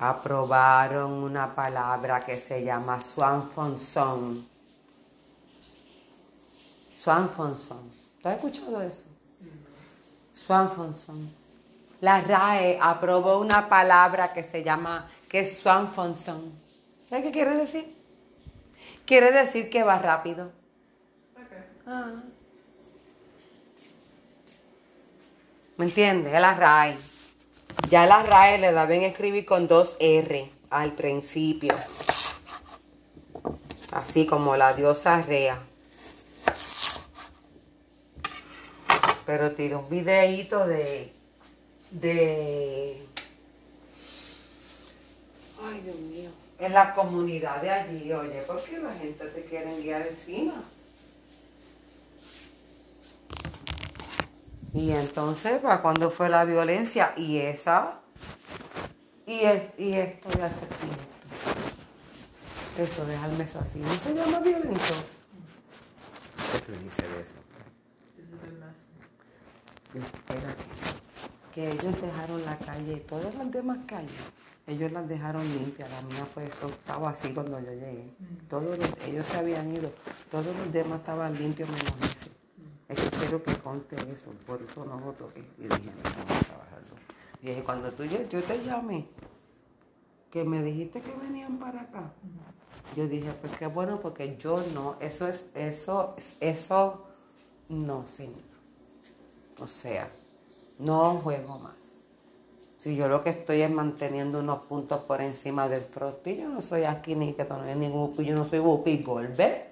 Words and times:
aprobaron 0.00 1.12
una 1.12 1.54
palabra 1.54 2.20
que 2.20 2.36
se 2.38 2.64
llama 2.64 2.98
Swanfonson. 3.02 4.48
Swanfonson. 6.96 7.90
¿Tú 8.22 8.28
has 8.28 8.36
escuchado 8.36 8.80
eso? 8.80 9.04
Swanfonson. 10.32 11.30
La 12.00 12.22
RAE 12.22 12.78
aprobó 12.80 13.38
una 13.40 13.68
palabra 13.68 14.32
que 14.32 14.42
se 14.42 14.64
llama, 14.64 15.06
que 15.28 15.40
es 15.40 15.58
Swanfonson. 15.58 16.50
¿Sabes 17.06 17.24
qué 17.26 17.30
quiere 17.30 17.54
decir? 17.54 17.94
Quiere 19.04 19.30
decir 19.30 19.68
que 19.68 19.82
va 19.82 19.98
rápido. 19.98 20.50
Ah. 21.86 22.22
¿Me 25.76 25.84
entiendes? 25.84 26.32
Es 26.32 26.40
la 26.40 26.54
RAE. 26.54 27.09
Ya 27.88 28.06
la 28.06 28.22
RAE 28.22 28.58
le 28.58 28.86
bien 28.86 29.02
escribir 29.02 29.44
con 29.44 29.66
dos 29.66 29.96
R 29.98 30.50
al 30.70 30.92
principio. 30.92 31.74
Así 33.92 34.26
como 34.26 34.56
la 34.56 34.72
diosa 34.74 35.20
Rea. 35.22 35.58
Pero 39.26 39.52
tiró 39.52 39.80
un 39.80 39.88
videíto 39.88 40.66
de. 40.66 41.12
de. 41.90 43.04
Ay, 45.62 45.80
Dios 45.82 45.96
mío. 45.96 46.30
En 46.58 46.72
la 46.72 46.94
comunidad 46.94 47.62
de 47.62 47.70
allí, 47.70 48.12
oye, 48.12 48.42
¿por 48.46 48.62
qué 48.62 48.78
la 48.78 48.92
gente 48.94 49.24
te 49.26 49.44
quiere 49.44 49.80
guiar 49.80 50.06
encima? 50.06 50.62
Y 54.72 54.92
entonces, 54.92 55.60
¿para 55.60 55.82
cuándo 55.82 56.10
fue 56.10 56.28
la 56.28 56.44
violencia? 56.44 57.12
Y 57.16 57.38
esa. 57.38 58.00
Y, 59.26 59.40
y 59.78 59.94
esto 59.94 60.28
de 60.28 60.44
hacer 60.44 60.68
Eso, 62.78 63.04
dejarme 63.04 63.44
eso 63.44 63.58
así. 63.58 63.78
¿No 63.78 63.92
se 63.94 64.14
llama 64.14 64.38
violento? 64.40 64.94
¿Qué 66.52 66.58
tú 66.60 66.72
dices 66.72 67.12
de 67.12 67.20
eso? 67.20 67.34
Espérate. 69.94 70.64
Que 71.52 71.72
ellos 71.72 72.00
dejaron 72.00 72.44
la 72.44 72.56
calle, 72.58 72.96
todas 73.08 73.34
las 73.34 73.50
demás 73.50 73.78
calles, 73.86 74.12
ellos 74.68 74.92
las 74.92 75.08
dejaron 75.08 75.42
limpias. 75.42 75.90
La 75.90 76.00
mía 76.02 76.24
fue 76.32 76.46
eso, 76.46 76.68
estaba 76.68 77.10
así 77.10 77.32
cuando 77.34 77.58
yo 77.58 77.72
llegué. 77.72 78.14
Todos 78.48 78.78
ellos 79.04 79.26
se 79.26 79.36
habían 79.36 79.74
ido, 79.74 79.92
todos 80.30 80.46
los 80.56 80.72
demás 80.72 81.00
estaban 81.00 81.34
limpios 81.36 81.68
menos 81.68 81.92
ese. 82.04 82.29
Es 82.90 83.00
que 83.42 83.54
conte 83.62 83.94
eso, 84.10 84.32
por 84.44 84.60
eso 84.60 84.84
nosotros. 84.84 85.30
Y 85.36 85.62
dije, 85.62 85.68
no, 85.68 86.02
vamos 86.02 86.42
a 86.42 86.44
trabajarlo. 86.44 86.96
Y 87.40 87.46
dije, 87.46 87.62
cuando 87.62 87.92
tú 87.92 88.02
yo, 88.04 88.22
yo 88.28 88.42
te 88.42 88.64
llamé, 88.64 89.06
que 90.30 90.44
me 90.44 90.60
dijiste 90.60 91.00
que 91.00 91.12
venían 91.12 91.58
para 91.58 91.82
acá. 91.82 92.10
Yo 92.96 93.06
dije, 93.06 93.32
pues 93.40 93.56
qué 93.56 93.68
bueno, 93.68 94.00
porque 94.00 94.36
yo 94.36 94.60
no, 94.74 94.96
eso 94.98 95.28
es, 95.28 95.46
eso, 95.54 96.16
eso, 96.40 97.06
no, 97.68 98.08
señor. 98.08 98.50
O 99.60 99.68
sea, 99.68 100.10
no 100.80 101.20
juego 101.20 101.60
más. 101.60 102.00
Si 102.76 102.96
yo 102.96 103.06
lo 103.06 103.22
que 103.22 103.30
estoy 103.30 103.60
es 103.60 103.70
manteniendo 103.70 104.40
unos 104.40 104.64
puntos 104.64 105.00
por 105.04 105.20
encima 105.20 105.68
del 105.68 105.82
frosty, 105.82 106.38
yo 106.38 106.48
no 106.48 106.60
soy 106.60 106.84
aquí 106.84 107.14
ni 107.14 107.34
que 107.34 107.44
no 107.44 107.62
ningún, 107.62 108.16
yo 108.16 108.34
no 108.34 108.46
soy 108.46 108.58
Bupi 108.58 109.02
Golbe. 109.02 109.69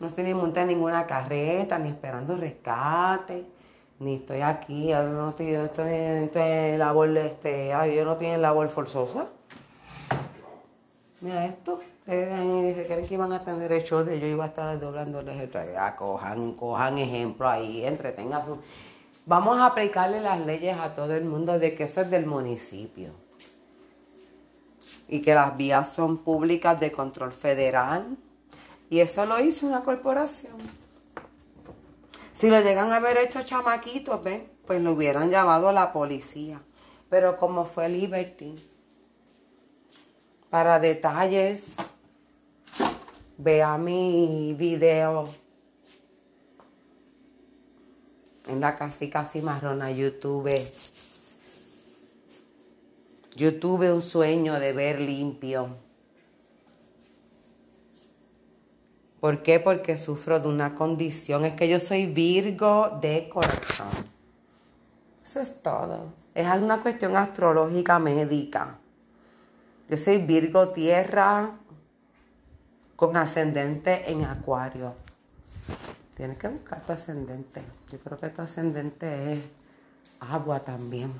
No 0.00 0.06
estoy 0.06 0.24
ni 0.24 0.34
montando 0.34 0.72
ninguna 0.72 1.06
carreta, 1.06 1.78
ni 1.78 1.88
esperando 1.88 2.36
rescate, 2.36 3.44
ni 3.98 4.16
estoy 4.16 4.42
aquí, 4.42 4.88
yo 4.88 5.02
no 5.02 5.30
estoy, 5.30 5.54
estoy, 5.54 5.92
estoy 5.92 6.42
en 6.42 6.78
labor, 6.78 7.16
este, 7.16 7.72
ay, 7.74 7.96
yo 7.96 8.04
no 8.04 8.12
estoy 8.12 8.28
en 8.28 8.42
labor 8.42 8.68
forzosa. 8.68 9.26
Mira 11.20 11.46
esto, 11.46 11.80
se 12.06 12.86
creen 12.86 13.06
que 13.08 13.14
iban 13.14 13.32
a 13.32 13.44
tener 13.44 13.72
el 13.72 13.82
show 13.82 14.04
de 14.04 14.20
yo 14.20 14.28
iba 14.28 14.44
a 14.44 14.48
estar 14.48 14.78
doblándoles 14.78 15.40
esto, 15.40 15.58
ya 15.64 15.96
cojan, 15.96 16.52
cojan 16.52 16.98
ejemplo 16.98 17.48
ahí, 17.48 17.84
entretengan 17.84 18.44
su... 18.44 18.58
Vamos 19.26 19.58
a 19.58 19.66
aplicarle 19.66 20.20
las 20.20 20.40
leyes 20.46 20.78
a 20.78 20.94
todo 20.94 21.14
el 21.16 21.24
mundo 21.24 21.58
de 21.58 21.74
que 21.74 21.84
eso 21.84 22.02
es 22.02 22.10
del 22.10 22.24
municipio. 22.24 23.10
Y 25.08 25.20
que 25.20 25.34
las 25.34 25.56
vías 25.56 25.92
son 25.92 26.18
públicas 26.18 26.78
de 26.78 26.92
control 26.92 27.32
federal 27.32 28.16
y 28.90 29.00
eso 29.00 29.26
lo 29.26 29.38
hizo 29.40 29.66
una 29.66 29.82
corporación. 29.82 30.56
Si 32.32 32.48
lo 32.50 32.60
llegan 32.60 32.92
a 32.92 32.96
haber 32.96 33.18
hecho 33.18 33.42
chamaquitos, 33.42 34.22
¿ven? 34.22 34.50
Pues 34.66 34.80
lo 34.80 34.92
hubieran 34.92 35.30
llamado 35.30 35.68
a 35.68 35.72
la 35.72 35.92
policía. 35.92 36.62
Pero 37.10 37.36
como 37.36 37.64
fue 37.64 37.88
Liberty, 37.88 38.54
para 40.50 40.78
detalles, 40.78 41.76
vea 43.36 43.76
mi 43.76 44.54
video 44.56 45.28
en 48.46 48.60
la 48.60 48.76
casi 48.76 49.10
casi 49.10 49.40
marrona 49.42 49.90
YouTube. 49.90 50.50
Yo 53.36 53.58
tuve 53.58 53.92
un 53.92 54.02
sueño 54.02 54.58
de 54.58 54.72
ver 54.72 55.00
limpio 55.00 55.87
¿Por 59.20 59.42
qué? 59.42 59.58
Porque 59.58 59.96
sufro 59.96 60.38
de 60.38 60.48
una 60.48 60.74
condición. 60.74 61.44
Es 61.44 61.54
que 61.54 61.68
yo 61.68 61.80
soy 61.80 62.06
Virgo 62.06 62.98
de 63.00 63.28
corazón. 63.28 63.88
Eso 65.24 65.40
es 65.40 65.62
todo. 65.62 66.12
Es 66.34 66.46
una 66.56 66.80
cuestión 66.80 67.16
astrológica 67.16 67.98
médica. 67.98 68.78
Yo 69.88 69.96
soy 69.96 70.18
Virgo 70.18 70.68
tierra 70.68 71.50
con 72.94 73.16
ascendente 73.16 74.10
en 74.10 74.24
acuario. 74.24 74.94
Tienes 76.16 76.38
que 76.38 76.48
buscar 76.48 76.84
tu 76.84 76.92
ascendente. 76.92 77.62
Yo 77.90 77.98
creo 77.98 78.18
que 78.18 78.28
tu 78.28 78.42
ascendente 78.42 79.32
es 79.32 79.40
agua 80.20 80.60
también. 80.60 81.12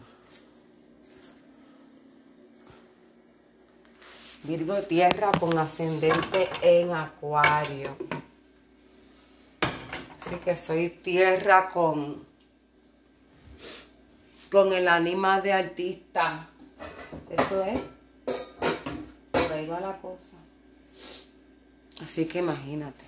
Virgo 4.44 4.80
tierra 4.82 5.32
con 5.38 5.58
ascendente 5.58 6.48
en 6.62 6.92
acuario. 6.92 7.96
Así 10.20 10.36
que 10.36 10.54
soy 10.56 10.90
tierra 10.90 11.70
con, 11.70 12.24
con 14.50 14.72
el 14.72 14.88
ánima 14.88 15.40
de 15.40 15.52
artista. 15.52 16.48
Eso 17.30 17.62
es. 17.62 17.80
Por 19.32 19.52
ahí 19.52 19.66
va 19.66 19.80
la 19.80 19.96
cosa. 20.00 20.36
Así 22.02 22.26
que 22.26 22.38
imagínate. 22.38 23.04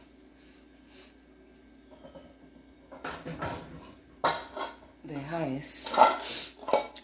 Deja 5.04 5.47
eso. 5.47 5.97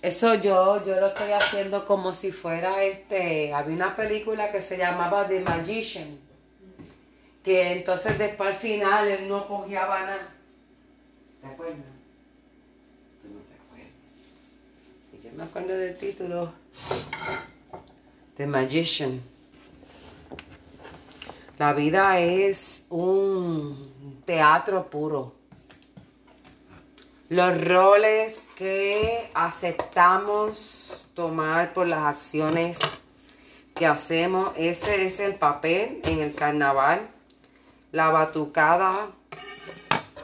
Eso 0.06 0.34
yo, 0.34 0.84
yo 0.86 1.00
lo 1.00 1.08
estoy 1.08 1.32
haciendo 1.32 1.84
como 1.84 2.14
si 2.14 2.30
fuera 2.30 2.80
este. 2.84 3.52
Había 3.52 3.74
una 3.74 3.96
película 3.96 4.52
que 4.52 4.62
se 4.62 4.78
llamaba 4.78 5.26
The 5.26 5.40
Magician. 5.40 6.16
Que 7.42 7.72
entonces 7.72 8.16
después 8.16 8.50
al 8.50 8.54
final 8.54 9.08
él 9.08 9.28
no 9.28 9.48
cogía 9.48 9.80
nada. 9.80 10.28
¿Te 11.40 11.48
acuerdas? 11.48 11.78
Tú 13.20 13.28
no 13.34 13.40
te 13.40 13.54
acuerdas. 13.60 13.92
Y 15.12 15.26
yo 15.26 15.32
me 15.32 15.42
acuerdo 15.42 15.76
del 15.76 15.96
título. 15.96 16.52
The 18.36 18.46
Magician. 18.46 19.20
La 21.58 21.72
vida 21.72 22.20
es 22.20 22.86
un 22.90 24.22
teatro 24.24 24.88
puro. 24.88 25.34
Los 27.28 27.60
roles 27.60 28.45
que 28.56 29.30
aceptamos 29.34 31.06
tomar 31.14 31.74
por 31.74 31.86
las 31.86 32.00
acciones 32.00 32.78
que 33.74 33.86
hacemos. 33.86 34.52
Ese 34.56 35.06
es 35.06 35.20
el 35.20 35.34
papel 35.34 36.00
en 36.04 36.20
el 36.20 36.34
carnaval. 36.34 37.06
La 37.92 38.08
batucada 38.08 39.10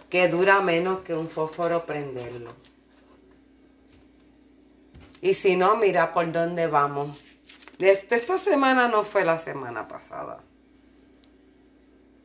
que 0.09 0.29
dura 0.29 0.61
menos 0.61 1.03
que 1.03 1.15
un 1.15 1.29
fósforo 1.29 1.87
prenderlo. 1.87 2.55
Y 5.21 5.35
si 5.35 5.55
no, 5.55 5.77
mira 5.77 6.13
por 6.13 6.33
dónde 6.33 6.67
vamos. 6.67 7.23
Esta 7.79 8.39
semana 8.39 8.89
no 8.89 9.05
fue 9.05 9.25
la 9.25 9.39
semana 9.39 9.87
pasada. 9.87 10.41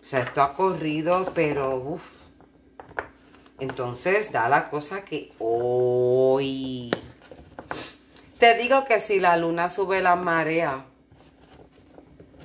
O 0.01 0.05
sea, 0.05 0.21
esto 0.21 0.41
ha 0.41 0.53
corrido, 0.53 1.31
pero 1.35 1.75
uff. 1.75 2.26
Entonces 3.59 4.31
da 4.31 4.49
la 4.49 4.69
cosa 4.69 5.03
que 5.03 5.33
hoy... 5.39 6.91
Te 8.39 8.55
digo 8.55 8.85
que 8.85 8.99
si 8.99 9.19
la 9.19 9.35
luna 9.35 9.67
sube 9.69 10.01
la 10.01 10.15
marea 10.15 10.85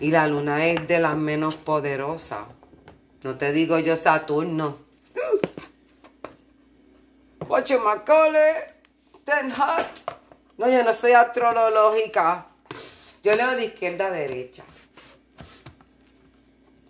y 0.01 0.11
la 0.11 0.27
luna 0.27 0.65
es 0.65 0.89
de 0.89 0.99
las 0.99 1.17
menos 1.17 1.57
poderosas, 1.57 2.47
no 3.23 3.37
te 3.37 3.53
digo 3.53 3.79
yo 3.79 3.97
Saturno. 3.97 4.79
Macaulay, 7.85 8.55
Ten 9.25 9.51
Hot. 9.51 10.17
No, 10.57 10.71
yo 10.71 10.83
no 10.83 10.95
soy 10.95 11.13
astrológica. 11.13 12.47
Yo 13.23 13.37
leo 13.37 13.51
de 13.53 13.67
izquierda 13.67 14.07
a 14.07 14.11
derecha. 14.11 14.65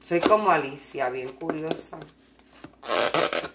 Soy 0.03 0.21
como 0.21 0.51
Alicia, 0.51 1.09
bien 1.11 1.31
curiosa. 1.31 1.99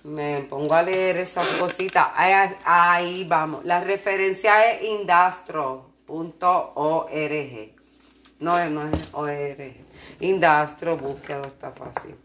Me 0.08 0.42
pongo 0.50 0.74
a 0.74 0.84
leer 0.84 1.18
esas 1.18 1.46
cositas. 1.60 2.08
Ahí, 2.16 3.26
vamos. 3.26 3.66
La 3.66 3.82
referencia 3.82 4.72
es 4.72 4.84
indastro.org. 4.84 5.88
No, 8.40 8.70
no 8.70 8.88
es 8.88 9.10
ORG. 9.12 9.76
Indastro, 10.22 10.96
búsqueda, 10.96 11.48
está 11.48 11.72
fácil. 11.72 12.16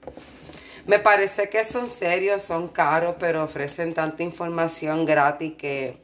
Me 0.87 1.01
parece 1.01 1.49
que 1.49 1.65
son 1.65 1.91
serios, 1.91 2.43
son 2.43 2.69
caros, 2.69 3.17
pero 3.19 3.43
ofrecen 3.43 3.95
tanta 3.95 4.23
información 4.23 5.05
gratis 5.05 5.55
que 5.55 6.03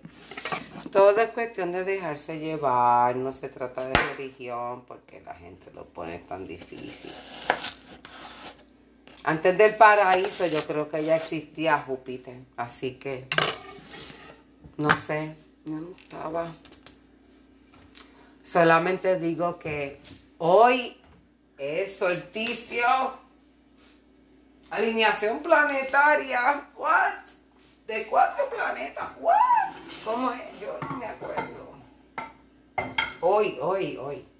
todo 0.91 1.21
es 1.21 1.29
cuestión 1.29 1.71
de 1.71 1.85
dejarse 1.85 2.41
llevar. 2.41 3.15
No 3.15 3.33
se 3.33 3.49
trata 3.49 3.87
de 3.87 3.95
religión 3.95 4.85
porque 4.87 5.21
la 5.21 5.35
gente 5.35 5.71
lo 5.73 5.85
pone 5.85 6.19
tan 6.19 6.45
difícil. 6.47 7.13
Antes 9.29 9.59
del 9.59 9.77
paraíso 9.77 10.47
yo 10.47 10.67
creo 10.67 10.89
que 10.89 11.05
ya 11.05 11.17
existía 11.17 11.79
Júpiter, 11.81 12.35
así 12.57 12.93
que 12.93 13.27
no 14.79 14.89
sé, 14.89 15.37
no 15.67 15.91
estaba. 15.91 16.55
Solamente 18.43 19.19
digo 19.21 19.59
que 19.59 20.01
hoy 20.39 20.99
es 21.59 21.99
solsticio, 21.99 22.87
alineación 24.71 25.41
planetaria, 25.41 26.67
what? 26.75 27.13
De 27.87 28.07
cuatro 28.07 28.49
planetas, 28.49 29.11
what? 29.21 29.75
¿Cómo 30.07 30.33
es? 30.33 30.59
Yo 30.59 30.79
no 30.89 30.97
me 30.97 31.05
acuerdo. 31.05 31.77
Hoy, 33.21 33.59
hoy, 33.61 33.99
hoy. 33.99 34.38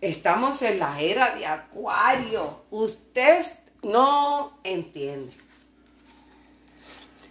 Estamos 0.00 0.62
en 0.62 0.78
la 0.78 0.98
era 0.98 1.34
de 1.34 1.44
Acuario. 1.44 2.62
Usted 2.70 3.44
no 3.82 4.58
entiende. 4.64 5.32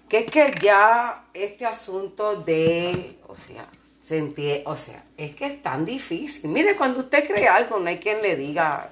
Que 0.07 0.19
es 0.19 0.31
que 0.31 0.53
ya 0.61 1.25
este 1.33 1.65
asunto 1.65 2.35
de, 2.35 3.19
o 3.27 3.35
sea, 3.35 3.67
se 4.03 4.17
entiende, 4.17 4.63
o 4.65 4.75
sea, 4.75 5.03
es 5.17 5.35
que 5.35 5.45
es 5.45 5.61
tan 5.61 5.85
difícil. 5.85 6.49
Mire, 6.49 6.75
cuando 6.75 6.99
usted 6.99 7.27
cree 7.27 7.47
algo, 7.47 7.79
no 7.79 7.89
hay 7.89 7.97
quien 7.97 8.21
le 8.21 8.35
diga, 8.35 8.89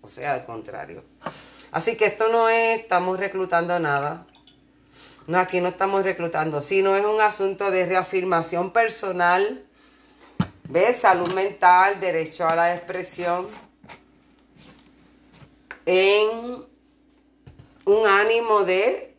o 0.00 0.08
sea, 0.08 0.34
al 0.34 0.46
contrario. 0.46 1.04
Así 1.70 1.96
que 1.96 2.06
esto 2.06 2.28
no 2.30 2.48
es, 2.48 2.80
estamos 2.80 3.18
reclutando 3.18 3.78
nada. 3.78 4.26
No, 5.26 5.38
aquí 5.38 5.60
no 5.60 5.68
estamos 5.68 6.02
reclutando, 6.02 6.62
sino 6.62 6.96
es 6.96 7.04
un 7.04 7.20
asunto 7.20 7.70
de 7.70 7.84
reafirmación 7.84 8.70
personal 8.72 9.67
¿Ves? 10.70 10.98
Salud 10.98 11.32
mental, 11.32 11.98
derecho 11.98 12.46
a 12.46 12.54
la 12.54 12.74
expresión. 12.74 13.48
En 15.86 16.62
un 17.86 18.06
ánimo 18.06 18.64
de 18.64 19.16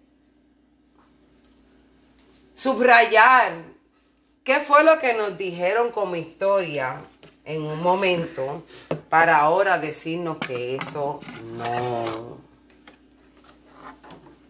subrayar 2.53 3.63
qué 4.43 4.59
fue 4.59 4.83
lo 4.83 4.99
que 4.99 5.15
nos 5.15 5.39
dijeron 5.39 5.89
como 5.89 6.15
historia 6.15 7.01
en 7.43 7.63
un 7.63 7.81
momento 7.81 8.63
para 9.09 9.39
ahora 9.39 9.79
decirnos 9.79 10.37
que 10.37 10.75
eso 10.75 11.19
no 11.57 12.37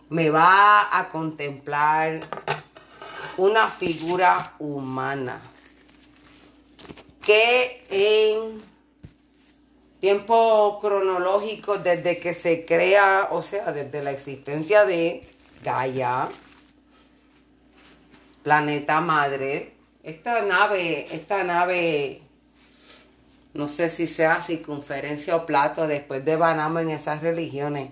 me 0.10 0.30
va 0.30 1.00
a 1.00 1.08
contemplar 1.08 2.20
una 3.38 3.70
figura 3.70 4.56
humana 4.60 5.40
que 7.30 7.84
en 7.92 8.60
tiempo 10.00 10.80
cronológico 10.82 11.78
desde 11.78 12.18
que 12.18 12.34
se 12.34 12.66
crea, 12.66 13.28
o 13.30 13.44
sea, 13.44 13.72
desde 13.72 14.02
la 14.02 14.10
existencia 14.10 14.84
de 14.84 15.22
Gaia, 15.64 16.28
planeta 18.42 19.00
madre, 19.00 19.74
esta 20.02 20.42
nave, 20.42 21.06
esta 21.12 21.44
nave, 21.44 22.24
no 23.54 23.68
sé 23.68 23.92
si 23.92 24.08
sea 24.08 24.42
circunferencia 24.42 25.36
o 25.36 25.46
plato 25.46 25.86
después 25.86 26.26
de 26.26 26.36
Banamo 26.36 26.80
en 26.80 26.90
esas 26.90 27.22
religiones, 27.22 27.92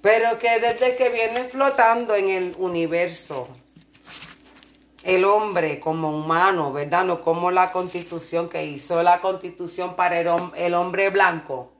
pero 0.00 0.38
que 0.38 0.58
desde 0.58 0.96
que 0.96 1.10
viene 1.10 1.50
flotando 1.50 2.14
en 2.14 2.30
el 2.30 2.54
universo, 2.56 3.46
el 5.02 5.24
hombre 5.24 5.80
como 5.80 6.10
humano, 6.10 6.72
¿verdad? 6.72 7.04
No 7.04 7.20
como 7.20 7.50
la 7.50 7.72
constitución 7.72 8.48
que 8.48 8.64
hizo 8.64 9.02
la 9.02 9.20
constitución 9.20 9.94
para 9.94 10.20
el, 10.20 10.74
hombre 10.74 11.10
blanco. 11.10 11.72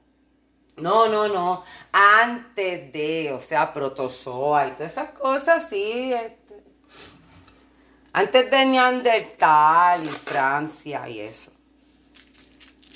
No, 0.77 1.07
no, 1.07 1.27
no. 1.27 1.63
Antes 1.91 2.91
de, 2.93 3.33
o 3.33 3.39
sea, 3.39 3.73
protozoa 3.73 4.67
y 4.67 4.71
todas 4.71 4.93
esas 4.93 5.09
cosas, 5.11 5.67
sí. 5.69 6.13
Este. 6.13 6.63
Antes 8.13 8.49
de 8.49 8.65
Neandertal 8.65 10.05
y 10.05 10.09
Francia 10.09 11.07
y 11.09 11.19
eso. 11.19 11.51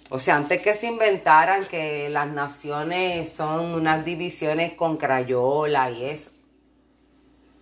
O 0.10 0.20
sea, 0.20 0.36
antes 0.36 0.62
que 0.62 0.76
se 0.76 0.88
inventaran 0.88 1.66
que 1.66 2.08
las 2.10 2.28
naciones 2.28 3.34
son 3.34 3.74
unas 3.74 4.06
divisiones 4.06 4.74
con 4.74 4.98
crayola 4.98 5.90
y 5.90 6.06
eso. 6.06 6.30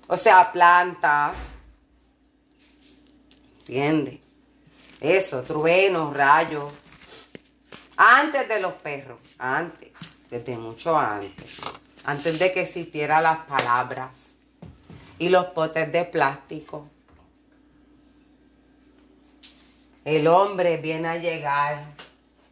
O 0.07 0.17
sea, 0.17 0.51
plantas, 0.51 1.37
¿Entiendes? 3.61 4.19
Eso, 4.99 5.43
truenos, 5.43 6.15
rayos. 6.15 6.73
Antes 7.95 8.47
de 8.47 8.59
los 8.59 8.73
perros, 8.73 9.19
antes, 9.37 9.91
desde 10.31 10.57
mucho 10.57 10.97
antes. 10.97 11.61
Antes 12.03 12.39
de 12.39 12.51
que 12.51 12.61
existieran 12.61 13.21
las 13.21 13.45
palabras 13.45 14.09
y 15.19 15.29
los 15.29 15.45
potes 15.47 15.91
de 15.91 16.05
plástico. 16.05 16.87
El 20.03 20.27
hombre 20.27 20.77
viene 20.77 21.09
a 21.09 21.17
llegar 21.17 21.85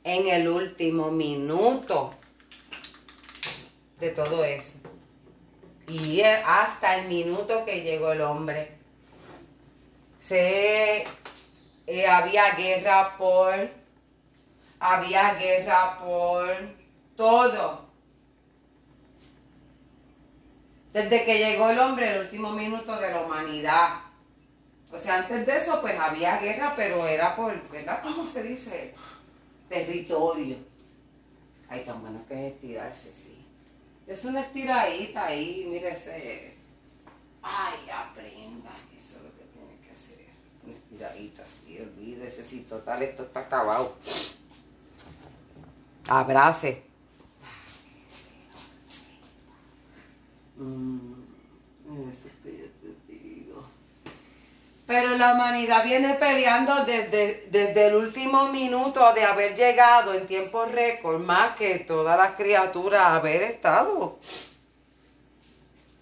en 0.03 0.27
el 0.27 0.47
último 0.47 1.09
minuto 1.09 2.13
de 3.99 4.09
todo 4.09 4.43
eso. 4.43 4.73
Y 5.87 6.21
hasta 6.21 6.97
el 6.97 7.07
minuto 7.07 7.65
que 7.65 7.81
llegó 7.81 8.11
el 8.11 8.21
hombre 8.21 8.78
se 10.29 11.05
eh, 11.87 12.07
había 12.07 12.51
guerra 12.51 13.17
por 13.17 13.55
había 14.79 15.33
guerra 15.33 15.97
por 15.97 16.55
todo. 17.17 17.89
Desde 20.93 21.25
que 21.25 21.37
llegó 21.39 21.71
el 21.71 21.79
hombre, 21.79 22.15
el 22.15 22.21
último 22.21 22.51
minuto 22.51 22.95
de 22.95 23.09
la 23.09 23.21
humanidad. 23.21 24.01
O 24.91 24.99
sea, 24.99 25.17
antes 25.17 25.47
de 25.47 25.57
eso, 25.57 25.81
pues 25.81 25.99
había 25.99 26.37
guerra, 26.37 26.73
pero 26.75 27.07
era 27.07 27.35
por, 27.35 27.67
¿verdad? 27.69 28.01
¿Cómo 28.03 28.25
se 28.25 28.43
dice? 28.43 28.93
Territorio. 29.67 30.57
Ay, 31.67 31.83
tan 31.83 32.01
bueno 32.01 32.23
que 32.27 32.47
es 32.47 32.53
estirarse, 32.53 33.13
sí. 33.13 33.45
Es 34.07 34.23
una 34.25 34.41
estiradita 34.41 35.25
ahí, 35.25 35.65
mire 35.67 35.91
ese. 35.91 36.55
Ay, 37.41 37.89
aprenda 37.91 38.71
tiradita, 40.99 41.43
sí, 41.45 41.79
olvídese, 41.79 42.43
si 42.43 42.59
total 42.61 43.01
esto 43.03 43.23
está 43.23 43.41
acabado. 43.41 43.95
Abrace. 46.09 46.83
Mm, 50.57 51.13
Pero 54.85 55.17
la 55.17 55.35
humanidad 55.35 55.85
viene 55.85 56.15
peleando 56.15 56.83
desde, 56.83 57.47
desde 57.51 57.87
el 57.87 57.95
último 57.95 58.49
minuto 58.49 59.13
de 59.13 59.23
haber 59.23 59.55
llegado 59.55 60.13
en 60.13 60.27
tiempo 60.27 60.65
récord, 60.65 61.21
más 61.21 61.55
que 61.55 61.79
todas 61.79 62.17
las 62.17 62.35
criaturas 62.35 63.03
haber 63.05 63.43
estado. 63.43 64.17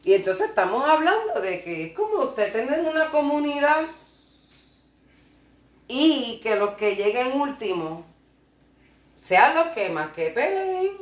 Y 0.03 0.13
entonces 0.13 0.47
estamos 0.47 0.87
hablando 0.87 1.41
de 1.41 1.63
que 1.63 1.87
es 1.87 1.93
como 1.93 2.23
usted 2.23 2.51
tener 2.53 2.79
una 2.79 3.11
comunidad 3.11 3.85
y 5.87 6.39
que 6.43 6.55
los 6.55 6.71
que 6.71 6.95
lleguen 6.95 7.39
último 7.39 8.05
sean 9.23 9.55
los 9.55 9.67
que 9.67 9.89
más 9.89 10.11
que 10.11 10.29
peleen. 10.29 10.93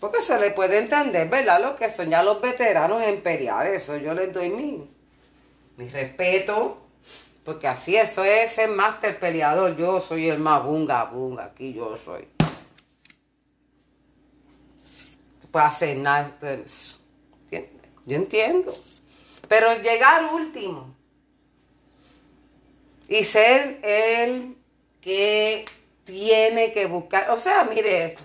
Porque 0.00 0.20
se 0.20 0.38
le 0.38 0.50
puede 0.50 0.78
entender, 0.78 1.28
¿verdad? 1.28 1.62
Los 1.62 1.78
que 1.78 1.88
son 1.88 2.10
ya 2.10 2.22
los 2.22 2.42
veteranos 2.42 3.06
imperiales. 3.08 3.82
Eso 3.82 3.96
yo 3.96 4.12
les 4.14 4.32
doy 4.32 4.50
mi, 4.50 4.90
mi 5.76 5.88
respeto. 5.88 6.78
Porque 7.44 7.68
así 7.68 7.96
eso 7.96 8.24
es 8.24 8.58
el 8.58 8.72
máster 8.72 9.18
peleador. 9.18 9.76
Yo 9.76 10.00
soy 10.00 10.28
el 10.28 10.38
más 10.38 10.64
bunga, 10.64 11.04
bunga. 11.04 11.44
Aquí 11.44 11.72
yo 11.72 11.96
soy. 11.96 12.26
Puede 15.50 15.66
hacer 15.66 15.96
nada. 15.98 16.34
Yo 18.04 18.16
entiendo. 18.16 18.74
Pero 19.48 19.74
llegar 19.82 20.34
último 20.34 20.91
y 23.12 23.26
ser 23.26 23.78
el 23.82 24.56
que 25.02 25.66
tiene 26.04 26.72
que 26.72 26.86
buscar. 26.86 27.30
O 27.30 27.38
sea, 27.38 27.64
mire 27.64 28.06
esto. 28.06 28.22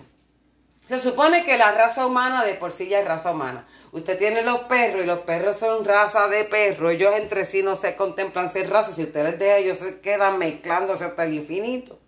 Se 0.87 1.01
supone 1.01 1.43
que 1.43 1.57
la 1.57 1.73
raza 1.73 2.05
humana 2.05 2.45
de 2.45 2.53
por 2.53 2.71
sí 2.71 2.87
ya 2.87 3.01
es 3.01 3.05
raza 3.05 3.31
humana. 3.31 3.67
Usted 3.91 4.17
tiene 4.17 4.43
los 4.43 4.59
perros 4.61 5.03
y 5.03 5.05
los 5.05 5.19
perros 5.19 5.57
son 5.57 5.83
raza 5.83 6.29
de 6.29 6.45
perro. 6.45 6.89
Ellos 6.89 7.13
entre 7.17 7.43
sí 7.43 7.63
no 7.63 7.75
se 7.75 7.97
contemplan 7.97 8.53
ser 8.53 8.69
raza. 8.69 8.93
Si 8.93 9.03
usted 9.03 9.25
les 9.25 9.37
deja, 9.37 9.57
ellos 9.57 9.79
se 9.79 9.99
quedan 9.99 10.37
mezclándose 10.37 11.03
hasta 11.03 11.25
el 11.25 11.33
infinito. 11.33 11.99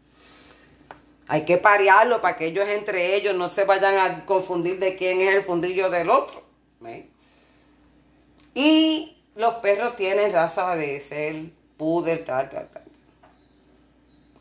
Hay 1.28 1.44
que 1.44 1.58
parearlo 1.58 2.22
para 2.22 2.38
que 2.38 2.46
ellos 2.46 2.66
entre 2.70 3.14
ellos 3.16 3.36
no 3.36 3.50
se 3.50 3.66
vayan 3.66 3.98
a 3.98 4.26
confundir 4.26 4.80
de 4.80 4.96
quién 4.96 5.20
es 5.20 5.36
el 5.36 5.44
fundillo 5.44 5.90
del 5.90 6.10
otro. 6.10 6.44
Y 8.54 9.22
los 9.36 9.56
perros 9.56 9.98
tienen 9.98 10.32
raza 10.32 10.78
de 10.78 10.98
ser 11.02 11.59
puder, 11.80 12.24
tal, 12.24 12.48
tal, 12.50 12.70
tal. 12.70 12.84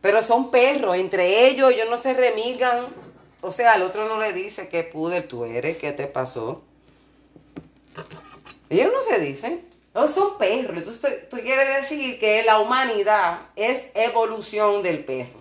Pero 0.02 0.22
son 0.22 0.50
perros, 0.50 0.96
entre 0.96 1.48
ellos 1.48 1.72
ellos 1.72 1.88
no 1.88 1.96
se 1.96 2.12
remigan. 2.12 2.86
O 3.40 3.52
sea, 3.52 3.72
al 3.72 3.82
otro 3.82 4.06
no 4.06 4.20
le 4.20 4.32
dice 4.32 4.68
qué 4.68 4.82
puder 4.82 5.26
tú 5.26 5.44
eres, 5.44 5.78
qué 5.78 5.92
te 5.92 6.06
pasó. 6.06 6.62
Ellos 8.68 8.92
no 8.92 9.02
se 9.02 9.20
dicen. 9.20 9.64
Son 9.94 10.38
perros. 10.38 10.76
Entonces 10.76 11.28
tú 11.28 11.38
quieres 11.38 11.82
decir 11.82 12.20
que 12.20 12.42
la 12.44 12.60
humanidad 12.60 13.40
es 13.56 13.88
evolución 13.94 14.82
del 14.82 15.04
perro. 15.04 15.38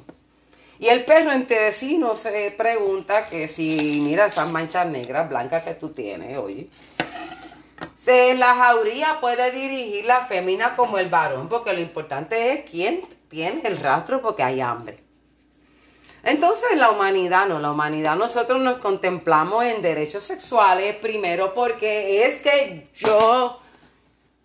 Y 0.79 0.87
el 0.87 1.05
perro 1.05 1.31
entre 1.31 1.71
sí 1.71 1.97
no 1.97 2.15
se 2.15 2.51
pregunta 2.51 3.27
que 3.27 3.47
si, 3.47 3.99
mira 4.01 4.27
esas 4.27 4.49
manchas 4.49 4.87
negras, 4.87 5.27
blancas 5.27 5.63
que 5.63 5.73
tú 5.73 5.89
tienes, 5.89 6.37
oye. 6.37 6.67
Se 8.07 8.35
la 8.35 8.55
jauría 8.55 9.17
puede 9.19 9.51
dirigir 9.51 10.05
la 10.05 10.21
fémina 10.21 10.77
como 10.77 10.97
el 10.97 11.09
varón, 11.09 11.49
porque 11.49 11.73
lo 11.73 11.81
importante 11.81 12.53
es 12.53 12.69
quién 12.69 13.05
tiene 13.27 13.63
el 13.65 13.75
rastro 13.75 14.21
porque 14.21 14.43
hay 14.43 14.61
hambre. 14.61 15.03
Entonces 16.23 16.77
la 16.77 16.89
humanidad 16.89 17.47
no, 17.47 17.59
la 17.59 17.69
humanidad 17.69 18.15
nosotros 18.15 18.61
nos 18.61 18.77
contemplamos 18.77 19.65
en 19.65 19.81
derechos 19.81 20.23
sexuales 20.23 20.95
primero 20.95 21.53
porque 21.53 22.25
es 22.25 22.37
que 22.37 22.87
yo 22.95 23.59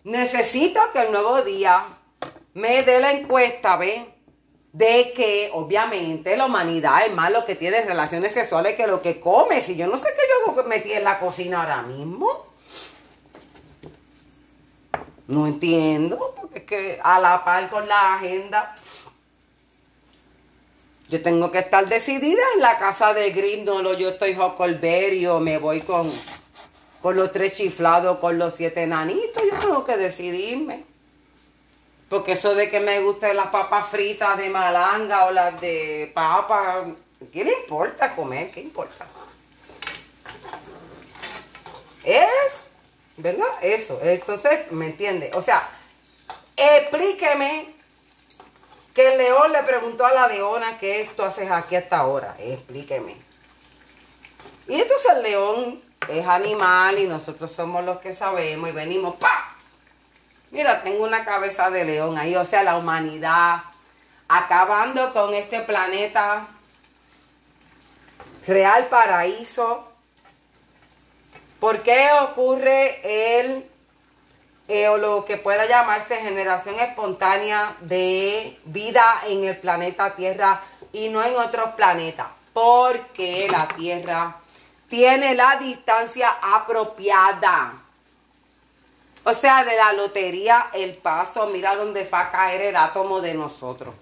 necesito 0.03 0.81
que 0.91 1.03
el 1.03 1.13
nuevo 1.13 1.41
día 1.43 1.85
me 2.53 2.83
dé 2.83 2.99
la 2.99 3.13
encuesta, 3.13 3.77
¿ve? 3.77 4.13
de 4.73 5.13
que 5.15 5.51
obviamente 5.53 6.35
la 6.35 6.47
humanidad 6.47 7.05
es 7.05 7.13
más 7.13 7.31
lo 7.31 7.45
que 7.45 7.55
tiene 7.55 7.79
relaciones 7.85 8.33
sexuales 8.33 8.75
que 8.75 8.87
lo 8.87 9.01
que 9.01 9.21
come. 9.21 9.61
Si 9.61 9.77
yo 9.77 9.87
no 9.87 9.97
sé 9.97 10.07
qué 10.17 10.53
yo 10.53 10.63
metí 10.65 10.91
en 10.91 11.05
la 11.05 11.17
cocina 11.19 11.61
ahora 11.61 11.83
mismo. 11.83 12.51
No 15.27 15.47
entiendo, 15.47 16.35
porque 16.39 16.59
es 16.59 16.65
que 16.65 16.99
a 17.01 17.19
la 17.19 17.43
par 17.43 17.69
con 17.69 17.87
la 17.87 18.15
agenda, 18.15 18.75
yo 21.09 21.21
tengo 21.21 21.51
que 21.51 21.59
estar 21.59 21.87
decidida 21.87 22.41
en 22.55 22.61
la 22.61 22.77
casa 22.77 23.13
de 23.13 23.31
Grindolo, 23.31 23.93
yo 23.93 24.09
estoy 24.09 24.35
Jocolberry 24.35 25.25
o 25.27 25.39
me 25.39 25.57
voy 25.57 25.81
con, 25.81 26.11
con 27.01 27.15
los 27.15 27.31
tres 27.31 27.53
chiflados, 27.53 28.17
con 28.19 28.37
los 28.37 28.55
siete 28.55 28.85
nanitos, 28.87 29.43
yo 29.51 29.59
tengo 29.59 29.85
que 29.85 29.95
decidirme. 29.95 30.83
Porque 32.09 32.33
eso 32.33 32.53
de 32.53 32.69
que 32.69 32.79
me 32.79 32.99
gusten 33.01 33.35
las 33.35 33.47
papas 33.47 33.89
fritas 33.89 34.37
de 34.37 34.49
malanga 34.49 35.25
o 35.25 35.31
las 35.31 35.59
de 35.59 36.11
papa, 36.13 36.85
¿qué 37.31 37.43
le 37.43 37.53
importa 37.61 38.15
comer? 38.15 38.51
¿Qué 38.51 38.61
importa? 38.61 39.07
Es, 42.03 42.65
¿verdad? 43.17 43.47
Eso. 43.61 43.99
Entonces, 44.01 44.71
¿me 44.71 44.87
entiende? 44.87 45.31
O 45.33 45.41
sea, 45.41 45.69
explíqueme 46.55 47.73
que 48.93 49.13
el 49.13 49.17
león 49.17 49.51
le 49.51 49.63
preguntó 49.63 50.05
a 50.05 50.13
la 50.13 50.27
leona 50.27 50.77
qué 50.77 51.01
esto 51.01 51.25
haces 51.25 51.49
aquí 51.49 51.75
hasta 51.75 51.97
ahora. 51.97 52.35
Explíqueme. 52.39 53.15
Y 54.67 54.81
entonces 54.81 55.11
el 55.11 55.23
león 55.23 55.81
es 56.07 56.27
animal 56.27 56.99
y 56.99 57.07
nosotros 57.07 57.51
somos 57.51 57.83
los 57.83 57.99
que 57.99 58.13
sabemos 58.13 58.69
y 58.69 58.73
venimos, 58.73 59.15
¡pa! 59.15 59.55
Mira, 60.51 60.83
tengo 60.83 61.03
una 61.03 61.25
cabeza 61.25 61.69
de 61.69 61.83
león 61.83 62.17
ahí, 62.17 62.35
o 62.35 62.45
sea, 62.45 62.63
la 62.63 62.77
humanidad 62.77 63.63
acabando 64.27 65.11
con 65.13 65.33
este 65.33 65.61
planeta 65.61 66.47
real 68.47 68.87
paraíso. 68.87 69.92
¿Por 71.63 71.81
qué 71.81 72.09
ocurre 72.21 73.39
el 73.39 73.65
eh, 74.67 74.89
o 74.89 74.97
lo 74.97 75.23
que 75.23 75.37
pueda 75.37 75.65
llamarse 75.65 76.17
generación 76.17 76.77
espontánea 76.77 77.77
de 77.79 78.59
vida 78.65 79.21
en 79.27 79.45
el 79.45 79.55
planeta 79.55 80.13
Tierra 80.13 80.61
y 80.91 81.07
no 81.07 81.23
en 81.23 81.37
otros 81.37 81.73
planetas? 81.75 82.27
Porque 82.51 83.47
la 83.49 83.65
Tierra 83.69 84.35
tiene 84.89 85.35
la 85.35 85.55
distancia 85.55 86.35
apropiada 86.41 87.75
o 89.23 89.33
sea, 89.33 89.63
de 89.63 89.77
la 89.77 89.93
lotería, 89.93 90.67
el 90.73 90.95
paso, 90.95 91.47
mira 91.47 91.77
dónde 91.77 92.03
va 92.13 92.19
a 92.23 92.29
caer 92.29 92.59
el 92.59 92.75
átomo 92.75 93.21
de 93.21 93.35
nosotros. 93.35 93.95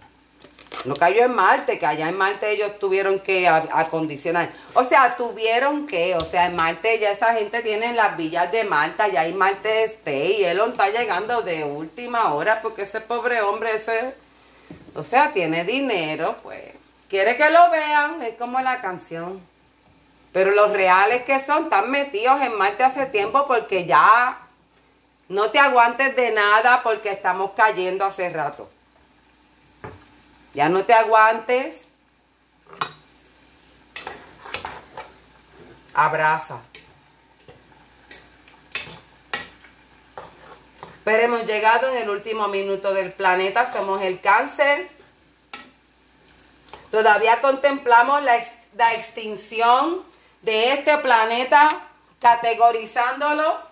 No 0.85 0.95
cayó 0.95 1.25
en 1.25 1.35
Marte, 1.35 1.77
que 1.77 1.85
allá 1.85 2.09
en 2.09 2.17
Marte 2.17 2.49
ellos 2.49 2.79
tuvieron 2.79 3.19
que 3.19 3.47
acondicionar. 3.47 4.51
O 4.73 4.83
sea, 4.83 5.15
tuvieron 5.15 5.85
que, 5.85 6.15
o 6.15 6.21
sea, 6.21 6.47
en 6.47 6.55
Marte 6.55 6.97
ya 6.97 7.11
esa 7.11 7.35
gente 7.35 7.61
tiene 7.61 7.93
las 7.93 8.17
villas 8.17 8.51
de 8.51 8.63
Malta, 8.63 9.07
ya 9.07 9.21
hay 9.21 9.33
Marte 9.33 9.83
este, 9.83 10.31
y 10.31 10.43
él 10.43 10.59
está 10.59 10.89
llegando 10.89 11.43
de 11.43 11.63
última 11.65 12.33
hora 12.33 12.61
porque 12.61 12.83
ese 12.83 12.99
pobre 12.99 13.41
hombre, 13.41 13.75
ese, 13.75 14.15
o 14.95 15.03
sea, 15.03 15.33
tiene 15.33 15.65
dinero, 15.65 16.37
pues, 16.41 16.63
quiere 17.09 17.37
que 17.37 17.51
lo 17.51 17.69
vean, 17.69 18.21
es 18.23 18.35
como 18.35 18.59
la 18.61 18.81
canción. 18.81 19.39
Pero 20.31 20.51
los 20.51 20.71
reales 20.71 21.23
que 21.23 21.39
son, 21.39 21.65
están 21.65 21.91
metidos 21.91 22.41
en 22.41 22.57
Marte 22.57 22.83
hace 22.83 23.05
tiempo 23.05 23.45
porque 23.45 23.85
ya 23.85 24.39
no 25.29 25.51
te 25.51 25.59
aguantes 25.59 26.15
de 26.15 26.31
nada 26.31 26.81
porque 26.81 27.11
estamos 27.11 27.51
cayendo 27.51 28.05
hace 28.05 28.29
rato. 28.29 28.67
Ya 30.53 30.69
no 30.69 30.83
te 30.83 30.93
aguantes. 30.93 31.85
Abraza. 35.93 36.59
Pero 41.03 41.23
hemos 41.23 41.45
llegado 41.45 41.89
en 41.89 41.97
el 41.97 42.09
último 42.09 42.47
minuto 42.47 42.93
del 42.93 43.11
planeta, 43.11 43.71
somos 43.71 44.01
el 44.01 44.21
cáncer. 44.21 44.89
Todavía 46.91 47.41
contemplamos 47.41 48.21
la, 48.23 48.39
la 48.75 48.93
extinción 48.93 50.03
de 50.41 50.73
este 50.73 50.97
planeta, 50.99 51.81
categorizándolo 52.19 53.71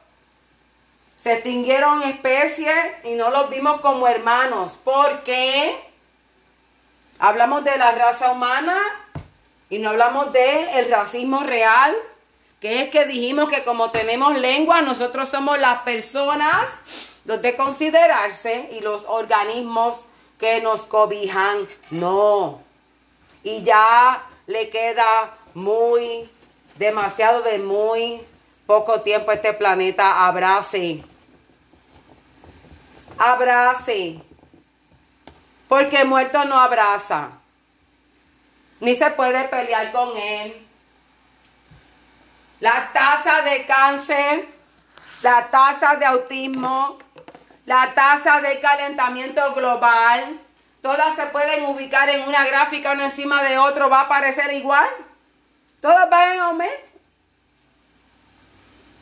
se 1.20 1.34
extinguieron 1.34 2.02
especies 2.04 2.74
y 3.04 3.12
no 3.12 3.30
los 3.30 3.50
vimos 3.50 3.82
como 3.82 4.08
hermanos. 4.08 4.78
porque 4.84 5.88
Hablamos 7.20 7.66
de 7.66 7.78
la 7.78 7.92
raza 7.92 8.32
humana 8.32 8.78
y 9.70 9.80
no 9.80 9.90
hablamos 9.90 10.32
de 10.32 10.80
el 10.80 10.90
racismo 10.90 11.42
real, 11.44 11.94
que 12.62 12.82
es 12.82 12.90
que 12.90 13.06
dijimos 13.06 13.50
que 13.50 13.66
como 13.66 13.92
tenemos 13.92 14.38
lengua, 14.38 14.82
nosotros 14.82 15.28
somos 15.28 15.60
las 15.60 15.82
personas, 15.82 16.70
los 17.26 17.42
de 17.42 17.58
considerarse 17.58 18.70
y 18.72 18.80
los 18.80 19.04
organismos 19.06 20.00
que 20.40 20.62
nos 20.62 20.82
cobijan. 20.82 21.68
No. 21.92 22.62
Y 23.44 23.64
ya 23.64 24.24
le 24.48 24.70
queda 24.70 25.34
muy, 25.54 26.30
demasiado 26.78 27.42
de 27.42 27.60
muy 27.60 28.22
poco 28.66 29.02
tiempo 29.02 29.34
este 29.34 29.54
planeta 29.54 30.26
abrace. 30.26 31.04
Abrace. 33.18 34.22
Porque 35.70 36.04
muerto 36.04 36.44
no 36.46 36.60
abraza. 36.60 37.30
Ni 38.82 38.96
se 38.96 39.12
puede 39.12 39.46
pelear 39.46 39.92
con 39.92 40.18
él. 40.18 40.66
La 42.60 42.92
tasa 42.92 43.44
de 43.44 43.66
cáncer, 43.66 44.48
la 45.22 45.48
tasa 45.48 45.96
de 45.96 46.06
autismo, 46.06 46.98
la 47.66 47.94
tasa 47.94 48.42
de 48.42 48.60
calentamiento 48.60 49.54
global, 49.54 50.40
todas 50.82 51.16
se 51.16 51.28
pueden 51.28 51.64
ubicar 51.66 52.10
en 52.10 52.28
una 52.28 52.44
gráfica 52.46 52.94
uno 52.94 53.04
encima 53.04 53.44
de 53.44 53.60
otro, 53.60 53.90
va 53.90 54.02
a 54.02 54.10
parecer 54.10 54.52
igual. 54.54 54.90
Todas 55.82 56.10
van 56.10 56.32
en 56.32 56.40
aumento. 56.40 56.92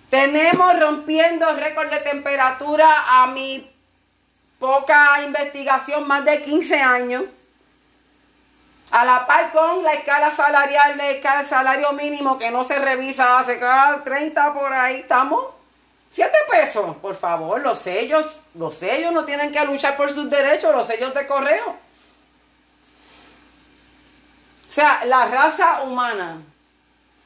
Tenemos 0.10 0.80
rompiendo 0.80 1.52
récord 1.56 1.90
de 1.90 2.00
temperatura 2.00 3.22
a 3.22 3.28
mi 3.28 3.72
poca 4.60 5.22
investigación, 5.24 6.08
más 6.08 6.26
de 6.26 6.44
15 6.44 6.82
años. 6.82 7.24
A 8.92 9.04
la 9.04 9.28
par 9.28 9.52
con 9.52 9.84
la 9.84 9.94
escala 9.94 10.32
salarial, 10.32 10.98
la 10.98 11.10
escala 11.10 11.44
salario 11.44 11.92
mínimo 11.92 12.38
que 12.38 12.50
no 12.52 12.64
se 12.64 12.80
revisa 12.80 13.40
hace 13.40 13.60
cada 13.60 14.04
30 14.04 14.54
por 14.54 14.72
ahí, 14.72 15.02
estamos 15.02 15.58
Siete 16.10 16.38
pesos, 16.50 16.96
por 16.98 17.16
favor, 17.16 17.62
los 17.62 17.80
sellos, 17.80 18.38
los 18.56 18.74
sellos 18.74 19.12
no 19.12 19.26
tienen 19.26 19.52
que 19.52 19.64
luchar 19.66 19.98
por 19.98 20.12
sus 20.12 20.30
derechos, 20.30 20.74
los 20.74 20.88
sellos 20.88 21.14
de 21.14 21.28
correo. 21.28 21.76
O 24.68 24.72
sea, 24.72 25.06
la 25.06 25.26
raza 25.26 25.84
humana, 25.84 26.42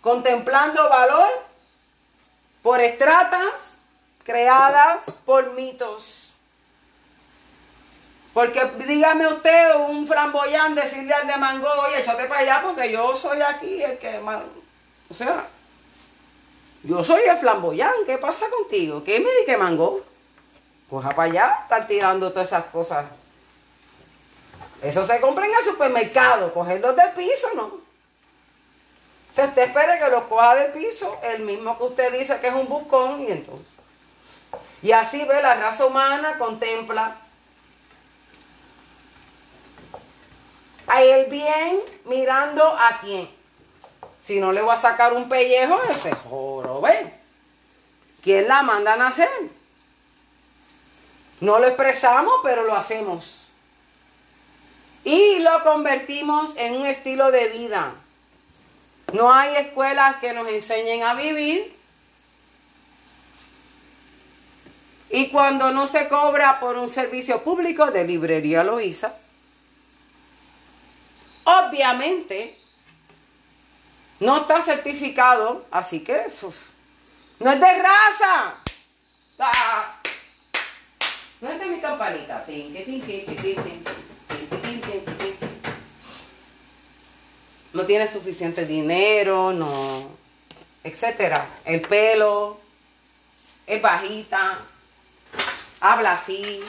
contemplando 0.02 0.90
valor 0.90 1.30
por 2.62 2.80
estratas 2.82 3.78
creadas 4.24 5.04
por 5.26 5.54
mitos. 5.54 6.31
Porque 8.34 8.64
dígame 8.88 9.28
usted, 9.28 9.76
un 9.76 10.08
framboyán 10.08 10.74
decirle 10.74 11.14
al 11.14 11.28
de 11.28 11.36
mango, 11.36 11.68
oye, 11.68 12.00
échate 12.00 12.26
para 12.26 12.40
allá 12.42 12.62
porque 12.64 12.92
yo 12.92 13.16
soy 13.16 13.42
aquí 13.42 13.84
el 13.84 13.98
que... 13.98 14.22
O 15.10 15.14
sea, 15.14 15.48
yo 16.84 17.04
soy 17.04 17.24
el 17.24 17.38
flamboyán, 17.38 17.94
¿qué 18.06 18.18
pasa 18.18 18.50
contigo? 18.50 19.04
¿Qué 19.04 19.20
mire 19.20 19.46
que 19.46 19.58
mango? 19.58 20.02
Coja 20.90 21.10
para 21.10 21.30
allá, 21.30 21.60
estar 21.64 21.86
tirando 21.88 22.32
todas 22.32 22.48
esas 22.48 22.66
cosas. 22.66 23.06
Eso 24.82 25.06
se 25.06 25.20
compra 25.20 25.46
en 25.46 25.54
el 25.54 25.64
supermercado, 25.64 26.54
cogerlos 26.54 26.96
del 26.96 27.12
piso, 27.12 27.50
¿no? 27.56 27.66
O 27.66 29.34
sea, 29.34 29.46
usted 29.46 29.64
espere 29.64 30.00
que 30.00 30.10
los 30.10 30.24
coja 30.24 30.56
del 30.56 30.72
piso, 30.72 31.20
el 31.22 31.42
mismo 31.42 31.78
que 31.78 31.84
usted 31.84 32.18
dice 32.18 32.40
que 32.40 32.48
es 32.48 32.54
un 32.54 32.68
buscón, 32.68 33.22
y 33.22 33.32
entonces. 33.32 33.74
Y 34.82 34.92
así 34.94 35.24
ve 35.26 35.42
la 35.42 35.56
raza 35.56 35.86
humana, 35.86 36.38
contempla 36.38 37.16
a 40.92 41.02
el 41.02 41.26
bien 41.28 41.80
mirando 42.06 42.64
a 42.64 43.00
quién. 43.00 43.30
Si 44.22 44.40
no 44.40 44.52
le 44.52 44.62
voy 44.62 44.74
a 44.74 44.78
sacar 44.78 45.14
un 45.14 45.30
pellejo 45.30 45.80
ese 45.90 46.12
¿ven? 46.82 47.14
¿Quién 48.22 48.48
la 48.48 48.62
manda 48.62 48.94
a 48.94 48.98
nacer? 48.98 49.30
No 51.40 51.60
lo 51.60 51.68
expresamos, 51.68 52.34
pero 52.44 52.64
lo 52.64 52.76
hacemos. 52.76 53.46
Y 55.06 55.40
lo 55.40 55.64
convertimos 55.64 56.56
en 56.58 56.76
un 56.76 56.86
estilo 56.86 57.32
de 57.32 57.48
vida. 57.48 57.94
No 59.14 59.34
hay 59.34 59.56
escuelas 59.56 60.18
que 60.18 60.34
nos 60.34 60.48
enseñen 60.50 61.04
a 61.04 61.16
vivir. 61.16 61.76
Y 65.10 65.30
cuando 65.30 65.72
no 65.72 65.88
se 65.88 66.10
cobra 66.10 66.60
por 66.60 66.78
un 66.78 66.90
servicio 66.90 67.44
público 67.44 67.88
de 67.92 68.04
librería 68.04 68.64
Loíza, 68.64 69.16
obviamente 71.44 72.58
no 74.20 74.42
está 74.42 74.62
certificado, 74.62 75.66
así 75.72 76.02
que 76.02 76.28
no 77.40 77.52
es 77.52 77.60
de 77.60 77.82
raza. 77.82 78.56
Ah. 79.40 79.96
No 81.42 81.50
es 81.50 81.60
de 81.60 81.66
mi 81.66 81.80
campanita. 81.80 82.46
No 87.74 87.86
tiene 87.86 88.08
suficiente 88.08 88.66
dinero, 88.68 89.52
no, 89.52 90.08
etcétera. 90.84 91.48
El 91.66 91.82
pelo 91.82 92.60
es 93.66 93.82
bajita, 93.82 94.60
habla 95.80 96.14
así, 96.14 96.64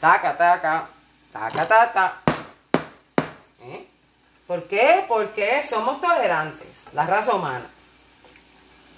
taca, 0.00 0.36
taca, 0.36 0.88
taca, 1.32 1.68
taca. 1.68 2.27
¿Por 4.48 4.64
qué? 4.64 5.04
Porque 5.06 5.62
somos 5.68 6.00
tolerantes, 6.00 6.68
la 6.94 7.06
raza 7.06 7.34
humana. 7.34 7.66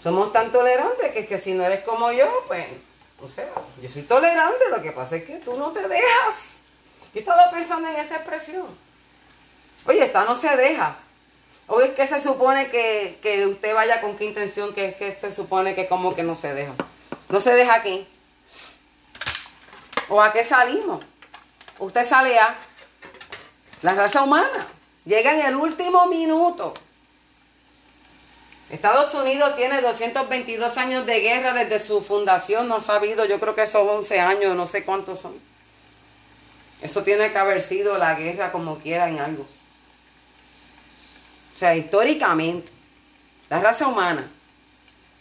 Somos 0.00 0.33
tan 0.33 0.52
tolerantes 0.52 1.11
que, 1.11 1.26
que 1.26 1.40
si 1.40 1.54
no 1.54 1.64
eres 1.64 1.83
como 1.83 2.12
yo, 2.12 2.45
pues, 2.47 2.66
o 3.21 3.28
sea, 3.28 3.49
yo 3.83 3.88
soy 3.88 4.02
tolerante, 4.02 4.69
lo 4.71 4.80
que 4.80 4.92
pasa 4.92 5.16
es 5.16 5.25
que 5.25 5.38
tú 5.38 5.57
no 5.57 5.73
te 5.73 5.80
dejas. 5.88 6.61
Yo 7.12 7.16
he 7.16 7.19
estado 7.19 7.50
pensando 7.50 7.88
en 7.88 7.97
esa 7.97 8.14
expresión. 8.14 8.66
Oye, 9.87 10.05
esta 10.05 10.24
no 10.24 10.37
se 10.37 10.57
deja. 10.57 10.94
O 11.66 11.81
es 11.81 11.90
que 11.94 12.07
se 12.07 12.22
supone 12.22 12.70
que, 12.70 13.18
que 13.20 13.44
usted 13.48 13.74
vaya 13.74 14.01
con 14.01 14.16
qué 14.16 14.27
intención, 14.27 14.72
que 14.72 14.87
es 14.87 14.94
que 14.94 15.18
se 15.20 15.35
supone 15.35 15.74
que 15.74 15.88
como 15.88 16.14
que 16.14 16.22
no 16.22 16.37
se 16.37 16.55
deja. 16.55 16.74
No 17.29 17.40
se 17.40 17.53
deja 17.53 17.74
aquí. 17.74 18.07
¿O 20.09 20.22
a 20.22 20.33
qué 20.33 20.44
salimos? 20.44 21.05
Usted 21.81 22.07
sale 22.07 22.38
a 22.38 22.55
la 23.83 23.94
raza 23.94 24.22
humana. 24.22 24.68
Llega 25.04 25.34
en 25.34 25.46
el 25.46 25.56
último 25.56 26.06
minuto. 26.06 26.74
Estados 28.70 29.12
Unidos 29.14 29.56
tiene 29.56 29.80
222 29.80 30.76
años 30.76 31.04
de 31.04 31.20
guerra 31.20 31.52
desde 31.52 31.84
su 31.84 32.02
fundación, 32.02 32.68
no 32.68 32.76
ha 32.76 32.80
sabido, 32.80 33.24
yo 33.24 33.40
creo 33.40 33.54
que 33.54 33.66
son 33.66 33.88
11 33.88 34.20
años, 34.20 34.56
no 34.56 34.68
sé 34.68 34.84
cuántos 34.84 35.20
son. 35.20 35.34
Eso 36.80 37.02
tiene 37.02 37.32
que 37.32 37.38
haber 37.38 37.62
sido 37.62 37.98
la 37.98 38.14
guerra 38.14 38.52
como 38.52 38.78
quiera 38.78 39.08
en 39.08 39.18
algo. 39.18 39.42
O 41.54 41.58
sea, 41.58 41.74
históricamente, 41.74 42.70
la 43.48 43.60
raza 43.60 43.88
humana. 43.88 44.30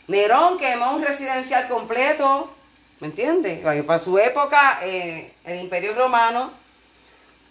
Nerón 0.07 0.57
quemó 0.57 0.95
un 0.95 1.03
residencial 1.03 1.67
completo, 1.67 2.53
¿me 2.99 3.07
entiendes? 3.07 3.59
Para 3.83 3.99
su 3.99 4.17
época, 4.19 4.79
eh, 4.83 5.33
el 5.43 5.61
Imperio 5.61 5.93
Romano 5.93 6.51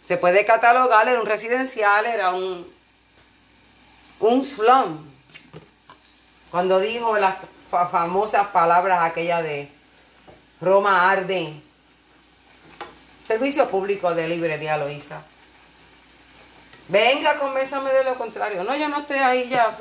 se 0.09 0.16
puede 0.16 0.47
catalogar, 0.47 1.07
era 1.07 1.21
un 1.21 1.27
residencial, 1.27 2.07
era 2.07 2.31
un, 2.31 2.66
un 4.21 4.42
slum. 4.42 5.07
Cuando 6.51 6.81
dijo 6.81 7.18
las 7.18 7.37
famosas 7.68 8.47
palabras 8.47 9.03
aquella 9.03 9.42
de 9.42 9.71
Roma 10.62 11.11
arde. 11.11 11.53
Servicio 13.27 13.68
público 13.68 14.14
de 14.14 14.29
librería 14.29 14.79
Loíza. 14.79 15.21
Venga, 16.88 17.35
convénzame 17.38 17.92
de 17.92 18.05
lo 18.05 18.14
contrario. 18.14 18.64
No, 18.64 18.75
yo 18.75 18.88
no 18.88 19.01
estoy 19.01 19.18
ahí 19.18 19.51
ya. 19.51 19.77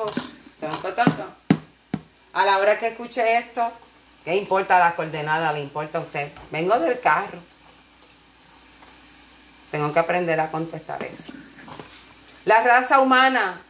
A 2.34 2.46
la 2.46 2.58
hora 2.58 2.78
que 2.78 2.88
escuche 2.88 3.38
esto, 3.38 3.72
¿qué 4.26 4.36
importa 4.36 4.78
la 4.78 4.94
coordenada? 4.94 5.54
¿Le 5.54 5.62
importa 5.62 6.00
a 6.00 6.02
usted? 6.02 6.30
Vengo 6.52 6.78
del 6.80 7.00
carro. 7.00 7.40
Tengo 9.78 9.94
que 9.94 10.00
aprender 10.00 10.40
a 10.40 10.50
contestar 10.50 11.04
eso. 11.04 11.32
La 12.46 12.64
raza 12.64 13.00
humana 13.00 13.62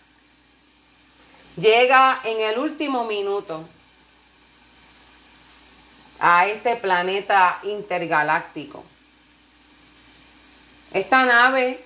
llega 1.57 2.21
en 2.23 2.39
el 2.39 2.59
último 2.59 3.03
minuto 3.03 3.67
a 6.17 6.47
este 6.47 6.77
planeta 6.77 7.59
intergaláctico. 7.63 8.85
Esta 10.93 11.25
nave 11.25 11.83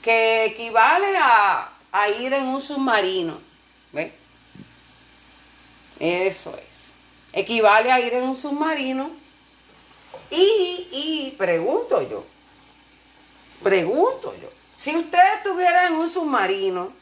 que 0.00 0.46
equivale 0.46 1.14
a, 1.18 1.68
ir 2.20 2.32
en 2.32 2.46
un 2.46 2.62
submarino. 2.62 3.38
¿Ve? 3.92 4.14
Eso 6.00 6.56
es. 6.56 6.94
Equivale 7.34 7.92
a 7.92 8.00
ir 8.00 8.14
en 8.14 8.22
un 8.22 8.34
submarino 8.34 9.10
y, 10.30 10.88
y 10.92 11.34
pregunto 11.36 12.02
yo, 12.02 12.24
pregunto 13.62 14.34
yo, 14.40 14.48
si 14.78 14.96
usted 14.96 15.18
estuviera 15.36 15.86
en 15.86 15.94
un 15.94 16.10
submarino 16.10 16.92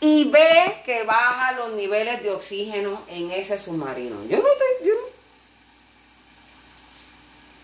y 0.00 0.24
ve 0.24 0.82
que 0.84 1.04
baja 1.04 1.52
los 1.52 1.72
niveles 1.72 2.22
de 2.22 2.30
oxígeno 2.30 3.02
en 3.08 3.30
ese 3.30 3.58
submarino, 3.58 4.24
yo 4.24 4.38
no 4.38 4.42
te, 4.42 4.86
yo, 4.86 4.94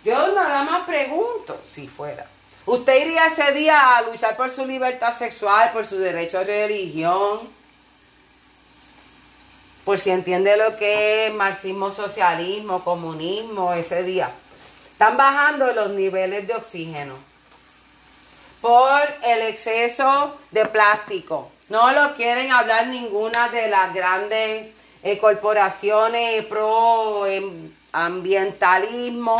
yo 0.05 0.35
nada 0.35 0.63
más 0.63 0.87
pregunto 0.87 1.61
si 1.69 1.89
fuera. 1.89 2.27
¿Usted 2.67 3.07
iría 3.07 3.27
ese 3.27 3.51
día 3.53 3.97
a 3.97 4.03
luchar 4.03 4.37
por 4.37 4.51
su 4.51 4.67
libertad 4.67 5.17
sexual, 5.17 5.73
por 5.73 5.87
su 5.87 5.97
derecho 5.97 6.39
a 6.39 6.45
religión? 6.45 7.58
Por 9.89 9.99
si 9.99 10.11
entiende 10.11 10.55
lo 10.59 10.77
que 10.77 11.29
es 11.29 11.33
marxismo, 11.33 11.91
socialismo, 11.91 12.85
comunismo, 12.85 13.73
ese 13.73 14.03
día. 14.03 14.31
Están 14.93 15.17
bajando 15.17 15.73
los 15.73 15.93
niveles 15.93 16.47
de 16.47 16.55
oxígeno 16.55 17.15
por 18.61 19.01
el 19.23 19.41
exceso 19.45 20.37
de 20.51 20.67
plástico. 20.67 21.51
No 21.71 21.91
lo 21.93 22.17
quieren 22.17 22.53
hablar 22.53 22.89
ninguna 22.89 23.49
de 23.49 23.69
las 23.69 23.95
grandes 23.95 24.75
eh, 25.03 25.17
corporaciones 25.17 26.45
pro 26.45 27.25
em, 27.25 27.73
ambientalismo. 27.91 29.39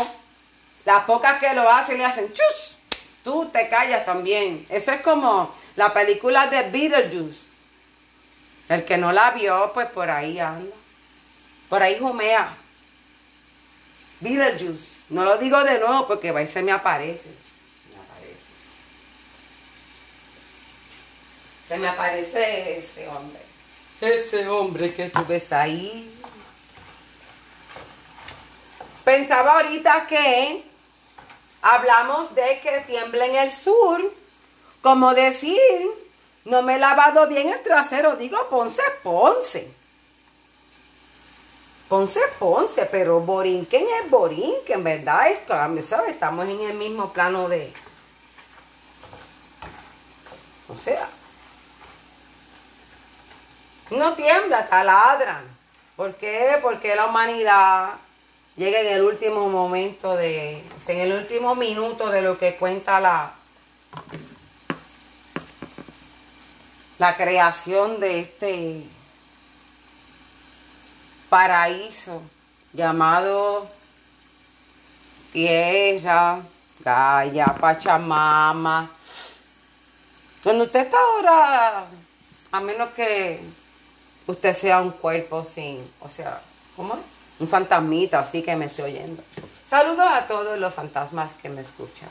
Las 0.83 1.03
pocas 1.03 1.39
que 1.39 1.53
lo 1.53 1.69
hacen 1.69 1.99
le 1.99 2.05
hacen 2.05 2.33
chus. 2.33 2.75
Tú 3.23 3.47
te 3.53 3.69
callas 3.69 4.03
también. 4.03 4.65
Eso 4.67 4.93
es 4.93 5.01
como 5.01 5.53
la 5.75 5.93
película 5.93 6.47
de 6.47 6.63
Beetlejuice. 6.71 7.48
El 8.69 8.85
que 8.85 8.97
no 8.97 9.11
la 9.11 9.31
vio, 9.31 9.71
pues 9.73 9.87
por 9.87 10.09
ahí 10.09 10.39
anda. 10.39 10.75
Por 11.67 11.81
ahí 11.81 11.97
jumea. 11.99 12.55
Beetlejuice. 14.19 14.99
No 15.09 15.23
lo 15.25 15.37
digo 15.37 15.63
de 15.63 15.79
nuevo 15.79 16.07
porque 16.07 16.31
va 16.31 16.43
y 16.43 16.47
se 16.47 16.61
me 16.61 16.71
aparece. 16.71 17.29
Me 17.89 17.97
aparece. 17.97 18.39
Se 21.67 21.77
me 21.77 21.87
aparece 21.87 22.79
ese 22.79 23.07
hombre. 23.07 23.41
ese 24.01 24.47
hombre 24.47 24.93
que 24.93 25.09
tú 25.09 25.25
ves 25.27 25.51
ahí. 25.51 26.13
Pensaba 29.03 29.53
ahorita 29.53 30.05
que 30.05 30.63
hablamos 31.63 32.35
de 32.35 32.59
que 32.61 32.81
tiembla 32.81 33.25
en 33.25 33.35
el 33.35 33.51
sur, 33.51 34.13
como 34.83 35.15
decir, 35.15 35.59
no 36.45 36.61
me 36.61 36.75
he 36.75 36.79
lavado 36.79 37.27
bien 37.27 37.49
el 37.49 37.61
trasero, 37.61 38.15
digo 38.15 38.47
Ponce, 38.49 38.83
Ponce. 39.03 39.71
Ponce, 41.87 42.19
Ponce, 42.37 42.85
pero 42.85 43.19
Borinquen 43.19 43.85
es 44.03 44.09
Borinquen, 44.09 44.83
¿verdad? 44.83 45.29
Es, 45.29 45.85
¿sabes? 45.87 46.11
Estamos 46.11 46.47
en 46.47 46.61
el 46.61 46.75
mismo 46.75 47.11
plano 47.11 47.49
de... 47.49 47.73
O 50.67 50.77
sea, 50.77 51.09
no 53.89 54.13
tiembla, 54.13 54.67
taladran. 54.69 55.43
¿Por 55.95 56.13
qué? 56.15 56.59
Porque 56.61 56.95
la 56.95 57.07
humanidad 57.07 57.95
llega 58.55 58.81
en 58.81 58.87
el 58.87 59.01
último 59.01 59.49
momento 59.49 60.15
de, 60.15 60.63
en 60.87 60.99
el 60.99 61.13
último 61.13 61.55
minuto 61.55 62.11
de 62.11 62.21
lo 62.21 62.37
que 62.37 62.55
cuenta 62.55 62.99
la, 62.99 63.31
la 66.99 67.15
creación 67.15 67.99
de 68.01 68.19
este 68.19 68.83
paraíso 71.29 72.21
llamado 72.73 73.69
tierra, 75.31 76.41
Gaia, 76.81 77.45
Pachamama. 77.59 78.91
Donde 80.43 80.65
usted 80.65 80.81
está 80.81 80.97
ahora, 80.97 81.85
a 82.51 82.59
menos 82.59 82.89
que 82.91 83.39
usted 84.27 84.57
sea 84.57 84.81
un 84.81 84.91
cuerpo 84.91 85.45
sin, 85.45 85.89
o 86.01 86.09
sea, 86.09 86.41
¿cómo? 86.75 86.99
Un 87.39 87.47
fantasmita 87.47 88.19
así 88.19 88.41
que 88.41 88.55
me 88.57 88.65
estoy 88.65 88.91
oyendo. 88.91 89.23
Saludos 89.69 90.05
a 90.05 90.27
todos 90.27 90.59
los 90.59 90.73
fantasmas 90.73 91.33
que 91.41 91.47
me 91.47 91.61
escuchan. 91.61 92.09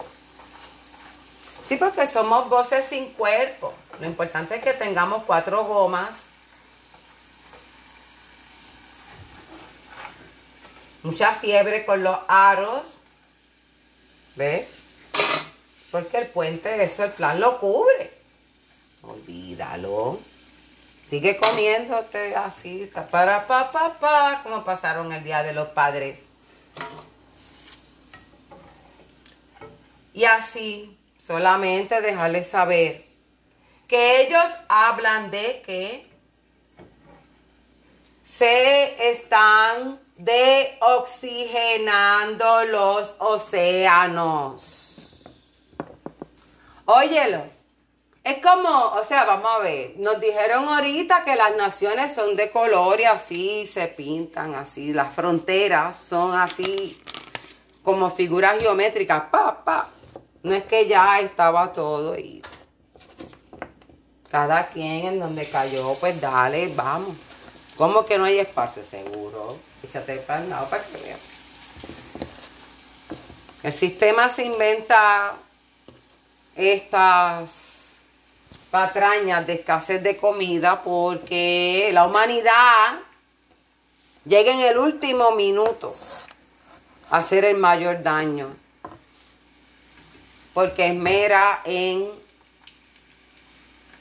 Sí, 1.69 1.77
porque 1.77 2.07
somos 2.07 2.49
voces 2.49 2.87
sin 2.89 3.11
cuerpo. 3.13 3.75
Lo 4.01 4.07
importante 4.07 4.57
es 4.57 4.63
que 4.63 4.75
tengamos 4.75 5.25
cuatro 5.25 5.65
gomas. 5.65 6.11
Mucha 11.03 11.35
fiebre 11.35 11.85
con 11.85 12.03
los 12.03 12.17
aros. 12.29 12.87
¿Ves? 14.37 14.69
Porque 15.91 16.19
el 16.19 16.27
puente, 16.29 16.83
eso 16.83 17.05
el 17.05 17.13
plan 17.13 17.41
lo 17.41 17.59
cubre. 17.59 18.13
Olvídalo. 19.03 20.21
Sigue 21.09 21.39
comiéndote 21.39 22.37
así, 22.37 22.91
para 23.11 23.47
pa, 23.47 23.73
pa, 23.73 23.99
pa, 23.99 24.41
como 24.43 24.63
pasaron 24.63 25.11
el 25.13 25.25
Día 25.25 25.43
de 25.43 25.55
los 25.55 25.69
Padres. 25.69 26.27
Y 30.13 30.25
así, 30.25 30.99
solamente 31.25 32.03
dejarles 32.03 32.49
saber 32.49 33.08
que 33.89 34.23
ellos 34.23 34.47
hablan 34.69 35.31
de 35.31 35.63
que 35.65 36.07
se 38.23 39.11
están 39.11 39.99
deoxigenando 40.17 42.65
los 42.65 43.15
océanos. 43.19 45.01
Óyelo. 46.85 47.57
Es 48.23 48.43
como, 48.43 48.69
o 48.69 49.03
sea, 49.05 49.25
vamos 49.25 49.51
a 49.51 49.61
ver, 49.61 49.95
nos 49.97 50.21
dijeron 50.21 50.69
ahorita 50.69 51.25
que 51.25 51.35
las 51.35 51.57
naciones 51.57 52.15
son 52.15 52.37
de 52.37 52.51
color 52.51 53.01
y 53.01 53.05
así 53.05 53.67
se 53.67 53.89
pintan, 53.89 54.55
así, 54.55 54.93
las 54.93 55.15
fronteras 55.15 55.97
son 55.97 56.39
así, 56.39 57.03
como 57.83 58.11
figuras 58.11 58.61
geométricas, 58.61 59.31
pa. 59.31 59.89
No 60.43 60.53
es 60.53 60.65
que 60.65 60.87
ya 60.87 61.21
estaba 61.21 61.73
todo 61.73 62.19
y 62.19 62.43
cada 64.31 64.69
quien 64.69 65.07
en 65.07 65.21
donde 65.21 65.49
cayó, 65.49 65.95
pues 65.95 66.21
dale, 66.21 66.73
vamos. 66.75 67.17
¿Cómo 67.77 68.05
que 68.05 68.19
no 68.19 68.25
hay 68.25 68.39
espacio 68.39 68.85
seguro? 68.85 69.57
Échate 69.83 70.17
para 70.17 70.43
el 70.43 70.51
lado 70.51 70.69
para 70.69 70.83
que 70.85 70.99
vean. 70.99 71.19
El 73.63 73.73
sistema 73.73 74.29
se 74.29 74.45
inventa 74.45 75.35
estas 76.57 77.51
patrañas 78.71 79.47
de 79.47 79.55
escasez 79.55 80.03
de 80.03 80.17
comida 80.17 80.83
porque 80.83 81.91
la 81.93 82.07
humanidad 82.07 82.99
llega 84.25 84.53
en 84.53 84.61
el 84.61 84.79
último 84.79 85.33
minuto 85.33 85.95
a 87.11 87.19
hacer 87.19 87.45
el 87.45 87.57
mayor 87.57 88.03
daño 88.03 88.49
porque 90.53 90.89
esmera 90.89 91.63
en 91.65 92.11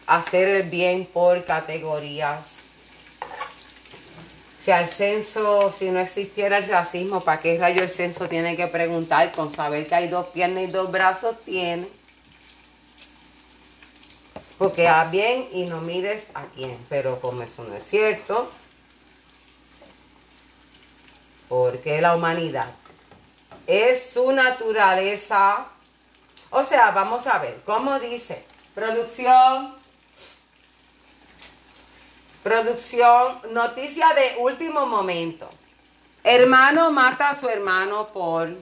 hacer 0.07 0.47
el 0.47 0.63
bien 0.63 1.05
por 1.05 1.43
categorías. 1.45 2.41
Si 4.63 4.71
al 4.71 4.89
censo, 4.89 5.73
si 5.77 5.89
no 5.91 5.99
existiera 5.99 6.57
el 6.57 6.67
racismo, 6.67 7.21
¿para 7.21 7.39
qué 7.39 7.57
rayo 7.57 7.83
el 7.83 7.89
censo 7.89 8.27
tiene 8.27 8.57
que 8.57 8.67
preguntar 8.67 9.31
con 9.31 9.53
saber 9.53 9.87
que 9.87 9.95
hay 9.95 10.07
dos 10.07 10.27
piernas 10.27 10.63
y 10.63 10.67
dos 10.67 10.91
brazos? 10.91 11.39
Tiene. 11.45 11.87
Porque 14.57 14.87
haz 14.87 15.11
bien 15.11 15.47
y 15.53 15.65
no 15.65 15.79
mires 15.81 16.27
a 16.33 16.45
quién. 16.47 16.77
Pero 16.89 17.19
como 17.21 17.43
eso 17.43 17.63
no 17.63 17.75
es 17.75 17.83
cierto, 17.83 18.51
porque 21.47 22.01
la 22.01 22.15
humanidad 22.15 22.67
es 23.67 24.09
su 24.09 24.31
naturaleza. 24.31 25.67
O 26.49 26.63
sea, 26.63 26.91
vamos 26.91 27.25
a 27.27 27.37
ver, 27.39 27.61
¿cómo 27.65 27.99
dice? 27.99 28.43
Producción, 28.73 29.76
producción, 32.47 33.41
noticia 33.51 34.07
de 34.13 34.35
último 34.37 34.85
momento. 34.85 35.49
Hermano 36.23 36.91
mata 36.91 37.31
a 37.31 37.39
su 37.39 37.49
hermano 37.49 38.07
por 38.07 38.55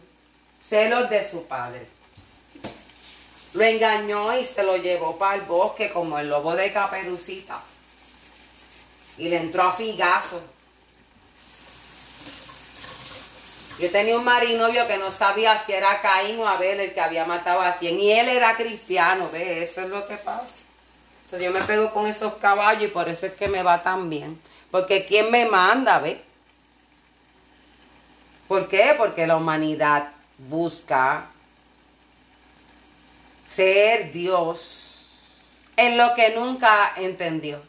celos 0.60 1.08
de 1.12 1.30
su 1.30 1.46
padre. 1.46 1.88
Lo 3.54 3.64
engañó 3.64 4.36
y 4.40 4.44
se 4.44 4.64
lo 4.64 4.76
llevó 4.78 5.20
para 5.20 5.36
el 5.36 5.42
bosque 5.42 5.92
como 5.92 6.18
el 6.18 6.30
lobo 6.30 6.56
de 6.56 6.74
caperucita. 6.74 7.62
Y 9.20 9.30
le 9.30 9.38
entró 9.38 9.62
a 9.62 9.72
figazo. 9.72 10.42
Yo 13.80 13.92
tenía 13.92 14.18
un 14.18 14.24
marinovio 14.24 14.88
que 14.88 14.98
no 14.98 15.12
sabía 15.12 15.64
si 15.64 15.74
era 15.74 16.02
Caín 16.02 16.40
o 16.40 16.48
Abel 16.48 16.80
el 16.80 16.94
que 16.94 17.02
había 17.02 17.26
matado 17.26 17.62
a 17.62 17.78
quien. 17.78 18.00
Y 18.00 18.12
él 18.12 18.30
era 18.30 18.58
cristiano, 18.58 19.30
¿ve? 19.32 19.62
Eso 19.62 19.82
es 19.82 19.90
lo 19.90 20.08
que 20.08 20.16
pasa. 20.16 20.65
Entonces 21.26 21.48
yo 21.48 21.52
me 21.52 21.66
pego 21.66 21.92
con 21.92 22.06
esos 22.06 22.36
caballos 22.36 22.84
y 22.84 22.88
por 22.88 23.10
eso 23.10 23.26
es 23.26 23.34
que 23.34 23.48
me 23.48 23.64
va 23.64 23.82
tan 23.82 24.10
bien. 24.10 24.40
Porque 24.70 25.06
¿quién 25.06 25.32
me 25.32 25.48
manda, 25.48 26.00
ve? 26.00 26.22
¿Por 28.48 28.70
qué? 28.70 28.94
Porque 28.96 29.26
la 29.26 29.36
humanidad 29.36 30.12
busca 30.38 31.26
ser 33.50 34.12
Dios 34.12 35.32
en 35.78 35.98
lo 35.98 36.14
que 36.14 36.36
nunca 36.36 36.94
entendió. 36.96 37.60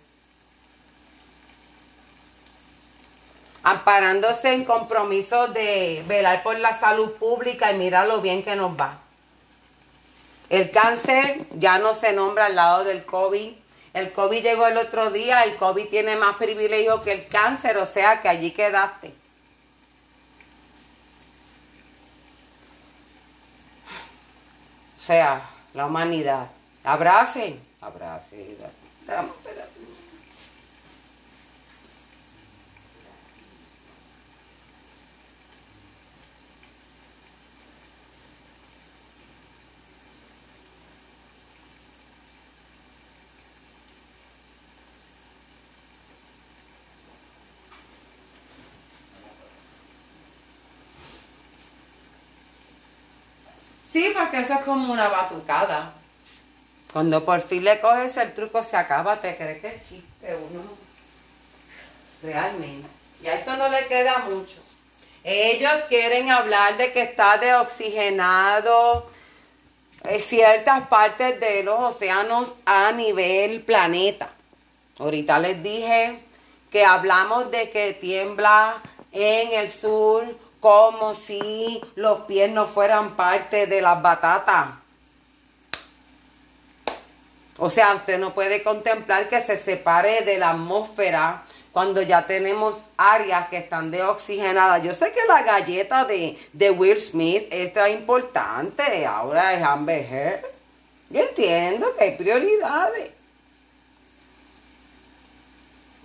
Amparándose 3.63 4.53
en 4.53 4.65
compromiso 4.65 5.49
de 5.49 6.05
velar 6.07 6.43
por 6.43 6.59
la 6.59 6.79
salud 6.79 7.13
pública 7.13 7.73
y 7.73 7.79
mirar 7.79 8.07
lo 8.07 8.21
bien 8.21 8.43
que 8.45 8.55
nos 8.55 8.79
va. 8.79 9.06
El 10.49 10.71
cáncer 10.71 11.47
ya 11.57 11.79
no 11.79 11.95
se 11.95 12.13
nombra 12.13 12.47
al 12.47 12.55
lado 12.55 12.85
del 12.85 13.05
COVID. 13.05 13.53
El 13.95 14.13
COVID 14.13 14.43
llegó 14.43 14.67
el 14.67 14.77
otro 14.77 15.11
día, 15.11 15.43
el 15.43 15.57
COVID 15.57 15.89
tiene 15.89 16.17
más 16.17 16.37
privilegio 16.37 17.03
que 17.03 17.13
el 17.13 17.27
cáncer, 17.29 17.79
o 17.79 17.87
sea 17.87 18.21
que 18.21 18.29
allí 18.29 18.51
quedaste. 18.51 19.15
O 25.01 25.05
sea, 25.07 25.49
la 25.73 25.87
humanidad. 25.87 26.49
Abracen, 26.85 27.61
abracen. 27.81 28.57
Sí, 28.57 28.57
eso 54.39 54.55
es 54.55 54.61
como 54.61 54.93
una 54.93 55.09
batucada. 55.09 55.93
Cuando 56.93 57.25
por 57.25 57.43
fin 57.43 57.65
le 57.65 57.81
coges 57.81 58.17
el 58.17 58.33
truco 58.35 58.63
se 58.63 58.77
acaba, 58.77 59.21
te 59.21 59.37
crees 59.37 59.61
que 59.61 59.69
es 59.69 59.89
chiste 59.89 60.37
uno. 60.51 60.63
realmente. 62.23 62.89
Y 63.23 63.27
a 63.29 63.35
esto 63.35 63.57
no 63.57 63.69
le 63.69 63.87
queda 63.87 64.19
mucho. 64.21 64.57
Ellos 65.25 65.73
quieren 65.89 66.31
hablar 66.31 66.77
de 66.77 66.93
que 66.93 67.03
está 67.03 67.39
deoxigenado 67.39 69.11
eh, 70.05 70.21
ciertas 70.21 70.87
partes 70.87 71.41
de 71.41 71.65
los 71.65 71.97
océanos 71.97 72.55
a 72.65 72.93
nivel 72.93 73.63
planeta. 73.63 74.31
Ahorita 74.99 75.39
les 75.39 75.63
dije 75.63 76.21
que 76.71 76.85
hablamos 76.85 77.51
de 77.51 77.71
que 77.71 77.93
tiembla 77.95 78.81
en 79.13 79.53
el 79.53 79.69
sur 79.69 80.25
como 80.61 81.15
si 81.15 81.81
los 81.95 82.21
pies 82.21 82.51
no 82.51 82.67
fueran 82.67 83.17
parte 83.17 83.67
de 83.67 83.81
las 83.81 84.01
batatas. 84.01 84.69
O 87.59 87.71
sea, 87.71 87.95
usted 87.95 88.19
no 88.19 88.35
puede 88.35 88.63
contemplar 88.63 89.29
que 89.29 89.41
se 89.41 89.57
separe 89.57 90.23
de 90.23 90.39
la 90.39 90.51
atmósfera 90.51 91.43
cuando 91.73 92.01
ya 92.03 92.27
tenemos 92.27 92.81
áreas 92.97 93.49
que 93.49 93.59
están 93.59 93.91
deoxigenadas. 93.91 94.83
Yo 94.83 94.95
sé 94.95 95.13
que 95.13 95.21
la 95.29 95.43
galleta 95.43 96.05
de, 96.05 96.71
Will 96.71 96.99
Smith 96.99 97.47
es 97.51 97.73
importante, 97.91 99.05
ahora 99.07 99.55
es 99.55 99.63
Amber 99.63 100.43
Yo 101.11 101.21
entiendo 101.21 101.95
que 101.97 102.05
hay 102.05 102.17
prioridades. 102.17 103.16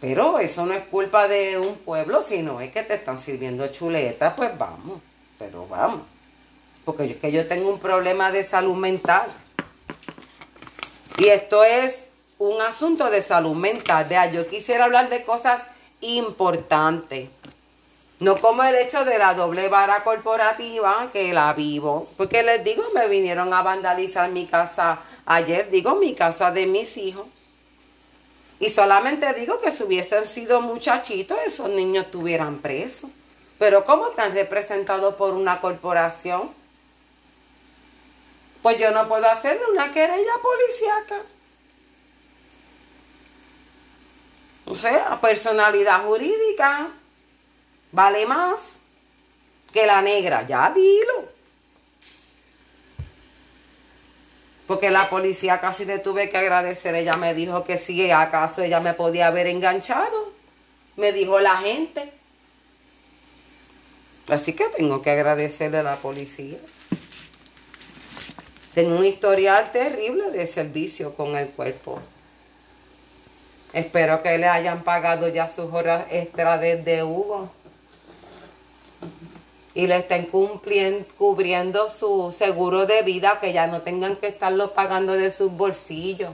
Pero 0.02 0.40
eso 0.40 0.66
no 0.66 0.74
es 0.74 0.84
culpa 0.86 1.28
de 1.28 1.60
un 1.60 1.76
pueblo, 1.78 2.24
sino 2.24 2.60
es 2.60 2.74
que 2.74 2.82
te 2.82 2.96
están 2.96 3.22
sirviendo 3.22 3.68
chuletas, 3.68 4.34
pues 4.34 4.58
vamos, 4.58 5.00
pero 5.38 5.68
vamos. 5.68 6.02
Porque 6.84 7.08
yo, 7.08 7.14
es 7.14 7.22
que 7.22 7.32
yo 7.32 7.48
tengo 7.48 7.70
un 7.70 7.80
problema 7.80 8.32
de 8.32 8.44
salud 8.44 8.76
mental. 8.76 9.28
Y 11.20 11.28
esto 11.28 11.64
es 11.64 12.08
un 12.40 12.60
asunto 12.62 13.12
de 13.12 13.22
salud 13.22 13.56
mental. 13.56 14.06
Vea, 14.10 14.32
yo 14.32 14.48
quisiera 14.48 14.86
hablar 14.86 15.10
de 15.10 15.24
cosas 15.24 15.62
importantes. 16.02 17.30
No 18.20 18.38
como 18.38 18.64
el 18.64 18.76
hecho 18.76 19.06
de 19.06 19.20
la 19.20 19.36
doble 19.36 19.68
vara 19.68 20.04
corporativa 20.04 21.10
que 21.14 21.32
la 21.32 21.54
vivo. 21.54 22.10
Porque 22.18 22.42
les 22.42 22.64
digo, 22.64 22.84
me 22.96 23.08
vinieron 23.08 23.54
a 23.54 23.62
vandalizar 23.62 24.32
mi 24.32 24.48
casa 24.48 25.00
ayer, 25.28 25.70
digo, 25.70 25.96
mi 25.96 26.16
casa 26.16 26.50
de 26.50 26.66
mis 26.66 26.98
hijos. 26.98 27.28
Y 28.62 28.70
solamente 28.70 29.34
digo 29.34 29.60
que 29.60 29.72
si 29.72 29.82
hubiesen 29.82 30.24
sido 30.28 30.62
muchachitos, 30.62 31.36
esos 31.44 31.68
niños 31.68 32.06
estuvieran 32.06 32.60
presos. 32.60 33.10
Pero 33.58 33.84
¿cómo 33.86 34.10
están 34.10 34.36
representados 34.36 35.16
por 35.16 35.34
una 35.34 35.60
corporación? 35.60 36.52
Pues 38.62 38.78
yo 38.78 38.92
no 38.92 39.08
puedo 39.08 39.28
hacerle 39.28 39.64
una 39.74 39.92
querella 39.92 40.34
policíaca. 40.44 41.24
O 44.68 44.76
sea, 44.76 45.20
personalidad 45.20 46.06
jurídica 46.06 46.90
vale 47.92 48.28
más 48.28 48.60
que 49.74 49.88
la 49.88 50.04
negra. 50.04 50.46
Ya 50.48 50.70
dilo. 50.70 51.31
Porque 54.72 54.90
la 54.90 55.10
policía 55.10 55.60
casi 55.60 55.84
le 55.84 56.00
tuve 56.00 56.30
que 56.30 56.38
agradecer. 56.38 56.96
Ella 56.96 57.18
me 57.18 57.34
dijo 57.34 57.66
que 57.66 57.78
si 57.78 58.10
acaso 58.10 58.64
ella 58.64 58.80
me 58.80 58.94
podía 58.94 59.28
haber 59.28 59.48
enganchado. 59.48 60.32
Me 60.96 61.12
dijo 61.12 61.42
la 61.42 61.58
gente. 61.58 62.10
Así 64.30 64.54
que 64.54 64.64
tengo 64.70 65.02
que 65.02 65.12
agradecerle 65.12 65.80
a 65.80 65.84
la 65.84 65.98
policía. 65.98 66.58
Tengo 68.74 68.96
un 68.96 69.06
historial 69.06 69.74
terrible 69.74 70.32
de 70.32 70.48
servicio 70.48 71.16
con 71.16 71.36
el 71.36 71.50
cuerpo. 71.50 72.00
Espero 73.74 74.24
que 74.24 74.38
le 74.38 74.48
hayan 74.48 74.84
pagado 74.84 75.28
ya 75.28 75.50
sus 75.50 75.74
horas 75.74 76.06
extra 76.12 76.58
desde 76.58 77.04
Hugo. 77.04 77.52
Y 79.74 79.88
le 79.88 79.98
estén 79.98 80.26
cubriendo 80.26 81.90
su 81.90 82.36
seguro 82.38 82.86
de 82.86 83.04
vida, 83.04 83.40
que 83.40 83.54
ya 83.54 83.68
no 83.68 83.82
tengan 83.82 84.18
que 84.18 84.28
estarlo 84.28 84.72
pagando 84.72 85.14
de 85.14 85.32
sus 85.32 85.52
bolsillos. 85.52 86.32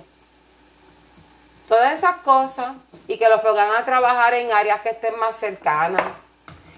Todas 1.68 1.98
esas 1.98 2.18
cosas. 2.18 2.76
Y 3.08 3.18
que 3.18 3.30
los 3.30 3.42
pongan 3.42 3.76
a 3.76 3.86
trabajar 3.86 4.34
en 4.34 4.52
áreas 4.52 4.82
que 4.82 4.90
estén 4.90 5.18
más 5.20 5.38
cercanas. 5.38 6.04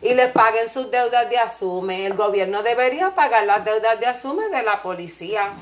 Y 0.01 0.13
les 0.13 0.31
paguen 0.31 0.69
sus 0.69 0.91
deudas 0.91 1.29
de 1.29 1.37
asume. 1.37 2.05
El 2.05 2.13
gobierno 2.13 2.63
debería 2.63 3.15
pagar 3.15 3.45
las 3.45 3.63
deudas 3.63 3.99
de 3.99 4.07
asume 4.07 4.49
de 4.49 4.63
la 4.63 4.81
policía 4.81 5.53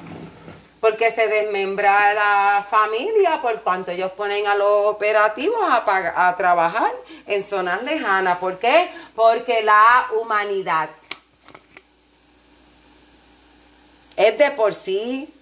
porque 0.80 1.12
se 1.12 1.28
desmembra 1.28 2.14
la 2.14 2.66
familia 2.70 3.42
por 3.42 3.62
cuanto 3.62 3.92
ellos 3.92 4.12
ponen 4.12 4.46
a 4.48 4.56
los 4.56 4.88
operativos 4.88 5.58
a, 5.62 6.36
trabajar 6.38 6.92
en 7.26 7.44
zonas 7.44 7.82
lejanas. 7.84 8.38
¿Por 8.38 8.58
qué? 8.60 8.90
Porque 9.16 9.64
la 9.64 10.08
humanidad 10.20 10.90
es 14.16 14.38
de 14.38 14.52
por 14.52 14.74
sí, 14.74 15.34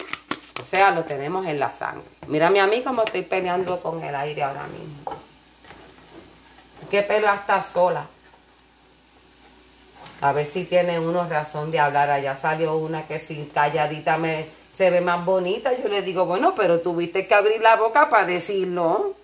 o 0.60 0.63
sea, 0.63 0.91
lo 0.91 1.04
tenemos 1.04 1.45
en 1.45 1.60
la 1.60 1.71
sangre. 1.71 2.08
Mírame 2.28 2.60
a 2.60 2.67
mí 2.67 2.82
como 2.82 3.04
estoy 3.04 3.24
peleando 3.24 3.82
con 3.82 4.04
el 4.04 4.15
aire 4.15 4.43
ahora 4.43 4.67
mismo. 4.67 5.19
¿Qué 6.89 7.02
pelo 7.02 7.30
hasta 7.30 7.62
sola? 7.62 8.06
A 10.21 10.32
ver 10.32 10.45
si 10.45 10.65
tiene 10.65 11.00
uno 11.00 11.28
razón 11.28 11.71
de 11.71 11.80
hablar. 11.80 12.10
Allá 12.10 12.36
salió 12.36 12.78
una 12.78 13.06
que 13.06 13.19
sin 13.19 13.48
calladita 13.50 14.17
me 14.17 14.48
se 14.75 14.89
ve 14.89 15.01
más 15.01 15.23
bonita. 15.25 15.73
Yo 15.73 15.88
le 15.88 16.01
digo, 16.01 16.25
bueno, 16.25 16.53
pero 16.55 16.81
tuviste 16.81 17.27
que 17.27 17.33
abrir 17.33 17.61
la 17.61 17.75
boca 17.75 18.09
para 18.09 18.25
decirlo. 18.25 19.15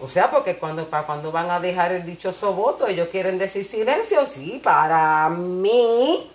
O 0.00 0.08
sea, 0.08 0.30
porque 0.30 0.56
cuando, 0.56 0.86
para 0.86 1.06
cuando 1.06 1.32
van 1.32 1.50
a 1.50 1.58
dejar 1.58 1.92
el 1.92 2.04
dichoso 2.04 2.52
voto, 2.52 2.86
ellos 2.86 3.08
quieren 3.08 3.38
decir 3.38 3.64
silencio. 3.64 4.26
Sí, 4.26 4.60
para 4.62 5.28
mí. 5.30 6.30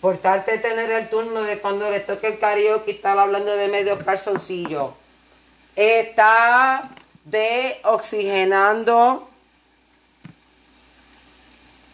Por 0.00 0.18
tal 0.18 0.44
tener 0.44 0.90
el 0.90 1.08
turno 1.08 1.42
de 1.42 1.60
cuando 1.60 1.90
le 1.90 2.00
toque 2.00 2.26
el 2.26 2.38
karaoke 2.38 2.90
estar 2.90 3.18
hablando 3.18 3.54
de 3.54 3.68
medio 3.68 3.98
calzoncillo. 4.04 4.94
Está 5.76 6.90
de 7.24 7.80
oxigenando 7.84 9.28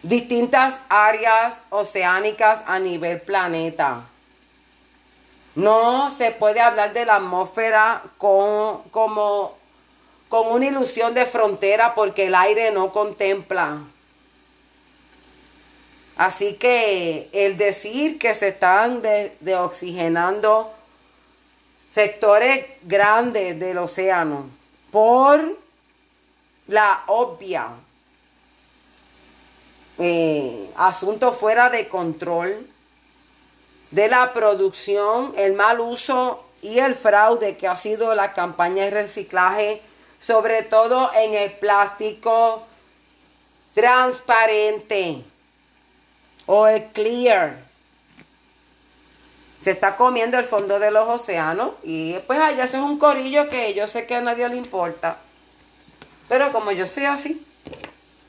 distintas 0.02 0.78
áreas 0.88 1.56
oceánicas 1.70 2.60
a 2.66 2.78
nivel 2.78 3.20
planeta. 3.20 4.02
No 5.54 6.10
se 6.10 6.30
puede 6.30 6.60
hablar 6.60 6.92
de 6.92 7.04
la 7.04 7.16
atmósfera 7.16 8.02
con, 8.18 8.82
como, 8.90 9.56
con 10.28 10.48
una 10.52 10.66
ilusión 10.66 11.12
de 11.12 11.26
frontera 11.26 11.94
porque 11.94 12.26
el 12.26 12.34
aire 12.34 12.70
no 12.70 12.92
contempla. 12.92 13.78
Así 16.16 16.54
que 16.54 17.28
el 17.32 17.56
decir 17.56 18.18
que 18.18 18.34
se 18.34 18.48
están 18.48 19.02
deoxigenando 19.40 20.70
sectores 21.90 22.66
grandes 22.82 23.58
del 23.58 23.78
océano 23.78 24.46
por 24.90 25.58
la 26.68 27.02
obvia 27.06 27.70
eh, 30.00 30.70
asunto 30.76 31.32
fuera 31.34 31.68
de 31.68 31.86
control 31.86 32.66
de 33.90 34.08
la 34.08 34.32
producción, 34.32 35.34
el 35.36 35.52
mal 35.52 35.78
uso 35.80 36.42
y 36.62 36.78
el 36.78 36.94
fraude 36.94 37.58
que 37.58 37.68
ha 37.68 37.76
sido 37.76 38.14
la 38.14 38.32
campaña 38.32 38.84
de 38.84 38.90
reciclaje, 38.90 39.82
sobre 40.18 40.62
todo 40.62 41.10
en 41.14 41.34
el 41.34 41.52
plástico 41.52 42.66
transparente 43.74 45.22
o 46.46 46.66
el 46.66 46.84
clear. 46.86 47.58
Se 49.60 49.72
está 49.72 49.96
comiendo 49.96 50.38
el 50.38 50.46
fondo 50.46 50.78
de 50.78 50.90
los 50.90 51.06
océanos 51.06 51.72
y 51.82 52.14
pues 52.26 52.38
allá 52.38 52.64
es 52.64 52.72
un 52.72 52.98
corillo 52.98 53.50
que 53.50 53.74
yo 53.74 53.86
sé 53.86 54.06
que 54.06 54.14
a 54.14 54.22
nadie 54.22 54.48
le 54.48 54.56
importa. 54.56 55.18
Pero 56.26 56.52
como 56.52 56.72
yo 56.72 56.86
soy 56.86 57.04
así, 57.04 57.46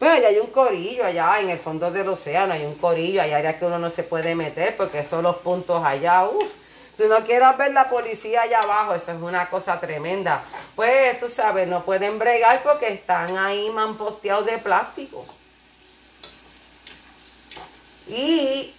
pues 0.02 0.14
allá 0.14 0.30
hay 0.30 0.40
un 0.40 0.48
corillo, 0.48 1.06
allá 1.06 1.40
en 1.42 1.52
el 1.52 1.60
fondo 1.60 1.92
del 1.92 2.10
océano 2.10 2.54
hay 2.54 2.66
un 2.66 2.74
corillo, 2.74 3.22
hay 3.22 3.34
áreas 3.34 3.58
que 3.58 3.68
uno 3.68 3.78
no 3.78 3.92
se 3.92 4.02
puede 4.02 4.34
meter 4.34 4.76
porque 4.76 5.04
son 5.04 5.22
los 5.22 5.36
puntos 5.36 5.86
allá, 5.86 6.28
uff. 6.28 6.52
Tú 6.98 7.08
no 7.08 7.24
quieras 7.24 7.56
ver 7.56 7.72
la 7.72 7.88
policía 7.88 8.42
allá 8.42 8.62
abajo, 8.62 8.96
eso 8.96 9.12
es 9.12 9.22
una 9.22 9.48
cosa 9.52 9.80
tremenda. 9.80 10.44
Pues 10.76 11.20
tú 11.20 11.30
sabes, 11.30 11.68
no 11.68 11.84
pueden 11.84 12.18
bregar 12.18 12.64
porque 12.64 12.88
están 12.88 13.38
ahí 13.38 13.70
mamposteados 13.70 14.48
de 14.48 14.58
plástico. 14.58 15.24
Y, 18.08 18.74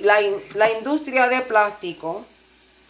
la, 0.00 0.22
la 0.54 0.70
industria 0.70 1.28
de 1.28 1.42
plástico 1.42 2.24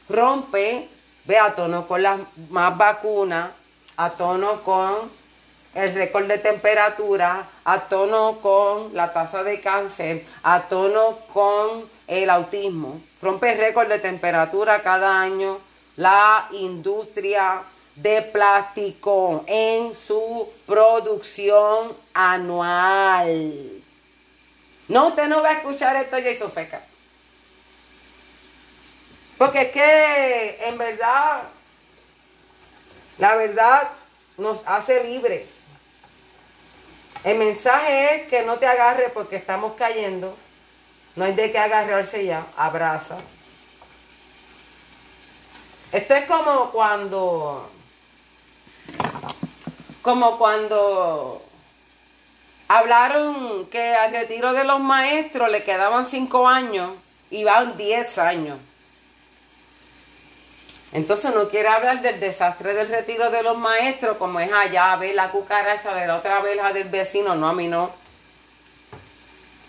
rompe, 0.09 0.87
ve 1.25 1.37
a 1.37 1.53
tono 1.53 1.89
con 1.89 2.01
las 2.01 2.21
más 2.49 2.79
vacunas, 2.79 3.51
a 3.97 4.11
tono 4.11 4.63
con 4.63 5.19
el 5.75 5.95
récord 5.95 6.27
de 6.27 6.39
temperatura, 6.39 7.49
a 7.65 7.81
tono 7.81 8.41
con 8.41 8.95
la 8.95 9.13
tasa 9.13 9.45
de 9.45 9.61
cáncer, 9.61 10.25
a 10.43 10.63
tono 10.63 11.19
con 11.33 11.89
el 12.09 12.29
autismo. 12.31 13.01
Rompe 13.23 13.55
récord 13.55 13.89
de 13.89 13.99
temperatura 13.99 14.83
cada 14.83 15.21
año 15.21 15.59
la 15.97 16.49
industria 16.53 17.63
de 17.95 18.23
plástico 18.23 19.45
en 19.47 19.95
su 19.95 20.49
producción 20.67 21.95
anual. 22.15 23.81
No, 24.89 25.09
usted 25.09 25.29
no 25.29 25.43
va 25.43 25.51
a 25.51 25.53
escuchar 25.53 25.95
esto, 25.97 26.17
Jason 26.17 26.51
Feca. 26.51 26.83
Porque 29.39 29.63
es 29.63 29.71
que 29.71 30.69
en 30.69 30.77
verdad, 30.77 31.43
la 33.19 33.37
verdad 33.37 33.89
nos 34.37 34.61
hace 34.67 35.05
libres. 35.05 35.60
El 37.23 37.39
mensaje 37.39 38.15
es 38.15 38.29
que 38.29 38.43
no 38.43 38.57
te 38.57 38.67
agarre 38.67 39.11
porque 39.13 39.37
estamos 39.37 39.75
cayendo. 39.75 40.35
No 41.17 41.25
hay 41.25 41.35
de 41.35 41.53
qué 41.53 41.59
agarrarse 41.59 42.25
ya. 42.25 42.47
Abraza. 42.57 43.19
Esto 45.93 46.15
es 46.15 46.25
como 46.27 46.71
cuando, 46.71 47.69
como 50.03 50.39
cuando 50.39 51.43
hablaron 52.69 53.67
que 53.67 53.95
al 53.95 54.13
retiro 54.13 54.53
de 54.53 54.65
los 54.65 54.81
maestros 54.81 55.51
le 55.51 55.65
quedaban 55.65 56.07
cinco 56.07 56.47
años 56.47 56.93
y 57.31 57.43
van 57.43 57.77
diez 57.77 58.19
años. 58.19 58.57
Entonces 60.93 61.33
no 61.35 61.49
quiere 61.49 61.69
hablar 61.69 62.03
del 62.03 62.19
desastre 62.19 62.75
del 62.75 62.89
retiro 62.89 63.31
de 63.31 63.43
los 63.43 63.57
maestros, 63.57 64.17
como 64.17 64.41
es 64.41 64.53
allá, 64.53 64.97
ver 64.97 65.15
la 65.15 65.31
cucaracha 65.31 65.95
de 65.95 66.07
la 66.07 66.17
otra 66.17 66.41
vela 66.41 66.73
del 66.73 66.89
vecino, 66.89 67.37
no 67.37 67.49
a 67.49 67.53
mí 67.53 67.69
no. 67.69 67.93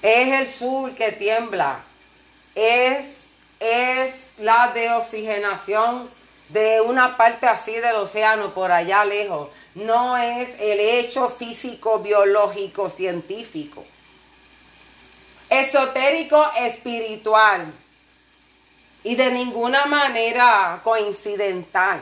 Es 0.01 0.29
el 0.29 0.47
sur 0.47 0.95
que 0.95 1.11
tiembla, 1.11 1.79
es, 2.55 3.25
es 3.59 4.15
la 4.39 4.71
deoxigenación 4.73 6.09
de 6.49 6.81
una 6.81 7.17
parte 7.17 7.45
así 7.45 7.73
del 7.73 7.95
océano 7.97 8.55
por 8.55 8.71
allá 8.71 9.05
lejos. 9.05 9.49
No 9.75 10.17
es 10.17 10.49
el 10.59 10.79
hecho 10.79 11.29
físico, 11.29 11.99
biológico, 11.99 12.89
científico. 12.89 13.85
Esotérico, 15.49 16.51
espiritual 16.57 17.71
y 19.03 19.15
de 19.15 19.31
ninguna 19.31 19.85
manera 19.85 20.79
coincidental. 20.83 22.01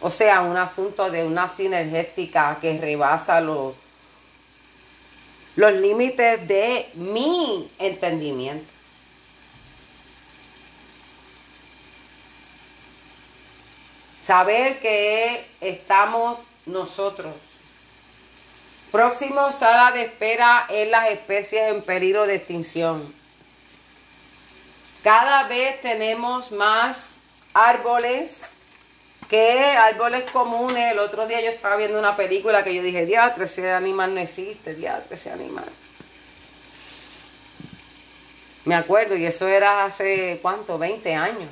O 0.00 0.10
sea, 0.10 0.40
un 0.40 0.56
asunto 0.56 1.10
de 1.10 1.24
una 1.24 1.48
sinergética 1.54 2.58
que 2.60 2.78
rebasa 2.78 3.40
los, 3.40 3.74
los 5.56 5.72
límites 5.74 6.48
de 6.48 6.88
mi 6.94 7.70
entendimiento. 7.78 8.72
Saber 14.24 14.78
que 14.80 15.44
estamos 15.60 16.38
nosotros. 16.64 17.34
Próximo 18.90 19.52
sala 19.52 19.92
de 19.92 20.02
espera 20.02 20.66
en 20.68 20.90
las 20.90 21.10
especies 21.10 21.74
en 21.74 21.82
peligro 21.82 22.26
de 22.26 22.36
extinción. 22.36 23.19
Cada 25.02 25.44
vez 25.44 25.80
tenemos 25.80 26.52
más 26.52 27.14
árboles 27.54 28.42
que 29.30 29.60
árboles 29.60 30.30
comunes. 30.30 30.92
El 30.92 30.98
otro 30.98 31.26
día 31.26 31.40
yo 31.40 31.50
estaba 31.50 31.76
viendo 31.76 31.98
una 31.98 32.16
película 32.16 32.62
que 32.64 32.74
yo 32.74 32.82
dije, 32.82 33.06
diatre, 33.06 33.44
ese 33.44 33.72
animal 33.72 34.14
no 34.14 34.20
existe, 34.20 34.74
diatre, 34.74 35.14
ese 35.14 35.30
animal. 35.30 35.64
Me 38.64 38.74
acuerdo, 38.74 39.16
y 39.16 39.24
eso 39.24 39.48
era 39.48 39.84
hace, 39.84 40.38
¿cuánto? 40.42 40.78
20 40.78 41.14
años. 41.14 41.48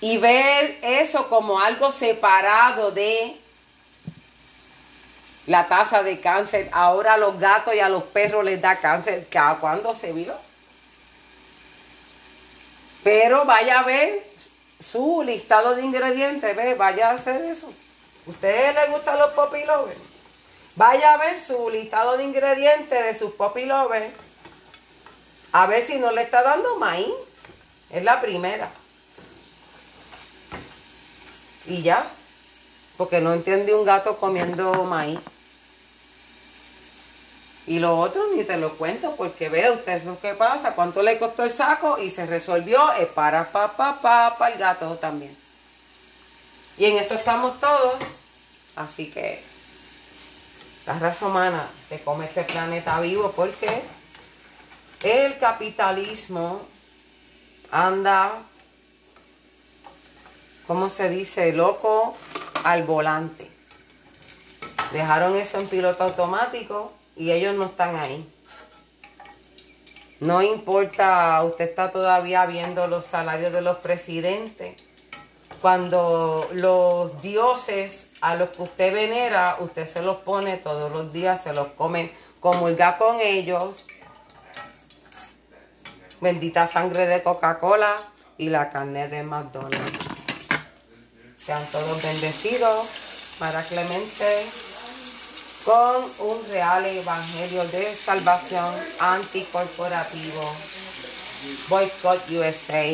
Y 0.00 0.18
ver 0.18 0.78
eso 0.82 1.28
como 1.28 1.58
algo 1.58 1.90
separado 1.90 2.92
de 2.92 3.36
la 5.48 5.66
tasa 5.66 6.02
de 6.02 6.20
cáncer. 6.20 6.68
Ahora 6.72 7.14
a 7.14 7.18
los 7.18 7.40
gatos 7.40 7.74
y 7.74 7.80
a 7.80 7.88
los 7.88 8.04
perros 8.04 8.44
les 8.44 8.60
da 8.60 8.76
cáncer. 8.76 9.26
¿Cuándo 9.60 9.94
se 9.94 10.12
vio? 10.12 10.34
Pero 13.02 13.44
vaya 13.46 13.80
a 13.80 13.84
ver 13.84 14.22
su 14.86 15.22
listado 15.24 15.74
de 15.74 15.82
ingredientes, 15.82 16.54
ve, 16.54 16.74
vaya 16.74 17.10
a 17.10 17.14
hacer 17.14 17.42
eso. 17.46 17.72
¿Ustedes 18.26 18.74
les 18.74 18.90
gustan 18.90 19.18
los 19.18 19.30
poppy 19.30 19.64
lovers? 19.64 19.98
Vaya 20.76 21.14
a 21.14 21.16
ver 21.16 21.40
su 21.40 21.70
listado 21.70 22.18
de 22.18 22.24
ingredientes 22.24 23.04
de 23.04 23.18
sus 23.18 23.32
poppy 23.32 23.64
lovers. 23.64 24.12
A 25.52 25.66
ver 25.66 25.86
si 25.86 25.96
no 25.96 26.12
le 26.12 26.22
está 26.22 26.42
dando 26.42 26.76
maíz. 26.76 27.08
Es 27.88 28.04
la 28.04 28.20
primera. 28.20 28.68
Y 31.66 31.80
ya. 31.80 32.06
Porque 32.98 33.20
no 33.22 33.32
entendí 33.32 33.72
un 33.72 33.86
gato 33.86 34.18
comiendo 34.18 34.84
maíz. 34.84 35.18
Y 37.68 37.80
lo 37.80 37.98
otro 37.98 38.28
ni 38.34 38.44
te 38.44 38.56
lo 38.56 38.72
cuento 38.78 39.14
porque 39.14 39.50
vea 39.50 39.72
usted 39.72 40.02
lo 40.04 40.18
que 40.18 40.32
pasa, 40.32 40.74
cuánto 40.74 41.02
le 41.02 41.18
costó 41.18 41.44
el 41.44 41.50
saco 41.50 41.98
y 41.98 42.08
se 42.08 42.24
resolvió, 42.24 42.92
es 42.92 43.08
para 43.08 43.52
papá, 43.52 44.00
papá, 44.00 44.48
el 44.48 44.58
gato 44.58 44.96
también. 44.96 45.36
Y 46.78 46.86
en 46.86 46.96
eso 46.96 47.12
estamos 47.12 47.60
todos, 47.60 47.96
así 48.74 49.10
que 49.10 49.42
la 50.86 50.98
raza 50.98 51.26
humana 51.26 51.68
se 51.86 52.00
come 52.00 52.24
este 52.24 52.42
planeta 52.44 52.98
vivo 53.00 53.32
porque 53.36 53.82
el 55.02 55.38
capitalismo 55.38 56.62
anda, 57.70 58.32
¿cómo 60.66 60.88
se 60.88 61.10
dice? 61.10 61.52
Loco 61.52 62.16
al 62.64 62.84
volante. 62.84 63.50
Dejaron 64.90 65.36
eso 65.36 65.60
en 65.60 65.68
piloto 65.68 66.04
automático 66.04 66.94
y 67.18 67.32
ellos 67.32 67.54
no 67.56 67.66
están 67.66 67.96
ahí. 67.96 68.26
No 70.20 70.42
importa, 70.42 71.42
usted 71.44 71.68
está 71.68 71.92
todavía 71.92 72.46
viendo 72.46 72.86
los 72.86 73.06
salarios 73.06 73.52
de 73.52 73.60
los 73.60 73.78
presidentes. 73.78 74.82
Cuando 75.60 76.48
los 76.52 77.20
dioses 77.20 78.08
a 78.20 78.34
los 78.36 78.50
que 78.50 78.62
usted 78.62 78.94
venera, 78.94 79.56
usted 79.60 79.92
se 79.92 80.02
los 80.02 80.16
pone 80.18 80.56
todos 80.56 80.90
los 80.90 81.12
días, 81.12 81.42
se 81.42 81.52
los 81.52 81.68
come, 81.68 82.12
comulga 82.40 82.98
con 82.98 83.20
ellos. 83.20 83.84
Bendita 86.20 86.66
sangre 86.66 87.06
de 87.06 87.22
Coca-Cola 87.22 87.94
y 88.38 88.48
la 88.48 88.70
carne 88.70 89.08
de 89.08 89.22
McDonald's. 89.22 89.98
Sean 91.44 91.64
todos 91.66 92.02
bendecidos. 92.02 92.86
Para 93.38 93.62
Clemente 93.62 94.46
con 95.68 96.02
un 96.20 96.38
real 96.48 96.86
evangelio 96.86 97.62
de 97.66 97.94
salvación 97.94 98.74
anticorporativo, 99.00 100.50
Boycott 101.68 102.22
USA, 102.30 102.86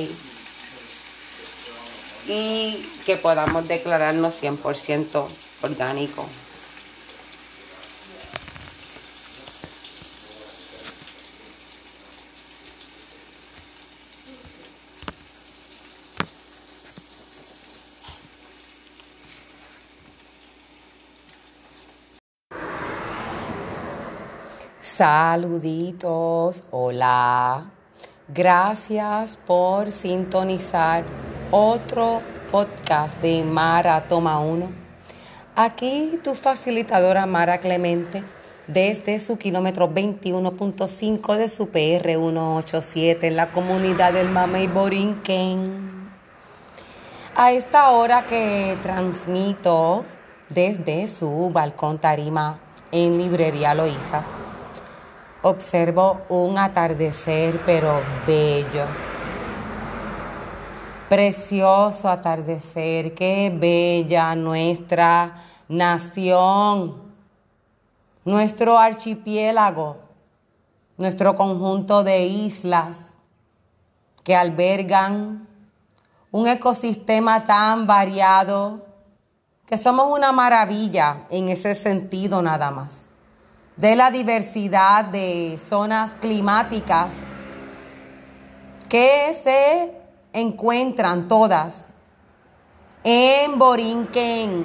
y 2.27 2.91
que 3.07 3.17
podamos 3.17 3.69
declararnos 3.69 4.43
100% 4.43 5.25
orgánico. 5.63 6.27
Saluditos, 24.97 26.63
hola. 26.71 27.65
Gracias 28.29 29.37
por 29.45 29.91
sintonizar 29.91 31.03
otro 31.51 32.23
podcast 32.53 33.21
de 33.21 33.43
Mara 33.43 34.07
Toma 34.07 34.39
1. 34.39 34.71
Aquí 35.57 36.21
tu 36.23 36.37
facilitadora 36.37 37.27
Mara 37.27 37.59
Clemente 37.59 38.23
desde 38.69 39.19
su 39.19 39.37
kilómetro 39.37 39.91
21.5 39.91 41.37
de 41.39 41.49
su 41.49 41.71
PR 41.71 42.15
187 42.15 43.27
en 43.27 43.35
la 43.35 43.51
comunidad 43.51 44.13
del 44.13 44.29
Mamey 44.29 44.69
Borinquen. 44.69 46.09
A 47.35 47.51
esta 47.51 47.91
hora 47.91 48.23
que 48.29 48.79
transmito 48.85 50.05
desde 50.51 51.09
su 51.09 51.51
balcón 51.53 51.99
tarima 51.99 52.61
en 52.93 53.19
Librería 53.19 53.75
Loíza 53.75 54.23
observo 55.45 56.23
un 56.31 56.59
atardecer 56.59 57.61
pero 57.65 58.01
bello. 58.27 58.87
Precioso 61.09 62.09
atardecer, 62.09 63.15
qué 63.15 63.53
bella 63.55 64.35
nuestra 64.35 65.45
nación, 65.69 67.03
nuestro 68.25 68.79
archipiélago, 68.79 69.99
nuestro 70.97 71.37
conjunto 71.37 72.03
de 72.03 72.25
islas 72.25 72.97
que 74.23 74.35
albergan 74.35 75.47
un 76.31 76.49
ecosistema 76.49 77.45
tan 77.45 77.87
variado 77.87 78.87
que 79.67 79.77
somos 79.77 80.07
una 80.11 80.33
maravilla 80.33 81.27
en 81.31 81.51
ese 81.51 81.75
sentido 81.75 82.41
nada 82.41 82.71
más, 82.71 83.04
de 83.77 83.97
la 83.97 84.11
diversidad 84.11 85.07
de 85.07 85.59
zonas 85.59 86.13
climáticas 86.21 87.09
que 88.89 89.39
se 89.43 90.01
encuentran 90.33 91.27
todas 91.27 91.87
en 93.03 93.59
Borinquen, 93.59 94.65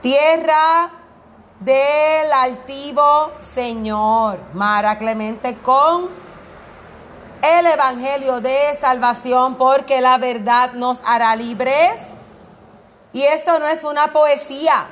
tierra 0.00 0.90
del 1.60 2.32
altivo 2.32 3.32
Señor, 3.42 4.40
Mara 4.54 4.96
Clemente, 4.96 5.58
con 5.58 6.08
el 7.42 7.66
Evangelio 7.66 8.40
de 8.40 8.78
salvación, 8.80 9.56
porque 9.56 10.00
la 10.00 10.18
verdad 10.18 10.72
nos 10.72 10.98
hará 11.04 11.36
libres. 11.36 12.00
Y 13.12 13.22
eso 13.22 13.58
no 13.58 13.66
es 13.66 13.84
una 13.84 14.12
poesía. 14.12 14.88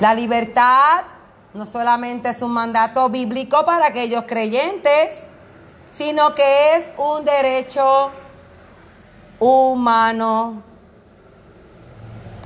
La 0.00 0.14
libertad 0.14 1.04
no 1.52 1.66
solamente 1.66 2.30
es 2.30 2.40
un 2.40 2.52
mandato 2.52 3.10
bíblico 3.10 3.66
para 3.66 3.88
aquellos 3.88 4.24
creyentes, 4.24 5.18
sino 5.92 6.34
que 6.34 6.76
es 6.76 6.84
un 6.96 7.22
derecho 7.22 8.10
humano. 9.38 10.62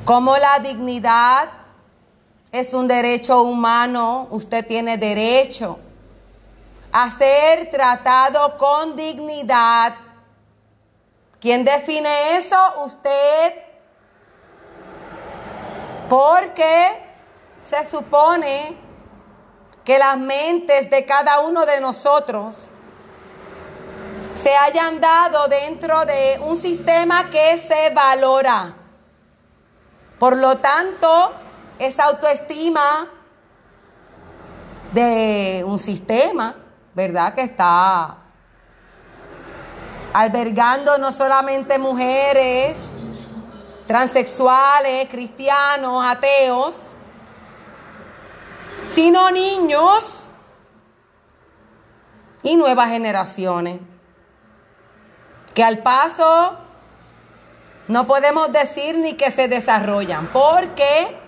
Como 0.04 0.36
la 0.36 0.58
dignidad 0.58 1.48
es 2.50 2.74
un 2.74 2.88
derecho 2.88 3.42
humano, 3.42 4.26
usted 4.30 4.66
tiene 4.66 4.98
derecho 4.98 5.78
a 6.90 7.08
ser 7.10 7.70
tratado 7.70 8.56
con 8.56 8.96
dignidad. 8.96 9.94
¿Quién 11.40 11.64
define 11.64 12.36
eso? 12.36 12.56
Usted. 12.84 13.54
Porque 16.08 17.03
se 17.68 17.88
supone 17.88 18.76
que 19.84 19.98
las 19.98 20.18
mentes 20.18 20.90
de 20.90 21.04
cada 21.04 21.40
uno 21.40 21.64
de 21.64 21.80
nosotros 21.80 22.56
se 24.34 24.54
hayan 24.54 25.00
dado 25.00 25.48
dentro 25.48 26.04
de 26.04 26.38
un 26.44 26.56
sistema 26.56 27.30
que 27.30 27.58
se 27.58 27.90
valora. 27.90 28.74
Por 30.18 30.36
lo 30.36 30.58
tanto, 30.58 31.32
esa 31.78 32.04
autoestima 32.04 33.08
de 34.92 35.64
un 35.66 35.78
sistema, 35.78 36.54
¿verdad? 36.94 37.34
Que 37.34 37.42
está 37.42 38.18
albergando 40.12 40.98
no 40.98 41.10
solamente 41.12 41.78
mujeres, 41.78 42.76
transexuales, 43.86 45.08
cristianos, 45.08 46.04
ateos, 46.06 46.83
sino 48.88 49.30
niños 49.30 50.20
y 52.42 52.56
nuevas 52.56 52.90
generaciones. 52.90 53.80
Que 55.54 55.64
al 55.64 55.78
paso 55.78 56.58
no 57.88 58.06
podemos 58.06 58.52
decir 58.52 58.96
ni 58.98 59.14
que 59.14 59.30
se 59.30 59.48
desarrollan, 59.48 60.28
porque 60.28 61.18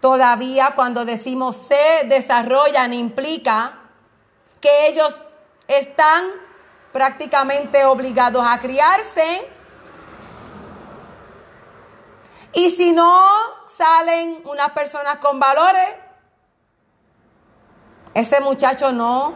todavía 0.00 0.72
cuando 0.74 1.04
decimos 1.04 1.56
se 1.56 2.06
desarrollan 2.06 2.92
implica 2.92 3.78
que 4.60 4.88
ellos 4.88 5.16
están 5.68 6.26
prácticamente 6.92 7.84
obligados 7.84 8.44
a 8.46 8.58
criarse. 8.58 9.48
Y 12.52 12.70
si 12.70 12.92
no 12.92 13.24
salen 13.66 14.42
unas 14.44 14.70
personas 14.72 15.16
con 15.16 15.40
valores, 15.40 16.01
ese 18.14 18.40
muchacho 18.40 18.92
no 18.92 19.34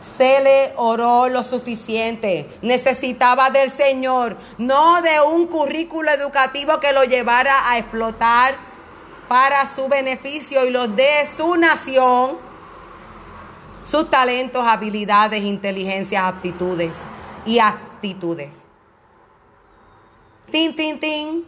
se 0.00 0.40
le 0.40 0.72
oró 0.76 1.28
lo 1.28 1.42
suficiente. 1.42 2.48
Necesitaba 2.62 3.50
del 3.50 3.70
Señor, 3.70 4.36
no 4.58 5.02
de 5.02 5.20
un 5.20 5.46
currículo 5.46 6.10
educativo 6.10 6.78
que 6.80 6.92
lo 6.92 7.04
llevara 7.04 7.70
a 7.70 7.78
explotar 7.78 8.56
para 9.28 9.74
su 9.74 9.88
beneficio 9.88 10.64
y 10.64 10.70
los 10.70 10.94
de 10.94 11.28
su 11.36 11.56
nación, 11.56 12.38
sus 13.84 14.10
talentos, 14.10 14.64
habilidades, 14.66 15.42
inteligencias, 15.42 16.22
aptitudes 16.24 16.92
y 17.44 17.58
actitudes. 17.58 18.52
Tin, 20.50 20.74
tin, 20.76 21.00
tin. 21.00 21.44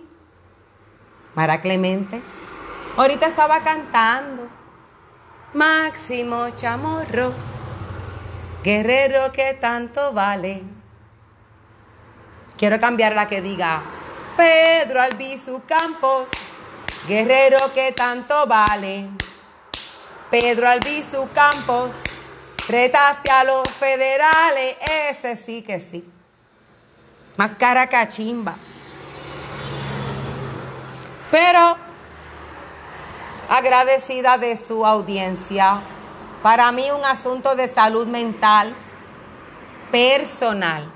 Mara 1.35 1.61
Clemente. 1.61 2.20
Ahorita 2.97 3.26
estaba 3.26 3.62
cantando. 3.62 4.38
Máximo 5.55 6.51
Chamorro, 6.51 7.33
guerrero 8.63 9.33
que 9.33 9.55
tanto 9.55 10.13
vale. 10.13 10.63
Quiero 12.59 12.79
cambiar 12.79 13.15
la 13.15 13.27
que 13.27 13.41
diga 13.41 13.81
Pedro 14.37 15.01
Albizu 15.01 15.63
Campos, 15.67 16.29
guerrero 17.09 17.73
que 17.73 17.93
tanto 17.93 18.47
vale. 18.47 19.09
Pedro 20.31 20.69
Albizu 20.69 21.31
Campos, 21.33 21.93
retaste 22.69 23.31
a 23.31 23.45
los 23.45 23.67
federales, 23.71 24.77
ese 25.09 25.35
sí 25.35 25.63
que 25.63 25.81
sí. 25.81 26.05
Más 27.39 27.53
cara 27.53 27.89
cachimba. 27.89 28.55
Pero 31.31 31.88
agradecida 33.49 34.39
de 34.39 34.57
su 34.57 34.85
audiencia. 34.85 35.81
Para 36.43 36.71
mí 36.73 36.91
un 36.91 37.05
asunto 37.05 37.57
de 37.57 37.69
salud 37.69 38.07
mental 38.07 38.75
personal. 39.91 40.93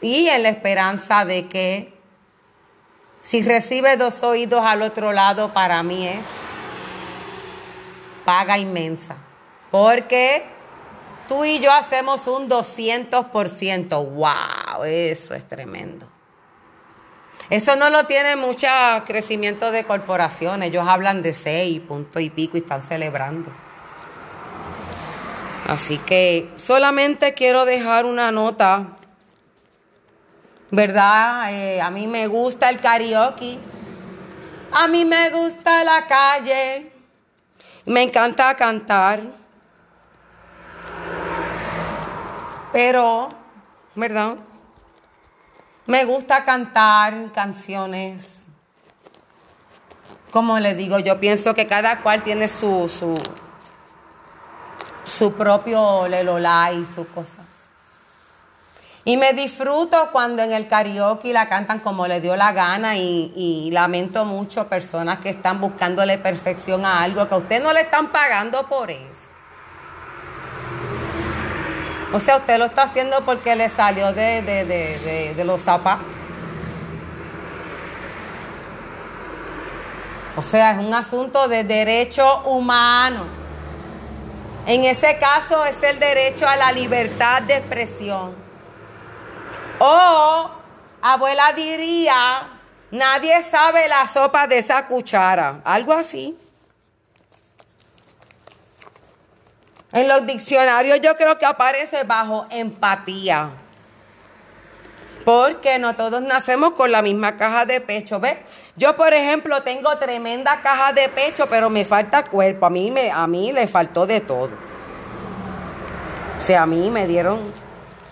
Y 0.00 0.28
en 0.28 0.42
la 0.44 0.48
esperanza 0.48 1.24
de 1.24 1.48
que 1.48 1.98
si 3.20 3.42
recibe 3.42 3.96
dos 3.96 4.22
oídos 4.22 4.64
al 4.64 4.82
otro 4.82 5.12
lado, 5.12 5.52
para 5.52 5.82
mí 5.82 6.06
es 6.06 6.24
paga 8.24 8.58
inmensa. 8.58 9.16
Porque 9.70 10.44
tú 11.28 11.44
y 11.44 11.58
yo 11.60 11.70
hacemos 11.72 12.26
un 12.26 12.48
200%. 12.48 13.88
¡Wow! 13.88 14.84
Eso 14.84 15.34
es 15.34 15.46
tremendo. 15.46 16.07
Eso 17.50 17.76
no 17.76 17.88
lo 17.88 18.04
tiene 18.04 18.36
mucho 18.36 18.66
crecimiento 19.06 19.70
de 19.70 19.84
corporaciones. 19.84 20.68
Ellos 20.68 20.86
hablan 20.86 21.22
de 21.22 21.32
seis 21.32 21.80
punto 21.80 22.20
y 22.20 22.28
pico 22.28 22.56
y 22.58 22.60
están 22.60 22.82
celebrando. 22.82 23.50
Así 25.66 25.98
que 25.98 26.50
solamente 26.58 27.32
quiero 27.34 27.64
dejar 27.64 28.04
una 28.04 28.30
nota. 28.32 28.96
¿Verdad? 30.70 31.52
Eh, 31.52 31.80
a 31.80 31.90
mí 31.90 32.06
me 32.06 32.26
gusta 32.26 32.68
el 32.68 32.80
karaoke. 32.80 33.58
A 34.70 34.86
mí 34.86 35.06
me 35.06 35.30
gusta 35.30 35.82
la 35.84 36.06
calle. 36.06 36.92
Me 37.86 38.02
encanta 38.02 38.54
cantar. 38.54 39.22
Pero, 42.72 43.30
¿verdad? 43.94 44.36
Me 45.88 46.04
gusta 46.04 46.44
cantar 46.44 47.32
canciones. 47.32 48.40
Como 50.30 50.58
le 50.58 50.74
digo, 50.74 50.98
yo 50.98 51.18
pienso 51.18 51.54
que 51.54 51.66
cada 51.66 52.02
cual 52.02 52.22
tiene 52.22 52.46
su, 52.48 52.90
su, 52.90 53.18
su 55.06 55.32
propio 55.32 56.06
lelola 56.06 56.72
y 56.74 56.84
sus 56.94 57.06
cosas. 57.06 57.46
Y 59.06 59.16
me 59.16 59.32
disfruto 59.32 60.10
cuando 60.12 60.42
en 60.42 60.52
el 60.52 60.68
karaoke 60.68 61.32
la 61.32 61.48
cantan 61.48 61.78
como 61.80 62.06
le 62.06 62.20
dio 62.20 62.36
la 62.36 62.52
gana 62.52 62.98
y, 62.98 63.32
y, 63.34 63.70
lamento 63.70 64.26
mucho 64.26 64.68
personas 64.68 65.20
que 65.20 65.30
están 65.30 65.58
buscándole 65.58 66.18
perfección 66.18 66.84
a 66.84 67.02
algo 67.02 67.26
que 67.26 67.34
a 67.34 67.38
usted 67.38 67.62
no 67.62 67.72
le 67.72 67.80
están 67.80 68.12
pagando 68.12 68.68
por 68.68 68.90
eso. 68.90 69.27
O 72.12 72.20
sea, 72.20 72.38
usted 72.38 72.58
lo 72.58 72.66
está 72.66 72.82
haciendo 72.82 73.22
porque 73.24 73.54
le 73.54 73.68
salió 73.68 74.12
de, 74.14 74.40
de, 74.42 75.34
de, 75.34 75.44
los 75.44 75.60
zapatos. 75.60 76.06
O 80.36 80.42
sea, 80.42 80.72
es 80.72 80.78
un 80.78 80.94
asunto 80.94 81.48
de 81.48 81.64
derecho 81.64 82.42
humano. 82.44 83.24
En 84.66 84.84
ese 84.84 85.18
caso 85.18 85.64
es 85.64 85.82
el 85.82 85.98
derecho 85.98 86.48
a 86.48 86.56
la 86.56 86.72
libertad 86.72 87.42
de 87.42 87.56
expresión. 87.56 88.34
O 89.78 90.50
abuela 91.02 91.52
diría, 91.52 92.48
nadie 92.90 93.42
sabe 93.42 93.86
la 93.88 94.08
sopa 94.08 94.46
de 94.46 94.58
esa 94.58 94.86
cuchara. 94.86 95.60
Algo 95.64 95.92
así. 95.92 96.36
En 99.92 100.06
los 100.06 100.26
diccionarios 100.26 101.00
yo 101.00 101.16
creo 101.16 101.38
que 101.38 101.46
aparece 101.46 102.04
bajo 102.04 102.46
empatía. 102.50 103.50
Porque 105.24 105.78
no 105.78 105.94
todos 105.94 106.22
nacemos 106.22 106.72
con 106.72 106.90
la 106.90 107.02
misma 107.02 107.36
caja 107.36 107.64
de 107.66 107.80
pecho, 107.80 108.20
¿ves? 108.20 108.38
Yo, 108.76 108.96
por 108.96 109.12
ejemplo, 109.12 109.62
tengo 109.62 109.96
tremenda 109.98 110.60
caja 110.62 110.92
de 110.92 111.08
pecho, 111.08 111.48
pero 111.48 111.68
me 111.68 111.84
falta 111.84 112.24
cuerpo. 112.24 112.66
A 112.66 112.70
mí, 112.70 112.90
me, 112.90 113.10
a 113.10 113.26
mí 113.26 113.52
le 113.52 113.66
faltó 113.66 114.06
de 114.06 114.20
todo. 114.20 114.50
O 116.38 116.40
sea, 116.40 116.62
a 116.62 116.66
mí 116.66 116.88
me 116.90 117.06
dieron 117.06 117.52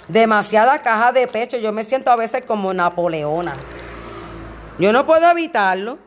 demasiada 0.09 0.83
caja 0.83 1.13
de 1.13 1.27
pecho. 1.29 1.57
Yo 1.57 1.73
me 1.73 1.85
siento 1.85 2.11
a 2.11 2.17
veces 2.17 2.43
como 2.45 2.75
Napoleona. 2.75 3.55
Yo 4.79 4.93
no 4.93 5.07
puedo 5.07 5.31
evitarlo. 5.31 5.99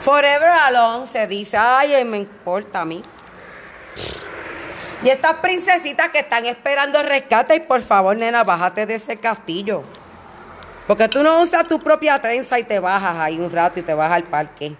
Forever 0.00 0.48
alone 0.48 1.06
se 1.06 1.26
dice, 1.26 1.56
ay, 1.56 2.04
me 2.04 2.18
importa 2.18 2.80
a 2.80 2.84
mí. 2.84 3.02
Y 5.04 5.10
estas 5.10 5.38
princesitas 5.38 6.10
que 6.10 6.20
están 6.20 6.46
esperando 6.46 7.02
rescate, 7.02 7.56
y 7.56 7.60
por 7.60 7.82
favor, 7.82 8.16
nena, 8.16 8.44
bájate 8.44 8.86
de 8.86 8.94
ese 8.94 9.16
castillo. 9.16 9.82
Porque 10.86 11.08
tú 11.08 11.24
no 11.24 11.40
usas 11.40 11.66
tu 11.66 11.80
propia 11.80 12.20
trenza 12.20 12.58
y 12.58 12.64
te 12.64 12.78
bajas 12.78 13.16
ahí 13.18 13.38
un 13.40 13.50
rato 13.50 13.80
y 13.80 13.82
te 13.82 13.94
vas 13.94 14.12
al 14.12 14.22
parque. 14.24 14.76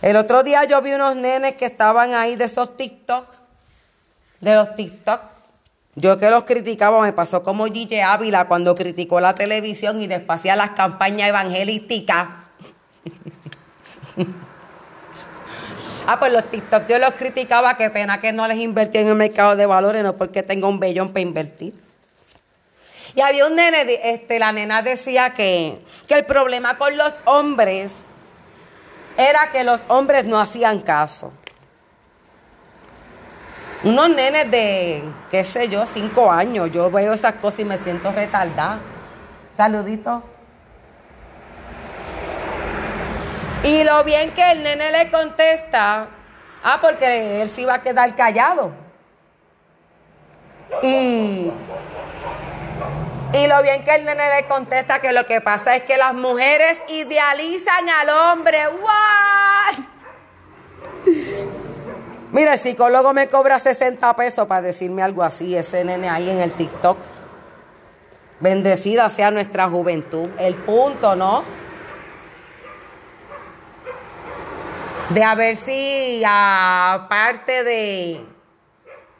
El 0.00 0.16
otro 0.16 0.42
día 0.42 0.64
yo 0.64 0.80
vi 0.80 0.94
unos 0.94 1.16
nenes 1.16 1.56
que 1.56 1.66
estaban 1.66 2.14
ahí 2.14 2.36
de 2.36 2.44
esos 2.44 2.74
TikTok, 2.76 3.26
de 4.40 4.54
los 4.54 4.74
TikTok. 4.74 5.20
Yo 5.94 6.18
que 6.18 6.30
los 6.30 6.44
criticaba, 6.44 7.02
me 7.02 7.12
pasó 7.12 7.42
como 7.42 7.66
Gigi 7.66 8.00
Ávila 8.00 8.46
cuando 8.46 8.74
criticó 8.74 9.20
la 9.20 9.34
televisión 9.34 10.00
y 10.00 10.06
después 10.06 10.38
hacía 10.38 10.56
las 10.56 10.70
campañas 10.70 11.28
evangelísticas. 11.28 12.28
Ah, 16.10 16.18
pues 16.18 16.32
los 16.32 16.44
TikTok 16.44 16.86
yo 16.88 16.98
los 16.98 17.12
criticaba, 17.16 17.76
qué 17.76 17.90
pena 17.90 18.18
que 18.18 18.32
no 18.32 18.48
les 18.48 18.56
invertí 18.56 18.96
en 18.96 19.08
el 19.08 19.14
mercado 19.14 19.56
de 19.56 19.66
valores, 19.66 20.02
no 20.02 20.14
porque 20.14 20.42
tengo 20.42 20.66
un 20.66 20.80
bellón 20.80 21.08
para 21.08 21.20
invertir. 21.20 21.74
Y 23.14 23.20
había 23.20 23.46
un 23.46 23.56
nene, 23.56 23.84
este, 24.02 24.38
la 24.38 24.50
nena 24.50 24.80
decía 24.80 25.34
que, 25.34 25.78
que 26.06 26.14
el 26.14 26.24
problema 26.24 26.78
con 26.78 26.96
los 26.96 27.12
hombres 27.26 27.92
era 29.18 29.50
que 29.52 29.64
los 29.64 29.82
hombres 29.88 30.24
no 30.24 30.40
hacían 30.40 30.80
caso. 30.80 31.30
Unos 33.84 34.08
nenes 34.08 34.50
de, 34.50 35.04
qué 35.30 35.44
sé 35.44 35.68
yo, 35.68 35.84
cinco 35.84 36.32
años, 36.32 36.72
yo 36.72 36.90
veo 36.90 37.12
esas 37.12 37.34
cosas 37.34 37.60
y 37.60 37.64
me 37.66 37.76
siento 37.76 38.12
retardada. 38.12 38.80
Saludito. 39.58 40.22
Y 43.64 43.82
lo 43.82 44.04
bien 44.04 44.30
que 44.30 44.52
el 44.52 44.62
nene 44.62 44.90
le 44.92 45.10
contesta, 45.10 46.08
ah, 46.62 46.78
porque 46.80 47.42
él 47.42 47.50
sí 47.50 47.64
va 47.64 47.74
a 47.74 47.82
quedar 47.82 48.14
callado. 48.14 48.72
Y, 50.82 51.50
y 53.32 53.46
lo 53.46 53.62
bien 53.62 53.84
que 53.84 53.94
el 53.96 54.04
nene 54.04 54.36
le 54.36 54.46
contesta 54.46 55.00
que 55.00 55.12
lo 55.12 55.26
que 55.26 55.40
pasa 55.40 55.74
es 55.74 55.82
que 55.82 55.96
las 55.96 56.14
mujeres 56.14 56.78
idealizan 56.88 57.88
al 57.88 58.08
hombre. 58.10 58.58
¡Guay! 58.80 59.88
Mira, 62.30 62.52
el 62.52 62.58
psicólogo 62.58 63.12
me 63.12 63.28
cobra 63.28 63.58
60 63.58 64.14
pesos 64.14 64.46
para 64.46 64.62
decirme 64.62 65.02
algo 65.02 65.22
así, 65.22 65.56
ese 65.56 65.84
nene 65.84 66.08
ahí 66.08 66.30
en 66.30 66.40
el 66.40 66.52
TikTok. 66.52 66.98
Bendecida 68.40 69.08
sea 69.08 69.30
nuestra 69.30 69.68
juventud. 69.68 70.28
El 70.38 70.54
punto, 70.54 71.16
¿no? 71.16 71.42
De 75.10 75.24
a 75.24 75.34
ver 75.34 75.56
si 75.56 76.22
aparte 76.26 77.64
de, 77.64 78.24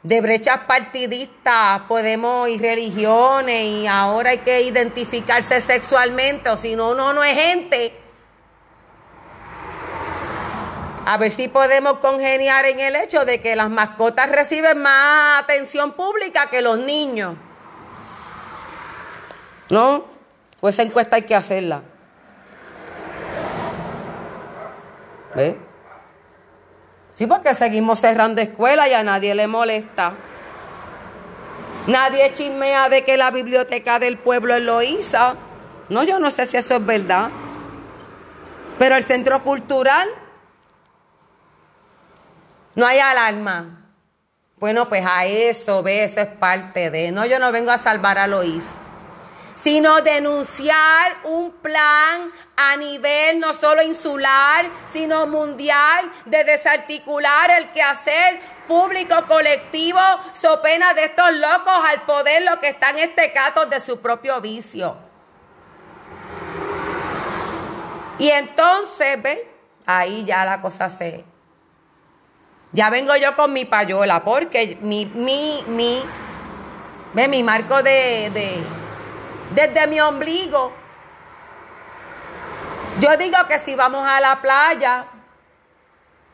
de 0.03 0.21
brechas 0.21 0.61
partidistas 0.67 1.81
podemos 1.87 2.47
ir 2.47 2.61
religiones 2.61 3.65
y 3.65 3.87
ahora 3.87 4.31
hay 4.31 4.37
que 4.39 4.61
identificarse 4.61 5.61
sexualmente 5.61 6.49
o 6.49 6.57
si 6.57 6.75
no, 6.75 6.91
uno 6.91 7.13
no 7.13 7.23
es 7.23 7.35
gente. 7.35 7.93
A 11.05 11.17
ver 11.17 11.31
si 11.31 11.47
podemos 11.47 11.97
congeniar 11.99 12.65
en 12.65 12.79
el 12.79 12.95
hecho 12.95 13.25
de 13.25 13.41
que 13.41 13.55
las 13.55 13.71
mascotas 13.71 14.29
reciben 14.29 14.79
más 14.79 15.41
atención 15.43 15.93
pública 15.93 16.51
que 16.51 16.61
los 16.61 16.77
niños. 16.77 17.35
¿No? 19.71 20.05
Pues 20.59 20.75
esa 20.75 20.83
encuesta 20.83 21.15
hay 21.15 21.23
que 21.23 21.35
hacerla. 21.35 21.81
¿Ves? 25.33 25.55
Sí, 27.19 27.27
porque 27.27 27.53
seguimos 27.53 27.99
cerrando 27.99 28.39
escuelas 28.39 28.87
y 28.87 28.93
a 28.93 29.03
nadie 29.03 29.35
le 29.35 29.45
molesta. 29.45 30.13
Nadie 31.85 32.31
chismea 32.31 32.87
de 32.87 33.03
que 33.03 33.17
la 33.17 33.29
biblioteca 33.29 33.99
del 33.99 34.17
pueblo 34.17 34.55
es 34.55 34.61
Loíza. 34.61 35.35
No, 35.89 36.03
yo 36.03 36.17
no 36.19 36.31
sé 36.31 36.45
si 36.45 36.55
eso 36.55 36.77
es 36.77 36.85
verdad. 36.85 37.29
Pero 38.77 38.95
el 38.95 39.03
centro 39.03 39.43
cultural, 39.43 40.07
no 42.75 42.85
hay 42.85 42.99
alarma. 42.99 43.91
Bueno, 44.55 44.87
pues 44.87 45.05
a 45.05 45.25
eso, 45.25 45.83
ve, 45.83 46.05
eso 46.05 46.21
es 46.21 46.27
parte 46.27 46.89
de. 46.89 47.11
No, 47.11 47.25
yo 47.25 47.37
no 47.37 47.51
vengo 47.51 47.71
a 47.71 47.79
salvar 47.79 48.17
a 48.17 48.27
Loíza 48.27 48.78
sino 49.63 50.01
denunciar 50.01 51.17
un 51.23 51.51
plan 51.51 52.31
a 52.55 52.77
nivel 52.77 53.39
no 53.39 53.53
solo 53.53 53.81
insular, 53.81 54.65
sino 54.93 55.27
mundial 55.27 56.11
de 56.25 56.43
desarticular 56.43 57.51
el 57.51 57.69
quehacer 57.71 58.39
público 58.67 59.15
colectivo 59.27 59.99
so 60.33 60.61
pena 60.61 60.93
de 60.93 61.05
estos 61.05 61.33
locos 61.33 61.79
al 61.89 62.01
poder 62.03 62.43
lo 62.43 62.59
que 62.59 62.69
están 62.69 62.97
estecatos 62.97 63.69
de 63.69 63.79
su 63.81 63.99
propio 63.99 64.39
vicio. 64.39 64.95
Y 68.17 68.29
entonces, 68.29 69.21
ve, 69.21 69.49
ahí 69.85 70.25
ya 70.25 70.45
la 70.45 70.61
cosa 70.61 70.89
se... 70.89 71.23
Ya 72.71 72.89
vengo 72.91 73.15
yo 73.15 73.35
con 73.35 73.51
mi 73.51 73.65
payola, 73.65 74.23
porque 74.23 74.77
mi, 74.81 75.05
mi, 75.05 75.63
mi, 75.67 76.03
ve, 77.13 77.27
mi 77.27 77.41
marco 77.41 77.81
de, 77.81 78.29
de 78.31 78.78
desde 79.51 79.87
mi 79.87 79.99
ombligo. 79.99 80.71
Yo 82.99 83.15
digo 83.17 83.37
que 83.47 83.59
si 83.59 83.75
vamos 83.75 84.05
a 84.05 84.19
la 84.19 84.41
playa 84.41 85.05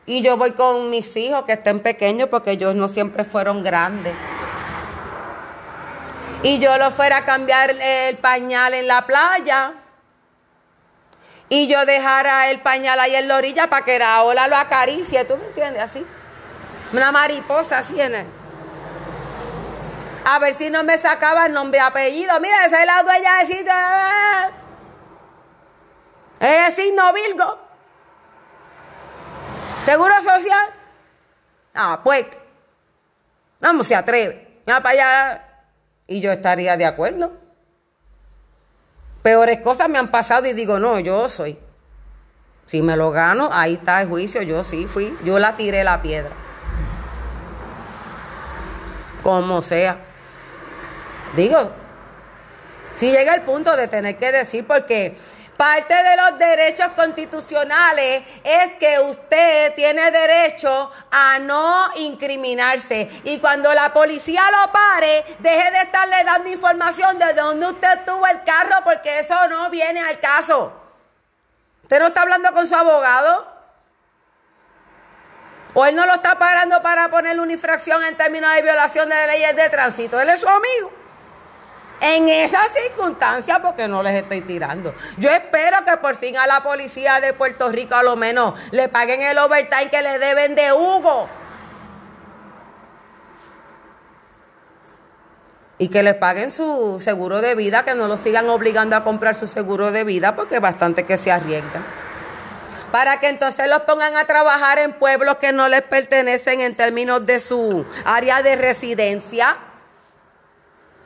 y 0.06 0.22
yo 0.22 0.38
voy 0.38 0.52
con 0.52 0.90
mis 0.90 1.16
hijos 1.16 1.46
que 1.46 1.54
estén 1.54 1.80
pequeños 1.80 2.30
porque 2.30 2.52
ellos 2.52 2.76
no 2.76 2.88
siempre 2.88 3.24
fueron 3.24 3.64
grandes. 3.64 4.16
Y 6.44 6.60
yo 6.60 6.78
lo 6.78 6.92
fuera 6.92 7.18
a 7.18 7.26
cambiar 7.26 7.72
el 7.72 8.18
pañal 8.18 8.74
en 8.74 8.88
la 8.88 9.06
playa. 9.06 9.74
Y 11.50 11.68
yo 11.68 11.86
dejara 11.86 12.50
el 12.50 12.60
pañal 12.60 13.00
ahí 13.00 13.16
en 13.16 13.28
la 13.28 13.38
orilla 13.38 13.68
para 13.68 13.86
que 13.86 13.98
la 13.98 14.24
ola 14.24 14.48
lo 14.48 14.56
acaricie. 14.56 15.26
¿Tú 15.26 15.38
me 15.38 15.46
entiendes? 15.48 15.82
Así. 15.82 16.06
Una 16.94 17.12
mariposa 17.12 17.80
así 17.80 18.00
en 18.00 18.16
él. 18.16 18.26
A 20.28 20.40
ver 20.40 20.56
si 20.56 20.72
no 20.72 20.84
me 20.84 20.98
sacaba 20.98 21.46
el 21.46 21.54
nombre 21.54 21.78
y 21.78 21.82
apellido. 21.84 22.40
Mira, 22.40 22.66
esa 22.66 22.80
es 22.82 22.88
la 22.88 23.04
dueña 23.04 23.38
de 23.38 23.46
sitio. 23.46 23.74
Es 26.40 26.76
signo 26.76 27.14
Virgo. 27.14 27.60
¿Seguro 29.86 30.16
social? 30.24 30.68
Ah, 31.76 32.00
pues. 32.04 32.26
Vamos, 33.60 33.86
se 33.86 33.94
atreve. 33.94 34.62
Mira 34.66 34.82
para 34.82 34.94
allá. 34.94 35.44
Y 36.08 36.20
yo 36.22 36.32
estaría 36.32 36.76
de 36.76 36.88
acuerdo. 36.88 37.32
Peores 39.22 39.62
cosas 39.62 39.90
me 39.90 40.00
han 40.00 40.10
pasado 40.10 40.48
y 40.48 40.54
digo, 40.54 40.80
no, 40.80 41.00
yo 41.00 41.30
soy. 41.30 41.60
Si 42.66 42.82
me 42.82 42.98
lo 42.98 43.12
gano, 43.12 43.50
ahí 43.54 43.76
está 43.76 44.02
el 44.02 44.10
juicio. 44.10 44.42
Yo 44.42 44.64
sí 44.64 44.88
fui. 44.88 45.16
Yo 45.24 45.38
la 45.38 45.56
tiré 45.56 45.84
la 45.84 46.02
piedra. 46.02 46.32
Como 49.22 49.62
sea. 49.62 50.00
Digo, 51.36 51.70
si 52.96 53.12
llega 53.12 53.36
el 53.36 53.42
punto 53.42 53.76
de 53.76 53.90
tener 53.90 54.18
que 54.18 54.32
decir, 54.32 54.66
porque 54.66 55.18
parte 55.58 55.94
de 55.94 56.16
los 56.16 56.38
derechos 56.38 56.88
constitucionales 56.96 58.24
es 58.42 58.76
que 58.76 59.00
usted 59.00 59.74
tiene 59.76 60.12
derecho 60.12 60.92
a 61.12 61.40
no 61.40 61.90
incriminarse. 61.96 63.10
Y 63.26 63.40
cuando 63.40 63.74
la 63.74 63.94
policía 63.94 64.44
lo 64.50 64.72
pare, 64.72 65.26
deje 65.40 65.72
de 65.72 65.82
estarle 65.82 66.24
dando 66.24 66.50
información 66.50 67.20
de 67.20 67.34
dónde 67.34 67.68
usted 67.68 68.06
tuvo 68.06 68.26
el 68.28 68.44
carro, 68.44 68.84
porque 68.86 69.20
eso 69.20 69.48
no 69.50 69.70
viene 69.70 70.02
al 70.02 70.20
caso. 70.22 70.72
¿Usted 71.84 72.00
no 72.00 72.08
está 72.08 72.22
hablando 72.22 72.54
con 72.54 72.66
su 72.66 72.76
abogado? 72.76 73.54
O 75.74 75.86
él 75.86 75.94
no 75.94 76.06
lo 76.06 76.14
está 76.14 76.40
parando 76.40 76.82
para 76.82 77.10
ponerle 77.10 77.42
una 77.42 77.52
infracción 77.52 78.02
en 78.06 78.16
términos 78.16 78.56
de 78.56 78.62
violación 78.62 79.10
de 79.10 79.28
leyes 79.28 79.54
de 79.58 79.70
tránsito. 79.70 80.20
Él 80.22 80.30
es 80.30 80.40
su 80.40 80.48
amigo. 80.48 81.05
En 82.02 82.30
esas 82.30 82.68
circunstancias, 82.74 83.60
porque 83.62 83.88
no 83.88 84.04
les 84.04 84.22
estoy 84.22 84.42
tirando. 84.42 84.94
Yo 85.18 85.30
espero 85.32 85.78
que 85.86 85.98
por 85.98 86.18
fin 86.18 86.38
a 86.38 86.46
la 86.46 86.62
policía 86.62 87.20
de 87.20 87.34
Puerto 87.34 87.70
Rico 87.70 87.96
a 87.96 88.04
lo 88.04 88.16
menos 88.16 88.54
le 88.72 88.90
paguen 88.90 89.22
el 89.22 89.38
overtime 89.38 89.90
que 89.90 90.02
le 90.02 90.20
deben 90.20 90.56
de 90.56 90.74
Hugo. 90.74 91.30
Y 95.78 95.90
que 95.90 96.04
les 96.04 96.16
paguen 96.16 96.52
su 96.52 97.00
seguro 97.02 97.42
de 97.42 97.56
vida, 97.56 97.84
que 97.84 97.96
no 97.96 98.08
lo 98.08 98.18
sigan 98.18 98.50
obligando 98.50 98.96
a 98.96 99.04
comprar 99.04 99.36
su 99.36 99.48
seguro 99.48 99.92
de 99.92 100.04
vida, 100.04 100.36
porque 100.36 100.60
bastante 100.60 101.06
que 101.06 101.18
se 101.18 101.32
arriesgan. 101.32 101.84
Para 102.92 103.20
que 103.20 103.28
entonces 103.28 103.70
los 103.70 103.82
pongan 103.82 104.16
a 104.16 104.26
trabajar 104.26 104.80
en 104.80 104.94
pueblos 104.94 105.36
que 105.36 105.52
no 105.52 105.68
les 105.68 105.82
pertenecen 105.82 106.62
en 106.62 106.76
términos 106.76 107.26
de 107.26 107.42
su 107.42 107.86
área 108.06 108.42
de 108.42 108.56
residencia 108.56 109.58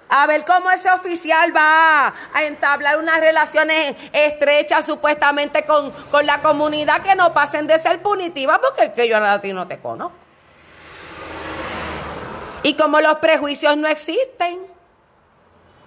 a 0.09 0.25
ver 0.25 0.43
cómo 0.43 0.71
ese 0.71 0.89
oficial 0.89 1.55
va 1.55 2.13
a 2.33 2.43
entablar 2.43 2.97
unas 2.97 3.19
relaciones 3.19 3.95
estrechas 4.11 4.85
supuestamente 4.85 5.63
con, 5.65 5.93
la 6.25 6.41
comunidad 6.41 7.01
que 7.03 7.15
no 7.15 7.31
pasen 7.31 7.67
de 7.67 7.79
ser 7.79 8.01
punitivas 8.01 8.59
porque 8.59 8.85
es 8.85 8.89
que 8.89 9.07
yo 9.07 9.17
a 9.17 9.39
ti 9.39 9.53
no 9.53 9.67
te 9.67 9.79
conozco. 9.79 10.17
Y 12.63 12.73
como 12.73 12.99
los 12.99 13.19
prejuicios 13.19 13.77
no 13.77 13.87
existen, 13.87 14.59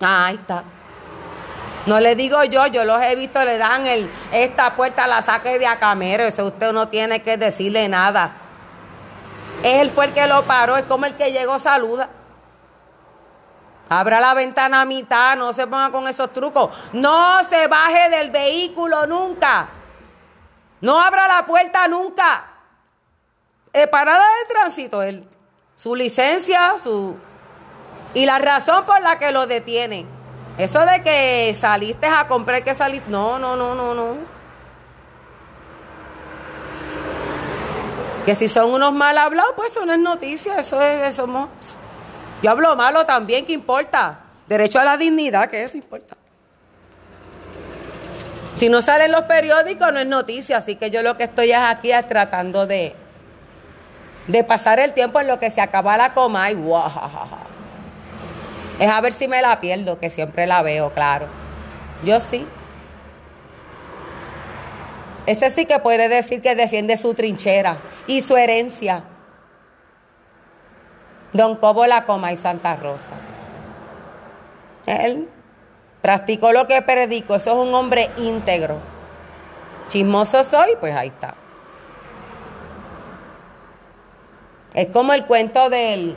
ahí 0.01 0.37
está. 0.37 0.62
No 1.87 1.99
le 1.99 2.14
digo 2.14 2.45
yo, 2.45 2.68
yo 2.68 2.85
los 2.85 3.03
he 3.03 3.16
visto, 3.16 3.45
le 3.45 3.59
dan 3.59 3.85
esta 4.31 4.77
puerta, 4.77 5.09
la 5.09 5.20
saque 5.20 5.59
de 5.59 5.66
acamero, 5.66 6.23
eso 6.23 6.47
usted 6.47 6.73
no 6.73 6.89
tiene 6.89 7.23
que 7.23 7.37
decirle 7.37 7.89
nada. 7.89 8.37
Él 9.64 9.91
fue 9.91 10.07
el 10.07 10.12
que 10.12 10.29
lo 10.29 10.45
paró, 10.45 10.77
es 10.77 10.85
como 10.85 11.07
el 11.07 11.14
que 11.14 11.33
llegó, 11.33 11.59
saluda. 11.59 12.09
Abra 14.01 14.20
la 14.20 14.32
ventana 14.32 14.80
a 14.80 14.84
mitad, 14.86 15.36
no 15.36 15.53
se 15.53 15.66
ponga 15.66 15.90
con 15.90 16.09
esos 16.09 16.32
trucos. 16.32 16.70
No 16.95 17.45
se 17.45 17.66
baje 17.68 18.09
del 18.09 18.30
vehículo 18.30 19.07
nunca. 19.07 19.68
No 20.80 20.99
abra 20.99 21.28
la 21.28 21.45
puerta 21.45 21.86
nunca. 21.88 22.45
Eh, 23.70 23.86
parada 23.86 24.24
de 24.24 24.55
tránsito, 24.55 25.03
su 25.76 25.95
licencia, 25.95 26.78
su... 26.82 27.18
Y 28.14 28.24
la 28.24 28.38
razón 28.38 28.86
por 28.86 29.01
la 29.03 29.18
que 29.18 29.30
lo 29.30 29.47
detiene. 29.47 30.07
Eso 30.57 30.80
de 30.80 31.03
que 31.03 31.55
saliste 31.55 32.07
a 32.07 32.28
comprar 32.28 32.64
que 32.64 32.74
salir. 32.74 33.03
No, 33.09 33.38
no, 33.38 33.57
no, 33.57 33.74
no, 33.74 33.95
no. 33.95 34.16
Que 38.24 38.34
si 38.34 38.49
son 38.49 38.72
unos 38.72 38.93
mal 38.93 39.18
hablados, 39.18 39.53
pues 39.55 39.72
eso 39.72 39.84
no 39.84 39.93
es 39.93 39.99
noticia. 39.99 40.59
Eso 40.59 40.80
es. 40.80 41.20
Yo 42.43 42.51
hablo 42.51 42.74
malo 42.76 43.07
también, 43.07 43.47
¿qué 43.47 43.53
importa? 43.53 44.18
Derecho 44.49 44.80
a 44.80 44.84
la 44.84 44.97
dignidad, 44.97 45.49
¿qué 45.49 45.62
eso 45.62 45.76
importa? 45.76 46.16
Si 48.57 48.68
no 48.68 48.82
sale 48.82 49.07
en 49.07 49.12
los 49.12 49.22
periódicos, 49.22 49.93
no 49.93 49.99
es 49.99 50.07
noticia. 50.07 50.59
Así 50.59 50.76
que 50.76 50.90
yo 50.90 51.03
lo 51.03 51.16
que 51.16 51.24
estoy 51.24 51.51
es 51.51 51.59
aquí 51.59 51.90
es 51.90 52.07
tratando 52.07 52.66
de, 52.66 52.95
de 54.26 54.45
pasar 54.45 54.78
el 54.78 54.93
tiempo 54.93 55.20
en 55.20 55.26
lo 55.26 55.38
que 55.38 55.51
se 55.51 55.61
acaba 55.61 55.97
la 55.97 56.14
coma 56.14 56.51
y 56.51 56.57
Es 58.78 58.90
a 58.90 59.01
ver 59.01 59.12
si 59.12 59.26
me 59.26 59.40
la 59.43 59.61
pierdo, 59.61 59.99
que 59.99 60.11
siempre 60.11 60.47
la 60.47 60.62
veo, 60.62 60.93
claro. 60.93 61.26
Yo 62.05 62.20
sí. 62.20 62.47
Ese 65.26 65.51
sí 65.51 65.66
que 65.66 65.78
puede 65.78 66.09
decir 66.09 66.43
que 66.43 66.55
defiende 66.55 66.97
su 66.97 67.14
trinchera 67.14 67.78
y 68.07 68.22
su 68.22 68.36
herencia. 68.36 69.05
Don 71.33 71.57
Cobo 71.57 71.87
La 71.87 72.05
Coma 72.05 72.33
y 72.33 72.37
Santa 72.37 72.76
Rosa. 72.76 73.14
Él 74.87 75.28
practicó 76.01 76.53
lo 76.53 76.66
que 76.66 76.83
predicó, 76.83 77.37
eso 77.37 77.53
es 77.53 77.68
un 77.68 77.74
hombre 77.74 78.11
íntegro. 78.18 78.78
Chismoso 79.89 80.45
soy, 80.45 80.76
pues 80.80 80.95
ahí 80.95 81.09
está. 81.09 81.35
Es 84.74 84.89
como 84.89 85.12
el 85.12 85.26
cuento 85.26 85.68
del, 85.68 86.16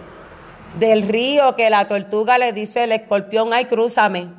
del 0.78 1.08
río 1.08 1.56
que 1.56 1.70
la 1.70 1.88
tortuga 1.88 2.38
le 2.38 2.54
dice 2.54 2.84
al 2.84 2.94
escorpión, 2.94 3.52
ay, 3.54 3.66
crúzame. 3.66 4.30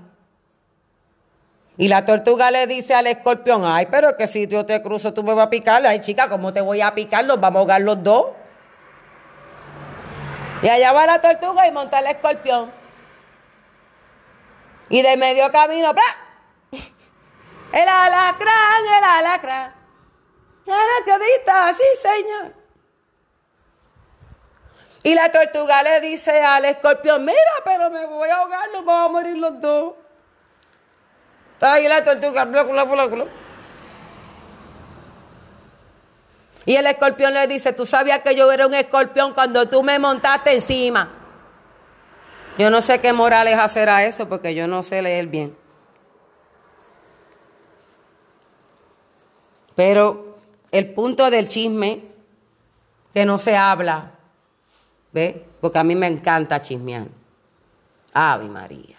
Y 1.79 1.89
la 1.89 2.07
tortuga 2.07 2.51
le 2.51 2.67
dice 2.67 2.95
al 2.95 3.07
escorpión, 3.07 3.63
ay, 3.65 3.89
pero 3.91 4.17
que 4.17 4.27
si 4.27 4.47
yo 4.47 4.65
te 4.65 4.83
cruzo 4.83 5.13
tú 5.13 5.23
me 5.23 5.35
vas 5.35 5.47
a 5.47 5.51
picar. 5.51 5.87
Ay, 5.87 6.01
chica, 6.01 6.29
¿cómo 6.29 6.53
te 6.53 6.63
voy 6.63 6.81
a 6.81 6.95
picar? 6.95 7.27
Nos 7.27 7.39
vamos 7.39 7.57
a 7.57 7.61
ahogar 7.61 7.83
los 7.83 8.03
dos. 8.03 8.27
Y 10.63 10.69
allá 10.69 10.93
va 10.93 11.07
la 11.07 11.21
tortuga 11.21 11.67
y 11.67 11.73
monta 11.73 11.99
el 11.99 12.07
escorpión. 12.07 12.73
Y 14.89 15.03
de 15.03 15.17
medio 15.17 15.51
camino, 15.51 15.93
¡bla! 15.93 16.03
El 17.73 17.89
alacrán, 17.89 18.87
el 18.97 19.05
alacrán. 19.05 19.75
sí, 20.65 21.85
señor. 22.01 22.55
Y 25.03 25.15
la 25.15 25.31
tortuga 25.31 25.83
le 25.83 26.01
dice 26.01 26.41
al 26.43 26.65
escorpión, 26.65 27.25
mira, 27.25 27.39
pero 27.65 27.91
me 27.91 28.07
voy 28.07 28.29
a 28.29 28.37
ahogar, 28.37 28.71
nos 28.73 28.85
vamos 28.85 29.09
a 29.09 29.13
morir 29.13 29.37
los 29.37 29.61
dos. 29.61 29.95
Ahí 31.61 31.87
la 31.89 32.05
tortuga, 32.05 32.45
bla, 32.45 32.63
bla, 32.63 32.85
bla, 32.85 33.07
bla. 33.07 33.27
Y 36.67 36.75
el 36.75 36.87
escorpión 36.87 37.33
le 37.33 37.47
dice, 37.47 37.73
tú 37.73 37.87
sabías 37.87 38.21
que 38.21 38.35
yo 38.35 38.51
era 38.51 38.67
un 38.67 38.75
escorpión 38.75 39.33
cuando 39.33 39.69
tú 39.69 39.85
me 39.85 40.01
montaste 40.01 40.53
encima. 40.53 41.11
Yo 42.59 42.71
no 42.71 42.83
sé 42.83 43.01
qué 43.01 43.13
morales 43.13 43.55
hacer 43.55 43.89
a 43.89 44.05
eso 44.05 44.29
porque 44.29 44.53
yo 44.55 44.67
no 44.67 44.83
sé 44.83 45.01
leer 45.01 45.29
bien. 45.29 45.57
Pero 49.77 50.39
el 50.73 50.93
punto 50.93 51.31
del 51.31 51.49
chisme, 51.49 52.03
que 53.15 53.25
no 53.25 53.39
se 53.39 53.57
habla, 53.57 54.13
¿ve? 55.13 55.47
Porque 55.61 55.79
a 55.79 55.85
mí 55.85 55.95
me 55.95 56.09
encanta 56.09 56.61
chismear. 56.61 57.07
Ave 58.13 58.49
María. 58.49 58.96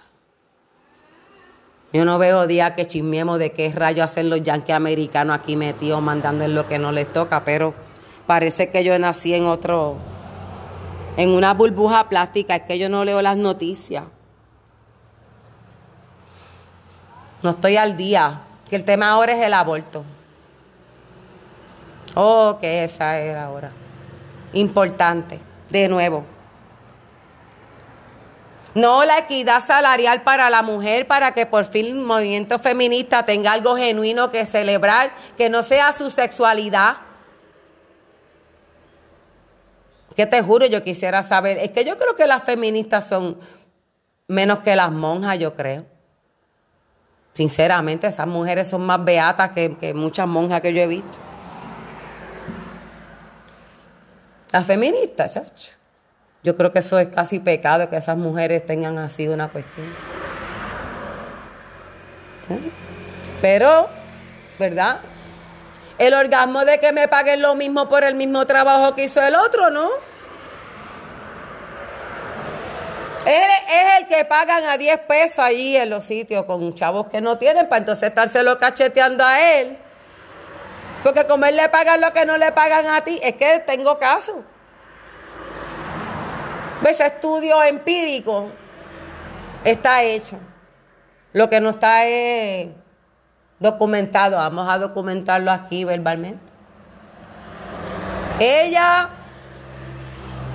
Yo 1.98 2.06
no 2.06 2.20
veo 2.20 2.46
día 2.46 2.76
que 2.76 2.86
chismeemos 2.86 3.40
de 3.40 3.54
qué 3.54 3.72
rayos 3.74 4.06
hacen 4.06 4.30
los 4.30 4.44
yanquis 4.44 4.76
americanos 4.76 5.36
aquí 5.36 5.56
metidos 5.56 6.00
mandando 6.00 6.46
en 6.46 6.54
lo 6.54 6.68
que 6.68 6.78
no 6.78 6.92
les 6.92 7.12
toca, 7.12 7.44
pero 7.44 7.74
parece 8.28 8.70
que 8.70 8.84
yo 8.84 9.00
nací 9.00 9.34
en 9.34 9.48
otro, 9.48 9.96
en 11.18 11.30
una 11.30 11.56
burbuja 11.56 12.08
plástica, 12.08 12.58
es 12.58 12.62
que 12.62 12.78
yo 12.78 12.88
no 12.88 13.04
leo 13.04 13.20
las 13.24 13.36
noticias. 13.36 14.04
No 17.42 17.50
estoy 17.50 17.78
al 17.78 17.98
día, 17.98 18.42
que 18.70 18.76
el 18.76 18.84
tema 18.84 19.10
ahora 19.10 19.32
es 19.32 19.44
el 19.44 19.56
aborto. 19.56 20.04
Oh, 22.14 22.60
que 22.62 22.84
esa 22.84 23.18
era 23.18 23.46
ahora. 23.46 23.72
Importante, 24.54 25.40
de 25.72 25.90
nuevo. 25.90 26.26
No 28.78 29.04
la 29.06 29.18
equidad 29.18 29.66
salarial 29.66 30.22
para 30.22 30.52
la 30.52 30.62
mujer, 30.62 31.08
para 31.08 31.32
que 31.32 31.48
por 31.48 31.66
fin 31.66 31.88
el 31.88 31.96
movimiento 31.96 32.60
feminista 32.60 33.26
tenga 33.26 33.54
algo 33.54 33.76
genuino 33.76 34.30
que 34.30 34.46
celebrar, 34.46 35.16
que 35.36 35.50
no 35.50 35.64
sea 35.64 35.92
su 35.94 36.12
sexualidad. 36.12 36.98
Que 40.16 40.28
te 40.28 40.44
juro, 40.44 40.68
yo 40.68 40.84
quisiera 40.84 41.24
saber, 41.24 41.58
es 41.58 41.72
que 41.72 41.86
yo 41.86 41.98
creo 41.98 42.16
que 42.16 42.28
las 42.28 42.44
feministas 42.44 43.08
son 43.08 43.40
menos 44.28 44.60
que 44.60 44.76
las 44.76 44.92
monjas, 44.92 45.40
yo 45.40 45.56
creo. 45.56 45.84
Sinceramente, 47.34 48.06
esas 48.06 48.28
mujeres 48.28 48.68
son 48.68 48.86
más 48.86 49.04
beatas 49.04 49.54
que, 49.54 49.76
que 49.78 49.96
muchas 49.96 50.28
monjas 50.28 50.62
que 50.62 50.72
yo 50.72 50.84
he 50.84 50.88
visto. 50.88 51.18
Las 54.52 54.68
feministas, 54.68 55.34
chacho. 55.34 55.77
Yo 56.48 56.56
creo 56.56 56.72
que 56.72 56.80
eso 56.80 56.98
es 56.98 57.10
casi 57.10 57.40
pecado, 57.40 57.90
que 57.90 57.98
esas 57.98 58.16
mujeres 58.16 58.66
tengan 58.66 58.98
así 58.98 59.28
una 59.28 59.50
cuestión. 59.50 59.86
¿Eh? 62.50 62.72
Pero, 63.42 63.90
¿verdad? 64.58 65.02
El 65.98 66.14
orgasmo 66.14 66.64
de 66.64 66.80
que 66.80 66.94
me 66.94 67.10
paguen 67.10 67.42
lo 67.42 67.54
mismo 67.56 67.90
por 67.90 68.06
el 68.06 68.16
mismo 68.16 68.46
trabajo 68.48 68.96
que 68.96 69.04
hizo 69.04 69.22
el 69.22 69.36
otro, 69.36 69.72
¿no? 69.72 69.90
Es, 73.26 74.00
el 74.00 74.08
que 74.08 74.24
pagan 74.24 74.64
a 74.64 74.78
10 74.78 75.00
pesos 75.00 75.40
allí 75.40 75.76
en 75.76 75.90
los 75.90 76.06
sitios 76.06 76.46
con 76.46 76.74
chavos 76.76 77.08
que 77.08 77.20
no 77.20 77.38
tienen 77.38 77.68
para 77.68 77.80
entonces 77.80 78.08
estárselo 78.08 78.58
cacheteando 78.58 79.26
a 79.26 79.42
él. 79.60 79.78
Porque 81.04 81.26
como 81.26 81.46
él 81.46 81.58
le 81.58 81.68
pagan 81.68 82.00
lo 82.00 82.14
que 82.14 82.26
no 82.26 82.38
le 82.38 82.54
pagan 82.54 82.86
a 82.88 83.02
ti, 83.02 83.20
es 83.22 83.36
que 83.36 83.60
tengo 83.68 84.00
caso. 84.00 84.46
Ese 86.86 87.06
estudio 87.06 87.62
empírico 87.64 88.50
está 89.64 90.04
hecho. 90.04 90.38
Lo 91.34 91.50
que 91.50 91.60
no 91.60 91.72
está 91.72 92.06
es 92.06 92.70
documentado. 93.60 94.38
Vamos 94.38 94.70
a 94.70 94.78
documentarlo 94.78 95.52
aquí 95.52 95.84
verbalmente. 95.84 96.44
Ella 98.40 99.10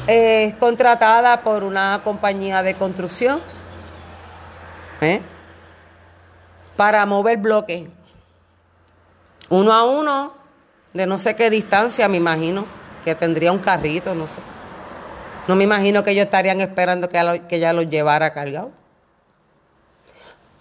es 0.07 0.55
contratada 0.57 1.43
por 1.43 1.65
una 1.65 2.01
compañía 2.03 2.63
de 2.63 2.75
construcción 2.75 3.41
¿eh? 5.01 5.21
para 6.77 7.05
mover 7.07 7.39
bloques. 7.39 7.89
Uno 9.51 9.73
a 9.73 9.85
uno, 9.85 10.33
de 10.95 11.07
no 11.07 11.19
sé 11.19 11.37
qué 11.37 11.51
distancia, 11.51 12.09
me 12.09 12.17
imagino, 12.17 12.65
que 13.05 13.15
tendría 13.15 13.53
un 13.53 13.59
carrito, 13.59 14.15
no 14.15 14.27
sé. 14.27 14.41
No 15.49 15.57
me 15.57 15.65
imagino 15.65 16.05
que 16.05 16.13
ellos 16.13 16.27
estarían 16.27 16.61
esperando 16.61 17.09
que 17.09 17.43
que 17.49 17.57
ella 17.57 17.73
los 17.73 17.89
llevara 17.89 18.33
cargado. 18.33 18.71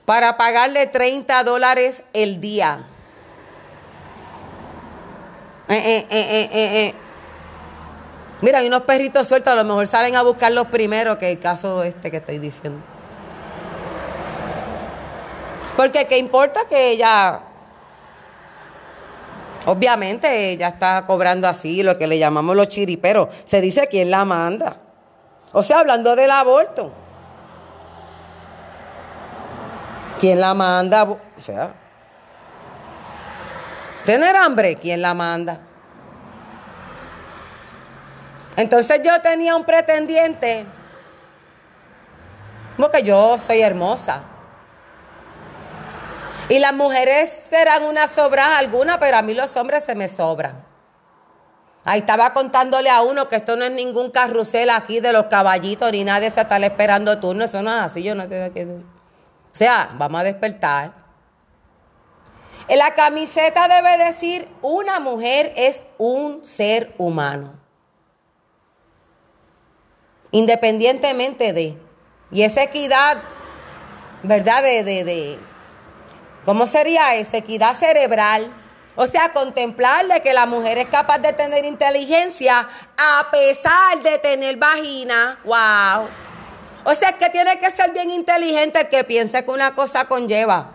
Para 0.06 0.38
pagarle 0.38 0.88
30 0.88 1.44
dólares 1.44 2.04
el 2.14 2.42
día. 2.42 2.80
Eh, 5.70 6.06
eh, 6.10 6.50
eh. 6.52 6.96
Mira, 8.42 8.60
hay 8.60 8.68
unos 8.68 8.84
perritos 8.84 9.28
sueltos, 9.28 9.54
a 9.54 9.56
lo 9.56 9.64
mejor 9.64 9.88
salen 9.88 10.16
a 10.16 10.24
buscar 10.24 10.52
los 10.52 10.68
primeros 10.68 11.18
que 11.18 11.32
el 11.32 11.40
caso 11.40 11.84
este 11.84 12.10
que 12.10 12.18
estoy 12.18 12.40
diciendo. 12.40 12.80
Porque 15.78 16.06
qué 16.08 16.18
importa 16.18 16.62
que 16.68 16.90
ella, 16.90 17.40
obviamente 19.66 20.52
ella 20.52 20.70
está 20.70 21.06
cobrando 21.06 21.48
así, 21.48 21.84
lo 21.84 21.98
que 21.98 22.08
le 22.08 22.18
llamamos 22.18 22.56
los 22.56 22.68
chiriperos. 22.68 23.30
Se 23.46 23.62
dice 23.62 23.88
quién 23.90 24.12
la 24.12 24.26
manda. 24.26 24.78
O 25.54 25.64
sea, 25.64 25.80
hablando 25.80 26.16
del 26.16 26.32
aborto. 26.32 26.92
¿Quién 30.20 30.40
la 30.40 30.54
manda? 30.54 31.04
O 31.04 31.20
sea, 31.40 31.74
tener 34.06 34.36
hambre, 34.36 34.76
¿quién 34.76 35.02
la 35.02 35.14
manda? 35.14 35.60
Entonces 38.56 39.02
yo 39.04 39.20
tenía 39.22 39.56
un 39.56 39.64
pretendiente, 39.64 40.66
como 42.76 42.90
que 42.90 43.02
yo 43.02 43.38
soy 43.38 43.62
hermosa. 43.62 44.24
Y 46.50 46.60
las 46.60 46.74
mujeres 46.74 47.38
serán 47.50 47.84
una 47.84 48.08
sobra 48.08 48.58
alguna, 48.58 49.00
pero 49.00 49.18
a 49.18 49.22
mí 49.22 49.34
los 49.34 49.56
hombres 49.56 49.84
se 49.86 49.96
me 49.96 50.10
sobran. 50.10 50.66
Ahí 51.84 52.00
estaba 52.02 52.34
contándole 52.34 52.90
a 52.90 53.02
uno 53.02 53.28
que 53.28 53.38
esto 53.38 53.56
no 53.56 53.66
es 53.66 53.72
ningún 53.72 54.12
carrusel 54.12 54.70
aquí 54.70 55.00
de 55.00 55.14
los 55.14 55.26
caballitos, 55.26 55.92
ni 55.92 56.04
nadie 56.04 56.30
se 56.30 56.42
está 56.42 56.58
esperando 56.58 57.20
turno. 57.20 57.46
Eso 57.46 57.62
no 57.62 57.72
es 57.72 57.78
así, 57.78 58.04
yo 58.04 58.14
no 58.14 58.28
tengo 58.28 58.54
que... 58.54 58.66
O 58.66 59.56
sea, 59.56 59.90
vamos 59.98 60.22
a 60.22 60.24
despertar. 60.24 60.94
La 62.70 62.94
camiseta 62.94 63.68
debe 63.68 63.98
decir, 63.98 64.48
una 64.62 65.00
mujer 65.00 65.54
es 65.56 65.82
un 65.98 66.46
ser 66.46 66.94
humano 66.98 67.62
independientemente 70.32 71.54
de. 71.54 71.78
Y 72.32 72.44
esa 72.44 72.64
equidad, 72.64 73.18
¿verdad? 74.24 74.64
De, 74.64 74.84
de, 74.84 75.04
de, 75.04 75.40
¿Cómo 76.46 76.66
sería 76.66 77.16
esa 77.16 77.38
equidad 77.38 77.76
cerebral? 77.76 78.52
O 78.96 79.08
sea, 79.08 79.32
contemplarle 79.32 80.22
que 80.22 80.34
la 80.34 80.46
mujer 80.46 80.78
es 80.78 80.88
capaz 80.88 81.20
de 81.20 81.34
tener 81.34 81.66
inteligencia 81.66 82.68
a 82.98 83.28
pesar 83.32 84.02
de 84.02 84.18
tener 84.18 84.58
vagina. 84.58 85.40
¡Wow! 85.44 86.08
O 86.84 86.96
sea, 86.96 87.14
que 87.14 87.30
tiene 87.30 87.60
que 87.60 87.70
ser 87.70 87.92
bien 87.92 88.10
inteligente 88.10 88.90
que 88.90 89.04
piense 89.04 89.46
que 89.46 89.52
una 89.52 89.76
cosa 89.76 90.06
conlleva. 90.06 90.72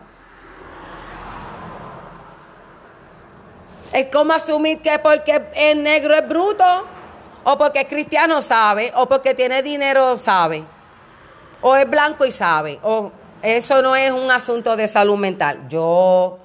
Es 3.92 4.06
como 4.06 4.32
asumir 4.32 4.80
que 4.80 4.98
porque 4.98 5.42
el 5.54 5.82
negro 5.82 6.14
es 6.14 6.28
bruto, 6.28 6.86
o 7.44 7.56
porque 7.58 7.80
es 7.80 7.88
cristiano 7.88 8.42
sabe, 8.42 8.92
o 8.96 9.06
porque 9.06 9.34
tiene 9.34 9.62
dinero 9.62 10.18
sabe, 10.18 10.64
o 11.60 11.76
es 11.76 11.88
blanco 11.88 12.24
y 12.24 12.32
sabe, 12.32 12.78
o 12.82 13.12
eso 13.42 13.82
no 13.82 13.94
es 13.94 14.10
un 14.10 14.30
asunto 14.30 14.76
de 14.76 14.88
salud 14.88 15.16
mental. 15.16 15.68
Yo 15.68 16.38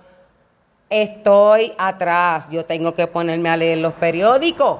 estoy 0.89 1.73
atrás, 1.77 2.47
yo 2.49 2.65
tengo 2.65 2.93
que 2.93 3.07
ponerme 3.07 3.49
a 3.49 3.57
leer 3.57 3.79
los 3.79 3.93
periódicos. 3.93 4.79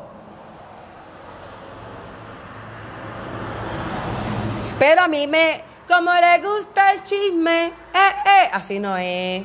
Pero 4.78 5.01
a 5.03 5.07
mí 5.07 5.28
me, 5.28 5.64
como 5.88 6.12
le 6.12 6.39
gusta 6.39 6.91
el 6.91 7.03
chisme, 7.03 7.68
eh, 7.68 7.72
eh, 7.93 8.49
así 8.51 8.80
no 8.80 8.97
es. 8.97 9.43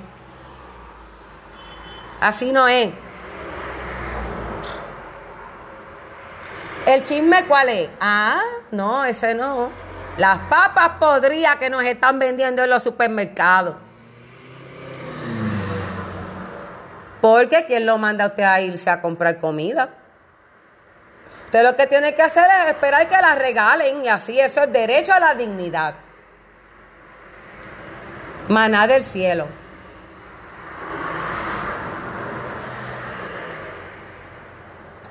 Así 2.21 2.53
no 2.53 2.67
es. 2.67 2.89
¿El 6.87 7.03
chisme 7.03 7.45
cuál 7.47 7.69
es? 7.69 7.91
Ah, 8.01 8.41
no, 8.71 9.05
ese 9.05 9.35
no. 9.35 9.86
Las 10.17 10.39
papas 10.49 10.91
podrías 10.99 11.57
que 11.57 11.69
nos 11.69 11.83
están 11.83 12.19
vendiendo 12.19 12.65
en 12.65 12.71
los 12.71 12.83
supermercados. 12.83 13.77
Porque 17.21 17.65
¿quién 17.67 17.87
lo 17.87 17.99
manda 17.99 18.25
a 18.25 18.29
usted 18.29 18.45
a 18.45 18.61
irse 18.61 18.89
a 18.89 19.03
comprar 19.03 19.39
comida? 19.39 19.91
Usted 21.47 21.63
lo 21.63 21.77
que 21.77 21.87
tiene 21.87 22.15
que 22.15 22.23
hacer 22.23 22.45
es 22.45 22.71
esperar 22.71 23.09
que 23.09 23.17
la 23.17 23.35
regalen 23.35 24.05
y 24.05 24.09
así 24.09 24.39
eso 24.39 24.63
es 24.63 24.73
derecho 24.73 25.13
a 25.13 25.21
la 25.21 25.35
dignidad. 25.35 25.95
Maná 28.49 28.87
del 28.87 29.03
cielo. 29.03 29.49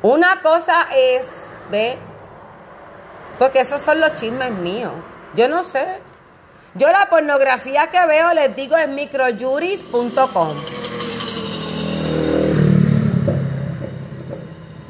Una 0.01 0.41
cosa 0.41 0.87
es 0.95 1.27
¿Ve? 1.69 1.97
Porque 3.37 3.61
esos 3.61 3.81
son 3.81 3.99
los 3.99 4.13
chismes 4.13 4.51
míos. 4.51 4.93
Yo 5.35 5.49
no 5.49 5.63
sé. 5.63 5.99
Yo 6.75 6.89
la 6.89 7.09
pornografía 7.09 7.87
que 7.87 8.05
veo, 8.05 8.33
les 8.33 8.55
digo, 8.55 8.75
es 8.75 8.87
microjuris.com. 8.87 10.57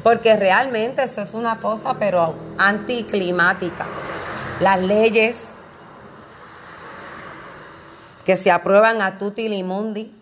Porque 0.02 0.36
realmente 0.36 1.02
eso 1.02 1.22
es 1.22 1.34
una 1.34 1.58
cosa, 1.58 1.96
pero 1.98 2.36
anticlimática. 2.58 3.86
Las 4.60 4.86
leyes 4.86 5.48
que 8.24 8.36
se 8.36 8.50
aprueban 8.50 9.02
a 9.02 9.18
tutti 9.18 9.48
limundi, 9.48 10.12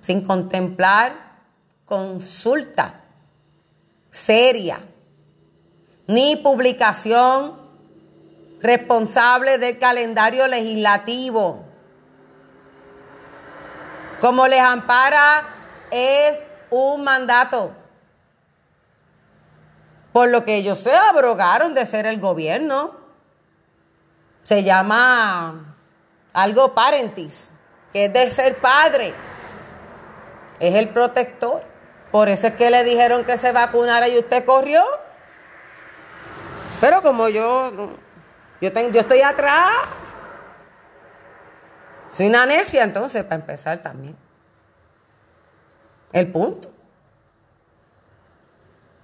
sin 0.00 0.22
contemplar 0.22 1.12
consulta 1.84 3.00
seria, 4.10 4.80
ni 6.12 6.36
publicación 6.36 7.58
responsable 8.60 9.56
del 9.56 9.78
calendario 9.78 10.46
legislativo. 10.46 11.64
Como 14.20 14.46
les 14.46 14.60
ampara, 14.60 15.48
es 15.90 16.44
un 16.70 17.02
mandato. 17.02 17.74
Por 20.12 20.28
lo 20.28 20.44
que 20.44 20.56
ellos 20.56 20.78
se 20.78 20.94
abrogaron 20.94 21.74
de 21.74 21.86
ser 21.86 22.04
el 22.04 22.20
gobierno. 22.20 22.94
Se 24.42 24.62
llama 24.64 25.76
algo 26.34 26.74
parentis, 26.74 27.54
que 27.94 28.04
es 28.04 28.12
de 28.12 28.30
ser 28.30 28.58
padre. 28.58 29.14
Es 30.60 30.74
el 30.74 30.90
protector. 30.90 31.64
Por 32.10 32.28
eso 32.28 32.48
es 32.48 32.52
que 32.52 32.70
le 32.70 32.84
dijeron 32.84 33.24
que 33.24 33.38
se 33.38 33.50
vacunara 33.50 34.08
y 34.08 34.18
usted 34.18 34.44
corrió. 34.44 34.84
Pero 36.82 37.00
como 37.00 37.28
yo, 37.28 37.70
yo, 38.60 38.72
tengo, 38.72 38.90
yo 38.90 39.02
estoy 39.02 39.20
atrás, 39.20 39.70
soy 42.10 42.26
una 42.26 42.44
necia 42.44 42.82
entonces, 42.82 43.22
para 43.22 43.36
empezar 43.36 43.80
también. 43.82 44.16
El 46.12 46.32
punto. 46.32 46.72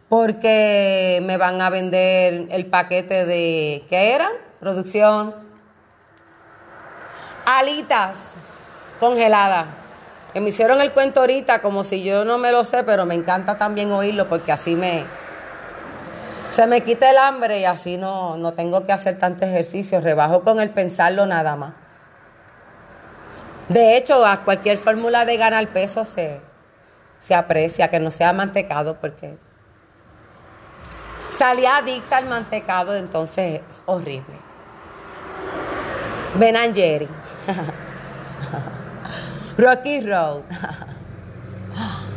Porque 0.09 1.21
me 1.23 1.37
van 1.37 1.61
a 1.63 1.71
vender 1.71 2.49
el 2.51 2.67
paquete 2.67 3.25
de, 3.25 3.85
¿qué 3.89 4.13
eran? 4.13 4.33
Producción. 4.59 5.37
Alitas 7.47 8.17
congeladas 8.99 9.67
que 10.33 10.41
me 10.41 10.49
hicieron 10.49 10.81
el 10.81 10.91
cuento 10.91 11.21
ahorita 11.21 11.63
como 11.63 11.85
si 11.85 12.03
yo 12.03 12.25
no 12.25 12.39
me 12.39 12.51
lo 12.51 12.65
sé, 12.65 12.83
pero 12.83 13.07
me 13.07 13.15
encanta 13.15 13.57
también 13.57 13.93
oírlo 13.93 14.29
porque 14.29 14.51
así 14.51 14.75
me 14.75 15.05
se 16.59 16.67
me 16.67 16.83
quita 16.83 17.09
el 17.09 17.19
hambre 17.19 17.61
y 17.61 17.65
así 17.65 17.97
no, 17.97 18.37
no 18.37 18.53
tengo 18.53 18.85
que 18.85 18.91
hacer 18.91 19.17
tanto 19.17 19.45
ejercicio, 19.45 20.01
rebajo 20.01 20.43
con 20.43 20.59
el 20.59 20.71
pensarlo 20.71 21.25
nada 21.25 21.55
más. 21.55 21.73
De 23.69 23.97
hecho, 23.97 24.27
a 24.27 24.39
cualquier 24.39 24.77
fórmula 24.77 25.25
de 25.25 25.37
ganar 25.37 25.69
peso 25.69 26.05
se, 26.05 26.41
se 27.21 27.37
aprecia, 27.37 27.87
que 27.87 28.01
no 28.01 28.11
sea 28.11 28.33
mantecado, 28.33 28.99
porque 29.01 29.39
salía 31.39 31.77
adicta 31.77 32.17
al 32.17 32.27
mantecado, 32.27 32.97
entonces 32.97 33.61
es 33.61 33.81
horrible. 33.87 34.35
Ben 36.41 36.75
Jerry. 36.75 37.09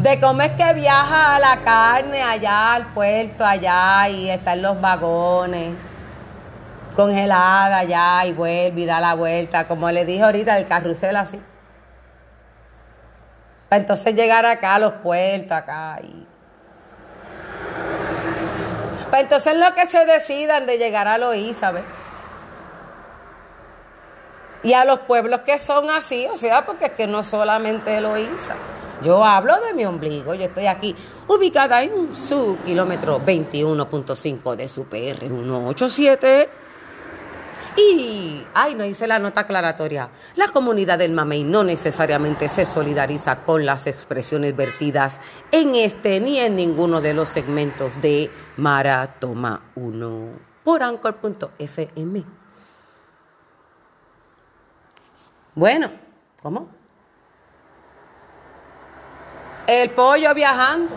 De 0.00 0.18
cómo 0.18 0.40
es 0.40 0.52
que 0.52 0.72
viaja 0.72 1.38
la 1.38 1.58
carne 1.58 2.22
allá 2.22 2.72
al 2.72 2.86
puerto, 2.86 3.44
allá, 3.44 4.08
y 4.08 4.30
está 4.30 4.54
en 4.54 4.62
los 4.62 4.80
vagones, 4.80 5.74
congelada 6.96 7.80
allá, 7.80 8.24
y 8.24 8.32
vuelve 8.32 8.80
y 8.80 8.86
da 8.86 8.98
la 8.98 9.12
vuelta, 9.12 9.68
como 9.68 9.90
le 9.90 10.06
dije 10.06 10.22
ahorita, 10.22 10.56
el 10.56 10.66
carrusel 10.66 11.16
así. 11.16 11.38
Para 13.68 13.82
entonces 13.82 14.14
llegar 14.14 14.46
acá 14.46 14.76
a 14.76 14.78
los 14.78 14.92
puertos, 14.94 15.52
acá. 15.52 15.98
Y... 16.02 16.26
Para 19.10 19.20
entonces 19.20 19.54
lo 19.54 19.74
que 19.74 19.84
se 19.84 20.06
decidan 20.06 20.64
de 20.64 20.78
llegar 20.78 21.08
a 21.08 21.18
Loíza, 21.18 21.72
¿ves? 21.72 21.84
Y 24.62 24.72
a 24.72 24.86
los 24.86 25.00
pueblos 25.00 25.40
que 25.40 25.58
son 25.58 25.90
así, 25.90 26.26
o 26.32 26.36
sea, 26.36 26.64
porque 26.64 26.86
es 26.86 26.92
que 26.92 27.06
no 27.06 27.22
solamente 27.22 28.00
Loíza. 28.00 28.54
Yo 29.02 29.24
hablo 29.24 29.54
de 29.60 29.72
mi 29.74 29.84
ombligo, 29.84 30.34
yo 30.34 30.44
estoy 30.44 30.66
aquí 30.66 30.94
ubicada 31.26 31.82
en 31.82 32.14
su 32.14 32.58
kilómetro 32.64 33.20
21.5 33.20 34.56
de 34.56 34.68
su 34.68 34.84
PR 34.84 35.20
187. 35.20 36.48
Y, 37.76 38.44
ay, 38.52 38.74
no 38.74 38.84
hice 38.84 39.06
la 39.06 39.18
nota 39.18 39.42
aclaratoria. 39.42 40.10
La 40.36 40.48
comunidad 40.48 40.98
del 40.98 41.12
Mamey 41.12 41.44
no 41.44 41.64
necesariamente 41.64 42.48
se 42.48 42.66
solidariza 42.66 43.42
con 43.42 43.64
las 43.64 43.86
expresiones 43.86 44.54
vertidas 44.56 45.20
en 45.52 45.74
este 45.76 46.20
ni 46.20 46.38
en 46.38 46.56
ninguno 46.56 47.00
de 47.00 47.14
los 47.14 47.28
segmentos 47.28 48.00
de 48.02 48.30
Maratoma 48.56 49.62
1 49.76 50.50
por 50.64 50.82
anchor.fm. 50.82 52.24
Bueno, 55.54 55.90
¿cómo? 56.42 56.79
El 59.70 59.90
pollo 59.90 60.34
viajando. 60.34 60.96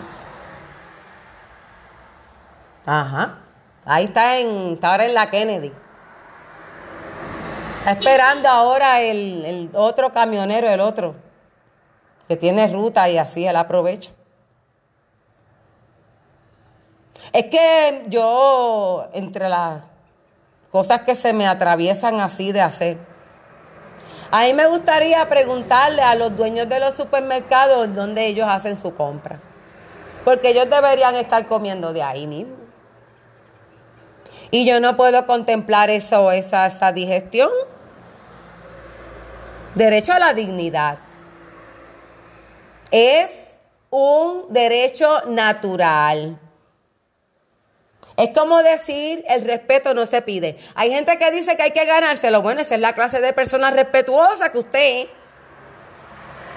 Ajá. 2.84 3.38
Ahí 3.84 4.06
está, 4.06 4.38
en, 4.38 4.72
está 4.72 4.90
ahora 4.90 5.04
en 5.06 5.14
la 5.14 5.30
Kennedy. 5.30 5.72
Está 7.78 7.92
esperando 7.92 8.48
ahora 8.48 9.00
el, 9.00 9.44
el 9.44 9.70
otro 9.74 10.10
camionero, 10.10 10.68
el 10.68 10.80
otro, 10.80 11.14
que 12.26 12.34
tiene 12.34 12.66
ruta 12.66 13.08
y 13.08 13.16
así 13.16 13.46
él 13.46 13.54
aprovecha. 13.54 14.10
Es 17.32 17.44
que 17.44 18.06
yo, 18.08 19.08
entre 19.12 19.48
las 19.48 19.84
cosas 20.72 21.02
que 21.02 21.14
se 21.14 21.32
me 21.32 21.46
atraviesan 21.46 22.18
así 22.18 22.50
de 22.50 22.62
hacer, 22.62 22.98
a 24.30 24.42
mí 24.42 24.54
me 24.54 24.66
gustaría 24.66 25.28
preguntarle 25.28 26.02
a 26.02 26.14
los 26.14 26.36
dueños 26.36 26.68
de 26.68 26.80
los 26.80 26.94
supermercados 26.94 27.94
dónde 27.94 28.26
ellos 28.26 28.46
hacen 28.48 28.76
su 28.76 28.94
compra. 28.94 29.40
Porque 30.24 30.50
ellos 30.50 30.68
deberían 30.70 31.14
estar 31.16 31.46
comiendo 31.46 31.92
de 31.92 32.02
ahí 32.02 32.26
mismo. 32.26 32.56
Y 34.50 34.64
yo 34.64 34.80
no 34.80 34.96
puedo 34.96 35.26
contemplar 35.26 35.90
eso, 35.90 36.30
esa, 36.30 36.66
esa 36.66 36.92
digestión. 36.92 37.50
Derecho 39.74 40.12
a 40.12 40.18
la 40.18 40.32
dignidad. 40.32 40.98
Es 42.90 43.48
un 43.90 44.46
derecho 44.50 45.22
natural. 45.26 46.38
Es 48.16 48.30
como 48.32 48.62
decir, 48.62 49.24
el 49.28 49.44
respeto 49.44 49.92
no 49.92 50.06
se 50.06 50.22
pide. 50.22 50.56
Hay 50.76 50.92
gente 50.92 51.18
que 51.18 51.30
dice 51.32 51.56
que 51.56 51.64
hay 51.64 51.70
que 51.72 51.84
ganárselo. 51.84 52.42
Bueno, 52.42 52.60
esa 52.60 52.76
es 52.76 52.80
la 52.80 52.92
clase 52.92 53.20
de 53.20 53.32
persona 53.32 53.70
respetuosa 53.70 54.52
que 54.52 54.58
usted, 54.58 55.06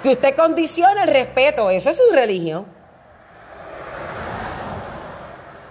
que 0.03 0.09
usted 0.09 0.35
condiciona 0.35 1.03
el 1.03 1.09
respeto. 1.09 1.71
Eso 1.71 1.89
es 1.89 1.97
su 1.97 2.13
religión. 2.13 2.67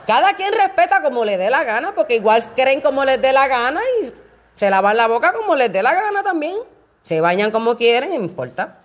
Cada 0.08 0.34
quien 0.34 0.52
respeta 0.52 1.02
como 1.02 1.24
le 1.24 1.36
dé 1.36 1.50
la 1.50 1.62
gana, 1.64 1.94
porque 1.94 2.16
igual 2.16 2.42
creen 2.54 2.80
como 2.80 3.04
les 3.04 3.20
dé 3.20 3.32
la 3.32 3.46
gana 3.46 3.80
y 4.00 4.12
se 4.56 4.70
lavan 4.70 4.96
la 4.96 5.06
boca 5.06 5.32
como 5.32 5.54
les 5.54 5.72
dé 5.72 5.82
la 5.82 5.94
gana 5.94 6.22
también. 6.22 6.56
Se 7.04 7.20
bañan 7.20 7.52
como 7.52 7.76
quieren, 7.76 8.10
no 8.10 8.16
importa. 8.16 8.78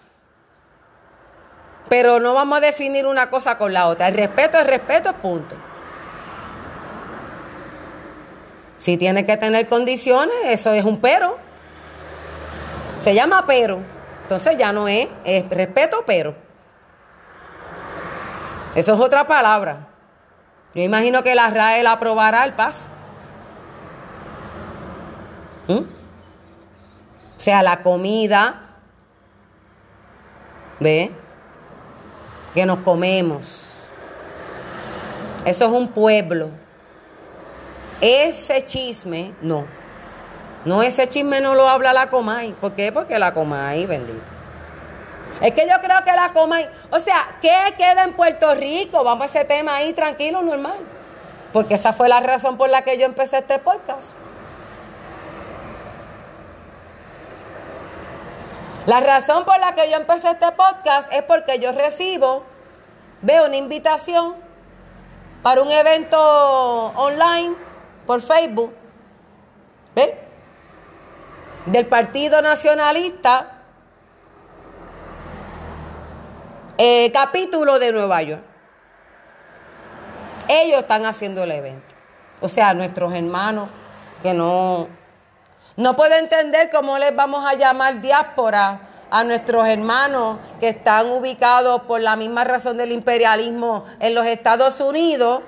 Pero 1.89 2.19
no 2.19 2.35
vamos 2.35 2.59
a 2.59 2.61
definir 2.61 3.07
una 3.07 3.31
cosa 3.31 3.57
con 3.57 3.73
la 3.73 3.87
otra. 3.87 4.07
El 4.07 4.15
respeto 4.15 4.59
es 4.59 4.67
respeto, 4.67 5.13
punto. 5.13 5.55
Si 8.81 8.97
tiene 8.97 9.27
que 9.27 9.37
tener 9.37 9.67
condiciones, 9.67 10.35
eso 10.45 10.73
es 10.73 10.83
un 10.83 10.99
pero. 10.99 11.37
Se 13.01 13.13
llama 13.13 13.45
pero. 13.45 13.77
Entonces 14.23 14.57
ya 14.57 14.73
no 14.73 14.87
es, 14.87 15.07
es 15.23 15.47
respeto, 15.51 16.03
pero. 16.07 16.33
Eso 18.73 18.95
es 18.95 18.99
otra 18.99 19.27
palabra. 19.27 19.85
Yo 20.73 20.81
imagino 20.81 21.21
que 21.21 21.35
la 21.35 21.51
RAE 21.51 21.83
la 21.83 21.91
aprobará 21.91 22.43
el 22.43 22.53
paso. 22.53 22.85
¿Mm? 25.67 25.73
O 25.73 25.85
sea, 27.37 27.61
la 27.61 27.83
comida, 27.83 28.61
¿ve? 30.79 31.11
Que 32.55 32.65
nos 32.65 32.79
comemos. 32.79 33.73
Eso 35.45 35.65
es 35.65 35.71
un 35.71 35.87
pueblo. 35.89 36.60
Ese 38.01 38.65
chisme, 38.65 39.33
no. 39.41 39.65
No, 40.65 40.81
ese 40.81 41.07
chisme 41.07 41.39
no 41.39 41.53
lo 41.53 41.67
habla 41.67 41.93
la 41.93 42.09
Comay. 42.09 42.53
¿Por 42.53 42.73
qué? 42.73 42.91
Porque 42.91 43.17
la 43.19 43.33
Comay, 43.33 43.85
bendito. 43.85 44.19
Es 45.39 45.53
que 45.53 45.67
yo 45.67 45.73
creo 45.81 46.03
que 46.03 46.11
la 46.11 46.33
Comay, 46.33 46.67
o 46.91 46.99
sea, 46.99 47.37
¿qué 47.41 47.75
queda 47.77 48.03
en 48.03 48.13
Puerto 48.13 48.53
Rico? 48.55 49.03
Vamos 49.03 49.23
a 49.23 49.25
ese 49.25 49.45
tema 49.45 49.75
ahí 49.75 49.93
tranquilo, 49.93 50.41
normal. 50.41 50.77
Porque 51.53 51.75
esa 51.75 51.93
fue 51.93 52.09
la 52.09 52.19
razón 52.19 52.57
por 52.57 52.69
la 52.69 52.83
que 52.83 52.97
yo 52.97 53.05
empecé 53.05 53.39
este 53.39 53.59
podcast. 53.59 54.13
La 58.85 58.99
razón 58.99 59.45
por 59.45 59.59
la 59.59 59.75
que 59.75 59.89
yo 59.91 59.97
empecé 59.97 60.31
este 60.31 60.51
podcast 60.53 61.11
es 61.13 61.21
porque 61.23 61.59
yo 61.59 61.71
recibo, 61.71 62.43
veo 63.21 63.45
una 63.45 63.57
invitación 63.57 64.35
para 65.43 65.61
un 65.61 65.69
evento 65.71 66.17
online 66.95 67.70
por 68.11 68.21
Facebook, 68.21 68.73
¿ve? 69.95 70.17
Del 71.67 71.85
Partido 71.85 72.41
Nacionalista, 72.41 73.61
eh, 76.77 77.09
capítulo 77.13 77.79
de 77.79 77.93
Nueva 77.93 78.21
York. 78.21 78.41
Ellos 80.49 80.81
están 80.81 81.05
haciendo 81.05 81.45
el 81.45 81.51
evento. 81.51 81.95
O 82.41 82.49
sea, 82.49 82.73
nuestros 82.73 83.13
hermanos 83.13 83.69
que 84.21 84.33
no, 84.33 84.89
no 85.77 85.95
puedo 85.95 86.13
entender 86.15 86.69
cómo 86.69 86.97
les 86.97 87.15
vamos 87.15 87.49
a 87.49 87.53
llamar 87.53 88.01
diáspora 88.01 88.89
a 89.09 89.23
nuestros 89.23 89.65
hermanos 89.69 90.37
que 90.59 90.67
están 90.67 91.09
ubicados 91.09 91.83
por 91.83 92.01
la 92.01 92.17
misma 92.17 92.43
razón 92.43 92.75
del 92.75 92.91
imperialismo 92.91 93.85
en 94.01 94.15
los 94.15 94.25
Estados 94.25 94.81
Unidos 94.81 95.43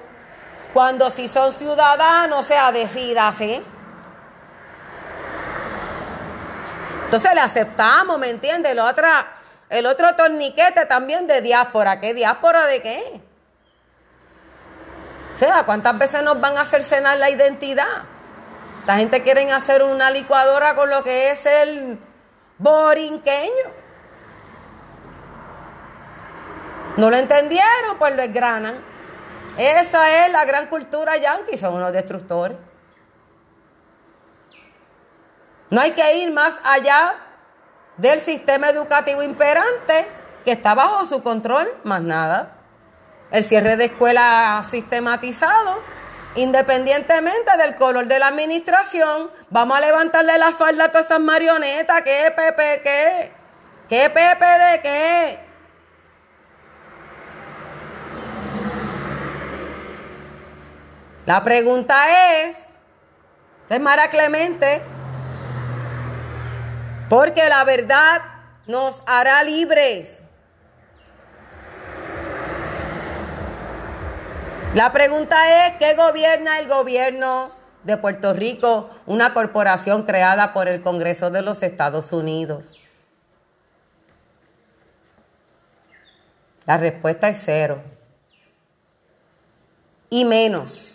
cuando 0.74 1.12
si 1.12 1.28
son 1.28 1.54
ciudadanos, 1.54 2.42
o 2.42 2.44
sea, 2.44 2.72
decídase. 2.72 3.62
Entonces 7.06 7.34
le 7.36 7.42
aceptamos, 7.42 8.18
¿me 8.18 8.32
entiendes? 8.32 8.72
El, 8.72 8.80
otra, 8.80 9.28
el 9.70 9.86
otro 9.86 10.16
torniquete 10.16 10.88
también 10.88 11.28
de 11.28 11.42
diáspora. 11.42 12.02
¿Qué 12.02 12.16
diáspora 12.16 12.66
de 12.66 12.82
qué? 12.82 13.22
O 15.36 15.38
sea, 15.38 15.64
¿cuántas 15.64 15.96
veces 15.98 16.24
nos 16.24 16.42
van 16.42 16.58
a 16.58 16.62
hacer 16.62 16.84
cenar 16.84 17.18
la 17.18 17.30
identidad? 17.30 18.04
Esta 18.80 18.98
gente 18.98 19.22
quiere 19.22 19.52
hacer 19.52 19.84
una 19.84 20.10
licuadora 20.10 20.76
con 20.76 20.90
lo 20.90 21.04
que 21.04 21.30
es 21.32 21.46
el 21.46 22.00
borinqueño. 22.58 23.84
¿No 26.98 27.10
lo 27.12 27.18
entendieron? 27.18 27.98
Pues 28.00 28.16
lo 28.16 28.24
esgranan. 28.24 28.93
Esa 29.58 30.26
es 30.26 30.32
la 30.32 30.46
gran 30.46 30.68
cultura 30.68 31.18
yanqui, 31.18 31.58
son 31.58 31.76
unos 31.76 31.94
destructores. 31.94 32.58
No 35.70 35.82
hay 35.82 35.92
que 35.92 36.18
ir 36.18 36.32
más 36.32 36.60
allá 36.64 37.16
del 37.98 38.20
sistema 38.20 38.70
educativo 38.70 39.22
imperante 39.22 40.08
que 40.44 40.52
está 40.52 40.74
bajo 40.76 41.06
su 41.06 41.24
control, 41.24 41.68
más 41.84 42.02
nada. 42.02 42.58
El 43.32 43.44
cierre 43.44 43.78
de 43.78 43.86
escuelas 43.86 44.68
sistematizado, 44.70 45.82
independientemente 46.36 47.58
del 47.58 47.76
color 47.76 48.06
de 48.06 48.20
la 48.20 48.28
administración, 48.28 49.32
vamos 49.50 49.78
a 49.78 49.82
levantarle 49.82 50.38
la 50.38 50.52
falda 50.52 50.86
a 50.86 50.88
todas 50.90 51.06
esas 51.06 51.20
marionetas, 51.20 52.02
¿qué 52.02 52.32
Pepe 52.36 52.82
qué? 52.84 53.32
¿Qué 53.90 54.10
Pepe 54.10 54.46
de 54.46 54.82
qué? 54.82 55.43
La 61.26 61.42
pregunta 61.42 62.42
es, 62.42 62.66
es 63.70 63.80
Mara 63.80 64.10
Clemente, 64.10 64.82
porque 67.10 67.48
la 67.48 67.64
verdad 67.64 68.22
nos 68.68 69.02
hará 69.06 69.42
libres. 69.44 70.24
La 74.76 74.92
pregunta 74.92 75.68
es, 75.68 75.78
¿qué 75.78 75.94
gobierna 75.94 76.60
el 76.60 76.68
gobierno 76.68 77.52
de 77.84 77.96
Puerto 77.96 78.34
Rico, 78.34 78.90
una 79.06 79.34
corporación 79.34 80.04
creada 80.04 80.52
por 80.52 80.68
el 80.68 80.82
Congreso 80.82 81.30
de 81.30 81.42
los 81.42 81.64
Estados 81.64 82.12
Unidos? 82.12 82.80
La 86.66 86.78
respuesta 86.78 87.30
es 87.30 87.42
cero. 87.46 87.82
Y 90.10 90.26
menos. 90.26 90.93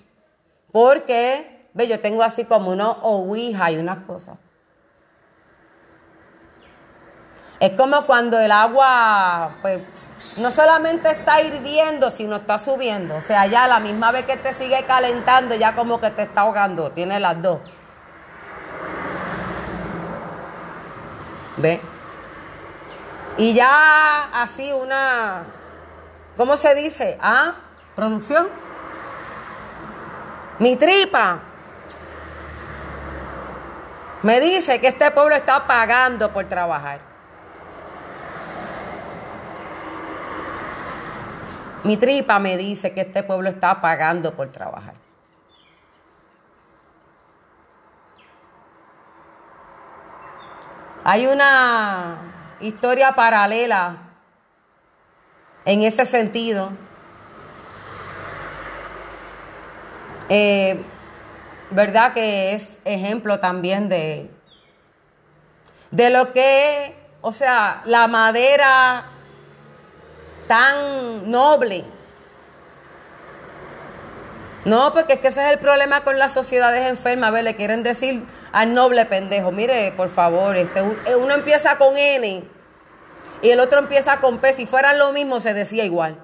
Porque, 0.72 1.68
ve, 1.74 1.88
yo 1.88 2.00
tengo 2.00 2.22
así 2.22 2.44
como 2.44 2.70
unos 2.70 2.98
ouija 3.02 3.70
y 3.70 3.78
unas 3.78 4.04
cosas. 4.04 4.36
Es 7.60 7.72
como 7.72 8.06
cuando 8.06 8.38
el 8.38 8.52
agua, 8.52 9.56
pues, 9.62 9.80
no 10.36 10.50
solamente 10.52 11.10
está 11.10 11.40
hirviendo, 11.42 12.10
sino 12.10 12.36
está 12.36 12.58
subiendo. 12.58 13.16
O 13.16 13.22
sea, 13.22 13.46
ya 13.46 13.66
la 13.66 13.80
misma 13.80 14.12
vez 14.12 14.26
que 14.26 14.36
te 14.36 14.54
sigue 14.54 14.84
calentando, 14.84 15.56
ya 15.56 15.74
como 15.74 16.00
que 16.00 16.10
te 16.10 16.22
está 16.22 16.42
ahogando. 16.42 16.92
Tiene 16.92 17.18
las 17.18 17.42
dos. 17.42 17.60
¿Ve? 21.56 21.80
Y 23.38 23.54
ya 23.54 24.42
así 24.42 24.72
una, 24.72 25.44
¿cómo 26.36 26.56
se 26.56 26.74
dice? 26.74 27.18
Ah, 27.20 27.54
producción. 27.96 28.48
Mi 30.58 30.76
tripa 30.76 31.40
me 34.22 34.40
dice 34.40 34.80
que 34.80 34.88
este 34.88 35.10
pueblo 35.12 35.36
está 35.36 35.66
pagando 35.66 36.32
por 36.32 36.44
trabajar. 36.46 37.00
Mi 41.84 41.96
tripa 41.96 42.40
me 42.40 42.56
dice 42.56 42.92
que 42.92 43.02
este 43.02 43.22
pueblo 43.22 43.48
está 43.48 43.80
pagando 43.80 44.34
por 44.34 44.50
trabajar. 44.50 44.94
Hay 51.04 51.26
una 51.26 52.18
historia 52.60 53.12
paralela 53.12 53.96
en 55.64 55.82
ese 55.82 56.04
sentido. 56.04 56.72
Eh, 60.28 60.82
¿Verdad 61.70 62.14
que 62.14 62.52
es 62.52 62.80
ejemplo 62.84 63.40
también 63.40 63.88
de, 63.88 64.30
de 65.90 66.10
lo 66.10 66.32
que, 66.32 66.94
o 67.20 67.32
sea, 67.32 67.82
la 67.84 68.08
madera 68.08 69.04
tan 70.48 71.30
noble. 71.30 71.84
No, 74.64 74.92
porque 74.92 75.14
es 75.14 75.20
que 75.20 75.28
ese 75.28 75.46
es 75.46 75.52
el 75.52 75.58
problema 75.58 76.02
con 76.02 76.18
las 76.18 76.32
sociedades 76.32 76.90
enfermas. 76.90 77.28
A 77.28 77.32
ver, 77.32 77.44
le 77.44 77.54
quieren 77.54 77.82
decir 77.82 78.24
al 78.52 78.74
noble 78.74 79.04
pendejo, 79.06 79.52
mire, 79.52 79.92
por 79.92 80.10
favor, 80.10 80.56
este, 80.56 80.80
eh, 80.80 81.14
uno 81.14 81.34
empieza 81.34 81.78
con 81.78 81.96
N 81.96 82.44
y 83.40 83.50
el 83.50 83.60
otro 83.60 83.78
empieza 83.78 84.20
con 84.20 84.38
P. 84.38 84.52
Si 84.54 84.66
fueran 84.66 84.98
lo 84.98 85.12
mismo, 85.12 85.40
se 85.40 85.54
decía 85.54 85.84
igual. 85.84 86.18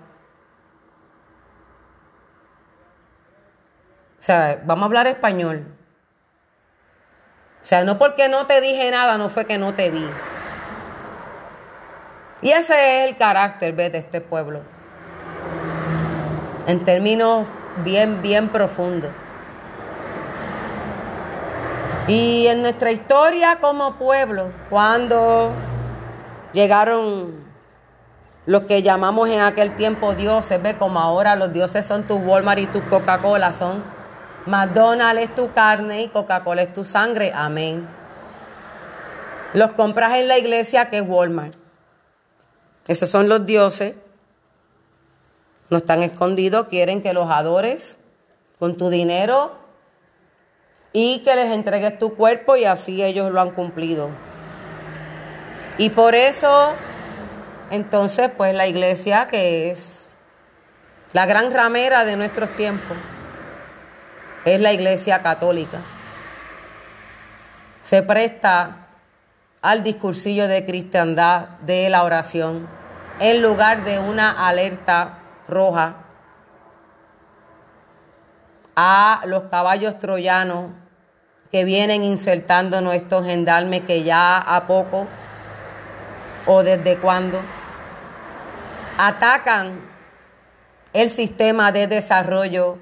Sea, 4.24 4.62
vamos 4.64 4.84
a 4.84 4.86
hablar 4.86 5.06
español. 5.06 5.66
O 7.62 7.66
sea, 7.66 7.84
no 7.84 7.98
porque 7.98 8.28
no 8.28 8.46
te 8.46 8.60
dije 8.62 8.90
nada, 8.90 9.18
no 9.18 9.28
fue 9.28 9.46
que 9.46 9.58
no 9.58 9.74
te 9.74 9.90
vi. 9.90 10.08
Y 12.40 12.50
ese 12.50 13.02
es 13.04 13.10
el 13.10 13.16
carácter 13.18 13.74
de 13.74 13.86
este 13.98 14.22
pueblo. 14.22 14.62
En 16.66 16.84
términos 16.84 17.48
bien, 17.84 18.22
bien 18.22 18.48
profundos. 18.48 19.10
Y 22.06 22.46
en 22.46 22.62
nuestra 22.62 22.92
historia 22.92 23.60
como 23.60 23.96
pueblo, 23.96 24.52
cuando 24.68 25.52
llegaron 26.52 27.44
los 28.46 28.62
que 28.62 28.82
llamamos 28.82 29.28
en 29.28 29.40
aquel 29.40 29.74
tiempo 29.74 30.14
dioses, 30.14 30.62
ve 30.62 30.76
como 30.76 30.98
ahora 30.98 31.36
los 31.36 31.52
dioses 31.52 31.84
son 31.86 32.04
tu 32.04 32.16
Walmart 32.16 32.60
y 32.60 32.66
tu 32.66 32.82
Coca-Cola, 32.88 33.52
son 33.52 33.93
McDonald's 34.46 35.22
es 35.22 35.34
tu 35.34 35.52
carne 35.52 36.02
y 36.02 36.08
Coca-Cola 36.08 36.62
es 36.62 36.72
tu 36.74 36.84
sangre, 36.84 37.32
amén. 37.34 37.88
Los 39.54 39.72
compras 39.72 40.14
en 40.18 40.28
la 40.28 40.36
iglesia 40.36 40.90
que 40.90 40.98
es 40.98 41.04
Walmart. 41.06 41.54
Esos 42.86 43.08
son 43.08 43.28
los 43.28 43.46
dioses. 43.46 43.94
No 45.70 45.78
están 45.78 46.02
escondidos, 46.02 46.68
quieren 46.68 47.02
que 47.02 47.14
los 47.14 47.30
adores 47.30 47.96
con 48.58 48.76
tu 48.76 48.90
dinero 48.90 49.56
y 50.92 51.20
que 51.20 51.34
les 51.34 51.50
entregues 51.50 51.98
tu 51.98 52.14
cuerpo 52.14 52.56
y 52.56 52.64
así 52.64 53.02
ellos 53.02 53.32
lo 53.32 53.40
han 53.40 53.52
cumplido. 53.52 54.10
Y 55.78 55.90
por 55.90 56.14
eso, 56.14 56.74
entonces, 57.70 58.30
pues 58.36 58.54
la 58.54 58.66
iglesia, 58.66 59.26
que 59.26 59.70
es 59.70 60.08
la 61.12 61.26
gran 61.26 61.50
ramera 61.52 62.04
de 62.04 62.16
nuestros 62.16 62.50
tiempos, 62.50 62.96
es 64.44 64.60
la 64.60 64.72
iglesia 64.72 65.22
católica. 65.22 65.80
Se 67.82 68.02
presta 68.02 68.88
al 69.62 69.82
discursillo 69.82 70.46
de 70.48 70.64
cristiandad 70.64 71.48
de 71.60 71.88
la 71.88 72.04
oración 72.04 72.68
en 73.20 73.42
lugar 73.42 73.84
de 73.84 73.98
una 73.98 74.46
alerta 74.46 75.18
roja 75.48 75.96
a 78.76 79.22
los 79.26 79.44
caballos 79.44 79.98
troyanos 79.98 80.70
que 81.50 81.64
vienen 81.64 82.02
insertando 82.02 82.80
nuestros 82.80 83.24
gendarmes 83.24 83.82
que 83.82 84.02
ya 84.02 84.38
a 84.38 84.66
poco 84.66 85.06
o 86.46 86.62
desde 86.62 86.98
cuando 86.98 87.40
atacan 88.98 89.80
el 90.92 91.08
sistema 91.10 91.72
de 91.72 91.86
desarrollo 91.86 92.78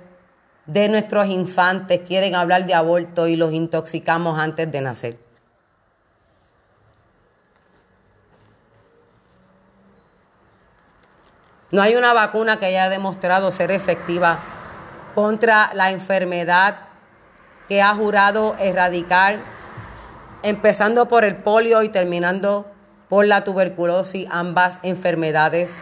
de 0.67 0.89
nuestros 0.89 1.27
infantes, 1.27 2.01
quieren 2.07 2.35
hablar 2.35 2.67
de 2.67 2.75
aborto 2.75 3.27
y 3.27 3.37
los 3.37 3.53
intoxicamos 3.53 4.39
antes 4.39 4.71
de 4.71 4.81
nacer. 4.81 5.19
No 11.73 11.81
hay 11.81 11.95
una 11.95 12.13
vacuna 12.13 12.59
que 12.59 12.67
haya 12.67 12.91
demostrado 12.91 13.51
ser 13.51 13.71
efectiva 13.71 14.41
contra 15.15 15.73
la 15.73 15.91
enfermedad 15.91 16.77
que 17.67 17.81
ha 17.81 17.95
jurado 17.95 18.57
erradicar, 18.59 19.39
empezando 20.43 21.09
por 21.09 21.25
el 21.25 21.37
polio 21.37 21.83
y 21.83 21.89
terminando 21.89 22.67
por 23.09 23.25
la 23.25 23.43
tuberculosis. 23.43 24.29
Ambas 24.31 24.81
enfermedades 24.83 25.79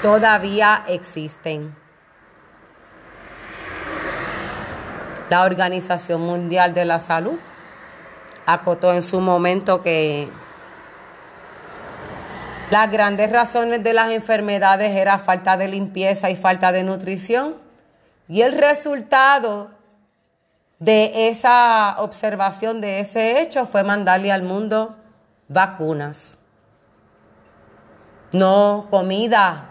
todavía 0.00 0.82
existen. 0.88 1.83
La 5.34 5.42
Organización 5.42 6.20
Mundial 6.20 6.74
de 6.74 6.84
la 6.84 7.00
Salud 7.00 7.40
acotó 8.46 8.94
en 8.94 9.02
su 9.02 9.20
momento 9.20 9.82
que 9.82 10.30
las 12.70 12.88
grandes 12.88 13.32
razones 13.32 13.82
de 13.82 13.94
las 13.94 14.12
enfermedades 14.12 14.94
era 14.94 15.18
falta 15.18 15.56
de 15.56 15.66
limpieza 15.66 16.30
y 16.30 16.36
falta 16.36 16.70
de 16.70 16.84
nutrición. 16.84 17.56
Y 18.28 18.42
el 18.42 18.52
resultado 18.52 19.72
de 20.78 21.26
esa 21.26 21.96
observación, 21.98 22.80
de 22.80 23.00
ese 23.00 23.42
hecho, 23.42 23.66
fue 23.66 23.82
mandarle 23.82 24.30
al 24.30 24.44
mundo 24.44 24.94
vacunas. 25.48 26.38
No, 28.30 28.86
comida 28.88 29.70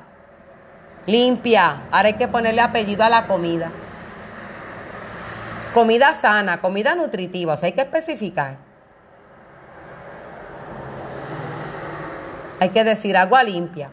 limpia. 1.06 1.84
Ahora 1.90 2.10
hay 2.10 2.16
que 2.16 2.28
ponerle 2.28 2.60
apellido 2.60 3.06
a 3.06 3.10
la 3.10 3.28
comida. 3.28 3.72
Comida 5.74 6.14
sana, 6.14 6.62
comida 6.62 6.96
nutritiva, 6.96 7.54
o 7.54 7.58
sea, 7.58 7.68
hay 7.68 7.74
que 7.74 7.82
especificar. 7.82 8.58
hay 12.64 12.70
que 12.70 12.84
decir 12.86 13.18
agua 13.18 13.44
limpia. 13.44 13.90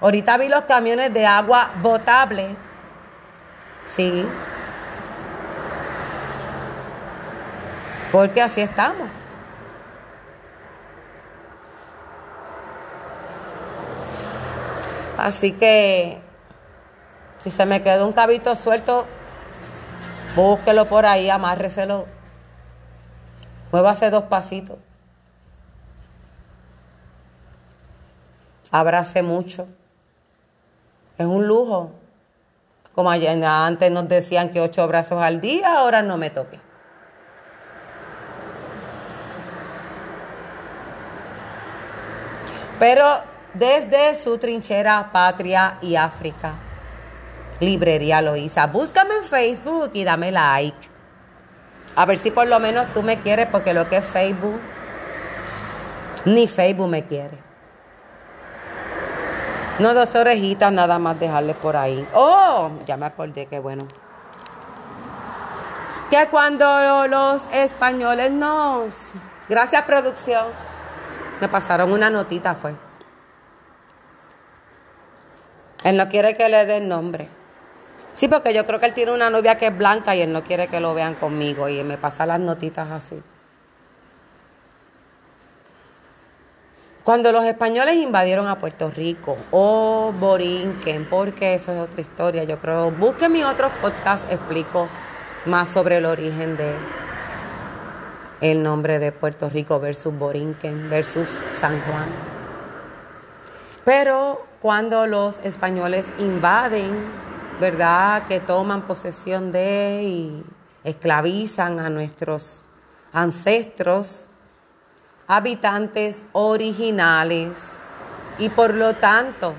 Ahorita 0.00 0.38
vi 0.38 0.48
los 0.48 0.62
camiones 0.62 1.12
de 1.12 1.26
agua 1.26 1.72
potable. 1.82 2.54
Sí. 3.86 4.24
Porque 8.12 8.40
así 8.40 8.60
estamos. 8.60 9.08
Así 15.18 15.50
que 15.50 16.20
si 17.38 17.50
se 17.50 17.66
me 17.66 17.82
quedó 17.82 18.06
un 18.06 18.12
cabito 18.12 18.54
suelto, 18.54 19.06
búsquelo 20.34 20.86
por 20.86 21.06
ahí, 21.06 21.30
amárreselo. 21.30 22.06
Muévase 23.70 24.10
dos 24.10 24.24
pasitos. 24.24 24.78
abrace 28.72 29.22
mucho. 29.22 29.68
Es 31.18 31.26
un 31.26 31.46
lujo 31.46 31.92
Como 32.94 33.10
antes 33.10 33.90
nos 33.90 34.08
decían 34.08 34.50
que 34.50 34.60
ocho 34.60 34.86
brazos 34.88 35.22
al 35.22 35.40
día, 35.40 35.78
ahora 35.78 36.02
no 36.02 36.18
me 36.18 36.30
toque. 36.30 36.58
Pero 42.78 43.06
desde 43.54 44.14
su 44.16 44.36
trinchera 44.36 45.10
Patria 45.10 45.78
y 45.80 45.96
África, 45.96 46.54
Librería 47.62 48.20
Loíza, 48.20 48.66
búscame 48.66 49.14
en 49.14 49.24
Facebook 49.24 49.90
y 49.94 50.02
dame 50.02 50.32
like. 50.32 50.90
A 51.94 52.04
ver 52.06 52.18
si 52.18 52.32
por 52.32 52.48
lo 52.48 52.58
menos 52.58 52.92
tú 52.92 53.04
me 53.04 53.20
quieres, 53.20 53.46
porque 53.46 53.72
lo 53.72 53.88
que 53.88 53.98
es 53.98 54.04
Facebook, 54.04 54.58
ni 56.24 56.48
Facebook 56.48 56.88
me 56.88 57.06
quiere. 57.06 57.38
No 59.78 59.94
dos 59.94 60.12
orejitas 60.16 60.72
nada 60.72 60.98
más 60.98 61.20
dejarle 61.20 61.54
por 61.54 61.76
ahí. 61.76 62.06
Oh, 62.14 62.70
ya 62.84 62.96
me 62.96 63.06
acordé 63.06 63.46
que 63.46 63.60
bueno. 63.60 63.86
Que 66.10 66.26
cuando 66.30 67.06
los 67.06 67.42
españoles 67.52 68.32
nos... 68.32 68.92
Gracias 69.48 69.82
producción. 69.82 70.46
Me 71.40 71.48
pasaron 71.48 71.92
una 71.92 72.10
notita, 72.10 72.56
fue. 72.56 72.74
Él 75.84 75.96
no 75.96 76.08
quiere 76.08 76.36
que 76.36 76.48
le 76.48 76.66
dé 76.66 76.78
el 76.78 76.88
nombre. 76.88 77.41
Sí, 78.14 78.28
porque 78.28 78.52
yo 78.52 78.66
creo 78.66 78.78
que 78.78 78.86
él 78.86 78.92
tiene 78.92 79.12
una 79.12 79.30
novia 79.30 79.56
que 79.56 79.68
es 79.68 79.76
blanca 79.76 80.14
y 80.14 80.20
él 80.20 80.32
no 80.32 80.42
quiere 80.44 80.68
que 80.68 80.80
lo 80.80 80.94
vean 80.94 81.14
conmigo 81.14 81.68
y 81.68 81.82
me 81.82 81.96
pasa 81.96 82.26
las 82.26 82.40
notitas 82.40 82.90
así. 82.90 83.22
Cuando 87.04 87.32
los 87.32 87.44
españoles 87.44 87.96
invadieron 87.96 88.46
a 88.46 88.60
Puerto 88.60 88.88
Rico 88.90 89.36
o 89.50 90.12
Borinquen, 90.20 91.04
porque 91.06 91.54
eso 91.54 91.72
es 91.72 91.80
otra 91.80 92.00
historia, 92.00 92.44
yo 92.44 92.60
creo. 92.60 92.92
Busquen 92.92 93.32
mi 93.32 93.42
otro 93.42 93.70
podcast, 93.80 94.30
explico 94.30 94.88
más 95.46 95.68
sobre 95.68 95.96
el 95.96 96.06
origen 96.06 96.56
de 96.56 96.76
el 98.40 98.62
nombre 98.62 99.00
de 99.00 99.10
Puerto 99.10 99.48
Rico 99.48 99.80
versus 99.80 100.16
Borinquen 100.16 100.90
versus 100.90 101.28
San 101.58 101.80
Juan. 101.80 102.06
Pero 103.84 104.46
cuando 104.60 105.06
los 105.08 105.40
españoles 105.40 106.06
invaden, 106.18 106.90
¿verdad? 107.60 108.24
Que 108.26 108.40
toman 108.40 108.82
posesión 108.82 109.52
de 109.52 110.02
y 110.02 110.44
esclavizan 110.84 111.80
a 111.80 111.90
nuestros 111.90 112.62
ancestros, 113.12 114.26
habitantes 115.26 116.24
originales 116.32 117.72
y 118.38 118.48
por 118.48 118.74
lo 118.74 118.94
tanto 118.94 119.54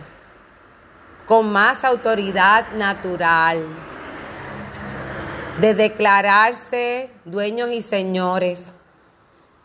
con 1.25 1.51
más 1.51 1.83
autoridad 1.83 2.71
natural 2.73 3.65
de 5.59 5.73
declararse 5.73 7.11
dueños 7.25 7.71
y 7.71 7.81
señores 7.81 8.69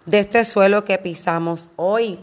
de 0.04 0.20
este 0.20 0.44
suelo 0.44 0.84
que 0.84 0.98
pisamos 0.98 1.70
hoy. 1.76 2.18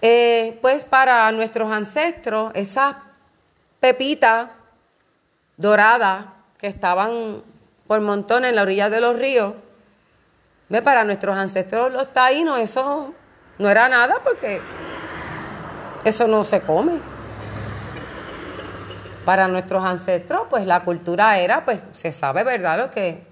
Eh, 0.00 0.58
pues 0.62 0.84
para 0.84 1.30
nuestros 1.32 1.72
ancestros, 1.72 2.52
esas 2.54 2.94
pepitas 3.80 4.48
doradas 5.56 6.26
que 6.58 6.66
estaban 6.66 7.42
por 7.86 8.00
montón 8.00 8.44
en 8.44 8.56
la 8.56 8.62
orilla 8.62 8.90
de 8.90 9.00
los 9.00 9.16
ríos, 9.16 9.54
¿Ve? 10.68 10.82
Para 10.82 11.04
nuestros 11.04 11.36
ancestros 11.36 11.92
los 11.92 12.12
taínos 12.12 12.58
eso 12.60 13.14
no 13.58 13.70
era 13.70 13.88
nada 13.88 14.16
porque 14.22 14.60
eso 16.04 16.28
no 16.28 16.44
se 16.44 16.60
come. 16.60 17.00
Para 19.24 19.48
nuestros 19.48 19.84
ancestros, 19.84 20.42
pues 20.48 20.66
la 20.66 20.84
cultura 20.84 21.38
era, 21.38 21.64
pues 21.64 21.80
se 21.92 22.12
sabe, 22.12 22.44
¿verdad? 22.44 22.78
Lo 22.78 22.90
que 22.90 23.22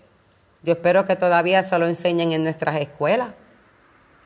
yo 0.62 0.74
espero 0.74 1.04
que 1.04 1.16
todavía 1.16 1.62
se 1.62 1.78
lo 1.78 1.86
enseñen 1.86 2.32
en 2.32 2.42
nuestras 2.42 2.76
escuelas. 2.76 3.30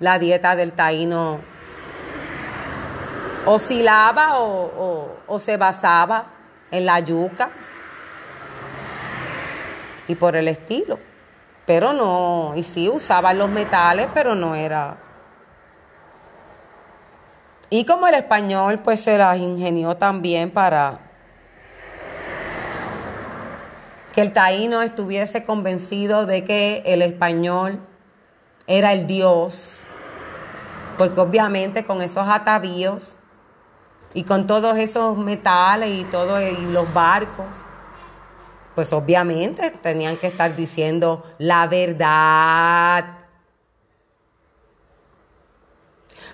La 0.01 0.19
dieta 0.19 0.57
del 0.57 0.73
taíno 0.73 1.41
oscilaba 3.53 4.39
o, 4.39 5.39
se 5.39 5.57
basaba 5.57 6.27
en 6.71 6.87
la 6.87 7.01
yuca 7.01 7.51
y 10.09 10.15
por 10.15 10.37
el 10.37 10.49
estilo 10.49 10.99
pero 11.71 11.93
no, 11.93 12.53
y 12.57 12.65
sí 12.65 12.89
usaban 12.89 13.39
los 13.39 13.49
metales, 13.49 14.09
pero 14.13 14.35
no 14.35 14.57
era. 14.57 14.97
Y 17.71 17.85
como 17.85 18.09
el 18.09 18.15
español, 18.15 18.81
pues 18.81 18.99
se 18.99 19.17
las 19.17 19.39
ingenió 19.39 19.97
también 19.97 20.51
para 20.51 20.99
que 24.13 24.21
el 24.21 24.33
taíno 24.33 24.83
estuviese 24.83 25.45
convencido 25.45 26.27
de 26.27 26.43
que 26.43 26.83
el 26.87 27.03
español 27.03 27.79
era 28.67 28.93
el 28.93 29.07
Dios, 29.07 29.79
porque 30.99 31.21
obviamente 31.21 31.85
con 31.85 32.03
esos 32.03 32.27
atavíos 32.27 33.17
y 34.15 34.25
con 34.25 34.47
todos 34.47 34.77
esos 34.77 35.17
metales 35.17 35.91
y 35.91 36.05
todos 36.05 36.41
los 36.59 36.93
barcos, 36.93 37.47
pues 38.75 38.93
obviamente 38.93 39.71
tenían 39.71 40.17
que 40.17 40.29
estar 40.29 40.55
diciendo 40.57 41.25
la 41.39 41.67
verdad. 41.67 43.19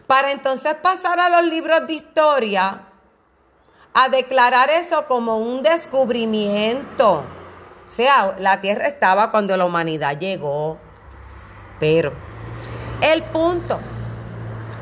Para 0.07 0.33
entonces 0.33 0.75
pasar 0.75 1.19
a 1.19 1.29
los 1.29 1.45
libros 1.51 1.87
de 1.87 1.95
historia, 1.95 2.83
a 3.93 4.09
declarar 4.09 4.71
eso 4.71 5.07
como 5.07 5.39
un 5.39 5.63
descubrimiento. 5.63 7.25
O 7.89 7.93
sea, 7.93 8.37
la 8.39 8.61
tierra 8.61 8.87
estaba 8.87 9.31
cuando 9.31 9.57
la 9.57 9.65
humanidad 9.65 10.19
llegó. 10.19 10.79
Pero 11.81 12.13
el 13.01 13.23
punto 13.25 13.81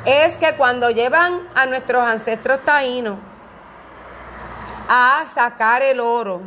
es 0.05 0.36
que 0.38 0.55
cuando 0.55 0.90
llevan 0.90 1.48
a 1.55 1.66
nuestros 1.66 2.02
ancestros 2.02 2.62
taínos 2.62 3.18
a 4.88 5.24
sacar 5.34 5.82
el 5.82 6.00
oro, 6.00 6.42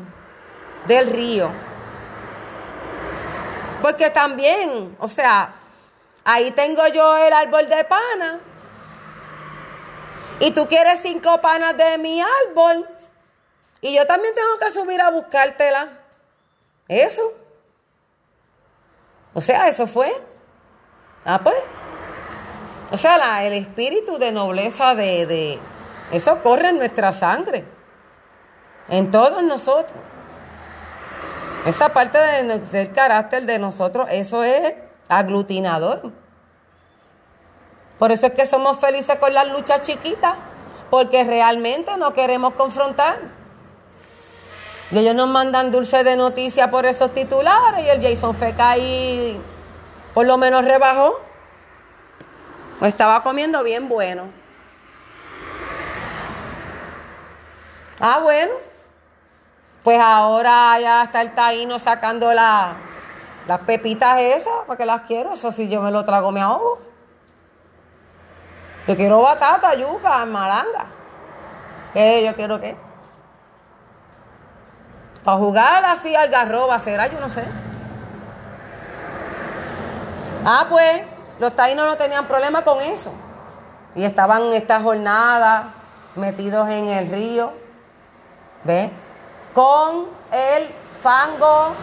del 0.88 1.10
río. 1.10 1.52
Porque 3.82 4.10
también, 4.10 4.96
o 5.00 5.08
sea, 5.08 5.52
ahí 6.24 6.52
tengo 6.52 6.88
yo 6.88 7.18
el 7.18 7.34
árbol 7.34 7.68
de 7.70 7.84
pana. 7.84 8.40
Y 10.40 10.52
tú 10.52 10.68
quieres 10.68 11.00
cinco 11.02 11.42
panas 11.42 11.76
de 11.78 11.98
mi 11.98 12.22
árbol. 12.22 12.88
Y 13.82 13.96
yo 13.96 14.06
también 14.08 14.34
tengo 14.34 14.58
que 14.60 14.72
subir 14.72 15.02
a 15.02 15.12
buscártela. 15.12 15.90
Eso. 16.88 17.34
O 19.34 19.42
sea, 19.42 19.68
eso 19.68 19.86
fue. 19.86 20.16
Ah, 21.26 21.40
pues. 21.44 21.56
O 22.92 22.98
sea, 22.98 23.46
el 23.46 23.54
espíritu 23.54 24.18
de 24.18 24.32
nobleza 24.32 24.96
de. 24.96 25.60
Eso 26.12 26.42
corre 26.42 26.70
en 26.70 26.78
nuestra 26.78 27.12
sangre. 27.14 27.66
En 28.88 29.12
todos 29.12 29.44
nosotros. 29.44 30.00
Esa 31.66 31.90
parte 31.90 32.18
del 32.18 32.94
carácter 32.94 33.46
de 33.46 33.60
nosotros, 33.60 34.08
eso 34.10 34.44
es 34.44 34.74
aglutinador. 35.10 36.14
Por 38.00 38.12
eso 38.12 38.28
es 38.28 38.34
que 38.34 38.46
somos 38.46 38.80
felices 38.80 39.18
con 39.18 39.34
las 39.34 39.52
luchas 39.52 39.82
chiquitas, 39.82 40.36
porque 40.90 41.26
realmente 41.26 41.98
no 41.98 42.14
queremos 42.14 42.54
confrontar. 42.54 43.18
Y 44.92 45.00
ellos 45.00 45.16
nos 45.16 45.28
mandan 45.28 45.72
dulce 45.72 46.06
de 46.06 46.16
noticia 46.16 46.70
por 46.70 46.86
esos 46.86 47.14
titulares 47.14 47.86
y 47.86 47.90
el 47.90 48.02
Jason 48.02 48.34
Feca 48.34 48.70
ahí 48.70 49.38
por 50.14 50.26
lo 50.26 50.38
menos 50.38 50.64
rebajó. 50.64 51.20
Estaba 52.82 53.24
comiendo 53.24 53.64
bien 53.64 53.90
bueno. 53.90 54.30
Ah, 58.00 58.20
bueno. 58.22 58.54
Pues 59.84 60.00
ahora 60.00 60.80
ya 60.80 61.04
está 61.04 61.22
el 61.22 61.34
taíno 61.34 61.80
sacando 61.80 62.34
las 62.34 62.76
pepitas 63.66 64.20
esas, 64.22 64.54
porque 64.68 64.86
las 64.86 65.02
quiero. 65.02 65.34
Eso 65.34 65.52
si 65.52 65.68
yo 65.70 65.82
me 65.82 65.92
lo 65.92 66.06
trago 66.06 66.32
me 66.32 66.42
ahogo. 66.42 66.80
Yo 68.88 68.96
quiero 68.96 69.22
batata, 69.22 69.74
yuca, 69.76 70.26
malanga. 70.26 70.86
¿Qué? 71.94 72.24
Yo 72.26 72.36
quiero 72.36 72.60
qué. 72.60 72.78
Para 75.24 75.38
jugar 75.38 75.84
así 75.84 76.16
al 76.16 76.30
garroba, 76.30 76.80
será, 76.80 77.08
yo 77.08 77.20
no 77.20 77.28
sé. 77.28 77.44
Ah, 80.46 80.68
pues, 80.70 81.02
los 81.40 81.56
taínos 81.56 81.86
no 81.86 81.98
tenían 81.98 82.28
problema 82.28 82.64
con 82.64 82.82
eso. 82.82 83.12
Y 83.96 84.04
estaban 84.04 84.54
esta 84.54 84.82
jornada 84.82 85.74
metidos 86.16 86.70
en 86.70 86.88
el 86.88 87.10
río. 87.10 87.52
¿Ves? 88.64 88.92
con 89.58 90.08
el 90.32 90.70
fango 91.02 91.74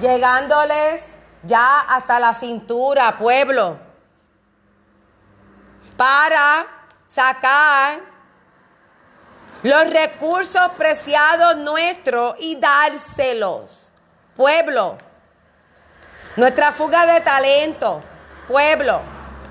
llegándoles 0.00 1.04
ya 1.44 1.78
hasta 1.78 2.18
la 2.18 2.34
cintura, 2.34 3.16
pueblo, 3.18 3.78
para 5.96 6.66
sacar 7.06 8.00
los 9.62 9.90
recursos 9.92 10.72
preciados 10.76 11.56
nuestros 11.58 12.34
y 12.40 12.56
dárselos. 12.56 13.78
Pueblo, 14.34 14.98
nuestra 16.34 16.72
fuga 16.72 17.06
de 17.06 17.20
talento, 17.20 18.00
pueblo, 18.50 19.00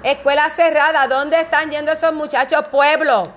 escuela 0.03 0.49
cerrada, 0.49 1.07
¿dónde 1.07 1.39
están 1.39 1.71
yendo 1.71 1.93
esos 1.93 2.11
muchachos, 2.11 2.67
pueblo? 2.67 3.31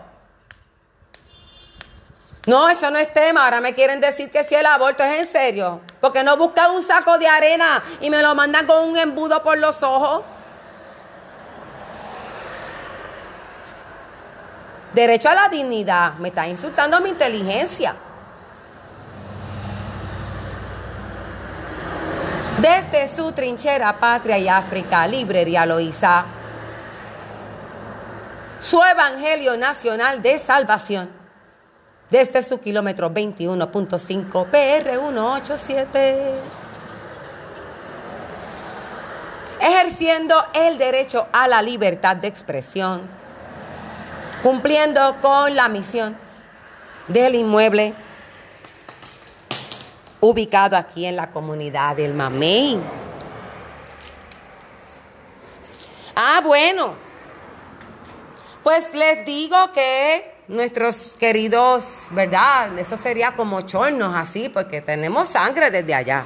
No, 2.46 2.68
eso 2.68 2.90
no 2.90 2.98
es 2.98 3.12
tema. 3.12 3.44
Ahora 3.44 3.60
me 3.60 3.72
quieren 3.72 4.00
decir 4.00 4.28
que 4.32 4.42
si 4.42 4.56
el 4.56 4.66
aborto 4.66 5.04
es 5.04 5.20
en 5.20 5.28
serio. 5.28 5.80
Porque 6.00 6.24
no 6.24 6.36
buscan 6.36 6.72
un 6.72 6.82
saco 6.82 7.16
de 7.16 7.28
arena 7.28 7.80
y 8.00 8.10
me 8.10 8.20
lo 8.20 8.34
mandan 8.34 8.66
con 8.66 8.88
un 8.88 8.96
embudo 8.96 9.40
por 9.44 9.56
los 9.58 9.80
ojos. 9.84 10.24
Derecho 14.92 15.28
a 15.28 15.34
la 15.34 15.48
dignidad. 15.48 16.14
Me 16.14 16.30
está 16.30 16.48
insultando 16.48 17.00
mi 17.00 17.10
inteligencia. 17.10 17.94
Desde 22.62 23.12
su 23.12 23.32
trinchera 23.32 23.98
Patria 23.98 24.38
y 24.38 24.46
África, 24.46 25.08
Librería 25.08 25.66
Loíza, 25.66 26.24
su 28.60 28.80
Evangelio 28.84 29.56
Nacional 29.56 30.22
de 30.22 30.38
Salvación, 30.38 31.10
desde 32.08 32.40
su 32.44 32.60
kilómetro 32.60 33.10
21.5 33.10 34.48
PR187, 34.48 36.34
ejerciendo 39.60 40.36
el 40.54 40.78
derecho 40.78 41.26
a 41.32 41.48
la 41.48 41.62
libertad 41.62 42.14
de 42.14 42.28
expresión, 42.28 43.00
cumpliendo 44.40 45.16
con 45.20 45.56
la 45.56 45.68
misión 45.68 46.16
del 47.08 47.34
inmueble 47.34 47.92
ubicado 50.22 50.76
aquí 50.76 51.04
en 51.04 51.16
la 51.16 51.32
comunidad 51.32 51.96
del 51.96 52.14
Mamey. 52.14 52.80
Ah, 56.14 56.40
bueno. 56.44 56.94
Pues 58.62 58.94
les 58.94 59.26
digo 59.26 59.56
que 59.74 60.32
nuestros 60.46 61.16
queridos, 61.18 61.84
¿verdad? 62.12 62.78
Eso 62.78 62.96
sería 62.96 63.32
como 63.32 63.62
chornos 63.62 64.14
así, 64.14 64.48
porque 64.48 64.80
tenemos 64.80 65.28
sangre 65.28 65.72
desde 65.72 65.92
allá. 65.92 66.24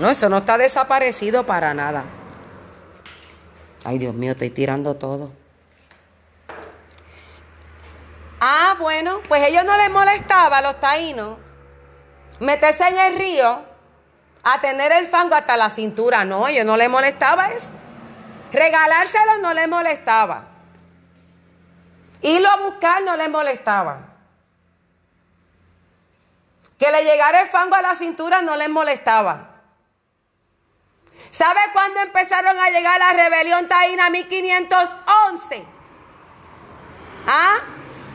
No, 0.00 0.08
eso 0.08 0.30
no 0.30 0.38
está 0.38 0.56
desaparecido 0.56 1.44
para 1.44 1.74
nada. 1.74 2.02
Ay, 3.84 3.98
Dios 3.98 4.14
mío, 4.14 4.32
estoy 4.32 4.48
tirando 4.48 4.96
todo. 4.96 5.30
Ah, 8.40 8.74
bueno, 8.80 9.20
pues 9.28 9.46
ellos 9.46 9.64
no 9.66 9.76
les 9.76 9.90
molestaba 9.90 10.58
a 10.58 10.62
los 10.62 10.80
taínos 10.80 11.45
meterse 12.40 12.86
en 12.88 12.98
el 12.98 13.18
río 13.18 13.64
a 14.42 14.60
tener 14.60 14.92
el 14.92 15.08
fango 15.08 15.34
hasta 15.34 15.56
la 15.56 15.70
cintura. 15.70 16.24
No, 16.24 16.48
yo 16.50 16.64
no 16.64 16.76
le 16.76 16.88
molestaba 16.88 17.48
eso. 17.48 17.70
Regalárselo 18.52 19.38
no 19.38 19.52
le 19.54 19.66
molestaba. 19.66 20.44
Irlo 22.22 22.48
a 22.48 22.56
buscar 22.56 23.02
no 23.02 23.16
le 23.16 23.28
molestaba. 23.28 23.98
Que 26.78 26.90
le 26.90 27.04
llegara 27.04 27.40
el 27.42 27.48
fango 27.48 27.74
a 27.74 27.82
la 27.82 27.94
cintura 27.94 28.42
no 28.42 28.56
le 28.56 28.68
molestaba. 28.68 29.50
¿Sabe 31.30 31.60
cuándo 31.72 32.00
empezaron 32.00 32.58
a 32.58 32.68
llegar 32.68 32.98
la 32.98 33.12
rebelión 33.12 33.68
taína 33.68 34.10
1511? 34.10 35.66
¿Ah? 37.26 37.58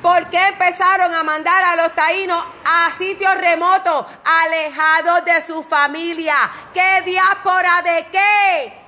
¿Por 0.02 0.30
qué 0.30 0.48
empezaron 0.48 1.14
a 1.14 1.24
mandar 1.24 1.64
a 1.64 1.76
los 1.76 1.94
taínos 1.94 2.44
a 2.66 2.92
sitios 2.98 3.36
remotos, 3.36 4.06
alejados 4.46 5.26
de 5.26 5.46
su 5.46 5.62
familia? 5.64 6.36
¿Qué 6.74 7.02
diáspora 7.06 7.82
de 7.84 8.08
qué? 8.12 8.82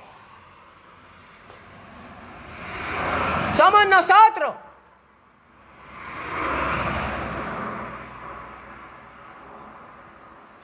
Somos 3.54 3.86
nosotros. 3.86 4.54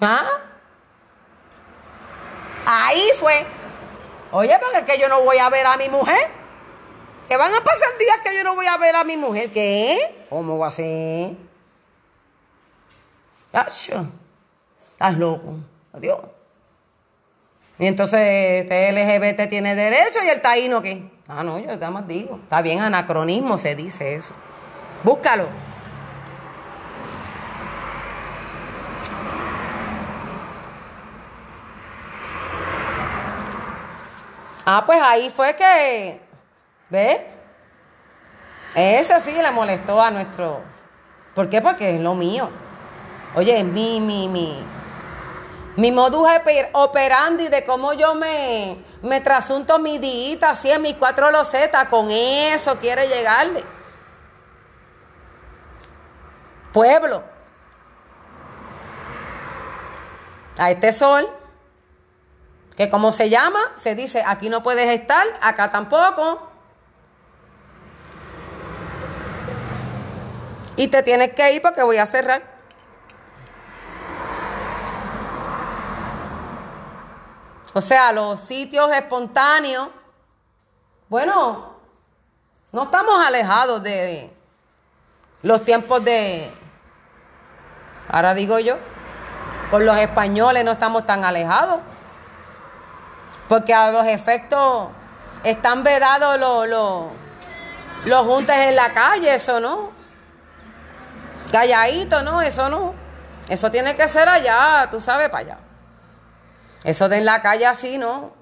¿Ah? 0.00 0.26
Ahí 2.66 3.10
fue. 3.20 3.46
Oye, 4.32 4.58
porque 4.58 4.78
es 4.78 4.84
que 4.84 4.98
yo 4.98 5.08
no 5.08 5.20
voy 5.20 5.38
a 5.38 5.48
ver 5.48 5.66
a 5.66 5.76
mi 5.76 5.88
mujer. 5.88 6.39
Que 7.30 7.36
van 7.36 7.54
a 7.54 7.60
pasar 7.62 7.96
días 7.96 8.20
que 8.24 8.36
yo 8.36 8.42
no 8.42 8.56
voy 8.56 8.66
a 8.66 8.76
ver 8.76 8.96
a 8.96 9.04
mi 9.04 9.16
mujer. 9.16 9.50
¿Qué? 9.50 10.26
¿Cómo 10.28 10.58
va 10.58 10.66
a 10.66 10.72
ser? 10.72 11.36
Estás 13.52 15.16
loco. 15.16 15.54
Adiós. 15.92 16.18
Y 17.78 17.86
entonces 17.86 18.18
este 18.62 18.90
LGBT 18.90 19.48
tiene 19.48 19.76
derecho 19.76 20.18
y 20.24 20.28
el 20.28 20.42
taíno 20.42 20.82
qué. 20.82 21.08
Ah, 21.28 21.44
no, 21.44 21.60
yo 21.60 21.66
nada 21.66 21.92
más 21.92 22.08
digo. 22.08 22.40
Está 22.42 22.62
bien, 22.62 22.80
anacronismo 22.80 23.58
se 23.58 23.76
dice 23.76 24.16
eso. 24.16 24.34
Búscalo. 25.04 25.46
Ah, 34.66 34.82
pues 34.84 35.00
ahí 35.00 35.30
fue 35.30 35.54
que, 35.54 36.20
¿ves? 36.90 37.20
Eso 38.74 39.14
sí 39.24 39.32
le 39.32 39.50
molestó 39.50 40.00
a 40.00 40.10
nuestro... 40.10 40.62
¿Por 41.34 41.48
qué? 41.48 41.62
Porque 41.62 41.94
es 41.94 42.00
lo 42.00 42.14
mío. 42.14 42.50
Oye, 43.34 43.62
mi, 43.62 44.00
mi, 44.00 44.28
mi, 44.28 44.62
mi 45.76 45.92
modus 45.92 46.28
operandi 46.72 47.48
de 47.48 47.64
cómo 47.64 47.92
yo 47.92 48.14
me, 48.14 48.84
me 49.02 49.20
trasunto 49.20 49.78
mi 49.78 49.98
diita, 49.98 50.50
así 50.50 50.70
en 50.70 50.82
mis 50.82 50.94
cuatro 50.94 51.30
losetas, 51.30 51.88
con 51.88 52.10
eso 52.10 52.76
quiere 52.78 53.06
llegarle. 53.06 53.64
Pueblo. 56.72 57.22
A 60.58 60.70
este 60.72 60.92
sol 60.92 61.28
que 62.80 62.88
como 62.88 63.12
se 63.12 63.28
llama, 63.28 63.60
se 63.76 63.94
dice, 63.94 64.24
aquí 64.26 64.48
no 64.48 64.62
puedes 64.62 64.86
estar, 64.86 65.26
acá 65.42 65.70
tampoco. 65.70 66.49
Y 70.80 70.88
te 70.88 71.02
tienes 71.02 71.34
que 71.34 71.52
ir 71.52 71.60
porque 71.60 71.82
voy 71.82 71.98
a 71.98 72.06
cerrar. 72.06 72.40
O 77.74 77.82
sea, 77.82 78.12
los 78.12 78.40
sitios 78.40 78.90
espontáneos, 78.90 79.88
bueno, 81.10 81.76
no 82.72 82.84
estamos 82.84 83.22
alejados 83.22 83.82
de 83.82 84.32
los 85.42 85.62
tiempos 85.66 86.02
de, 86.02 86.50
ahora 88.08 88.32
digo 88.32 88.58
yo, 88.58 88.78
con 89.70 89.84
los 89.84 89.98
españoles 89.98 90.64
no 90.64 90.72
estamos 90.72 91.04
tan 91.04 91.26
alejados. 91.26 91.80
Porque 93.50 93.74
a 93.74 93.90
los 93.90 94.06
efectos 94.06 94.88
están 95.44 95.82
vedados 95.82 96.40
los, 96.40 96.66
los, 96.66 97.04
los 98.06 98.26
juntes 98.26 98.56
en 98.56 98.76
la 98.76 98.94
calle, 98.94 99.34
eso 99.34 99.60
no. 99.60 99.99
Calladito, 101.50 102.22
no, 102.22 102.40
eso 102.42 102.68
no. 102.68 102.94
Eso 103.48 103.70
tiene 103.70 103.96
que 103.96 104.06
ser 104.08 104.28
allá, 104.28 104.88
tú 104.90 105.00
sabes, 105.00 105.28
para 105.28 105.40
allá. 105.40 105.58
Eso 106.84 107.08
de 107.08 107.18
en 107.18 107.24
la 107.24 107.42
calle 107.42 107.66
así, 107.66 107.98
¿no? 107.98 108.32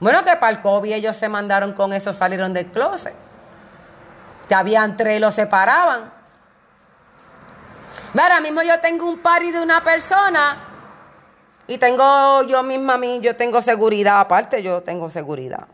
Bueno, 0.00 0.24
que 0.24 0.36
para 0.36 0.50
el 0.50 0.60
COVID 0.60 0.92
ellos 0.92 1.16
se 1.16 1.28
mandaron 1.28 1.72
con 1.72 1.92
eso, 1.92 2.12
salieron 2.12 2.52
del 2.52 2.66
closet. 2.66 3.14
Que 4.48 4.54
habían 4.54 4.96
tres 4.96 5.16
y 5.16 5.20
los 5.20 5.34
separaban. 5.34 6.12
Ahora 8.20 8.40
mismo 8.40 8.62
yo 8.62 8.78
tengo 8.80 9.06
un 9.06 9.20
pari 9.20 9.50
de 9.50 9.62
una 9.62 9.82
persona 9.82 10.56
y 11.66 11.78
tengo 11.78 12.42
yo 12.42 12.62
misma, 12.62 13.00
yo 13.20 13.36
tengo 13.36 13.62
seguridad, 13.62 14.20
aparte 14.20 14.62
yo 14.62 14.82
tengo 14.82 15.08
seguridad. 15.08 15.66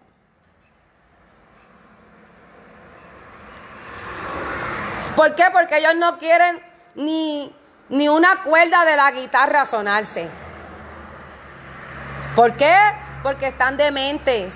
¿Por 5.19 5.35
qué? 5.35 5.47
Porque 5.53 5.79
ellos 5.79 5.97
no 5.97 6.17
quieren 6.17 6.63
ni, 6.95 7.53
ni 7.89 8.09
una 8.09 8.45
cuerda 8.45 8.85
de 8.85 8.95
la 8.95 9.11
guitarra 9.11 9.67
sonarse. 9.67 10.31
¿Por 12.37 12.57
qué? 12.57 12.73
Porque 13.25 13.49
están 13.49 13.77
dementes, 13.77 14.55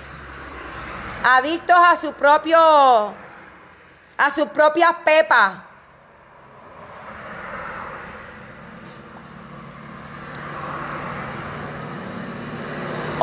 adictos 1.24 1.76
a 1.76 1.97
su 1.97 2.12
propio, 2.12 2.60
a 2.60 4.30
sus 4.32 4.47
propias 4.51 4.93
pepas. 5.05 5.55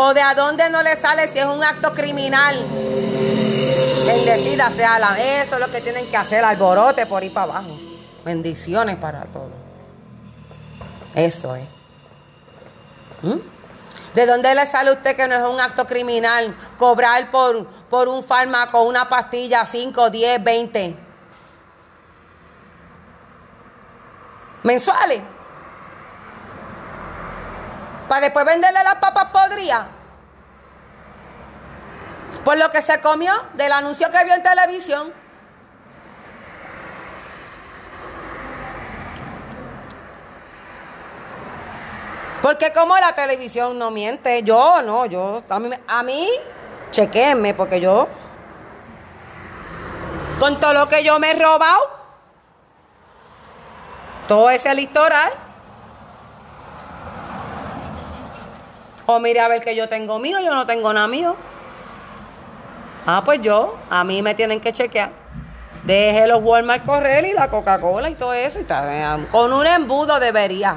o 0.01 0.13
de 0.13 0.21
a 0.21 0.33
dónde 0.33 0.69
no 0.69 0.81
le 0.81 0.95
sale 0.95 1.27
si 1.31 1.39
es 1.39 1.45
un 1.45 1.61
acto 1.61 1.93
criminal. 1.93 2.55
Bendecida 4.29 4.69
sea 4.71 4.99
la. 4.99 5.19
Eso 5.19 5.55
es 5.55 5.59
lo 5.59 5.71
que 5.71 5.81
tienen 5.81 6.05
que 6.07 6.15
hacer, 6.15 6.43
alborote 6.43 7.07
por 7.07 7.23
ir 7.23 7.33
para 7.33 7.51
abajo. 7.51 7.79
Bendiciones 8.23 8.95
para 8.97 9.23
todos. 9.25 9.51
Eso 11.15 11.55
es. 11.55 11.67
¿Mm? 13.23 13.39
¿De 14.13 14.25
dónde 14.27 14.53
le 14.53 14.67
sale 14.67 14.91
a 14.91 14.93
usted 14.93 15.15
que 15.15 15.27
no 15.27 15.33
es 15.33 15.41
un 15.41 15.59
acto 15.59 15.85
criminal 15.87 16.55
cobrar 16.77 17.31
por, 17.31 17.65
por 17.89 18.07
un 18.07 18.23
fármaco, 18.23 18.83
una 18.83 19.09
pastilla, 19.09 19.65
5, 19.65 20.09
10, 20.11 20.43
20? 20.43 20.95
¿Mensuales? 24.63 25.21
Para 28.07 28.21
después 28.21 28.45
venderle 28.45 28.83
las 28.83 28.95
papas 28.95 29.25
podridas. 29.31 29.98
Por 32.43 32.57
lo 32.57 32.71
que 32.71 32.81
se 32.81 33.01
comió 33.01 33.33
del 33.53 33.71
anuncio 33.71 34.09
que 34.11 34.23
vio 34.23 34.33
en 34.33 34.43
televisión. 34.43 35.13
Porque 42.41 42.71
como 42.71 42.97
la 42.97 43.13
televisión 43.13 43.77
no 43.77 43.91
miente, 43.91 44.43
yo 44.43 44.81
no, 44.81 45.05
yo, 45.05 45.43
a 45.49 45.59
mí, 45.59 45.69
a 45.87 46.03
mí 46.03 46.29
chequenme, 46.91 47.53
porque 47.53 47.81
yo, 47.81 48.07
con 50.39 50.59
todo 50.59 50.73
lo 50.73 50.87
que 50.87 51.03
yo 51.03 51.19
me 51.19 51.31
he 51.31 51.33
robado, 51.35 51.79
todo 54.27 54.49
ese 54.49 54.73
litoral, 54.73 55.33
o 59.05 59.19
mire 59.19 59.41
a 59.41 59.47
ver 59.47 59.61
que 59.61 59.75
yo 59.75 59.89
tengo 59.89 60.19
mío, 60.19 60.39
yo 60.39 60.53
no 60.55 60.65
tengo 60.65 60.93
nada 60.93 61.07
mío. 61.07 61.35
Ah, 63.05 63.23
pues 63.25 63.41
yo, 63.41 63.77
a 63.89 64.03
mí 64.03 64.21
me 64.21 64.35
tienen 64.35 64.59
que 64.59 64.73
chequear. 64.73 65.11
Deje 65.83 66.27
los 66.27 66.43
Walmart 66.43 66.85
correr 66.85 67.25
y 67.25 67.33
la 67.33 67.47
Coca-Cola 67.47 68.09
y 68.09 68.15
todo 68.15 68.33
eso. 68.33 68.59
Y 68.59 68.65
con 69.31 69.53
un 69.53 69.65
embudo 69.65 70.19
debería. 70.19 70.75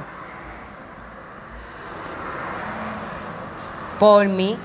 Por 3.98 4.26
mí. 4.26 4.58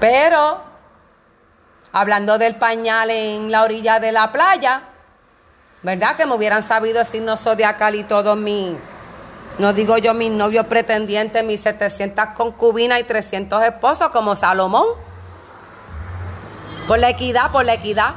Pero, 0.00 0.60
hablando 1.92 2.38
del 2.38 2.56
pañal 2.56 3.10
en 3.10 3.52
la 3.52 3.62
orilla 3.62 4.00
de 4.00 4.10
la 4.10 4.32
playa, 4.32 4.82
¿verdad? 5.82 6.16
Que 6.16 6.26
me 6.26 6.34
hubieran 6.34 6.62
sabido 6.62 7.00
el 7.00 7.06
signo 7.06 7.36
zodiacal 7.36 7.94
y 7.94 8.04
todo 8.04 8.34
mi 8.34 8.76
no 9.58 9.72
digo 9.72 9.98
yo 9.98 10.14
mis 10.14 10.30
novios 10.30 10.66
pretendientes, 10.66 11.44
mis 11.44 11.60
700 11.60 12.28
concubinas 12.36 13.00
y 13.00 13.04
300 13.04 13.62
esposos 13.64 14.08
como 14.08 14.34
Salomón. 14.34 14.86
Por 16.88 16.98
la 16.98 17.10
equidad, 17.10 17.50
por 17.50 17.64
la 17.64 17.74
equidad. 17.74 18.14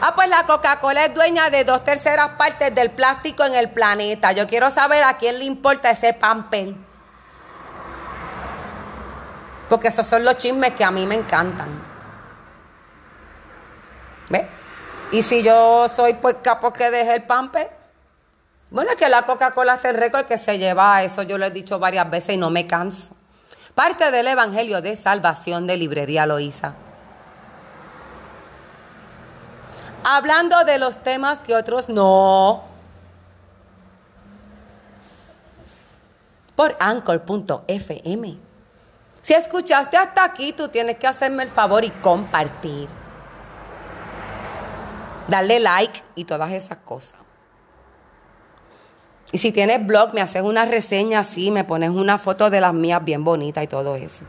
Ah, 0.00 0.12
pues 0.14 0.28
la 0.28 0.44
Coca-Cola 0.44 1.06
es 1.06 1.14
dueña 1.14 1.50
de 1.50 1.64
dos 1.64 1.84
terceras 1.84 2.30
partes 2.36 2.74
del 2.74 2.90
plástico 2.90 3.44
en 3.44 3.54
el 3.54 3.70
planeta. 3.70 4.32
Yo 4.32 4.46
quiero 4.46 4.70
saber 4.70 5.02
a 5.02 5.16
quién 5.16 5.38
le 5.38 5.44
importa 5.44 5.90
ese 5.90 6.12
pamper. 6.12 6.74
Porque 9.68 9.88
esos 9.88 10.06
son 10.06 10.24
los 10.24 10.36
chismes 10.38 10.74
que 10.74 10.84
a 10.84 10.90
mí 10.90 11.06
me 11.06 11.14
encantan. 11.14 11.68
¿Ves? 14.28 14.44
Y 15.12 15.22
si 15.22 15.42
yo 15.42 15.88
soy 15.88 16.14
pues 16.14 16.36
capo 16.42 16.72
que 16.72 16.90
deje 16.90 17.14
el 17.14 17.22
pamper. 17.24 17.83
Bueno, 18.74 18.90
es 18.90 18.96
que 18.96 19.08
la 19.08 19.22
Coca-Cola 19.22 19.76
está 19.76 19.90
el 19.90 19.94
récord 19.94 20.26
que 20.26 20.36
se 20.36 20.58
lleva, 20.58 21.00
eso 21.04 21.22
yo 21.22 21.38
lo 21.38 21.46
he 21.46 21.50
dicho 21.52 21.78
varias 21.78 22.10
veces 22.10 22.34
y 22.34 22.38
no 22.38 22.50
me 22.50 22.66
canso. 22.66 23.14
Parte 23.72 24.10
del 24.10 24.26
Evangelio 24.26 24.82
de 24.82 24.96
Salvación 24.96 25.68
de 25.68 25.76
Librería 25.76 26.26
Loíza. 26.26 26.74
Hablando 30.02 30.64
de 30.64 30.78
los 30.78 31.00
temas 31.04 31.38
que 31.46 31.54
otros 31.54 31.88
no. 31.88 32.64
Por 36.56 36.76
anchor.fm. 36.80 38.36
Si 39.22 39.34
escuchaste 39.34 39.96
hasta 39.96 40.24
aquí, 40.24 40.52
tú 40.52 40.66
tienes 40.66 40.98
que 40.98 41.06
hacerme 41.06 41.44
el 41.44 41.48
favor 41.48 41.84
y 41.84 41.90
compartir. 41.90 42.88
Darle 45.28 45.60
like 45.60 46.02
y 46.16 46.24
todas 46.24 46.50
esas 46.50 46.78
cosas. 46.78 47.23
Y 49.34 49.38
si 49.38 49.50
tienes 49.50 49.84
blog, 49.84 50.14
me 50.14 50.20
haces 50.20 50.42
una 50.42 50.64
reseña 50.64 51.18
así, 51.18 51.50
me 51.50 51.64
pones 51.64 51.90
una 51.90 52.18
foto 52.18 52.50
de 52.50 52.60
las 52.60 52.72
mías 52.72 53.04
bien 53.04 53.24
bonitas 53.24 53.64
y 53.64 53.66
todo 53.66 53.96
eso. 53.96 54.22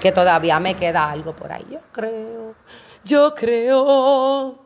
Que 0.00 0.12
todavía 0.12 0.60
me 0.60 0.76
queda 0.76 1.10
algo 1.10 1.34
por 1.34 1.50
ahí. 1.50 1.66
Yo 1.68 1.80
creo, 1.90 2.54
yo 3.02 3.34
creo 3.34 4.64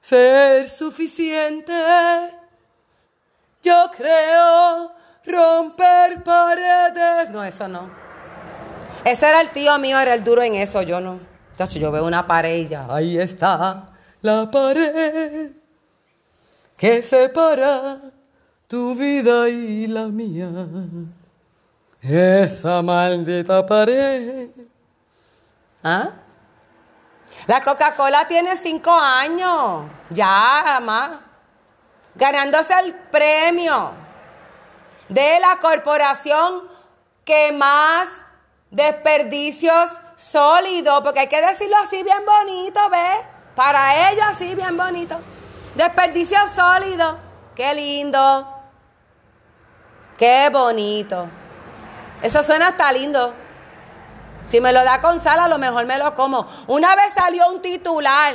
ser 0.00 0.68
suficiente. 0.68 1.72
Yo 3.62 3.88
creo 3.96 4.90
romper 5.24 6.24
paredes. 6.24 7.30
No, 7.30 7.44
eso 7.44 7.68
no. 7.68 7.88
Ese 9.04 9.28
era 9.28 9.42
el 9.42 9.50
tío 9.50 9.78
mío, 9.78 10.00
era 10.00 10.14
el 10.14 10.24
duro 10.24 10.42
en 10.42 10.56
eso, 10.56 10.82
yo 10.82 11.00
no. 11.00 11.20
Entonces 11.52 11.80
yo 11.80 11.92
veo 11.92 12.04
una 12.04 12.26
pared 12.26 12.56
y 12.56 12.66
ya, 12.66 12.92
ahí 12.92 13.16
está 13.16 13.92
la 14.22 14.50
pared 14.50 15.52
que 16.76 17.00
separa 17.00 17.98
tu 18.70 18.94
vida 18.94 19.48
y 19.48 19.88
la 19.88 20.04
mía. 20.06 20.48
Esa 22.00 22.80
maldita 22.82 23.66
pared. 23.66 24.48
¿Ah? 25.82 26.10
La 27.48 27.60
Coca-Cola 27.62 28.28
tiene 28.28 28.56
cinco 28.56 28.92
años, 28.92 29.86
ya 30.10 30.78
más, 30.84 31.10
ganándose 32.14 32.72
el 32.78 32.94
premio 32.94 33.90
de 35.08 35.40
la 35.40 35.56
corporación 35.56 36.68
que 37.24 37.50
más 37.50 38.08
desperdicios 38.70 39.90
sólidos, 40.14 41.00
porque 41.02 41.20
hay 41.20 41.28
que 41.28 41.44
decirlo 41.44 41.76
así 41.76 42.04
bien 42.04 42.24
bonito, 42.24 42.88
¿ves? 42.88 43.26
Para 43.56 44.12
ellos 44.12 44.26
así 44.28 44.54
bien 44.54 44.76
bonito. 44.76 45.18
Desperdicios 45.74 46.52
sólidos, 46.54 47.16
qué 47.56 47.74
lindo. 47.74 48.59
Qué 50.20 50.50
bonito. 50.50 51.30
Eso 52.20 52.42
suena 52.42 52.68
hasta 52.68 52.92
lindo. 52.92 53.32
Si 54.44 54.60
me 54.60 54.70
lo 54.70 54.84
da 54.84 55.00
con 55.00 55.18
sal, 55.18 55.40
a 55.40 55.48
lo 55.48 55.56
mejor 55.56 55.86
me 55.86 55.96
lo 55.96 56.14
como. 56.14 56.46
Una 56.66 56.94
vez 56.94 57.14
salió 57.14 57.48
un 57.48 57.62
titular 57.62 58.34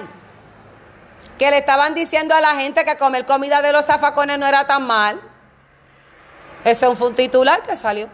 que 1.37 1.51
le 1.51 1.59
estaban 1.59 1.93
diciendo 1.93 2.33
a 2.33 2.41
la 2.41 2.55
gente 2.55 2.83
que 2.85 2.97
comer 2.97 3.27
comida 3.27 3.61
de 3.61 3.71
los 3.71 3.85
zafacones 3.85 4.39
no 4.39 4.47
era 4.47 4.65
tan 4.65 4.87
mal. 4.87 5.21
Ese 6.63 6.95
fue 6.95 7.09
un 7.09 7.15
titular 7.15 7.61
que 7.61 7.75
salió. 7.75 8.09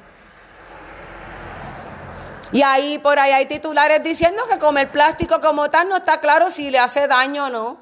Y 2.51 2.63
ahí 2.63 2.99
por 2.99 3.19
ahí 3.19 3.31
hay 3.31 3.45
titulares 3.45 4.03
diciendo 4.03 4.43
que 4.51 4.59
comer 4.59 4.91
plástico 4.91 5.39
como 5.39 5.69
tal 5.69 5.87
no 5.87 5.95
está 5.95 6.19
claro 6.19 6.51
si 6.51 6.71
le 6.71 6.79
hace 6.79 7.07
daño 7.07 7.45
o 7.45 7.49
no. 7.49 7.80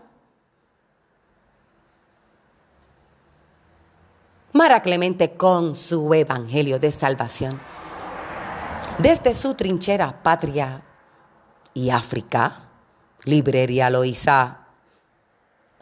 Mara 4.59 4.81
Clemente 4.81 5.37
con 5.37 5.73
su 5.73 6.13
Evangelio 6.13 6.79
de 6.79 6.91
Salvación. 6.91 7.57
Desde 8.97 9.33
su 9.33 9.53
trinchera 9.53 10.21
Patria 10.21 10.81
y 11.73 11.89
África, 11.89 12.63
Librería 13.23 13.89
Loiza, 13.89 14.57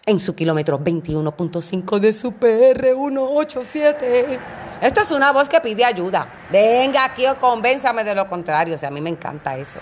en 0.05 0.19
su 0.19 0.35
kilómetro 0.35 0.79
21.5 0.79 1.97
de 1.97 2.13
su 2.13 2.33
PR 2.33 2.93
187. 2.93 4.39
Esto 4.79 5.01
es 5.01 5.09
una 5.09 5.31
voz 5.31 5.49
que 5.49 5.59
pide 5.59 5.83
ayuda. 5.83 6.27
Venga 6.51 7.03
aquí 7.03 7.25
o 7.25 7.35
convénzame 7.39 8.03
de 8.03 8.13
lo 8.13 8.29
contrario. 8.29 8.75
O 8.75 8.77
sea, 8.77 8.89
a 8.89 8.91
mí 8.91 9.01
me 9.01 9.09
encanta 9.09 9.57
eso. 9.57 9.79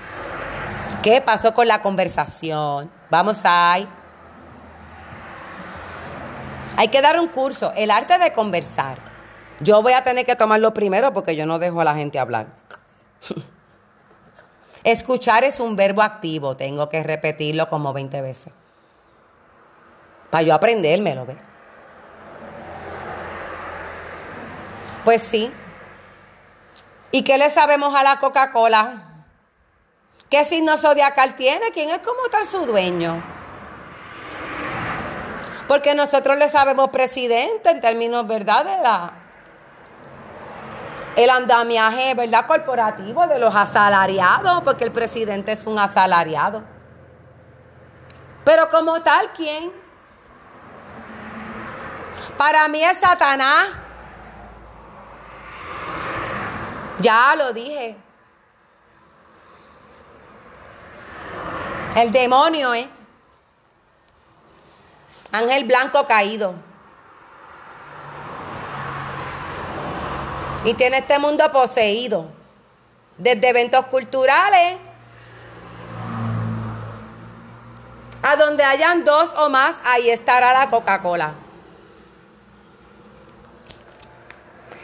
¿Qué 1.04 1.20
pasó 1.20 1.54
con 1.54 1.68
la 1.68 1.82
conversación? 1.82 2.90
Vamos 3.10 3.42
ahí. 3.44 3.86
Hay 6.78 6.90
que 6.90 7.02
dar 7.02 7.20
un 7.20 7.28
curso, 7.30 7.72
el 7.76 7.92
arte 7.92 8.18
de 8.18 8.34
conversar. 8.34 8.98
Yo 9.60 9.82
voy 9.82 9.94
a 9.94 10.04
tener 10.04 10.26
que 10.26 10.36
tomarlo 10.36 10.74
primero 10.74 11.14
porque 11.14 11.36
yo 11.36 11.46
no 11.46 11.60
dejo 11.60 11.82
a 11.82 11.86
la 11.86 11.96
gente 11.96 12.20
hablar. 12.20 12.48
Escuchar 14.84 15.44
es 15.44 15.60
un 15.60 15.76
verbo 15.76 16.02
activo, 16.02 16.56
tengo 16.56 16.90
que 16.90 17.02
repetirlo 17.02 17.68
como 17.70 17.94
20 17.94 18.22
veces. 18.22 18.54
Para 20.30 20.44
yo 20.44 20.54
aprendérmelo, 20.54 21.26
¿ves? 21.26 21.38
Pues 25.06 25.22
sí. 25.22 25.52
¿Y 27.12 27.24
qué 27.24 27.38
le 27.38 27.50
sabemos 27.50 27.96
a 27.96 28.04
la 28.04 28.20
Coca-Cola? 28.20 29.24
¿Qué 30.30 30.44
signo 30.44 30.78
zodiacal 30.78 31.36
tiene? 31.36 31.72
¿Quién 31.72 31.90
es 31.92 32.00
como 32.00 32.28
tal 32.30 32.46
su 32.46 32.66
dueño? 32.66 33.35
Porque 35.68 35.96
nosotros 35.96 36.38
le 36.38 36.48
sabemos 36.50 36.90
presidente 36.90 37.72
en 37.72 37.82
términos, 37.82 38.28
¿verdad? 38.28 38.66
De 38.66 38.78
la, 38.84 39.14
el 41.16 41.30
andamiaje, 41.30 42.14
¿verdad? 42.14 42.46
Corporativo 42.46 43.26
de 43.28 43.40
los 43.40 43.56
asalariados, 43.56 44.62
porque 44.64 44.84
el 44.84 44.92
presidente 44.92 45.54
es 45.54 45.66
un 45.66 45.80
asalariado. 45.80 46.64
Pero 48.44 48.70
como 48.70 49.02
tal, 49.02 49.32
¿quién? 49.34 49.72
Para 52.38 52.68
mí 52.68 52.84
es 52.84 53.00
Satanás. 53.00 53.70
Ya 57.00 57.36
lo 57.36 57.52
dije. 57.54 57.98
El 61.96 62.12
demonio, 62.12 62.74
¿eh? 62.74 62.90
Ángel 65.38 65.66
blanco 65.66 66.06
caído. 66.08 66.56
Y 70.64 70.74
tiene 70.74 71.00
este 71.00 71.20
mundo 71.20 71.52
poseído. 71.52 72.30
Desde 73.18 73.50
eventos 73.50 73.86
culturales 73.86 74.78
a 78.22 78.36
donde 78.36 78.64
hayan 78.64 79.06
dos 79.06 79.32
o 79.38 79.50
más, 79.50 79.76
ahí 79.84 80.10
estará 80.10 80.52
la 80.52 80.70
Coca-Cola. 80.72 81.34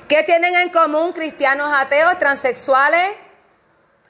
¿Qué 0.07 0.23
tienen 0.23 0.53
en 0.55 0.69
común 0.69 1.11
cristianos 1.11 1.69
ateos, 1.73 2.19
transexuales, 2.19 3.11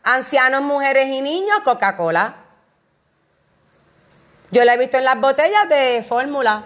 ancianos, 0.03 0.61
mujeres 0.61 1.05
y 1.05 1.21
niños? 1.21 1.61
Coca-Cola. 1.63 2.40
Yo 4.51 4.65
la 4.65 4.73
he 4.73 4.77
visto 4.77 4.97
en 4.97 5.05
las 5.05 5.19
botellas 5.19 5.69
de 5.69 6.05
fórmula. 6.07 6.63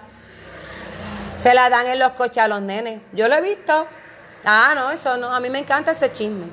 Se 1.37 1.53
la 1.53 1.69
dan 1.69 1.85
en 1.87 1.99
los 1.99 2.11
coches 2.13 2.39
a 2.39 2.47
los 2.47 2.61
nenes. 2.61 2.99
Yo 3.13 3.27
lo 3.27 3.35
he 3.35 3.41
visto. 3.41 3.85
Ah, 4.43 4.73
no, 4.75 4.91
eso 4.91 5.17
no. 5.17 5.31
A 5.31 5.39
mí 5.39 5.49
me 5.51 5.59
encanta 5.59 5.91
ese 5.91 6.11
chisme. 6.11 6.47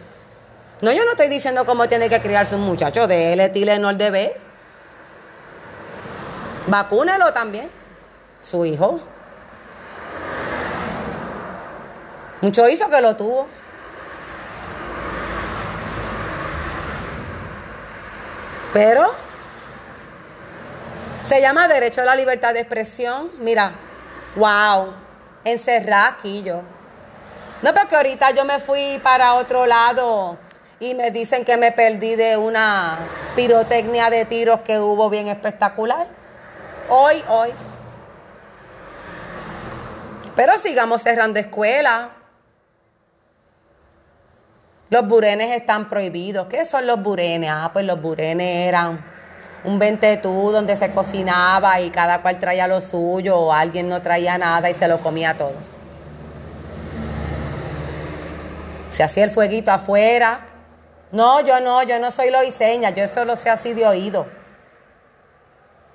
No, 0.83 0.93
yo 0.93 1.05
no 1.05 1.13
estoy 1.13 1.29
diciendo 1.29 1.65
cómo 1.65 1.89
tiene 1.89 2.11
que 2.11 2.21
criarse 2.21 2.55
un 2.55 2.63
muchacho. 2.63 3.07
De 3.07 3.33
él, 3.33 3.53
Tilenol 3.53 3.97
de 3.97 4.11
B. 4.11 4.41
Vacúnelo 6.67 7.33
también. 7.33 7.71
Su 8.43 8.67
hijo. 8.67 9.01
Mucho 12.43 12.69
hizo 12.69 12.91
que 12.91 13.01
lo 13.01 13.17
tuvo. 13.17 13.47
Pero 18.73 19.22
se 21.25 21.41
llama 21.41 21.69
derecho 21.69 22.01
a 22.01 22.05
la 22.05 22.15
libertad 22.15 22.55
de 22.55 22.61
expresión. 22.61 23.31
Mira, 23.39 23.73
wow, 24.37 24.93
encerrada 25.45 26.09
aquí 26.09 26.43
yo. 26.43 26.63
No, 27.63 27.73
porque 27.75 27.95
ahorita 27.95 28.33
yo 28.33 28.45
me 28.45 28.59
fui 28.59 29.01
para 29.03 29.35
otro 29.35 29.67
lado 29.67 30.37
y 30.81 30.95
me 30.95 31.13
dicen 31.13 31.45
que 31.45 31.57
me 31.57 31.71
perdí 31.71 32.17
de 32.17 32.37
una 32.37 32.99
pirotecnia 33.37 34.11
de 34.11 34.25
tiros 34.25 34.61
que 34.61 34.81
hubo 34.81 35.09
bien 35.09 35.29
espectacular. 35.29 36.09
Hoy, 36.89 37.23
hoy. 37.29 37.51
Pero 40.35 40.59
sigamos 40.59 41.03
cerrando 41.03 41.39
escuelas. 41.39 42.09
Los 44.91 45.07
burenes 45.07 45.57
están 45.57 45.89
prohibidos. 45.89 46.47
¿Qué 46.47 46.67
son 46.67 46.87
los 46.87 47.01
burenes? 47.01 47.51
Ah, 47.53 47.71
pues 47.73 47.87
los 47.87 48.03
burenes 48.03 48.69
eran 48.69 49.12
un 49.65 49.79
ventetú 49.79 50.51
donde 50.51 50.77
se 50.77 50.93
cocinaba 50.93 51.81
y 51.81 51.91
cada 51.91 52.23
cual 52.23 52.39
traía 52.39 52.67
lo 52.67 52.81
suyo 52.81 53.39
o 53.39 53.53
alguien 53.53 53.89
no 53.89 54.03
traía 54.03 54.37
nada 54.39 54.69
y 54.71 54.75
se 54.75 54.89
lo 54.89 54.99
comía 54.99 55.37
todo. 55.37 55.55
Se 58.91 59.03
hacía 59.03 59.25
el 59.25 59.31
fueguito 59.31 59.71
afuera. 59.71 60.47
No, 61.13 61.41
yo 61.45 61.61
no, 61.61 61.83
yo 61.83 61.99
no 61.99 62.11
soy 62.11 62.31
loiseña, 62.31 62.91
yo 62.91 63.07
solo 63.09 63.37
sé 63.37 63.51
así 63.51 63.75
de 63.75 63.87
oído. 63.87 64.27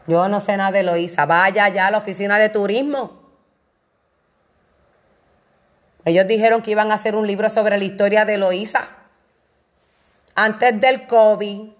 Yo 0.07 0.29
no 0.29 0.39
sé 0.39 0.55
nada 0.55 0.71
de 0.71 0.83
Loíza. 0.83 1.25
Vaya 1.25 1.67
ya 1.67 1.87
a 1.87 1.91
la 1.91 1.97
oficina 1.97 2.39
de 2.39 2.49
turismo. 2.49 3.21
Ellos 6.05 6.25
dijeron 6.25 6.61
que 6.61 6.71
iban 6.71 6.91
a 6.91 6.95
hacer 6.95 7.15
un 7.15 7.27
libro 7.27 7.49
sobre 7.49 7.77
la 7.77 7.83
historia 7.83 8.23
de 8.23 8.37
Loíza. 8.37 8.87
Antes 10.33 10.79
del 10.79 11.05
COVID. 11.07 11.76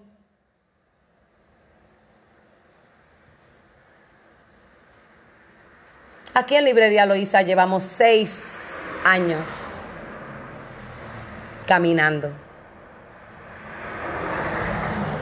Aquí 6.38 6.54
en 6.54 6.66
Librería 6.66 7.04
Loíza 7.04 7.42
llevamos 7.42 7.82
seis 7.82 8.44
años 9.04 9.40
caminando. 11.66 12.30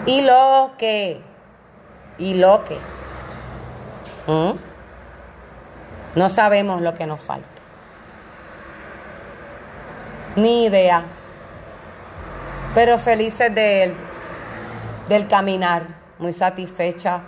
Y 0.04 0.20
lo 0.20 0.74
que, 0.76 1.22
y 2.18 2.34
lo 2.34 2.62
que 2.64 2.76
¿Mm? 4.26 4.58
No 6.16 6.28
sabemos 6.28 6.82
lo 6.82 6.94
que 6.94 7.06
nos 7.06 7.22
falta. 7.22 7.48
Ni 10.36 10.66
idea. 10.66 11.02
Pero 12.74 12.98
felices 12.98 13.54
de 13.54 13.94
del 15.08 15.28
caminar, 15.28 15.82
muy 16.18 16.34
satisfecha. 16.34 17.22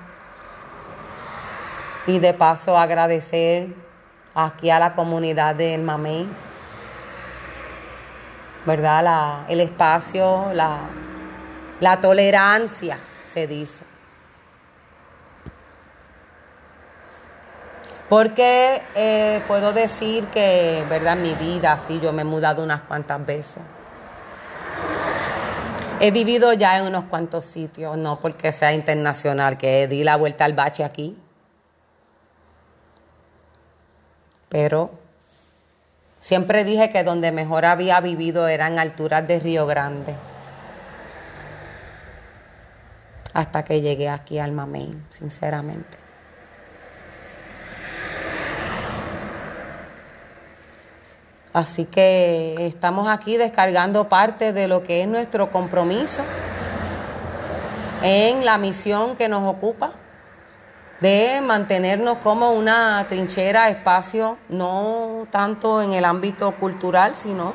Y 2.08 2.18
de 2.20 2.32
paso 2.32 2.78
agradecer 2.78 3.68
aquí 4.34 4.70
a 4.70 4.78
la 4.78 4.94
comunidad 4.94 5.54
del 5.54 5.82
Mamey, 5.82 6.26
¿verdad? 8.64 9.44
el 9.50 9.60
espacio, 9.60 10.50
la, 10.54 10.78
la 11.80 12.00
tolerancia, 12.00 12.98
se 13.26 13.46
dice. 13.46 13.84
Porque 18.08 18.80
eh, 18.94 19.42
puedo 19.46 19.74
decir 19.74 20.28
que, 20.28 20.86
¿verdad? 20.88 21.14
Mi 21.14 21.34
vida, 21.34 21.78
sí, 21.86 22.00
yo 22.00 22.14
me 22.14 22.22
he 22.22 22.24
mudado 22.24 22.64
unas 22.64 22.80
cuantas 22.80 23.26
veces. 23.26 23.62
He 26.00 26.10
vivido 26.10 26.54
ya 26.54 26.78
en 26.78 26.86
unos 26.86 27.04
cuantos 27.04 27.44
sitios, 27.44 27.98
no 27.98 28.18
porque 28.18 28.50
sea 28.52 28.72
internacional, 28.72 29.58
que 29.58 29.86
di 29.88 30.04
la 30.04 30.16
vuelta 30.16 30.46
al 30.46 30.54
bache 30.54 30.84
aquí. 30.84 31.18
Pero 34.48 34.90
siempre 36.20 36.64
dije 36.64 36.90
que 36.90 37.04
donde 37.04 37.32
mejor 37.32 37.64
había 37.64 38.00
vivido 38.00 38.48
eran 38.48 38.78
alturas 38.78 39.26
de 39.26 39.40
Río 39.40 39.66
Grande. 39.66 40.14
Hasta 43.34 43.62
que 43.62 43.80
llegué 43.80 44.08
aquí 44.08 44.38
al 44.38 44.52
Mamey, 44.52 44.90
sinceramente. 45.10 45.98
Así 51.52 51.86
que 51.86 52.66
estamos 52.66 53.08
aquí 53.08 53.36
descargando 53.36 54.08
parte 54.08 54.52
de 54.52 54.68
lo 54.68 54.82
que 54.82 55.02
es 55.02 55.08
nuestro 55.08 55.50
compromiso 55.50 56.22
en 58.02 58.44
la 58.44 58.58
misión 58.58 59.16
que 59.16 59.28
nos 59.28 59.44
ocupa 59.44 59.92
de 61.00 61.40
mantenernos 61.40 62.18
como 62.18 62.52
una 62.52 63.06
trinchera, 63.08 63.68
espacio, 63.68 64.38
no 64.48 65.26
tanto 65.30 65.80
en 65.80 65.92
el 65.92 66.04
ámbito 66.04 66.52
cultural, 66.56 67.14
sino 67.14 67.52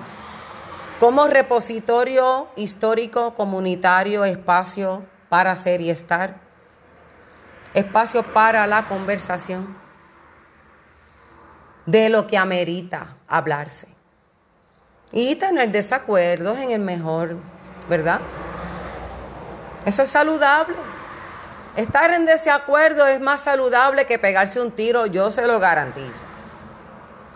como 1.00 1.28
repositorio 1.28 2.48
histórico, 2.56 3.34
comunitario, 3.34 4.24
espacio 4.24 5.06
para 5.28 5.56
ser 5.58 5.82
y 5.82 5.90
estar, 5.90 6.40
espacio 7.74 8.24
para 8.24 8.66
la 8.68 8.86
conversación 8.86 9.78
de 11.86 12.10
lo 12.10 12.28
que 12.28 12.38
amerita 12.38 13.18
hablarse. 13.28 13.88
Y 15.12 15.36
tener 15.36 15.72
desacuerdos 15.72 16.58
en 16.58 16.72
el 16.72 16.82
mejor, 16.82 17.38
¿verdad? 17.90 18.22
Eso 19.86 20.04
es 20.04 20.10
saludable. 20.10 20.93
Estar 21.76 22.12
en 22.12 22.26
desacuerdo 22.26 23.08
es 23.08 23.20
más 23.20 23.42
saludable 23.42 24.06
que 24.06 24.20
pegarse 24.20 24.62
un 24.62 24.72
tiro, 24.72 25.08
yo 25.08 25.32
se 25.32 25.48
lo 25.48 25.60
garantizo. 25.60 26.22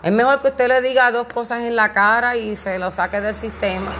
Es 0.02 0.12
mejor 0.12 0.40
que 0.40 0.48
usted 0.48 0.68
le 0.68 0.80
diga 0.80 1.10
dos 1.10 1.26
cosas 1.26 1.62
en 1.62 1.74
la 1.74 1.92
cara 1.92 2.36
y 2.36 2.54
se 2.54 2.78
lo 2.78 2.92
saque 2.92 3.20
del 3.20 3.34
sistema, 3.34 3.90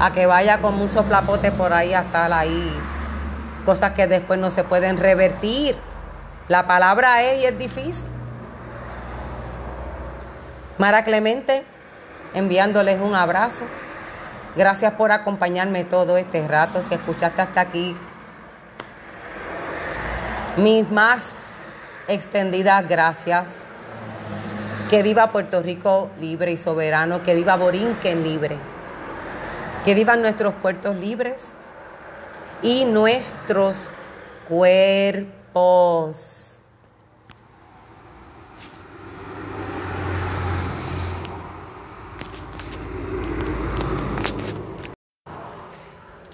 a 0.00 0.10
que 0.12 0.24
vaya 0.24 0.62
como 0.62 0.82
un 0.82 0.88
soplapote 0.88 1.52
por 1.52 1.74
ahí 1.74 1.92
hasta 1.92 2.34
ahí, 2.34 2.74
cosas 3.66 3.90
que 3.90 4.06
después 4.06 4.40
no 4.40 4.50
se 4.50 4.64
pueden 4.64 4.96
revertir. 4.96 5.76
La 6.48 6.66
palabra 6.66 7.22
es 7.22 7.42
y 7.42 7.46
es 7.46 7.58
difícil. 7.58 8.06
Mara 10.78 11.04
Clemente, 11.04 11.64
enviándoles 12.32 13.00
un 13.00 13.14
abrazo. 13.14 13.66
Gracias 14.56 14.92
por 14.92 15.12
acompañarme 15.12 15.84
todo 15.84 16.16
este 16.16 16.46
rato. 16.48 16.82
Si 16.82 16.94
escuchaste 16.94 17.42
hasta 17.42 17.60
aquí, 17.60 17.96
mis 20.56 20.90
más 20.90 21.30
extendidas 22.08 22.88
gracias. 22.88 23.46
Que 24.90 25.02
viva 25.02 25.32
Puerto 25.32 25.62
Rico 25.62 26.10
libre 26.20 26.52
y 26.52 26.58
soberano, 26.58 27.22
que 27.22 27.34
viva 27.34 27.56
Borinquen 27.56 28.22
libre, 28.22 28.56
que 29.84 29.94
vivan 29.94 30.22
nuestros 30.22 30.54
puertos 30.54 30.94
libres 30.96 31.48
y 32.62 32.84
nuestros 32.84 33.90
cuerpos. 34.46 36.40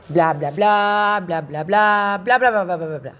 Bla 0.08 0.34
bla 0.34 0.50
bla 0.50 1.22
bla 1.24 1.40
bla 1.40 1.62
bla 1.62 2.20
bla 2.24 2.38
bla 2.38 2.50
bla 2.50 2.64
bla 2.64 2.76
bla 2.76 2.98
bla. 2.98 3.19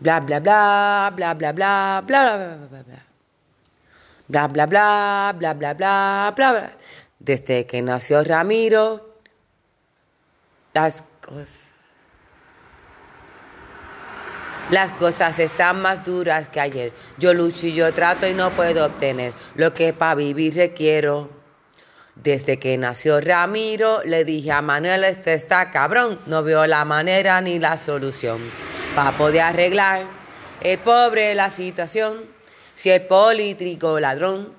Bla 0.00 0.20
bla 0.20 0.40
bla 0.40 1.12
bla 1.14 1.34
bla 1.34 1.52
bla 1.52 2.02
bla 2.06 2.36
bla 2.36 2.56
bla 2.56 2.66
bla 2.68 2.82
bla. 2.82 3.02
Bla 4.28 4.46
bla 4.48 4.66
bla 4.66 5.32
bla 5.36 5.54
bla 5.54 5.74
bla 5.74 6.32
bla 6.34 6.52
bla. 6.52 6.70
Desde 7.18 7.66
que 7.66 7.82
nació 7.82 8.22
Ramiro, 8.22 9.20
las 10.72 11.02
cosas 11.20 11.68
las 14.70 14.92
cosas 14.92 15.38
están 15.38 15.80
más 15.80 16.04
duras 16.04 16.48
que 16.48 16.60
ayer. 16.60 16.92
Yo 17.16 17.32
lucho 17.32 17.66
y 17.66 17.74
yo 17.74 17.92
trato 17.92 18.26
y 18.26 18.34
no 18.34 18.50
puedo 18.50 18.84
obtener 18.84 19.32
lo 19.54 19.72
que 19.72 19.94
para 19.94 20.14
vivir 20.14 20.54
requiero. 20.54 21.37
Desde 22.22 22.58
que 22.58 22.76
nació 22.78 23.20
Ramiro, 23.20 24.02
le 24.04 24.24
dije 24.24 24.50
a 24.50 24.60
Manuel, 24.60 25.04
este 25.04 25.34
está 25.34 25.70
cabrón, 25.70 26.18
no 26.26 26.42
veo 26.42 26.66
la 26.66 26.84
manera 26.84 27.40
ni 27.40 27.60
la 27.60 27.78
solución 27.78 28.40
para 28.96 29.12
poder 29.12 29.42
arreglar 29.42 30.02
el 30.60 30.78
pobre 30.78 31.36
la 31.36 31.50
situación. 31.50 32.24
Si 32.74 32.90
el 32.90 33.02
político 33.02 34.00
ladrón 34.00 34.52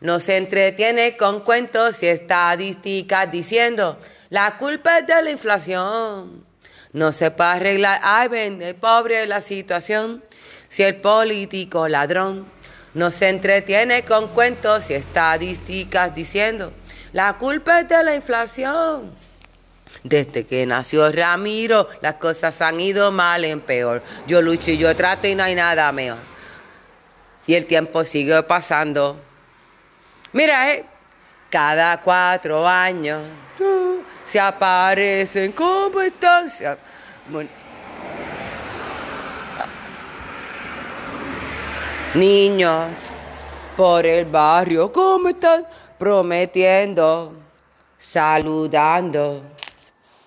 no 0.00 0.18
se 0.18 0.36
entretiene 0.36 1.16
con 1.16 1.40
cuentos 1.40 2.02
y 2.02 2.08
estadísticas 2.08 3.30
diciendo 3.30 3.98
la 4.30 4.56
culpa 4.58 4.98
es 4.98 5.06
de 5.06 5.22
la 5.22 5.30
inflación. 5.30 6.44
No 6.92 7.12
se 7.12 7.30
puede 7.30 7.50
arreglar, 7.50 8.00
ay, 8.02 8.26
vende, 8.26 8.74
pobre 8.74 9.26
la 9.28 9.40
situación. 9.40 10.24
Si 10.68 10.82
el 10.82 10.96
político 10.96 11.86
ladrón 11.86 12.46
no 12.94 13.12
se 13.12 13.28
entretiene 13.28 14.04
con 14.04 14.28
cuentos 14.28 14.90
y 14.90 14.94
estadísticas 14.94 16.12
diciendo 16.14 16.72
la 17.14 17.38
culpa 17.38 17.80
es 17.80 17.88
de 17.88 18.02
la 18.02 18.16
inflación. 18.16 19.12
Desde 20.02 20.44
que 20.46 20.66
nació 20.66 21.10
Ramiro, 21.12 21.88
las 22.02 22.14
cosas 22.14 22.60
han 22.60 22.80
ido 22.80 23.12
mal 23.12 23.44
en 23.44 23.60
peor. 23.60 24.02
Yo 24.26 24.42
lucho 24.42 24.72
y 24.72 24.78
yo 24.78 24.94
trato 24.96 25.28
y 25.28 25.36
no 25.36 25.44
hay 25.44 25.54
nada 25.54 25.92
mejor. 25.92 26.18
Y 27.46 27.54
el 27.54 27.66
tiempo 27.66 28.02
sigue 28.02 28.42
pasando. 28.42 29.20
Mira, 30.32 30.72
eh, 30.72 30.84
cada 31.50 32.00
cuatro 32.00 32.66
años 32.66 33.22
se 34.26 34.40
aparecen 34.40 35.52
como 35.52 36.00
están. 36.00 36.50
Niños 42.14 42.90
por 43.76 44.04
el 44.04 44.24
barrio, 44.24 44.90
¿cómo 44.90 45.28
están? 45.28 45.64
Prometiendo, 45.98 47.32
saludando. 47.98 49.42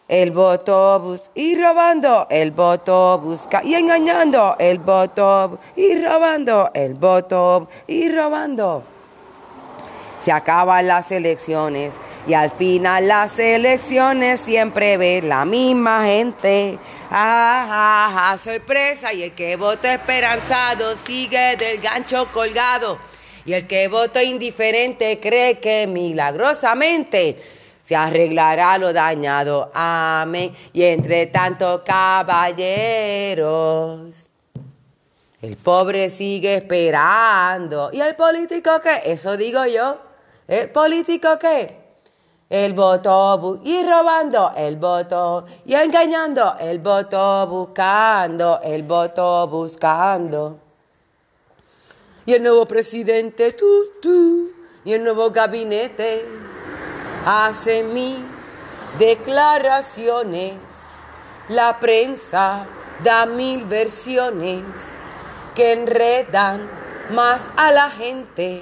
El 0.08 0.32
voto 0.32 1.20
y 1.36 1.62
robando, 1.62 2.28
el 2.30 2.52
voto 2.52 3.20
busca 3.20 3.62
y 3.64 3.76
engañando, 3.76 4.56
el 4.58 4.80
voto 4.80 5.60
y 5.76 6.02
robando, 6.02 6.72
el 6.74 6.94
voto 6.94 7.68
y 7.88 8.10
robando. 8.10 8.84
Se 10.24 10.32
acaban 10.32 10.88
las 10.88 11.12
elecciones 11.12 11.96
y 12.26 12.34
al 12.34 12.52
final 12.52 13.08
las 13.08 13.38
elecciones 13.38 14.40
siempre 14.40 14.98
ve 14.98 15.22
la 15.22 15.44
misma 15.44 16.06
gente. 16.06 16.80
Ajá, 17.10 18.38
sorpresa, 18.38 19.14
y 19.14 19.24
el 19.24 19.34
que 19.34 19.56
vota 19.56 19.94
esperanzado 19.94 20.96
sigue 21.06 21.56
del 21.56 21.80
gancho 21.80 22.28
colgado. 22.34 22.98
Y 23.48 23.54
el 23.54 23.66
que 23.66 23.88
vota 23.88 24.22
indiferente 24.22 25.20
cree 25.22 25.58
que 25.58 25.88
milagrosamente 25.88 27.42
se 27.82 27.96
arreglará 27.96 28.78
lo 28.78 28.92
dañado. 28.92 29.72
Amén. 29.74 30.54
Y 30.74 30.84
entre 30.84 31.28
tanto, 31.28 31.82
caballeros, 31.86 32.68
el 35.42 35.56
pobre 35.56 36.10
sigue 36.10 36.56
esperando. 36.56 37.90
¿Y 37.94 38.02
el 38.02 38.18
político 38.18 38.82
qué? 38.84 39.14
Eso 39.14 39.38
digo 39.38 39.66
yo. 39.66 39.98
¿El 40.46 40.70
político 40.72 41.40
qué? 41.40 41.78
El 42.50 42.74
voto 42.74 43.62
y 43.64 43.82
robando 43.82 44.52
el 44.58 44.76
voto 44.76 45.46
y 45.66 45.74
engañando 45.74 46.58
el 46.60 46.80
voto 46.80 47.48
buscando 47.48 48.60
el 48.62 48.84
voto 48.84 49.48
buscando 49.48 50.67
y 52.28 52.34
el 52.34 52.44
nuevo 52.44 52.68
presidente, 52.68 53.54
tú, 53.54 53.86
tú, 54.02 54.52
y 54.84 54.92
el 54.92 55.02
nuevo 55.02 55.32
gabinete 55.32 56.26
hacen 57.26 57.94
mi 57.94 58.22
declaraciones. 59.00 60.56
La 61.48 61.80
prensa 61.80 62.68
da 63.02 63.26
mil 63.26 63.64
versiones 63.64 64.62
que 65.56 65.72
enredan 65.72 66.70
más 67.12 67.50
a 67.56 67.72
la 67.72 67.90
gente 67.90 68.62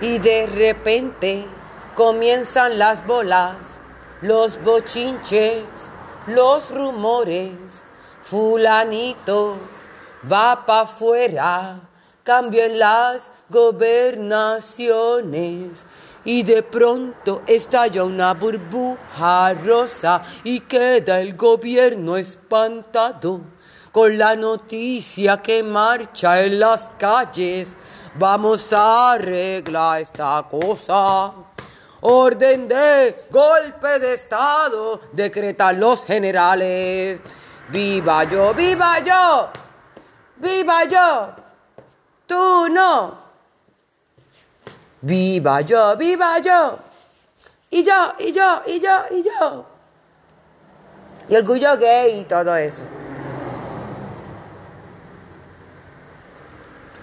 y 0.00 0.18
de 0.18 0.46
repente 0.46 1.44
comienzan 1.96 2.78
las 2.78 3.04
bolas, 3.04 3.56
los 4.20 4.62
bochinches, 4.62 5.64
los 6.28 6.70
rumores. 6.70 7.50
Fulanito 8.22 9.56
va 10.30 10.64
para 10.64 10.82
afuera 10.82 11.88
cambio 12.22 12.64
en 12.64 12.78
las 12.78 13.32
gobernaciones 13.48 15.70
y 16.24 16.42
de 16.42 16.62
pronto 16.62 17.42
estalla 17.46 18.04
una 18.04 18.34
burbuja 18.34 19.54
rosa 19.54 20.22
y 20.44 20.60
queda 20.60 21.20
el 21.20 21.36
gobierno 21.36 22.16
espantado 22.16 23.40
con 23.90 24.16
la 24.16 24.36
noticia 24.36 25.42
que 25.42 25.62
marcha 25.62 26.40
en 26.40 26.60
las 26.60 26.88
calles. 26.98 27.76
Vamos 28.14 28.72
a 28.72 29.12
arreglar 29.12 30.02
esta 30.02 30.46
cosa. 30.50 31.32
Orden 32.02 32.68
de 32.68 33.26
golpe 33.30 33.98
de 33.98 34.14
Estado, 34.14 35.00
decretan 35.12 35.78
los 35.78 36.04
generales. 36.04 37.20
Viva 37.68 38.24
yo, 38.24 38.52
viva 38.54 38.98
yo, 39.00 39.48
viva 40.36 40.84
yo. 40.84 41.41
Tú 42.32 42.66
no. 42.70 43.14
Viva 45.02 45.60
yo, 45.60 45.94
viva 45.98 46.38
yo. 46.38 46.78
Y 47.68 47.84
yo, 47.84 48.14
y 48.18 48.32
yo, 48.32 48.62
y 48.66 48.80
yo, 48.80 48.96
y 49.10 49.22
yo. 49.22 49.66
Y 51.28 51.36
orgullo 51.36 51.76
gay 51.76 52.20
y 52.20 52.24
todo 52.24 52.56
eso. 52.56 52.80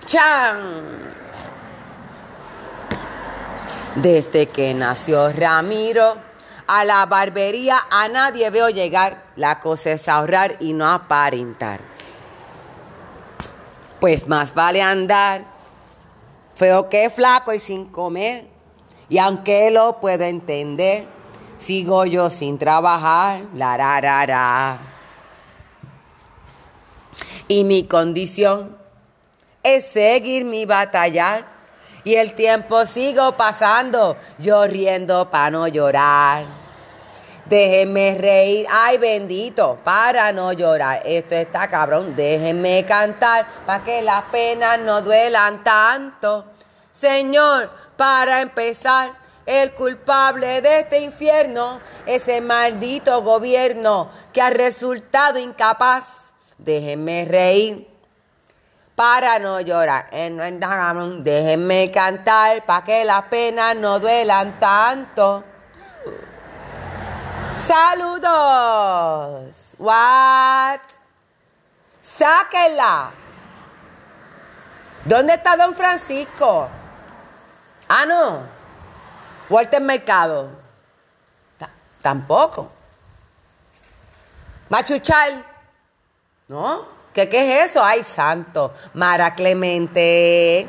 ¡Chan! 0.08 0.58
Desde 3.98 4.48
que 4.48 4.74
nació 4.74 5.32
Ramiro, 5.32 6.16
a 6.66 6.84
la 6.86 7.06
barbería 7.06 7.82
a 7.92 8.08
nadie 8.08 8.50
veo 8.50 8.70
llegar. 8.70 9.26
La 9.36 9.60
cosa 9.60 9.92
es 9.92 10.08
ahorrar 10.08 10.56
y 10.60 10.74
no 10.74 10.90
aparentar 10.90 11.89
pues 14.00 14.28
más 14.28 14.54
vale 14.54 14.82
andar 14.82 15.60
feo 16.60 16.90
que 16.90 17.10
flaco 17.10 17.54
y 17.54 17.60
sin 17.60 17.86
comer. 17.86 18.46
Y 19.08 19.18
aunque 19.18 19.72
lo 19.72 20.00
puedo 20.02 20.26
entender, 20.26 21.08
sigo 21.58 22.06
yo 22.06 22.30
sin 22.30 22.58
trabajar, 22.58 23.44
la 23.56 23.78
ra, 23.78 24.78
Y 27.48 27.64
mi 27.64 27.86
condición 27.86 28.78
es 29.64 29.86
seguir 29.86 30.44
mi 30.44 30.66
batallar. 30.66 31.48
Y 32.04 32.16
el 32.16 32.34
tiempo 32.34 32.86
sigo 32.86 33.38
pasando, 33.38 34.18
yo 34.38 34.68
riendo 34.68 35.30
para 35.30 35.52
no 35.52 35.68
llorar. 35.68 36.59
Déjenme 37.50 38.16
reír. 38.20 38.68
Ay, 38.70 39.00
bendito, 39.00 39.80
para 39.84 40.32
no 40.32 40.54
llorar. 40.54 41.02
Esto 41.04 41.34
está 41.34 41.68
cabrón. 41.68 42.16
Déjenme 42.16 42.86
cantar 42.86 43.48
para 43.66 43.84
que 43.84 44.04
las 44.04 44.22
penas 44.26 44.80
no 44.80 45.02
duelan 45.02 45.64
tanto. 45.64 46.46
Señor, 46.92 47.72
para 47.98 48.42
empezar, 48.42 49.14
el 49.48 49.74
culpable 49.74 50.62
de 50.62 50.82
este 50.82 51.00
infierno, 51.00 51.80
ese 52.06 52.40
maldito 52.40 53.24
gobierno 53.24 54.12
que 54.32 54.44
ha 54.44 54.52
resultado 54.52 55.40
incapaz. 55.40 56.06
Déjenme 56.60 57.26
reír 57.26 57.88
para 58.94 59.40
no 59.40 59.60
llorar. 59.62 60.06
Eh, 60.12 60.30
déjenme 61.24 61.90
cantar 61.90 62.64
para 62.64 62.86
que 62.86 63.04
las 63.06 63.24
penas 63.24 63.76
no 63.76 64.00
duelan 64.00 64.60
tanto. 64.60 65.44
Saludos. 67.70 69.56
What? 69.78 70.80
Sáquenla. 72.02 73.12
¿Dónde 75.06 75.36
está 75.36 75.56
don 75.56 75.76
Francisco? 75.76 76.68
Ah, 77.88 78.06
no. 78.08 78.42
Walter 79.52 79.82
Mercado. 79.82 80.50
tampoco. 82.02 82.72
Machuchal. 84.70 85.46
¿No? 86.48 86.86
¿Qué, 87.14 87.30
¿Qué 87.30 87.66
es 87.66 87.70
eso? 87.70 87.84
Ay, 87.84 88.04
santo. 88.04 88.74
Mara 88.96 89.36
Clemente. 89.36 90.68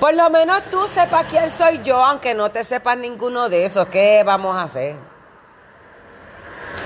Por 0.00 0.14
lo 0.14 0.30
menos 0.30 0.62
tú 0.70 0.88
sepas 0.88 1.26
quién 1.26 1.50
soy 1.58 1.82
yo, 1.82 2.02
aunque 2.02 2.32
no 2.32 2.50
te 2.50 2.64
sepas 2.64 2.96
ninguno 2.96 3.50
de 3.50 3.66
esos. 3.66 3.86
¿Qué 3.88 4.22
vamos 4.24 4.56
a 4.56 4.62
hacer? 4.62 5.11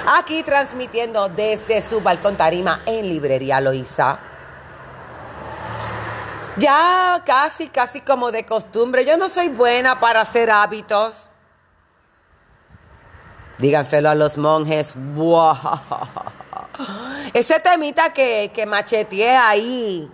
Aquí 0.07 0.45
transmitiendo 0.45 1.29
desde 1.29 1.83
su 1.83 2.01
balcón 2.01 2.37
tarima 2.37 2.81
en 2.87 3.09
Librería 3.09 3.61
Loíza. 3.61 4.21
Ya 6.57 7.21
casi, 7.27 7.69
casi 7.69 8.01
como 8.01 8.31
de 8.31 8.47
costumbre. 8.47 9.05
Yo 9.05 9.17
no 9.17 9.29
soy 9.29 9.49
buena 9.49 9.99
para 9.99 10.21
hacer 10.21 10.51
hábitos. 10.51 11.29
Díganselo 13.59 14.09
a 14.09 14.15
los 14.15 14.39
monjes. 14.39 14.95
Ese 17.35 17.59
temita 17.59 18.13
que, 18.13 18.53
que 18.55 18.65
macheteé 18.65 19.37
ahí, 19.37 20.09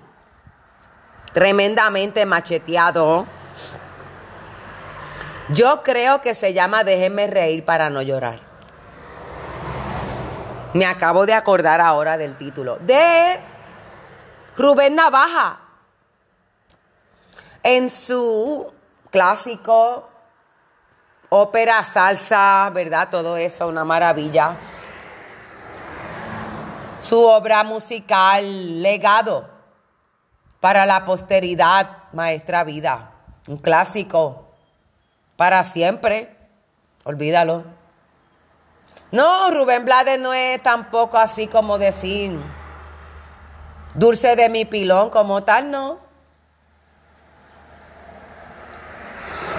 tremendamente 1.34 2.24
macheteado, 2.24 3.26
yo 5.50 5.82
creo 5.82 6.22
que 6.22 6.34
se 6.34 6.54
llama 6.54 6.82
Déjeme 6.82 7.26
reír 7.26 7.64
para 7.64 7.90
no 7.90 8.00
llorar. 8.00 8.51
Me 10.74 10.86
acabo 10.86 11.26
de 11.26 11.34
acordar 11.34 11.80
ahora 11.80 12.16
del 12.16 12.36
título. 12.36 12.76
De 12.76 13.38
Rubén 14.56 14.94
Navaja. 14.94 15.58
En 17.62 17.90
su 17.90 18.72
clásico 19.10 20.08
ópera, 21.28 21.82
salsa, 21.84 22.70
¿verdad? 22.74 23.08
Todo 23.10 23.36
eso, 23.36 23.68
una 23.68 23.84
maravilla 23.84 24.56
su 27.02 27.20
obra 27.20 27.64
musical 27.64 28.80
legado 28.80 29.48
para 30.60 30.86
la 30.86 31.04
posteridad, 31.04 32.04
Maestra 32.12 32.62
Vida. 32.62 33.10
Un 33.48 33.56
clásico 33.56 34.52
para 35.36 35.64
siempre. 35.64 36.36
Olvídalo. 37.02 37.64
No, 39.12 39.50
Rubén 39.50 39.84
Blades 39.84 40.18
no 40.18 40.32
es 40.32 40.62
tampoco 40.62 41.18
así 41.18 41.46
como 41.46 41.78
decir 41.78 42.38
dulce 43.94 44.36
de 44.36 44.48
mi 44.48 44.64
pilón 44.64 45.10
como 45.10 45.42
tal, 45.44 45.70
no. 45.70 46.00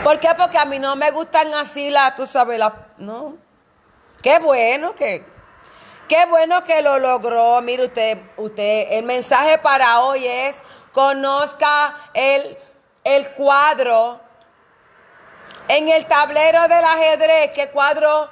¿Por 0.03 0.19
qué? 0.19 0.29
Porque 0.37 0.57
a 0.57 0.65
mí 0.65 0.79
no 0.79 0.95
me 0.95 1.11
gustan 1.11 1.53
así 1.53 1.89
las, 1.89 2.15
tú 2.15 2.25
sabes, 2.25 2.59
las, 2.59 2.73
no. 2.97 3.35
Qué 4.21 4.39
bueno 4.39 4.95
que 4.95 5.31
Qué 6.07 6.25
bueno 6.25 6.63
que 6.63 6.81
lo 6.81 6.99
logró. 6.99 7.61
Mire 7.61 7.85
usted, 7.85 8.17
usted, 8.37 8.87
el 8.91 9.05
mensaje 9.05 9.57
para 9.57 10.01
hoy 10.01 10.27
es 10.27 10.55
conozca 10.91 11.95
el, 12.13 12.57
el 13.03 13.29
cuadro. 13.31 14.19
En 15.67 15.87
el 15.87 16.05
tablero 16.05 16.67
del 16.67 16.83
ajedrez, 16.83 17.51
¿qué 17.55 17.69
cuadro 17.69 18.29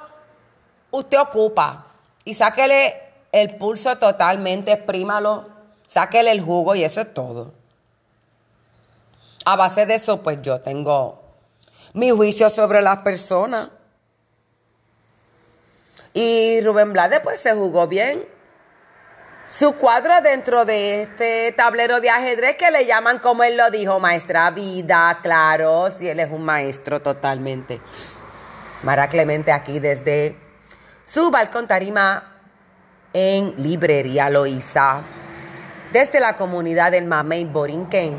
usted 0.92 1.18
ocupa? 1.18 1.86
Y 2.24 2.34
sáquele 2.34 2.94
el 3.32 3.56
pulso 3.56 3.98
totalmente, 3.98 4.72
exprímalo, 4.72 5.48
sáquele 5.86 6.30
el 6.30 6.40
jugo 6.40 6.76
y 6.76 6.84
eso 6.84 7.00
es 7.00 7.12
todo. 7.12 7.52
A 9.44 9.56
base 9.56 9.86
de 9.86 9.96
eso, 9.96 10.22
pues 10.22 10.40
yo 10.42 10.60
tengo 10.60 11.20
mi 11.94 12.10
juicio 12.10 12.48
sobre 12.48 12.80
las 12.80 12.98
personas. 12.98 13.70
Y 16.14 16.60
Rubén 16.60 16.92
Blades 16.92 17.20
pues 17.20 17.40
se 17.40 17.52
jugó 17.54 17.88
bien. 17.88 18.24
Su 19.48 19.76
cuadro 19.76 20.20
dentro 20.22 20.64
de 20.64 21.02
este 21.02 21.52
tablero 21.52 22.00
de 22.00 22.08
ajedrez 22.08 22.56
que 22.56 22.70
le 22.70 22.86
llaman, 22.86 23.18
como 23.18 23.42
él 23.42 23.56
lo 23.56 23.70
dijo, 23.70 24.00
maestra 24.00 24.50
vida, 24.50 25.18
claro, 25.22 25.90
si 25.90 26.08
él 26.08 26.20
es 26.20 26.30
un 26.30 26.42
maestro 26.42 27.02
totalmente. 27.02 27.80
Mara 28.82 29.08
Clemente 29.08 29.52
aquí 29.52 29.78
desde 29.78 30.41
su 31.12 31.30
balcón 31.30 31.66
tarima 31.66 32.22
en 33.12 33.54
Librería 33.58 34.30
Loíza, 34.30 35.02
desde 35.92 36.20
la 36.20 36.36
comunidad 36.36 36.90
del 36.90 37.04
Mamey 37.04 37.44
Borinquen, 37.44 38.16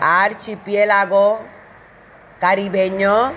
archipiélago 0.00 1.40
caribeño. 2.38 3.32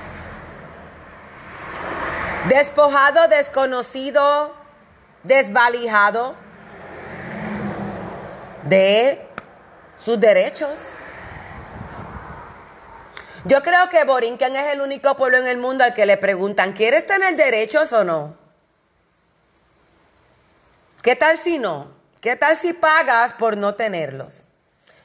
Despojado, 2.48 3.28
desconocido, 3.28 4.54
desvalijado 5.24 6.36
de 8.64 9.28
sus 10.00 10.20
derechos. 10.20 10.78
Yo 13.46 13.62
creo 13.64 13.90
que 13.90 14.04
Borinquen 14.04 14.56
es 14.56 14.74
el 14.74 14.82
único 14.82 15.16
pueblo 15.16 15.38
en 15.38 15.48
el 15.48 15.58
mundo 15.58 15.84
al 15.84 15.94
que 15.94 16.06
le 16.06 16.18
preguntan, 16.18 16.74
¿quieres 16.74 17.06
tener 17.06 17.36
derechos 17.36 17.94
o 17.94 18.04
no? 18.04 18.36
¿Qué 21.02 21.16
tal 21.16 21.38
si 21.38 21.60
no? 21.60 21.92
¿Qué 22.22 22.36
tal 22.36 22.58
si 22.58 22.74
pagas 22.74 23.34
por 23.34 23.56
no 23.56 23.76
tenerlos? 23.76 24.44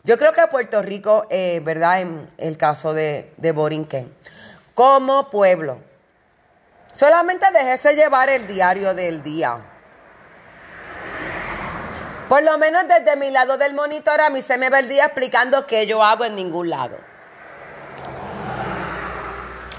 Yo 0.03 0.19
creo 0.19 0.33
que 0.33 0.47
Puerto 0.49 0.83
Rico, 0.83 1.27
eh, 1.31 1.61
¿verdad? 1.63 2.01
En 2.01 2.29
el 2.39 2.57
caso 2.57 2.93
de, 2.93 3.33
de 3.37 3.53
Borinquen, 3.53 4.13
como 4.75 5.31
pueblo, 5.31 5.79
Solamente 6.95 7.45
déjese 7.53 7.97
llevar 7.97 8.31
el 8.31 8.47
diario 8.47 8.95
del 8.95 9.21
día. 9.21 9.59
Por 12.29 12.43
lo 12.45 12.57
menos 12.57 12.85
desde 12.87 13.17
mi 13.17 13.33
lado 13.33 13.59
del 13.59 13.75
monitor 13.75 14.21
a 14.21 14.31
mí 14.31 14.41
se 14.41 14.57
me 14.59 14.71
ve 14.71 14.79
el 14.79 14.89
día 14.89 15.07
explicando 15.07 15.67
qué 15.67 15.89
yo 15.89 16.05
hago 16.05 16.25
en 16.25 16.37
ningún 16.37 16.71
lado. 16.71 16.97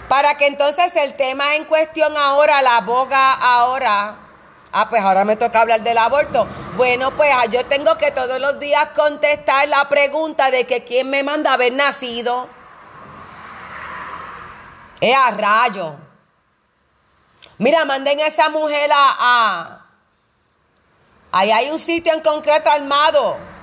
Para 0.07 0.37
que 0.37 0.47
entonces 0.47 0.95
el 0.95 1.15
tema 1.15 1.55
en 1.55 1.65
cuestión 1.65 2.15
ahora, 2.15 2.61
la 2.61 2.81
boga 2.81 3.33
ahora, 3.33 4.17
ah, 4.71 4.89
pues 4.89 5.01
ahora 5.01 5.25
me 5.25 5.35
toca 5.35 5.61
hablar 5.61 5.81
del 5.81 5.97
aborto. 5.97 6.47
Bueno, 6.75 7.11
pues 7.11 7.31
ah, 7.33 7.45
yo 7.47 7.65
tengo 7.65 7.97
que 7.97 8.11
todos 8.11 8.39
los 8.39 8.59
días 8.59 8.89
contestar 8.95 9.67
la 9.67 9.89
pregunta 9.89 10.51
de 10.51 10.65
que 10.67 10.83
quién 10.83 11.09
me 11.09 11.23
manda 11.23 11.53
haber 11.53 11.73
nacido. 11.73 12.47
Es 15.01 15.15
a 15.15 15.31
rayo. 15.31 15.95
Mira, 17.57 17.85
manden 17.85 18.19
a 18.19 18.27
esa 18.27 18.49
mujer 18.49 18.89
a, 18.93 19.81
Ahí 21.31 21.51
hay 21.51 21.69
un 21.69 21.79
sitio 21.79 22.13
en 22.13 22.21
concreto 22.21 22.69
armado 22.69 23.54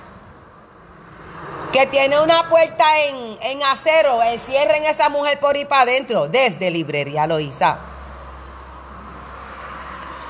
que 1.73 1.85
tiene 1.87 2.21
una 2.21 2.47
puerta 2.49 2.85
en, 3.07 3.37
en 3.41 3.63
acero. 3.63 4.23
Encierren 4.23 4.85
esa 4.85 5.09
mujer 5.09 5.39
por 5.39 5.57
ir 5.57 5.67
para 5.67 5.81
adentro. 5.81 6.29
Desde 6.29 6.71
Librería 6.71 7.27
Loíza. 7.27 7.79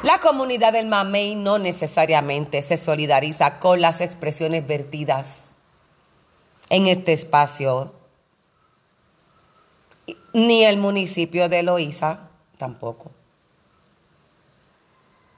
La 0.02 0.20
comunidad 0.20 0.74
del 0.74 0.88
Mamey 0.88 1.36
no 1.36 1.60
necesariamente 1.60 2.62
se 2.62 2.78
solidariza 2.78 3.60
con 3.60 3.80
las 3.80 4.02
expresiones 4.02 4.66
vertidas 4.66 5.42
en 6.70 6.88
este 6.88 7.14
espacio. 7.14 7.94
Ni 10.34 10.64
el 10.64 10.78
municipio 10.78 11.48
de 11.48 11.62
Loíza 11.62 12.30
tampoco 12.58 13.12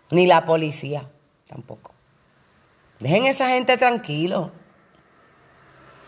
ni 0.10 0.28
la 0.28 0.46
policía 0.46 1.10
tampoco. 1.48 1.92
Dejen 3.00 3.26
esa 3.26 3.50
gente 3.50 3.78
tranquilo. 3.78 4.52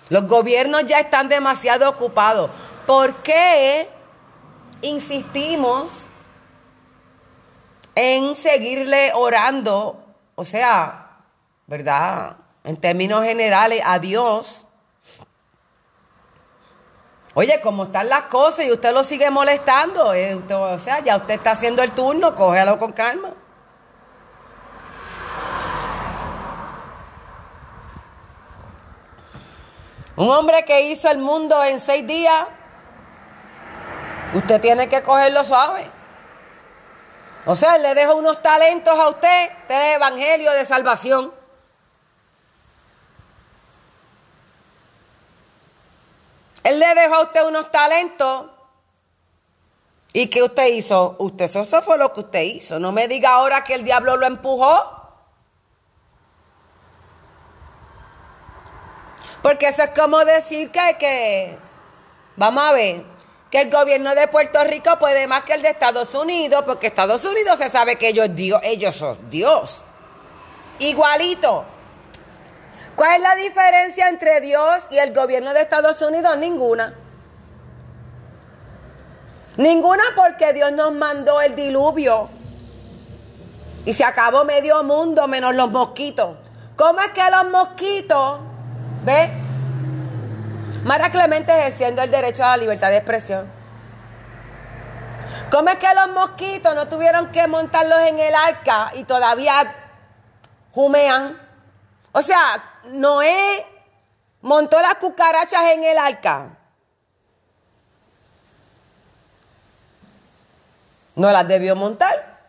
Los 0.10 0.28
gobiernos 0.28 0.86
ya 0.86 1.00
están 1.00 1.30
demasiado 1.30 1.90
ocupados. 1.90 2.50
¿Por 2.86 3.16
qué 3.18 3.90
insistimos 4.82 6.08
en 7.96 8.36
seguirle 8.36 9.12
orando, 9.16 10.04
o 10.36 10.46
sea, 10.46 11.24
¿verdad? 11.66 12.38
En 12.64 12.78
términos 12.78 13.24
generales, 13.24 13.82
a 13.84 13.98
Dios. 13.98 14.68
Oye, 17.34 17.60
como 17.62 17.86
están 17.86 18.08
las 18.08 18.24
cosas 18.24 18.66
y 18.66 18.72
usted 18.72 18.94
lo 18.94 19.04
sigue 19.04 19.30
molestando, 19.30 20.14
eh, 20.14 20.36
o 20.36 20.80
sea, 20.80 21.00
ya 21.00 21.18
usted 21.18 21.36
está 21.36 21.52
haciendo 21.52 21.82
el 21.82 21.92
turno, 21.92 22.36
cógelo 22.36 22.78
con 22.78 22.94
calma. 22.94 23.34
Un 30.18 30.32
hombre 30.32 30.66
que 30.66 30.82
hizo 30.82 31.10
el 31.10 31.20
mundo 31.20 31.64
en 31.64 31.80
seis 31.80 32.06
días, 32.06 32.48
usted 34.34 34.60
tiene 34.60 34.90
que 34.90 35.04
cogerlo 35.04 35.44
suave. 35.44 35.88
O 37.46 37.56
sea, 37.56 37.78
le 37.78 37.94
dejo 37.94 38.16
unos 38.16 38.42
talentos 38.42 38.94
a 38.96 39.10
usted, 39.10 39.50
este 39.62 39.94
evangelio 39.94 40.52
de 40.52 40.66
salvación. 40.66 41.32
Él 46.64 46.80
le 46.80 46.96
dejó 46.96 47.14
a 47.14 47.22
usted 47.22 47.46
unos 47.46 47.72
talentos. 47.72 48.48
¿Y 50.14 50.32
qué 50.32 50.42
usted 50.42 50.66
hizo? 50.74 51.16
Usted, 51.20 51.46
eso 51.46 51.82
fue 51.84 51.98
lo 52.00 52.12
que 52.12 52.22
usted 52.22 52.42
hizo. 52.42 52.80
No 52.80 52.92
me 52.92 53.08
diga 53.08 53.34
ahora 53.34 53.64
que 53.64 53.76
el 53.76 53.84
diablo 53.84 54.18
lo 54.18 54.26
empujó. 54.26 54.97
Porque 59.42 59.70
eso 59.70 59.84
es 59.84 59.90
como 59.90 60.24
decir 60.26 60.72
que, 60.72 60.98
que, 61.00 61.58
vamos 62.36 62.64
a 62.64 62.74
ver, 62.74 63.04
que 63.52 63.62
el 63.62 63.72
gobierno 63.72 64.14
de 64.16 64.28
Puerto 64.28 64.64
Rico 64.64 64.98
puede 65.00 65.28
más 65.28 65.44
que 65.44 65.54
el 65.54 65.62
de 65.62 65.70
Estados 65.70 66.14
Unidos, 66.16 66.64
porque 66.66 66.88
Estados 66.88 67.24
Unidos 67.24 67.58
se 67.58 67.70
sabe 67.70 67.96
que 67.96 68.10
ellos, 68.10 68.28
Dios, 68.36 68.60
ellos 68.64 68.96
son 68.96 69.30
Dios. 69.30 69.84
Igualito. 70.80 71.66
¿Cuál 72.96 73.18
es 73.18 73.22
la 73.22 73.36
diferencia 73.36 74.10
entre 74.10 74.42
Dios 74.42 74.84
y 74.90 74.98
el 74.98 75.14
gobierno 75.14 75.54
de 75.54 75.62
Estados 75.62 76.02
Unidos? 76.02 76.38
Ninguna. 76.38 76.96
Ninguna 79.56 80.04
porque 80.16 80.52
Dios 80.54 80.72
nos 80.72 80.92
mandó 80.94 81.40
el 81.42 81.56
diluvio. 81.56 82.30
Y 83.86 83.94
se 83.94 84.04
acabó 84.04 84.44
medio 84.44 84.84
mundo 84.84 85.28
menos 85.28 85.56
los 85.56 85.70
mosquitos. 85.70 86.38
¿Cómo 86.76 87.00
es 87.02 87.10
que 87.12 87.22
los 87.32 87.50
mosquitos 87.50 88.40
¿Ve? 89.08 89.32
Mara 90.84 91.10
Clemente 91.10 91.58
ejerciendo 91.58 92.02
el 92.02 92.12
derecho 92.12 92.44
a 92.44 92.50
la 92.50 92.58
libertad 92.58 92.90
de 92.90 92.98
expresión. 92.98 93.50
¿Cómo 95.50 95.70
es 95.70 95.78
que 95.78 95.88
los 95.94 96.10
mosquitos 96.10 96.76
no 96.76 96.90
tuvieron 96.90 97.32
que 97.32 97.48
montarlos 97.48 98.00
en 98.00 98.20
el 98.20 98.36
arca 98.36 98.92
y 98.96 99.06
todavía 99.06 99.74
humean? 100.74 101.40
O 102.12 102.22
sea, 102.22 102.82
Noé 102.88 103.66
montó 104.42 104.82
las 104.82 104.96
cucarachas 104.96 105.72
en 105.72 105.86
el 105.86 105.98
arca. 105.98 106.50
No 111.16 111.32
las 111.32 111.48
debió 111.48 111.78
montar. 111.78 112.40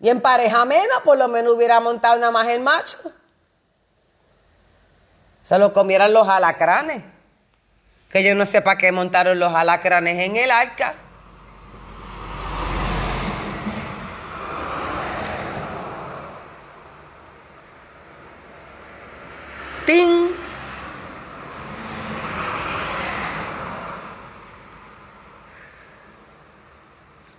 Y 0.00 0.08
en 0.08 0.22
pareja 0.22 0.64
menos, 0.64 1.02
por 1.04 1.18
lo 1.18 1.28
menos 1.28 1.52
hubiera 1.52 1.80
montado 1.80 2.16
una 2.16 2.30
más 2.30 2.48
el 2.48 2.60
macho. 2.62 2.96
Se 5.42 5.58
lo 5.58 5.72
comieran 5.72 6.12
los 6.12 6.28
alacranes. 6.28 7.02
Que 8.08 8.22
yo 8.22 8.34
no 8.34 8.46
sé 8.46 8.62
para 8.62 8.76
qué 8.76 8.92
montaron 8.92 9.38
los 9.38 9.54
alacranes 9.54 10.18
en 10.20 10.36
el 10.36 10.50
arca. 10.50 10.94
¡Ting! 19.86 20.30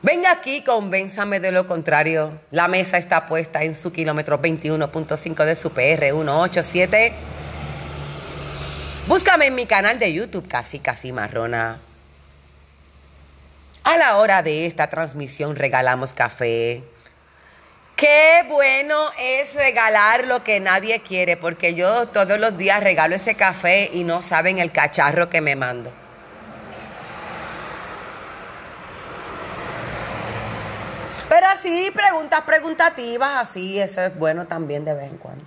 Venga 0.01 0.31
aquí, 0.31 0.61
convénzame 0.63 1.39
de 1.39 1.53
lo 1.53 1.65
contrario. 1.65 2.41
La 2.51 2.67
mesa 2.67 2.97
está 2.97 3.25
puesta 3.27 3.63
en 3.63 3.73
su 3.73 3.93
kilómetro 3.93 4.41
21.5 4.41 5.45
de 5.45 5.55
su 5.55 5.69
PR 5.69 6.11
187. 6.11 7.13
Búscame 9.05 9.47
en 9.47 9.55
mi 9.55 9.65
canal 9.65 9.99
de 9.99 10.13
YouTube 10.13 10.47
Casi 10.47 10.79
Casi 10.79 11.11
Marrona. 11.11 11.81
A 13.83 13.97
la 13.97 14.15
hora 14.15 14.41
de 14.43 14.65
esta 14.65 14.89
transmisión 14.89 15.57
regalamos 15.57 16.13
café. 16.13 16.85
Qué 17.97 18.45
bueno 18.47 19.11
es 19.19 19.55
regalar 19.55 20.25
lo 20.25 20.45
que 20.45 20.61
nadie 20.61 21.01
quiere, 21.01 21.35
porque 21.35 21.75
yo 21.75 22.07
todos 22.07 22.39
los 22.39 22.57
días 22.57 22.81
regalo 22.81 23.13
ese 23.13 23.35
café 23.35 23.89
y 23.93 24.05
no 24.05 24.21
saben 24.21 24.59
el 24.59 24.71
cacharro 24.71 25.29
que 25.29 25.41
me 25.41 25.57
mando. 25.57 25.91
Pero 31.27 31.47
así, 31.47 31.91
preguntas 31.93 32.41
preguntativas, 32.43 33.31
así, 33.35 33.81
eso 33.81 33.99
es 33.99 34.17
bueno 34.17 34.47
también 34.47 34.85
de 34.85 34.93
vez 34.93 35.11
en 35.11 35.17
cuando. 35.17 35.43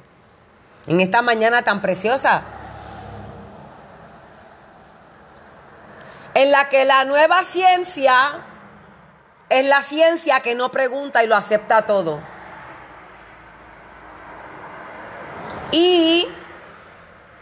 En 0.86 1.00
esta 1.00 1.22
mañana 1.22 1.62
tan 1.62 1.80
preciosa, 1.80 2.44
en 6.36 6.50
la 6.50 6.68
que 6.68 6.84
la 6.84 7.04
nueva 7.04 7.44
ciencia 7.44 8.42
es 9.48 9.66
la 9.66 9.82
ciencia 9.82 10.40
que 10.40 10.54
no 10.54 10.70
pregunta 10.70 11.24
y 11.24 11.26
lo 11.26 11.34
acepta 11.34 11.86
todo. 11.86 12.20
Y 15.72 16.28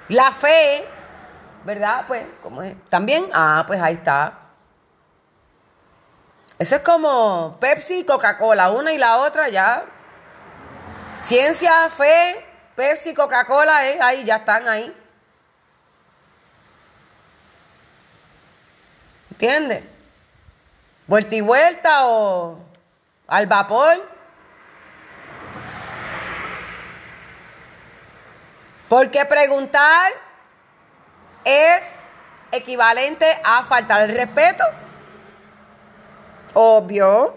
la 0.07 0.31
fe, 0.31 0.87
¿verdad? 1.65 2.05
Pues, 2.07 2.25
¿cómo 2.41 2.63
es? 2.63 2.77
También, 2.89 3.29
ah, 3.33 3.65
pues 3.67 3.83
ahí 3.83 3.95
está. 3.95 4.39
Eso 6.57 6.77
es 6.77 6.83
como 6.83 7.57
Pepsi 7.59 7.99
y 7.99 8.05
Coca-Cola, 8.05 8.71
una 8.71 8.93
y 8.93 8.99
la 8.99 9.17
otra 9.17 9.49
ya. 9.49 9.87
Ciencia, 11.23 11.91
fe, 11.91 12.47
Pepsi, 12.77 13.13
Coca-Cola, 13.13 13.89
eh, 13.89 13.99
ahí 14.01 14.23
ya 14.23 14.37
están 14.37 14.69
ahí. 14.69 14.95
¿Entiendes? 19.45 19.83
Vuelta 21.07 21.35
y 21.35 21.41
vuelta 21.43 22.07
o 22.07 22.59
al 23.29 23.47
vapor. 23.47 24.03
Porque 28.89 29.23
preguntar 29.27 30.13
es 31.45 31.83
equivalente 32.53 33.27
a 33.45 33.65
faltar 33.65 34.09
el 34.09 34.17
respeto. 34.17 34.65
Obvio. 36.55 37.37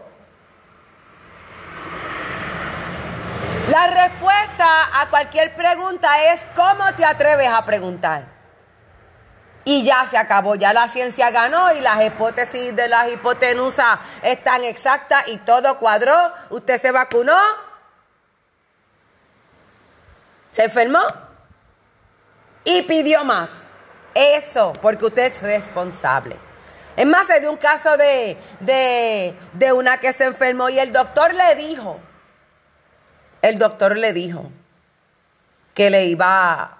La 3.67 3.87
respuesta 3.87 5.01
a 5.01 5.09
cualquier 5.09 5.53
pregunta 5.55 6.23
es 6.31 6.45
cómo 6.55 6.85
te 6.95 7.03
atreves 7.03 7.49
a 7.49 7.65
preguntar. 7.65 8.36
Y 9.69 9.83
ya 9.83 10.05
se 10.05 10.17
acabó, 10.17 10.55
ya 10.55 10.71
la 10.71 10.87
ciencia 10.87 11.29
ganó 11.29 11.73
y 11.73 11.81
las 11.81 12.01
hipótesis 12.01 12.73
de 12.73 12.87
las 12.87 13.11
hipotenusas 13.11 13.99
están 14.23 14.63
exactas 14.63 15.27
y 15.27 15.35
todo 15.39 15.77
cuadró. 15.77 16.31
Usted 16.51 16.79
se 16.79 16.89
vacunó. 16.89 17.37
Se 20.53 20.63
enfermó. 20.63 21.01
Y 22.63 22.83
pidió 22.83 23.25
más. 23.25 23.49
Eso, 24.15 24.71
porque 24.81 25.07
usted 25.07 25.33
es 25.33 25.41
responsable. 25.41 26.37
Es 26.95 27.05
más, 27.05 27.27
se 27.27 27.41
dio 27.41 27.51
un 27.51 27.57
caso 27.57 27.97
de, 27.97 28.37
de, 28.61 29.37
de 29.51 29.73
una 29.73 29.97
que 29.97 30.13
se 30.13 30.23
enfermó 30.23 30.69
y 30.69 30.79
el 30.79 30.93
doctor 30.93 31.33
le 31.33 31.55
dijo, 31.55 31.99
el 33.41 33.59
doctor 33.59 33.97
le 33.97 34.13
dijo 34.13 34.49
que 35.73 35.89
le 35.89 36.05
iba 36.05 36.76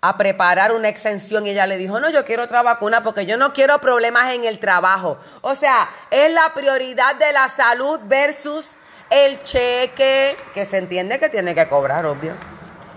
a 0.00 0.16
preparar 0.16 0.72
una 0.72 0.88
exención 0.88 1.44
y 1.46 1.50
ella 1.50 1.66
le 1.66 1.76
dijo, 1.76 1.98
no, 1.98 2.08
yo 2.10 2.24
quiero 2.24 2.44
otra 2.44 2.62
vacuna 2.62 3.02
porque 3.02 3.26
yo 3.26 3.36
no 3.36 3.52
quiero 3.52 3.80
problemas 3.80 4.32
en 4.32 4.44
el 4.44 4.60
trabajo. 4.60 5.18
O 5.40 5.54
sea, 5.54 5.90
es 6.10 6.32
la 6.32 6.54
prioridad 6.54 7.16
de 7.16 7.32
la 7.32 7.48
salud 7.48 7.98
versus 8.04 8.64
el 9.10 9.42
cheque 9.42 10.36
que 10.54 10.66
se 10.66 10.78
entiende 10.78 11.18
que 11.18 11.28
tiene 11.28 11.54
que 11.54 11.68
cobrar, 11.68 12.06
obvio. 12.06 12.34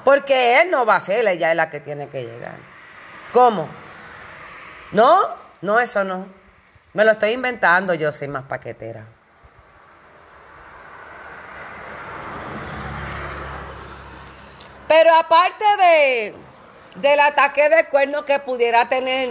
Porque 0.04 0.62
él 0.62 0.70
no 0.70 0.86
va 0.86 0.98
a 0.98 1.00
ser, 1.00 1.28
ella 1.28 1.52
es 1.52 1.56
la 1.56 1.70
que 1.70 1.80
tiene 1.80 2.08
que 2.08 2.24
llegar. 2.24 2.58
¿Cómo? 3.34 3.68
¿No? 4.92 5.42
No, 5.62 5.80
eso 5.80 6.04
no. 6.04 6.28
Me 6.94 7.06
lo 7.06 7.12
estoy 7.12 7.32
inventando, 7.32 7.94
yo 7.94 8.12
soy 8.12 8.28
más 8.28 8.44
paquetera. 8.44 9.06
Pero 14.88 15.16
aparte 15.16 15.64
de 15.78 16.36
del 16.96 17.20
ataque 17.20 17.70
de 17.70 17.86
cuerno 17.86 18.26
que 18.26 18.40
pudiera 18.40 18.90
tener 18.90 19.30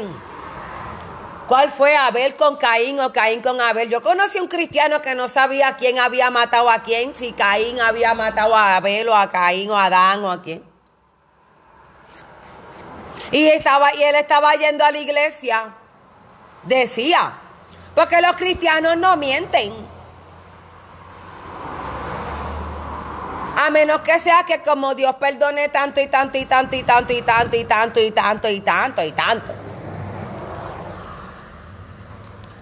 ¿Cuál 1.50 1.72
fue 1.72 1.96
Abel 1.96 2.36
con 2.36 2.56
Caín 2.58 3.00
o 3.00 3.12
Caín 3.12 3.42
con 3.42 3.60
Abel? 3.60 3.90
Yo 3.90 4.00
conocí 4.00 4.38
un 4.38 4.46
cristiano 4.46 5.02
que 5.02 5.16
no 5.16 5.28
sabía 5.28 5.74
quién 5.76 5.98
había 5.98 6.30
matado 6.30 6.70
a 6.70 6.84
quién, 6.84 7.12
si 7.16 7.32
Caín 7.32 7.80
había 7.80 8.14
matado 8.14 8.54
a 8.54 8.76
Abel 8.76 9.08
o 9.08 9.16
a 9.16 9.28
Caín 9.32 9.68
o 9.68 9.76
a 9.76 9.86
Adán 9.86 10.22
o 10.22 10.30
a 10.30 10.42
quién. 10.42 10.62
Y, 13.32 13.48
estaba, 13.48 13.92
y 13.96 14.00
él 14.04 14.14
estaba 14.14 14.54
yendo 14.54 14.84
a 14.84 14.92
la 14.92 14.98
iglesia. 14.98 15.74
Decía, 16.62 17.32
porque 17.96 18.20
los 18.20 18.36
cristianos 18.36 18.96
no 18.96 19.16
mienten. 19.16 19.74
A 23.62 23.68
menos 23.68 23.98
que 23.98 24.18
sea 24.18 24.44
que 24.46 24.62
como 24.62 24.94
Dios 24.94 25.16
perdone 25.16 25.68
tanto 25.68 26.00
y 26.00 26.06
tanto 26.06 26.38
y 26.38 26.46
tanto 26.46 26.76
y 26.76 26.82
tanto 26.82 27.12
y 27.12 27.20
tanto 27.20 27.56
y 27.58 27.64
tanto 27.64 28.00
y 28.00 28.10
tanto 28.10 28.48
y 28.48 28.60
tanto 28.60 29.02
y 29.02 29.12
tanto. 29.12 29.52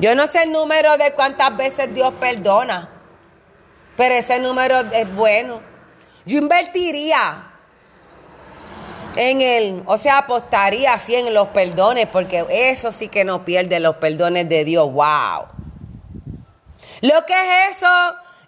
Yo 0.01 0.17
no 0.17 0.27
sé 0.27 0.43
el 0.43 0.51
número 0.51 0.99
de 0.99 1.13
cuántas 1.13 1.57
veces 1.57 1.95
Dios 1.95 2.13
perdona, 2.19 2.89
pero 3.97 4.13
ese 4.17 4.41
número 4.41 4.81
es 4.93 5.15
bueno. 5.15 5.61
Yo 6.27 6.39
invertiría 6.39 7.45
en 9.15 9.41
el, 9.41 9.83
o 9.87 9.99
sea, 9.99 10.19
apostaría 10.19 10.95
así 10.95 11.15
en 11.15 11.33
los 11.33 11.49
perdones, 11.49 12.09
porque 12.09 12.45
eso 12.51 12.91
sí 12.91 13.07
que 13.07 13.25
no 13.25 13.45
pierde 13.45 13.79
los 13.79 13.97
perdones 13.97 14.49
de 14.49 14.65
Dios. 14.65 14.93
¡Wow! 14.93 15.47
Lo 17.03 17.25
que 17.25 17.35
es 17.35 17.77
eso, 17.77 17.87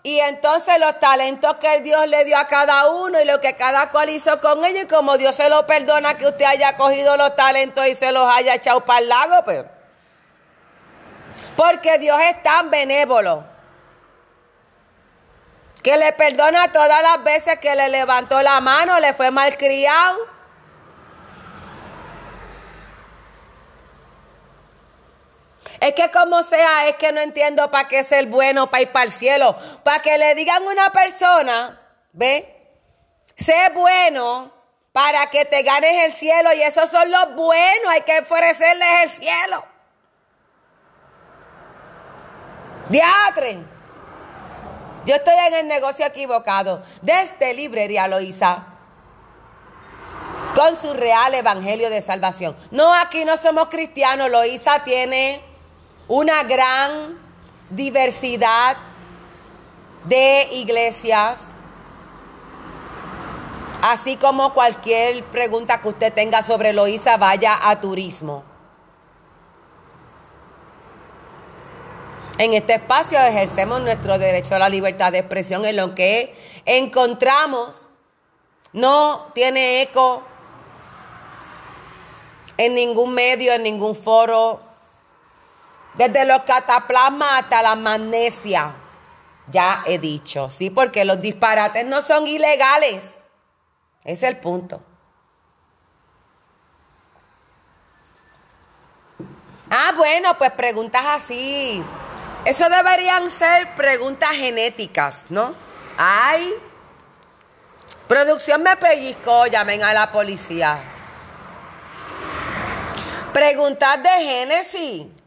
y 0.03 0.19
entonces 0.21 0.79
los 0.79 0.99
talentos 0.99 1.57
que 1.57 1.81
Dios 1.83 2.07
le 2.09 2.25
dio 2.25 2.39
a 2.39 2.47
cada 2.47 2.89
uno 2.89 3.21
y 3.21 3.25
lo 3.25 3.41
que 3.41 3.55
cada 3.55 3.91
cual 3.91 4.09
hizo 4.09 4.41
con 4.41 4.65
ellos, 4.65 4.85
y 4.85 4.87
como 4.87 5.19
Dios 5.19 5.35
se 5.35 5.51
lo 5.51 5.67
perdona 5.67 6.17
que 6.17 6.27
usted 6.27 6.45
haya 6.47 6.77
cogido 6.77 7.17
los 7.19 7.37
talentos 7.37 7.87
y 7.87 7.95
se 7.95 8.11
los 8.11 8.27
haya 8.35 8.55
echado 8.55 8.81
para 8.85 9.01
el 9.01 9.09
lago, 9.09 9.43
pero. 9.45 9.69
Porque 11.55 11.99
Dios 11.99 12.19
es 12.23 12.43
tan 12.43 12.71
benévolo 12.71 13.45
que 15.83 15.97
le 15.99 16.13
perdona 16.13 16.73
todas 16.73 17.03
las 17.03 17.23
veces 17.23 17.59
que 17.59 17.75
le 17.75 17.91
levantó 17.91 18.41
la 18.43 18.61
mano, 18.61 18.99
le 19.01 19.13
fue 19.13 19.31
malcriado. 19.31 20.19
Es 25.81 25.95
que 25.95 26.11
como 26.11 26.43
sea, 26.43 26.89
es 26.89 26.97
que 26.97 27.11
no 27.11 27.21
entiendo 27.21 27.71
para 27.71 27.89
qué 27.89 28.05
ser 28.05 28.27
bueno, 28.27 28.71
para 28.71 28.83
ir 28.83 28.93
para 28.93 29.07
el 29.07 29.11
cielo. 29.11 29.57
Para 29.83 30.03
que 30.03 30.19
le 30.19 30.35
digan 30.35 30.63
a 30.63 30.67
una 30.71 30.93
persona, 30.93 31.81
¿ve? 32.13 32.57
Sé 33.37 33.71
bueno 33.73 34.61
para 34.93 35.27
que 35.27 35.45
te 35.45 35.63
ganes 35.63 36.05
el 36.05 36.13
cielo 36.13 36.53
y 36.53 36.63
esos 36.63 36.91
son 36.91 37.11
los 37.11 37.35
buenos, 37.35 37.91
hay 37.91 38.03
que 38.03 38.19
ofrecerles 38.19 38.89
el 39.05 39.11
cielo. 39.11 39.65
Diatre. 42.89 43.59
Yo 45.07 45.15
estoy 45.15 45.35
en 45.47 45.55
el 45.55 45.69
negocio 45.69 46.05
equivocado. 46.05 46.83
Desde 47.03 47.55
Librería 47.55 48.09
Loíza. 48.09 48.67
Con 50.55 50.79
su 50.81 50.93
real 50.93 51.33
evangelio 51.35 51.89
de 51.89 52.03
salvación. 52.03 52.57
No, 52.73 52.93
aquí 52.93 53.25
no 53.25 53.37
somos 53.37 53.69
cristianos. 53.69 54.29
Loíza 54.29 54.83
tiene 54.83 55.41
una 56.11 56.43
gran 56.43 57.17
diversidad 57.71 58.77
de 60.07 60.49
iglesias. 60.55 61.39
Así 63.81 64.17
como 64.17 64.53
cualquier 64.53 65.23
pregunta 65.27 65.81
que 65.81 65.89
usted 65.89 66.13
tenga 66.13 66.43
sobre 66.43 66.73
Loíza, 66.73 67.17
vaya 67.17 67.57
a 67.63 67.81
turismo. 67.81 68.43
En 72.39 72.55
este 72.55 72.75
espacio 72.75 73.21
ejercemos 73.21 73.81
nuestro 73.81 74.19
derecho 74.19 74.57
a 74.57 74.59
la 74.59 74.69
libertad 74.69 75.13
de 75.13 75.19
expresión 75.19 75.65
en 75.65 75.77
lo 75.77 75.95
que 75.95 76.35
encontramos. 76.65 77.87
No 78.73 79.27
tiene 79.33 79.83
eco 79.83 80.25
en 82.57 82.75
ningún 82.75 83.15
medio, 83.15 83.53
en 83.53 83.63
ningún 83.63 83.95
foro. 83.95 84.70
Desde 85.95 86.25
los 86.25 86.43
cataplasmas 86.43 87.43
hasta 87.43 87.63
la 87.63 87.77
magnesia. 87.77 88.75
Ya 89.49 89.83
he 89.87 89.99
dicho, 89.99 90.49
sí, 90.49 90.71
porque 90.71 91.05
los 91.05 91.21
disparates 91.21 91.85
no 91.85 92.03
son 92.03 92.27
ilegales. 92.27 93.03
Es 94.05 94.23
el 94.23 94.39
punto. 94.39 94.83
Ah, 99.69 99.93
bueno, 99.97 100.37
pues 100.39 100.51
preguntas 100.53 101.05
así. 101.07 101.83
Eso 102.45 102.69
deberían 102.69 103.29
ser 103.31 103.75
preguntas 103.75 104.31
genéticas, 104.31 105.25
¿no? 105.29 105.55
Ay, 105.97 106.55
producción 108.09 108.63
me 108.63 108.77
pellizcó, 108.77 109.47
llamen 109.47 109.83
a 109.83 109.93
la 109.93 110.11
policía. 110.11 110.83
Preguntas 113.33 114.03
de 114.03 114.09
Génesis. 114.09 115.20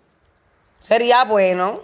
Sería 0.84 1.24
bueno. 1.24 1.82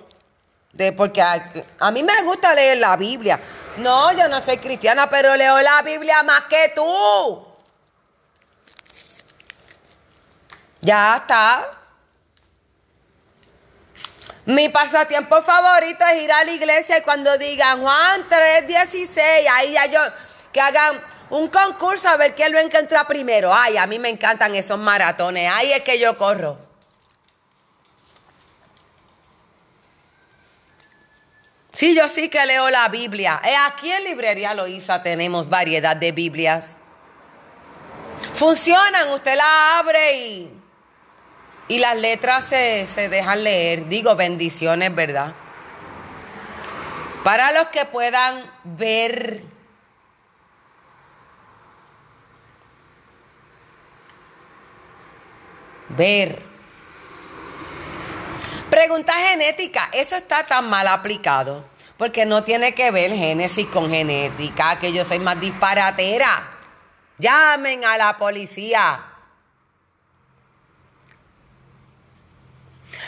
De, 0.74 0.92
porque 0.92 1.22
a, 1.22 1.52
a, 1.80 1.92
mí 1.92 2.04
me 2.04 2.22
gusta 2.24 2.54
leer 2.54 2.78
la 2.78 2.96
Biblia. 2.96 3.40
No, 3.78 4.12
yo 4.12 4.28
no 4.28 4.42
soy 4.42 4.58
cristiana, 4.58 5.10
pero 5.10 5.36
leo 5.36 5.60
la 5.62 5.82
Biblia 5.82 6.22
más 6.22 6.44
que 6.46 6.72
tú. 6.76 7.48
Ya 10.82 11.18
está. 11.18 11.72
Mi 14.46 14.70
pasatiempo 14.70 15.42
favorito 15.42 16.04
es 16.14 16.24
ir 16.24 16.32
a 16.32 16.44
la 16.44 16.52
iglesia 16.52 16.98
y 16.98 17.02
cuando 17.02 17.38
digan 17.38 17.82
Juan 17.82 18.28
3.16, 18.28 19.20
ahí 19.52 19.74
ya 19.74 19.86
yo, 19.86 20.00
que 20.52 20.60
hagan 20.60 21.02
un 21.30 21.48
concurso 21.50 22.10
a 22.10 22.18
ver 22.18 22.36
quién 22.36 22.52
lo 22.52 22.60
encuentra 22.60 23.06
primero. 23.06 23.54
Ay, 23.54 23.78
a 23.78 23.86
mí 23.86 24.00
me 24.00 24.10
encantan 24.10 24.56
esos 24.56 24.78
maratones. 24.78 25.52
Ahí 25.54 25.72
es 25.72 25.82
que 25.82 26.00
yo 26.00 26.18
corro. 26.18 26.69
Sí, 31.72 31.96
yo 31.96 32.08
sí 32.10 32.30
que 32.30 32.46
leo 32.46 32.70
la 32.70 32.90
Biblia. 32.90 33.42
Eh, 33.44 33.56
aquí 33.68 33.92
en 33.92 34.04
Librería 34.04 34.54
Loíza 34.54 35.04
tenemos 35.04 35.48
variedad 35.50 35.96
de 35.96 36.12
Biblias. 36.12 36.78
Funcionan, 38.34 39.10
usted 39.10 39.36
la 39.36 39.80
abre 39.80 40.18
y 40.18 40.54
y 41.70 41.78
las 41.78 41.96
letras 41.96 42.46
se, 42.46 42.88
se 42.88 43.10
dejan 43.10 43.44
leer. 43.44 43.88
Digo, 43.88 44.16
bendiciones, 44.16 44.94
¿verdad? 44.94 45.36
Para 47.24 47.52
los 47.52 47.68
que 47.68 47.86
puedan 47.86 48.52
ver 48.64 49.44
ver. 55.90 56.49
Pregunta 58.70 59.14
genética, 59.14 59.90
eso 59.92 60.16
está 60.16 60.46
tan 60.46 60.70
mal 60.70 60.88
aplicado, 60.88 61.66
porque 61.98 62.26
no 62.26 62.44
tiene 62.44 62.74
que 62.74 62.92
ver 62.92 63.12
Génesis 63.12 63.66
con 63.66 63.90
genética, 63.90 64.80
que 64.80 64.94
yo 64.94 65.04
soy 65.04 65.20
más 65.20 65.40
disparatera. 65.40 66.52
Llamen 67.18 67.84
a 67.84 67.98
la 67.98 68.18
policía. 68.18 69.02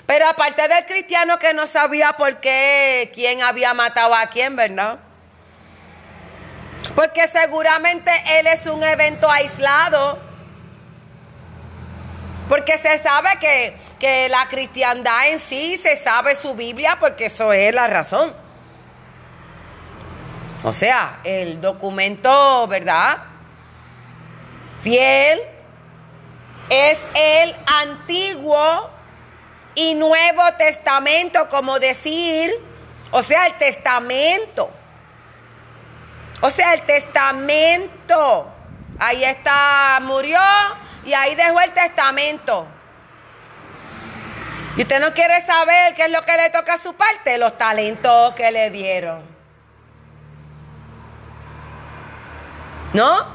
Pero 0.06 0.28
aparte 0.28 0.68
del 0.68 0.86
cristiano 0.86 1.38
que 1.38 1.54
no 1.54 1.68
sabía 1.68 2.14
por 2.14 2.40
qué, 2.40 3.12
quién 3.14 3.42
había 3.42 3.74
matado 3.74 4.16
a 4.16 4.28
quién, 4.28 4.56
¿verdad? 4.56 5.00
Porque 6.96 7.28
seguramente 7.30 8.12
él 8.28 8.48
es 8.48 8.66
un 8.66 8.84
evento 8.84 9.30
aislado. 9.30 10.20
Porque 12.50 12.78
se 12.80 13.00
sabe 13.02 13.38
que, 13.40 13.78
que 14.02 14.28
la 14.30 14.50
cristiandad 14.50 15.30
en 15.30 15.40
sí 15.40 15.78
se 15.78 15.96
sabe 15.96 16.36
su 16.36 16.56
Biblia 16.56 16.98
porque 17.00 17.28
eso 17.28 17.54
es 17.54 17.72
la 17.72 17.86
razón. 17.86 18.34
O 20.64 20.74
sea, 20.74 21.20
el 21.24 21.62
documento, 21.62 22.68
¿verdad? 22.68 23.20
Fiel 24.82 25.40
es 26.68 26.98
el 27.14 27.56
antiguo 27.68 28.90
y 29.76 29.94
Nuevo 29.94 30.52
Testamento, 30.58 31.48
como 31.48 31.80
decir, 31.80 32.52
o 33.12 33.22
sea, 33.22 33.46
el 33.46 33.54
testamento. 33.54 34.72
O 36.42 36.50
sea, 36.50 36.74
el 36.74 36.82
testamento. 36.82 38.52
Ahí 38.98 39.24
está, 39.24 40.00
murió 40.02 40.40
y 41.06 41.14
ahí 41.14 41.36
dejó 41.36 41.60
el 41.60 41.72
testamento. 41.72 42.66
Y 44.78 44.84
usted 44.84 45.02
no 45.02 45.14
quiere 45.14 45.46
saber 45.46 45.96
qué 45.96 46.06
es 46.06 46.12
lo 46.12 46.22
que 46.24 46.38
le 46.38 46.50
toca 46.50 46.76
a 46.76 46.80
su 46.80 46.94
parte, 46.94 47.38
los 47.38 47.58
talentos 47.58 48.34
que 48.36 48.52
le 48.52 48.70
dieron. 48.70 49.22
¿No? 52.94 53.26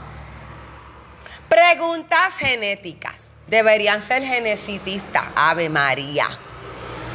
Preguntas 1.48 2.34
genéticas. 2.38 3.14
Deberían 3.46 4.06
ser 4.06 4.22
genesitistas. 4.22 5.24
Ave 5.34 5.68
María. 5.68 6.28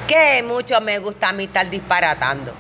Que 0.08 0.44
mucho 0.44 0.80
me 0.82 1.00
gusta 1.00 1.30
a 1.30 1.34
mí 1.34 1.46
estar 1.46 1.70
disparatando. 1.70 2.54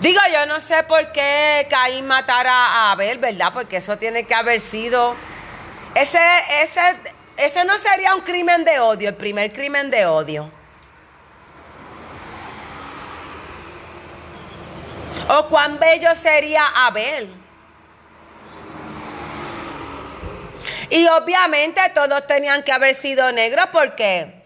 Digo, 0.00 0.20
yo 0.32 0.46
no 0.46 0.60
sé 0.60 0.84
por 0.84 1.12
qué 1.12 1.66
Caín 1.68 2.06
matara 2.06 2.52
a 2.52 2.92
Abel, 2.92 3.18
¿verdad? 3.18 3.52
Porque 3.52 3.78
eso 3.78 3.98
tiene 3.98 4.24
que 4.24 4.34
haber 4.34 4.60
sido. 4.60 5.16
Ese, 5.94 6.20
ese, 6.62 6.96
ese 7.38 7.64
no 7.64 7.78
sería 7.78 8.16
un 8.16 8.22
crimen 8.22 8.64
de 8.64 8.80
odio, 8.80 9.10
el 9.10 9.14
primer 9.14 9.52
crimen 9.52 9.90
de 9.90 10.04
odio. 10.06 10.50
O 15.28 15.46
cuán 15.46 15.78
bello 15.78 16.12
sería 16.16 16.64
Abel. 16.74 17.32
Y 20.90 21.06
obviamente 21.06 21.80
todos 21.94 22.26
tenían 22.26 22.64
que 22.64 22.72
haber 22.72 22.96
sido 22.96 23.30
negros 23.30 23.66
porque 23.70 24.42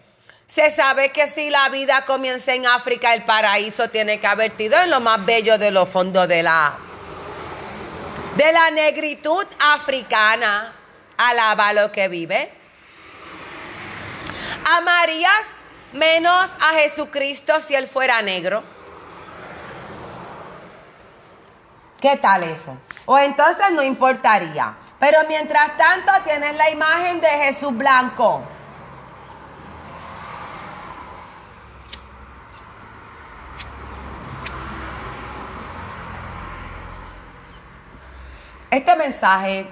se 0.47 0.69
sabe 0.69 1.09
que 1.09 1.29
si 1.31 1.49
la 1.49 1.69
vida 1.69 2.05
comienza 2.05 2.53
en 2.53 2.67
África, 2.67 3.15
el 3.15 3.23
paraíso 3.23 3.89
tiene 3.89 4.19
que 4.19 4.27
haber 4.27 4.55
sido 4.55 4.79
en 4.79 4.91
lo 4.91 4.99
más 4.99 5.25
bello 5.25 5.57
de 5.57 5.71
los 5.71 5.89
fondos 5.89 6.27
de 6.27 6.43
la, 6.43 6.77
de 8.35 8.51
la 8.51 8.69
negritud 8.69 9.47
africana. 9.59 10.73
Alaba 11.17 11.73
lo 11.73 11.91
que 11.91 12.07
vive. 12.07 12.62
¿Amarías 14.65 15.45
menos 15.91 16.49
a 16.59 16.73
Jesucristo 16.79 17.53
si 17.67 17.75
él 17.75 17.87
fuera 17.87 18.21
negro? 18.21 18.63
¿Qué 21.99 22.17
tal 22.17 22.43
eso? 22.43 22.77
O 23.05 23.17
entonces 23.17 23.65
no 23.73 23.81
importaría. 23.81 24.75
Pero 24.99 25.19
mientras 25.27 25.77
tanto 25.77 26.11
tienes 26.23 26.55
la 26.55 26.69
imagen 26.69 27.19
de 27.19 27.27
Jesús 27.27 27.75
blanco. 27.75 28.41
Este 38.69 38.95
mensaje 38.95 39.67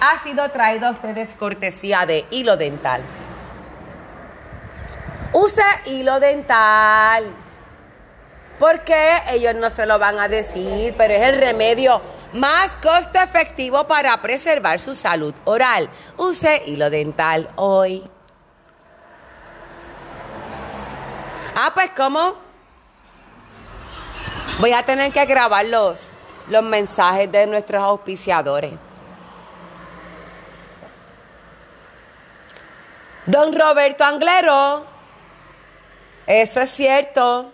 ha 0.00 0.22
sido 0.22 0.50
traído 0.50 0.88
a 0.88 0.90
ustedes 0.90 1.34
cortesía 1.34 2.04
de 2.06 2.26
hilo 2.30 2.56
dental. 2.56 3.02
Use 5.36 5.62
hilo 5.84 6.18
dental. 6.18 7.24
Porque 8.58 9.18
ellos 9.28 9.54
no 9.54 9.68
se 9.68 9.84
lo 9.84 9.98
van 9.98 10.18
a 10.18 10.28
decir, 10.28 10.94
pero 10.96 11.12
es 11.12 11.28
el 11.28 11.38
remedio 11.38 12.00
más 12.32 12.78
costo 12.78 13.18
efectivo 13.18 13.86
para 13.86 14.16
preservar 14.22 14.80
su 14.80 14.94
salud 14.94 15.34
oral. 15.44 15.90
Use 16.16 16.62
hilo 16.64 16.88
dental 16.88 17.50
hoy. 17.56 18.02
Ah, 21.54 21.70
pues 21.74 21.90
¿cómo? 21.94 22.34
Voy 24.58 24.72
a 24.72 24.82
tener 24.84 25.12
que 25.12 25.26
grabar 25.26 25.66
los, 25.66 25.98
los 26.48 26.62
mensajes 26.62 27.30
de 27.30 27.46
nuestros 27.46 27.82
auspiciadores. 27.82 28.72
Don 33.26 33.52
Roberto 33.52 34.02
Anglero, 34.02 34.95
eso 36.26 36.60
es 36.60 36.70
cierto. 36.70 37.52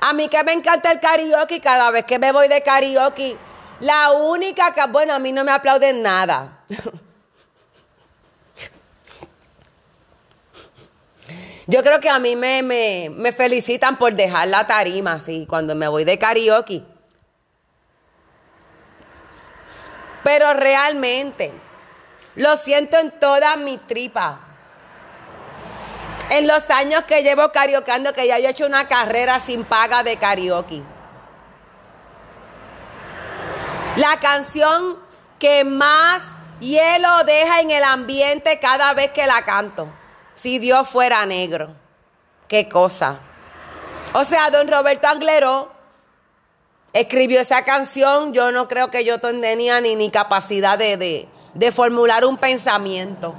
A 0.00 0.12
mí 0.12 0.28
que 0.28 0.42
me 0.44 0.52
encanta 0.52 0.92
el 0.92 1.00
karaoke, 1.00 1.60
cada 1.60 1.90
vez 1.90 2.04
que 2.04 2.18
me 2.18 2.32
voy 2.32 2.48
de 2.48 2.62
karaoke, 2.62 3.36
la 3.80 4.12
única 4.12 4.74
que, 4.74 4.84
bueno, 4.86 5.14
a 5.14 5.18
mí 5.18 5.32
no 5.32 5.44
me 5.44 5.52
aplauden 5.52 6.02
nada. 6.02 6.64
Yo 11.68 11.82
creo 11.82 11.98
que 12.00 12.08
a 12.08 12.20
mí 12.20 12.36
me, 12.36 12.62
me, 12.62 13.10
me, 13.10 13.32
felicitan 13.32 13.96
por 13.98 14.14
dejar 14.14 14.46
la 14.48 14.68
tarima 14.68 15.14
así 15.14 15.46
cuando 15.48 15.74
me 15.74 15.88
voy 15.88 16.04
de 16.04 16.16
karaoke. 16.18 16.84
Pero 20.22 20.54
realmente 20.54 21.52
lo 22.36 22.56
siento 22.56 22.98
en 22.98 23.10
todas 23.18 23.56
mis 23.58 23.84
tripas 23.86 24.45
en 26.30 26.46
los 26.46 26.68
años 26.70 27.04
que 27.04 27.22
llevo 27.22 27.50
karaokeando, 27.52 28.12
que 28.12 28.26
ya 28.26 28.38
yo 28.38 28.48
he 28.48 28.50
hecho 28.50 28.66
una 28.66 28.88
carrera 28.88 29.40
sin 29.40 29.64
paga 29.64 30.02
de 30.02 30.16
karaoke. 30.16 30.82
La 33.96 34.18
canción 34.20 34.98
que 35.38 35.64
más 35.64 36.22
hielo 36.60 37.24
deja 37.24 37.60
en 37.60 37.70
el 37.70 37.82
ambiente 37.84 38.58
cada 38.58 38.92
vez 38.94 39.10
que 39.12 39.26
la 39.26 39.42
canto. 39.42 39.88
Si 40.34 40.58
Dios 40.58 40.88
fuera 40.88 41.24
negro. 41.24 41.74
Qué 42.48 42.68
cosa. 42.68 43.20
O 44.12 44.24
sea, 44.24 44.50
don 44.50 44.68
Roberto 44.68 45.08
Anglero 45.08 45.72
escribió 46.92 47.40
esa 47.40 47.64
canción. 47.64 48.32
Yo 48.32 48.52
no 48.52 48.68
creo 48.68 48.90
que 48.90 49.04
yo 49.04 49.18
tenía 49.18 49.80
ni, 49.80 49.94
ni 49.94 50.10
capacidad 50.10 50.78
de, 50.78 50.96
de, 50.96 51.28
de 51.54 51.72
formular 51.72 52.24
un 52.24 52.36
pensamiento. 52.36 53.34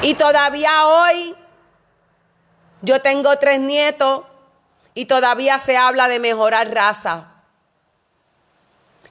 Y 0.00 0.14
todavía 0.14 0.86
hoy 0.86 1.34
yo 2.82 3.02
tengo 3.02 3.36
tres 3.38 3.58
nietos 3.58 4.24
y 4.94 5.06
todavía 5.06 5.58
se 5.58 5.76
habla 5.76 6.08
de 6.08 6.20
mejorar 6.20 6.72
raza. 6.72 7.32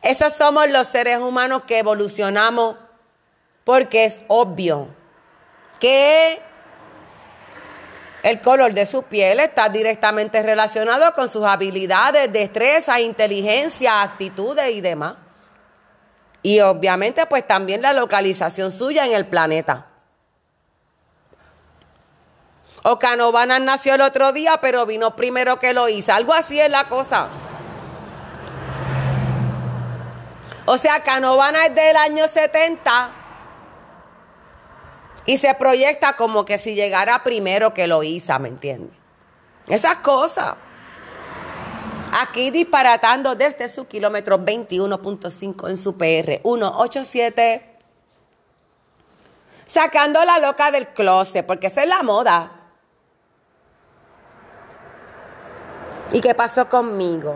Esos 0.01 0.33
somos 0.33 0.69
los 0.69 0.87
seres 0.87 1.17
humanos 1.17 1.63
que 1.67 1.79
evolucionamos 1.79 2.77
porque 3.65 4.05
es 4.05 4.19
obvio 4.29 4.87
que 5.81 6.41
el 8.23 8.41
color 8.41 8.73
de 8.73 8.85
su 8.85 9.03
piel 9.03 9.41
está 9.41 9.67
directamente 9.67 10.41
relacionado 10.41 11.13
con 11.13 11.27
sus 11.27 11.43
habilidades, 11.45 12.31
destreza, 12.31 13.01
inteligencia, 13.01 14.01
actitudes 14.01 14.71
y 14.71 14.79
demás. 14.79 15.15
Y 16.41 16.61
obviamente 16.61 17.25
pues 17.25 17.45
también 17.45 17.81
la 17.81 17.91
localización 17.91 18.71
suya 18.71 19.05
en 19.05 19.13
el 19.13 19.25
planeta. 19.25 19.87
O 22.83 22.99
Canovanas 22.99 23.61
nació 23.61 23.95
el 23.95 24.01
otro 24.01 24.31
día, 24.33 24.59
pero 24.61 24.85
vino 24.85 25.15
primero 25.15 25.59
que 25.59 25.73
lo 25.73 25.89
hizo. 25.89 26.13
Algo 26.13 26.33
así 26.33 26.59
es 26.59 26.69
la 26.69 26.87
cosa. 26.87 27.27
O 30.65 30.77
sea, 30.77 31.01
Canovana 31.01 31.65
es 31.65 31.75
del 31.75 31.95
año 31.95 32.27
70 32.27 33.11
y 35.25 35.37
se 35.37 35.53
proyecta 35.55 36.13
como 36.13 36.45
que 36.45 36.57
si 36.57 36.75
llegara 36.75 37.23
primero 37.23 37.73
que 37.73 37.87
lo 37.87 38.03
hizo, 38.03 38.37
¿me 38.39 38.49
entiendes? 38.49 38.97
Esas 39.67 39.97
cosas. 39.97 40.55
Aquí 42.11 42.51
disparatando 42.51 43.35
desde 43.35 43.69
su 43.69 43.87
kilómetro 43.87 44.39
21.5 44.39 45.69
en 45.69 45.77
su 45.77 45.97
PR 45.97 46.41
187. 46.41 47.75
Sacando 49.67 50.23
la 50.23 50.39
loca 50.39 50.71
del 50.71 50.87
closet, 50.87 51.45
porque 51.45 51.67
esa 51.67 51.83
es 51.83 51.89
la 51.89 52.03
moda. 52.03 52.56
¿Y 56.11 56.21
qué 56.21 56.33
pasó 56.33 56.67
conmigo? 56.69 57.35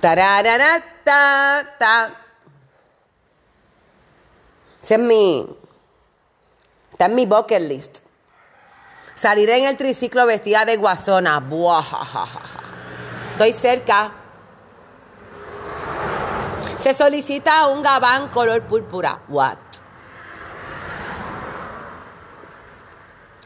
Tararara, 0.00 0.82
ta. 1.04 2.14
Ese 4.82 4.94
es 4.94 5.00
mi. 5.00 5.56
Está 6.92 7.06
en 7.06 7.14
mi 7.14 7.26
bucket 7.26 7.62
list. 7.62 7.98
Saliré 9.14 9.58
en 9.58 9.66
el 9.66 9.76
triciclo 9.76 10.24
vestida 10.24 10.64
de 10.64 10.76
guasona. 10.78 11.42
Estoy 13.32 13.52
cerca. 13.52 14.12
Se 16.78 16.94
solicita 16.94 17.66
un 17.66 17.82
gabán 17.82 18.28
color 18.28 18.62
púrpura. 18.62 19.20
What? 19.28 19.69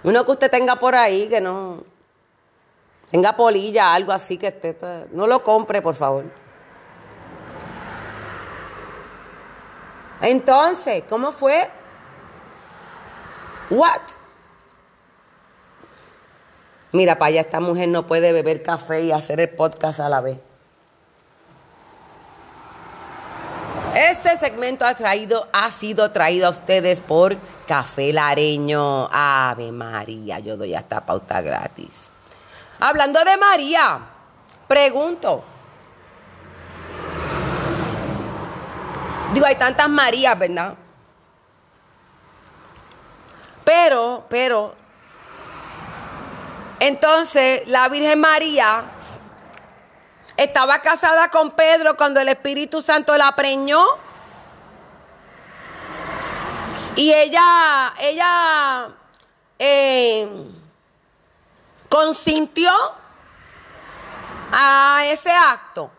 Uno 0.04 0.24
que 0.24 0.32
usted 0.32 0.50
tenga 0.50 0.76
por 0.76 0.94
ahí, 0.94 1.28
que 1.28 1.40
no 1.40 1.82
tenga 3.10 3.34
polilla, 3.34 3.94
algo 3.94 4.12
así 4.12 4.36
que 4.36 4.48
esté. 4.48 4.76
No 5.12 5.26
lo 5.26 5.42
compre, 5.42 5.80
por 5.80 5.94
favor. 5.94 6.24
Entonces, 10.20 11.04
¿cómo 11.08 11.32
fue? 11.32 11.70
What? 13.70 14.00
Mira, 16.92 17.18
para 17.18 17.30
allá 17.30 17.40
esta 17.40 17.60
mujer 17.60 17.88
no 17.88 18.06
puede 18.06 18.32
beber 18.32 18.62
café 18.62 19.02
y 19.02 19.12
hacer 19.12 19.40
el 19.40 19.50
podcast 19.50 20.00
a 20.00 20.08
la 20.08 20.20
vez. 20.20 20.38
Este 23.94 24.36
segmento 24.38 24.84
ha, 24.84 25.70
sido 25.70 26.10
traído 26.10 26.48
a 26.48 26.50
ustedes 26.50 26.98
por 26.98 27.36
Café 27.68 28.12
Lareño. 28.12 29.08
Ave 29.12 29.70
María, 29.70 30.40
yo 30.40 30.56
doy 30.56 30.74
hasta 30.74 31.06
pauta 31.06 31.40
gratis. 31.40 32.08
Hablando 32.80 33.24
de 33.24 33.36
María, 33.36 34.00
pregunto. 34.66 35.44
Digo, 39.32 39.46
hay 39.46 39.54
tantas 39.54 39.88
Marías, 39.88 40.36
¿verdad? 40.36 40.74
Pero, 43.64 44.26
pero, 44.28 44.74
entonces 46.80 47.66
la 47.68 47.88
Virgen 47.88 48.18
María 48.18 48.84
estaba 50.36 50.80
casada 50.80 51.28
con 51.30 51.52
Pedro 51.52 51.96
cuando 51.96 52.20
el 52.20 52.28
Espíritu 52.28 52.82
Santo 52.82 53.16
la 53.16 53.32
preñó. 53.32 53.84
Y 56.96 57.12
ella, 57.12 57.94
ella 57.98 58.88
eh, 59.58 60.28
consintió 61.88 62.70
a 64.52 65.04
ese 65.06 65.30
acto. 65.30 65.90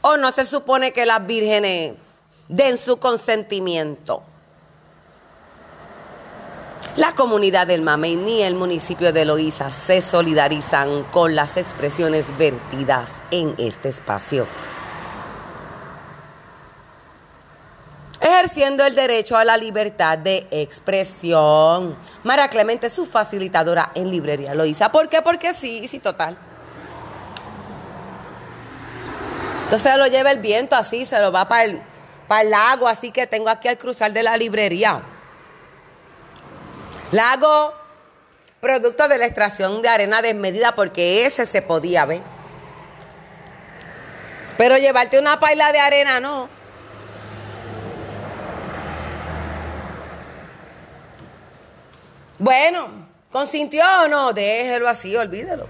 ¿O 0.00 0.16
no 0.16 0.30
se 0.32 0.46
supone 0.46 0.92
que 0.92 1.06
las 1.06 1.26
vírgenes 1.26 1.94
den 2.48 2.78
su 2.78 2.98
consentimiento? 2.98 4.22
La 6.98 7.14
comunidad 7.14 7.68
del 7.68 7.82
Mamey 7.82 8.16
ni 8.16 8.42
el 8.42 8.56
municipio 8.56 9.12
de 9.12 9.24
Loíza 9.24 9.70
se 9.70 10.00
solidarizan 10.00 11.04
con 11.04 11.36
las 11.36 11.56
expresiones 11.56 12.26
vertidas 12.36 13.08
en 13.30 13.54
este 13.56 13.90
espacio. 13.90 14.48
Ejerciendo 18.20 18.84
el 18.84 18.96
derecho 18.96 19.36
a 19.36 19.44
la 19.44 19.56
libertad 19.56 20.18
de 20.18 20.48
expresión. 20.50 21.94
Mara 22.24 22.50
Clemente, 22.50 22.90
su 22.90 23.06
facilitadora 23.06 23.92
en 23.94 24.10
librería 24.10 24.56
Loíza. 24.56 24.90
¿Por 24.90 25.08
qué? 25.08 25.22
Porque 25.22 25.54
sí, 25.54 25.86
sí, 25.86 26.00
total. 26.00 26.36
Entonces 29.66 29.96
lo 29.98 30.08
lleva 30.08 30.32
el 30.32 30.40
viento 30.40 30.74
así, 30.74 31.04
se 31.04 31.20
lo 31.20 31.30
va 31.30 31.46
para 31.46 31.62
el, 31.62 31.80
para 32.26 32.42
el 32.42 32.50
lago, 32.50 32.88
así 32.88 33.12
que 33.12 33.28
tengo 33.28 33.50
aquí 33.50 33.68
al 33.68 33.78
cruzar 33.78 34.12
de 34.12 34.24
la 34.24 34.36
librería. 34.36 35.00
Lago, 37.12 37.74
producto 38.60 39.08
de 39.08 39.18
la 39.18 39.26
extracción 39.26 39.80
de 39.80 39.88
arena 39.88 40.20
desmedida, 40.20 40.74
porque 40.74 41.24
ese 41.24 41.46
se 41.46 41.62
podía 41.62 42.04
ver. 42.04 42.20
Pero 44.58 44.76
llevarte 44.76 45.18
una 45.18 45.40
paila 45.40 45.72
de 45.72 45.78
arena, 45.78 46.20
no. 46.20 46.48
Bueno, 52.38 53.08
¿consintió 53.32 53.84
o 54.04 54.08
no? 54.08 54.32
Déjelo 54.32 54.88
así, 54.88 55.16
olvídelo. 55.16 55.66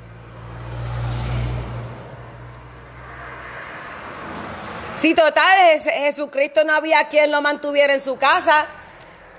Si 4.96 5.14
total 5.14 5.80
Jesucristo 5.80 6.64
no 6.64 6.74
había 6.74 7.04
quien 7.04 7.30
lo 7.30 7.40
mantuviera 7.40 7.94
en 7.94 8.00
su 8.00 8.16
casa, 8.16 8.66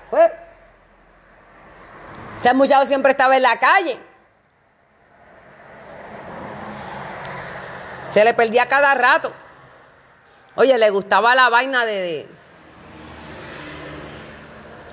pues 0.08 0.30
ese 2.40 2.54
muchacho 2.54 2.86
siempre 2.86 3.12
estaba 3.12 3.36
en 3.36 3.42
la 3.42 3.58
calle. 3.58 3.98
Se 8.10 8.24
le 8.24 8.34
perdía 8.34 8.66
cada 8.66 8.94
rato. 8.94 9.32
Oye, 10.56 10.76
le 10.78 10.90
gustaba 10.90 11.34
la 11.34 11.48
vaina 11.48 11.84
de, 11.84 11.92
de, 11.92 12.28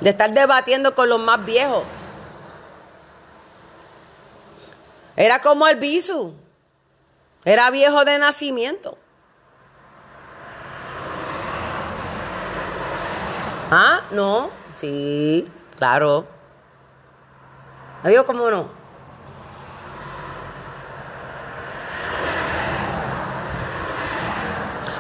de 0.02 0.10
estar 0.10 0.30
debatiendo 0.32 0.94
con 0.94 1.10
los 1.10 1.20
más 1.20 1.44
viejos. 1.44 1.84
Era 5.16 5.42
como 5.42 5.68
el 5.68 5.78
bisu. 5.78 6.36
Era 7.44 7.72
viejo 7.72 8.06
de 8.06 8.20
nacimiento. 8.20 8.98
Ah, 13.72 14.02
no, 14.12 14.52
sí, 14.76 15.46
claro. 15.78 16.37
Adiós, 18.04 18.24
cómo 18.26 18.50
no. 18.50 18.70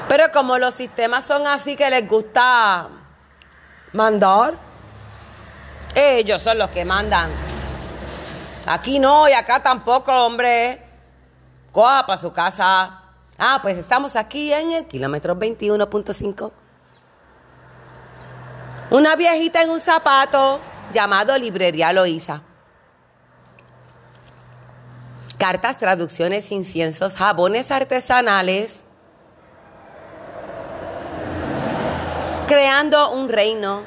Pero 0.07 0.31
como 0.31 0.57
los 0.57 0.73
sistemas 0.73 1.25
son 1.25 1.45
así 1.45 1.75
que 1.75 1.89
les 1.89 2.07
gusta 2.07 2.87
mandar, 3.93 4.53
ellos 5.93 6.41
son 6.41 6.57
los 6.57 6.69
que 6.69 6.85
mandan. 6.85 7.29
Aquí 8.65 8.99
no 8.99 9.27
y 9.27 9.33
acá 9.33 9.61
tampoco, 9.61 10.11
hombre. 10.11 10.83
Coja 11.71 12.05
para 12.05 12.19
su 12.19 12.31
casa. 12.31 13.01
Ah, 13.37 13.59
pues 13.61 13.77
estamos 13.77 14.15
aquí 14.15 14.51
en 14.51 14.71
el 14.71 14.87
kilómetro 14.87 15.35
21.5. 15.35 16.51
Una 18.89 19.15
viejita 19.15 19.61
en 19.61 19.69
un 19.69 19.81
zapato 19.81 20.59
llamado 20.93 21.37
Librería 21.37 21.91
Loíza. 21.91 22.41
Cartas, 25.37 25.77
traducciones, 25.77 26.51
inciensos, 26.51 27.15
jabones 27.15 27.69
artesanales. 27.69 28.83
Creando 32.47 33.11
un 33.11 33.29
reino 33.29 33.83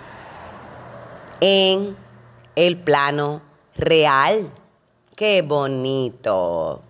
en 1.40 1.96
el 2.54 2.78
plano 2.78 3.42
real. 3.76 4.48
Qué 5.16 5.42
bonito. 5.42 6.82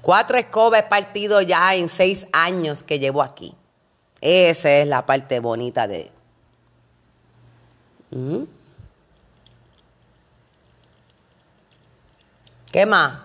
Cuatro 0.00 0.38
escobas 0.38 0.84
partido 0.84 1.42
ya 1.42 1.74
en 1.74 1.88
seis 1.88 2.26
años 2.32 2.82
que 2.82 2.98
llevo 2.98 3.22
aquí. 3.22 3.54
Esa 4.20 4.70
es 4.70 4.86
la 4.86 5.04
parte 5.04 5.40
bonita 5.40 5.86
de... 5.86 6.10
¿Mm? 8.10 8.44
¿Qué 12.72 12.86
más? 12.86 13.23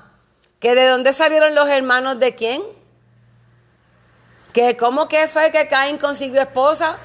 ¿Que 0.59 0.75
de 0.75 0.87
dónde 0.87 1.13
salieron 1.13 1.55
los 1.55 1.69
hermanos 1.69 2.19
de 2.19 2.35
quién? 2.35 2.61
¿Que 4.53 4.75
cómo 4.75 5.07
que 5.07 5.27
fue 5.27 5.51
que 5.51 5.67
Caín 5.69 5.97
consiguió 5.97 6.41
esposa? 6.41 6.97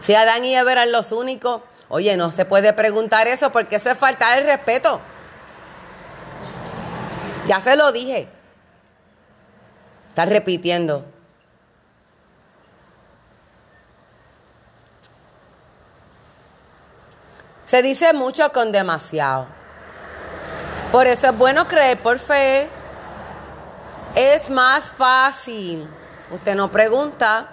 Si 0.00 0.14
Adán 0.14 0.44
y 0.44 0.56
Eva 0.56 0.72
eran 0.72 0.92
los 0.92 1.12
únicos. 1.12 1.62
Oye, 1.88 2.16
no 2.16 2.30
se 2.30 2.44
puede 2.44 2.72
preguntar 2.72 3.26
eso 3.26 3.50
porque 3.50 3.76
eso 3.76 3.90
es 3.90 3.98
faltar 3.98 4.38
el 4.38 4.46
respeto. 4.46 5.00
Ya 7.46 7.60
se 7.60 7.76
lo 7.76 7.92
dije. 7.92 8.28
Estás 10.08 10.28
repitiendo. 10.28 11.04
Se 17.66 17.82
dice 17.82 18.12
mucho 18.12 18.50
con 18.52 18.72
demasiado. 18.72 19.59
Por 20.92 21.06
eso 21.06 21.28
es 21.28 21.38
bueno 21.38 21.68
creer 21.68 22.02
por 22.02 22.18
fe. 22.18 22.68
Es 24.16 24.50
más 24.50 24.90
fácil. 24.90 25.88
Usted 26.30 26.56
no 26.56 26.70
pregunta. 26.70 27.48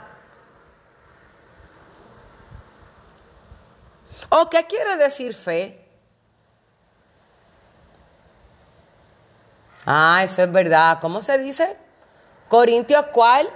¿O 4.29 4.49
qué 4.49 4.65
quiere 4.65 4.97
decir 4.97 5.35
fe? 5.35 5.87
Ah, 9.85 10.21
eso 10.23 10.41
es 10.41 10.51
verdad. 10.51 10.97
¿Cómo 10.99 11.21
se 11.21 11.37
dice? 11.37 11.77
Corintios 12.49 13.05
cuál? 13.13 13.49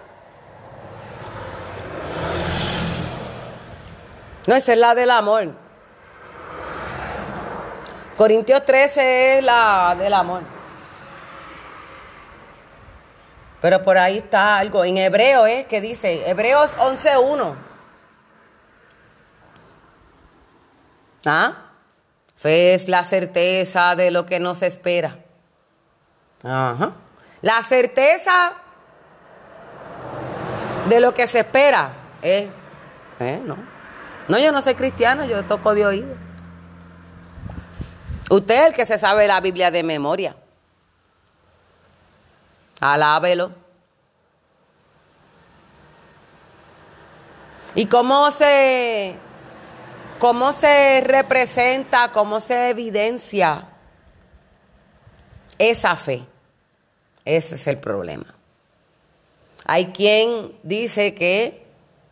No, 4.48 4.56
esa 4.56 4.74
es 4.74 4.78
la 4.78 4.96
del 4.96 5.10
amor. 5.10 5.71
Corintios 8.22 8.64
13 8.64 9.40
es 9.40 9.44
la 9.44 9.96
del 9.98 10.14
amor. 10.14 10.44
Pero 13.60 13.82
por 13.82 13.98
ahí 13.98 14.20
está 14.20 14.60
algo. 14.60 14.86
En 14.86 14.98
hebreo 14.98 15.48
es 15.48 15.66
que 15.66 15.82
dice, 15.82 16.30
Hebreos 16.30 16.78
11.1. 16.78 17.56
¿Ah? 21.26 21.54
Fe 22.36 22.76
es 22.76 22.88
la 22.88 23.04
certeza 23.04 23.96
de 23.96 24.12
lo 24.12 24.28
que 24.28 24.40
no 24.40 24.54
se 24.54 24.68
espera. 24.68 25.18
Ajá. 26.44 26.92
La 27.42 27.64
certeza 27.64 28.54
de 30.88 31.00
lo 31.00 31.16
que 31.16 31.26
se 31.26 31.40
espera 31.40 31.90
es, 32.22 32.52
eh, 33.20 33.42
no. 33.44 33.58
No, 34.28 34.38
yo 34.38 34.52
no 34.52 34.62
soy 34.62 34.76
cristiano, 34.76 35.26
yo 35.26 35.44
toco 35.44 35.74
de 35.74 35.88
oído. 35.88 36.21
Usted 38.32 38.62
es 38.62 38.68
el 38.68 38.74
que 38.74 38.86
se 38.86 38.98
sabe 38.98 39.28
la 39.28 39.42
Biblia 39.42 39.72
de 39.72 39.84
memoria. 39.84 40.34
Alábelo. 42.80 43.52
¿Y 47.76 47.88
cómo 47.88 48.32
se, 48.32 49.16
cómo 50.18 50.54
se 50.54 51.02
representa, 51.02 52.14
cómo 52.14 52.40
se 52.40 52.70
evidencia 52.70 53.68
esa 55.58 55.98
fe? 55.98 56.26
Ese 57.26 57.56
es 57.56 57.68
el 57.68 57.80
problema. 57.80 58.34
Hay 59.66 59.88
quien 59.88 60.58
dice 60.64 61.14
que 61.16 61.66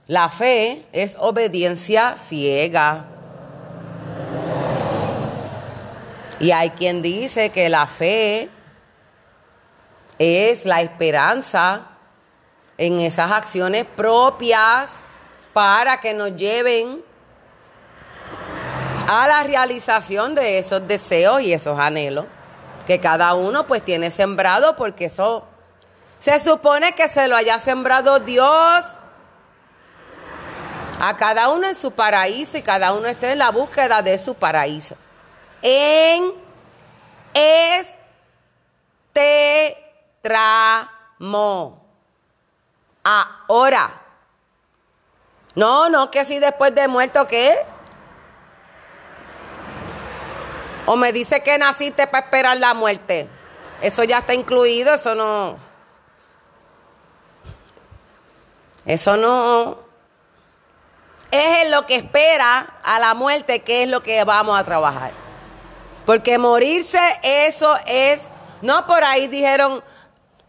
la 0.07 0.27
fe 0.27 0.83
es 0.91 1.15
obediencia 1.17 2.17
ciega. 2.17 3.05
Y 6.39 6.51
hay 6.51 6.71
quien 6.71 7.01
dice 7.01 7.49
que 7.49 7.69
la 7.69 7.85
fe 7.87 8.49
es 10.17 10.65
la 10.65 10.81
esperanza 10.81 11.87
en 12.77 12.99
esas 12.99 13.31
acciones 13.31 13.85
propias 13.85 14.91
para 15.53 15.99
que 15.99 16.13
nos 16.13 16.35
lleven 16.35 17.03
a 19.07 19.27
la 19.27 19.43
realización 19.43 20.35
de 20.35 20.59
esos 20.59 20.87
deseos 20.87 21.41
y 21.41 21.51
esos 21.51 21.77
anhelos 21.79 22.25
que 22.85 22.99
cada 22.99 23.33
uno 23.33 23.67
pues 23.67 23.83
tiene 23.83 24.11
sembrado 24.11 24.75
porque 24.75 25.05
eso 25.05 25.45
se 26.19 26.39
supone 26.43 26.93
que 26.93 27.07
se 27.07 27.27
lo 27.27 27.35
haya 27.35 27.59
sembrado 27.59 28.19
Dios 28.19 28.83
a 30.99 31.15
cada 31.17 31.49
uno 31.49 31.67
en 31.67 31.75
su 31.75 31.91
paraíso 31.91 32.57
y 32.57 32.61
cada 32.61 32.93
uno 32.93 33.07
esté 33.07 33.31
en 33.31 33.39
la 33.39 33.51
búsqueda 33.51 34.01
de 34.01 34.17
su 34.17 34.35
paraíso. 34.35 34.95
En 35.61 36.33
este 37.33 37.77
tramo. 40.21 41.85
Ahora. 43.03 44.01
No, 45.55 45.89
no, 45.89 46.11
que 46.11 46.25
si 46.25 46.39
después 46.39 46.73
de 46.73 46.87
muerto, 46.87 47.27
¿qué? 47.27 47.57
O 50.85 50.95
me 50.95 51.11
dice 51.11 51.43
que 51.43 51.57
naciste 51.57 52.07
para 52.07 52.25
esperar 52.25 52.57
la 52.57 52.73
muerte. 52.73 53.29
Eso 53.81 54.03
ya 54.03 54.19
está 54.19 54.33
incluido, 54.33 54.93
eso 54.93 55.15
no. 55.15 55.57
Eso 58.85 59.17
no. 59.17 59.79
Es 61.31 61.63
en 61.63 61.71
lo 61.71 61.85
que 61.85 61.95
espera 61.95 62.79
a 62.83 62.99
la 62.99 63.13
muerte 63.13 63.61
que 63.61 63.83
es 63.83 63.89
lo 63.89 64.01
que 64.01 64.23
vamos 64.23 64.57
a 64.57 64.63
trabajar. 64.63 65.11
Porque 66.09 66.39
morirse, 66.39 66.99
eso 67.21 67.77
es. 67.85 68.27
No 68.63 68.87
por 68.87 69.03
ahí 69.03 69.27
dijeron 69.27 69.83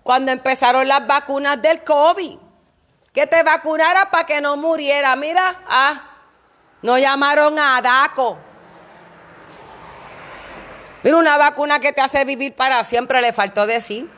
cuando 0.03 0.33
empezaron 0.33 0.89
las 0.89 1.07
vacunas 1.07 1.61
del 1.61 1.85
COVID. 1.85 2.39
Que 3.13 3.27
te 3.27 3.43
vacunara 3.43 4.11
para 4.11 4.25
que 4.25 4.41
no 4.41 4.57
muriera. 4.57 5.15
Mira, 5.17 5.57
ah, 5.69 6.01
no 6.81 6.97
llamaron 6.97 7.59
a 7.59 7.79
DACO. 7.83 8.39
Mira, 11.03 11.19
una 11.19 11.37
vacuna 11.37 11.79
que 11.79 11.93
te 11.93 12.01
hace 12.01 12.25
vivir 12.25 12.55
para 12.55 12.83
siempre, 12.83 13.21
le 13.21 13.35
faltó 13.35 13.67
decir. 13.67 14.11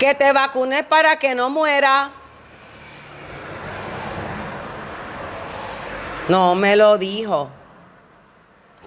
Que 0.00 0.16
te 0.16 0.32
vacunes 0.32 0.82
para 0.82 1.20
que 1.20 1.36
no 1.36 1.50
muera. 1.50 2.10
No 6.28 6.56
me 6.56 6.74
lo 6.74 6.98
dijo. 6.98 7.59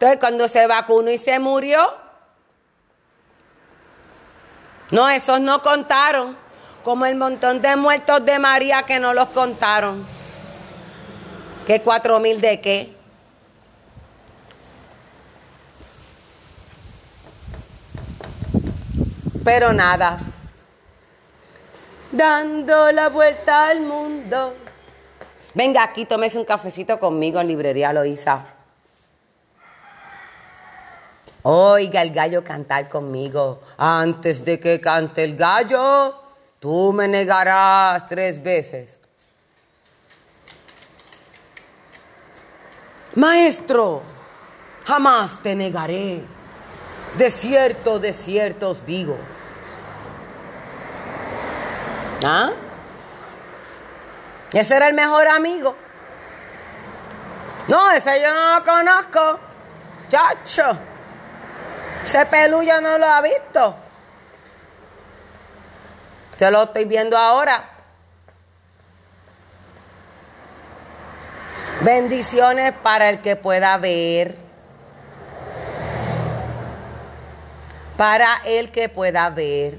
Entonces, 0.03 0.19
cuando 0.19 0.49
se 0.49 0.67
vacunó 0.67 1.11
y 1.11 1.17
se 1.17 1.39
murió, 1.39 1.79
no, 4.91 5.07
esos 5.07 5.39
no 5.39 5.61
contaron. 5.61 6.35
Como 6.83 7.05
el 7.05 7.15
montón 7.15 7.61
de 7.61 7.77
muertos 7.77 8.25
de 8.25 8.37
María 8.37 8.83
que 8.83 8.99
no 8.99 9.13
los 9.13 9.27
contaron. 9.27 10.05
¿Qué 11.65 11.81
cuatro 11.81 12.19
mil 12.19 12.41
de 12.41 12.59
qué? 12.59 12.93
Pero 19.45 19.71
nada. 19.71 20.17
Dando 22.11 22.91
la 22.91 23.07
vuelta 23.07 23.67
al 23.67 23.79
mundo. 23.79 24.53
Venga 25.53 25.81
aquí, 25.81 26.03
tómese 26.03 26.37
un 26.37 26.43
cafecito 26.43 26.99
conmigo 26.99 27.39
en 27.39 27.47
Librería 27.47 27.93
Loíza. 27.93 28.62
Oiga 31.43 32.01
el 32.01 32.13
gallo 32.13 32.43
cantar 32.43 32.87
conmigo. 32.87 33.61
Antes 33.77 34.45
de 34.45 34.59
que 34.59 34.79
cante 34.79 35.25
el 35.25 35.35
gallo, 35.35 36.15
tú 36.59 36.93
me 36.93 37.07
negarás 37.07 38.07
tres 38.07 38.41
veces. 38.41 38.97
Maestro, 43.15 44.01
jamás 44.85 45.41
te 45.43 45.53
negaré. 45.53 46.23
De 47.17 47.29
cierto, 47.29 47.99
de 47.99 48.13
cierto 48.13 48.69
os 48.69 48.85
digo. 48.85 49.17
¿Ah? 52.23 52.51
Ese 54.53 54.75
era 54.77 54.87
el 54.87 54.93
mejor 54.93 55.27
amigo. 55.27 55.75
No, 57.67 57.91
ese 57.91 58.21
yo 58.21 58.33
no 58.33 58.59
lo 58.59 58.63
conozco. 58.63 59.39
Chacho. 60.09 60.92
Ese 62.03 62.25
pelullo 62.25 62.81
no 62.81 62.97
lo 62.97 63.05
ha 63.05 63.21
visto. 63.21 63.75
Te 66.37 66.51
lo 66.51 66.63
estoy 66.63 66.85
viendo 66.85 67.17
ahora. 67.17 67.63
Bendiciones 71.81 72.73
para 72.83 73.09
el 73.09 73.19
que 73.19 73.35
pueda 73.35 73.77
ver. 73.77 74.37
Para 77.97 78.41
el 78.45 78.71
que 78.71 78.89
pueda 78.89 79.29
ver. 79.29 79.77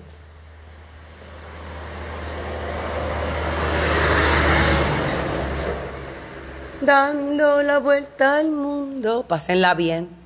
Dando 6.81 7.63
la 7.63 7.79
vuelta 7.79 8.37
al 8.37 8.51
mundo. 8.51 9.25
Pásenla 9.27 9.75
bien. 9.75 10.24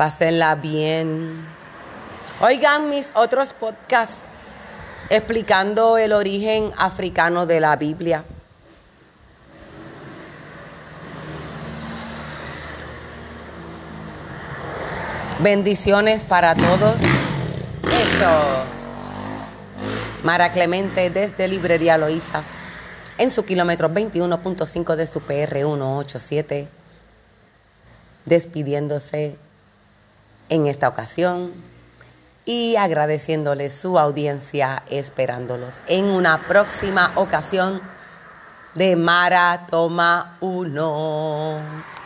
Pásenla 0.00 0.54
bien. 0.54 1.44
Oigan 2.40 2.88
mis 2.88 3.10
otros 3.12 3.52
podcasts 3.52 4.22
explicando 5.10 5.98
el 5.98 6.14
origen 6.14 6.72
africano 6.78 7.44
de 7.44 7.60
la 7.60 7.76
Biblia. 7.76 8.24
Bendiciones 15.40 16.24
para 16.24 16.54
todos. 16.54 16.96
Esto. 17.82 18.64
Mara 20.22 20.50
Clemente 20.50 21.10
desde 21.10 21.46
Librería 21.46 21.98
Loíza 21.98 22.42
en 23.18 23.30
su 23.30 23.44
kilómetro 23.44 23.90
21.5 23.90 24.96
de 24.96 25.06
su 25.06 25.20
PR 25.20 25.56
187. 25.56 26.68
Despidiéndose 28.24 29.36
en 30.50 30.66
esta 30.66 30.88
ocasión 30.88 31.52
y 32.44 32.76
agradeciéndoles 32.76 33.72
su 33.72 33.98
audiencia, 33.98 34.82
esperándolos 34.90 35.80
en 35.86 36.06
una 36.06 36.42
próxima 36.46 37.12
ocasión 37.14 37.80
de 38.74 38.96
Mara 38.96 39.66
Toma 39.70 40.36
1. 40.40 41.99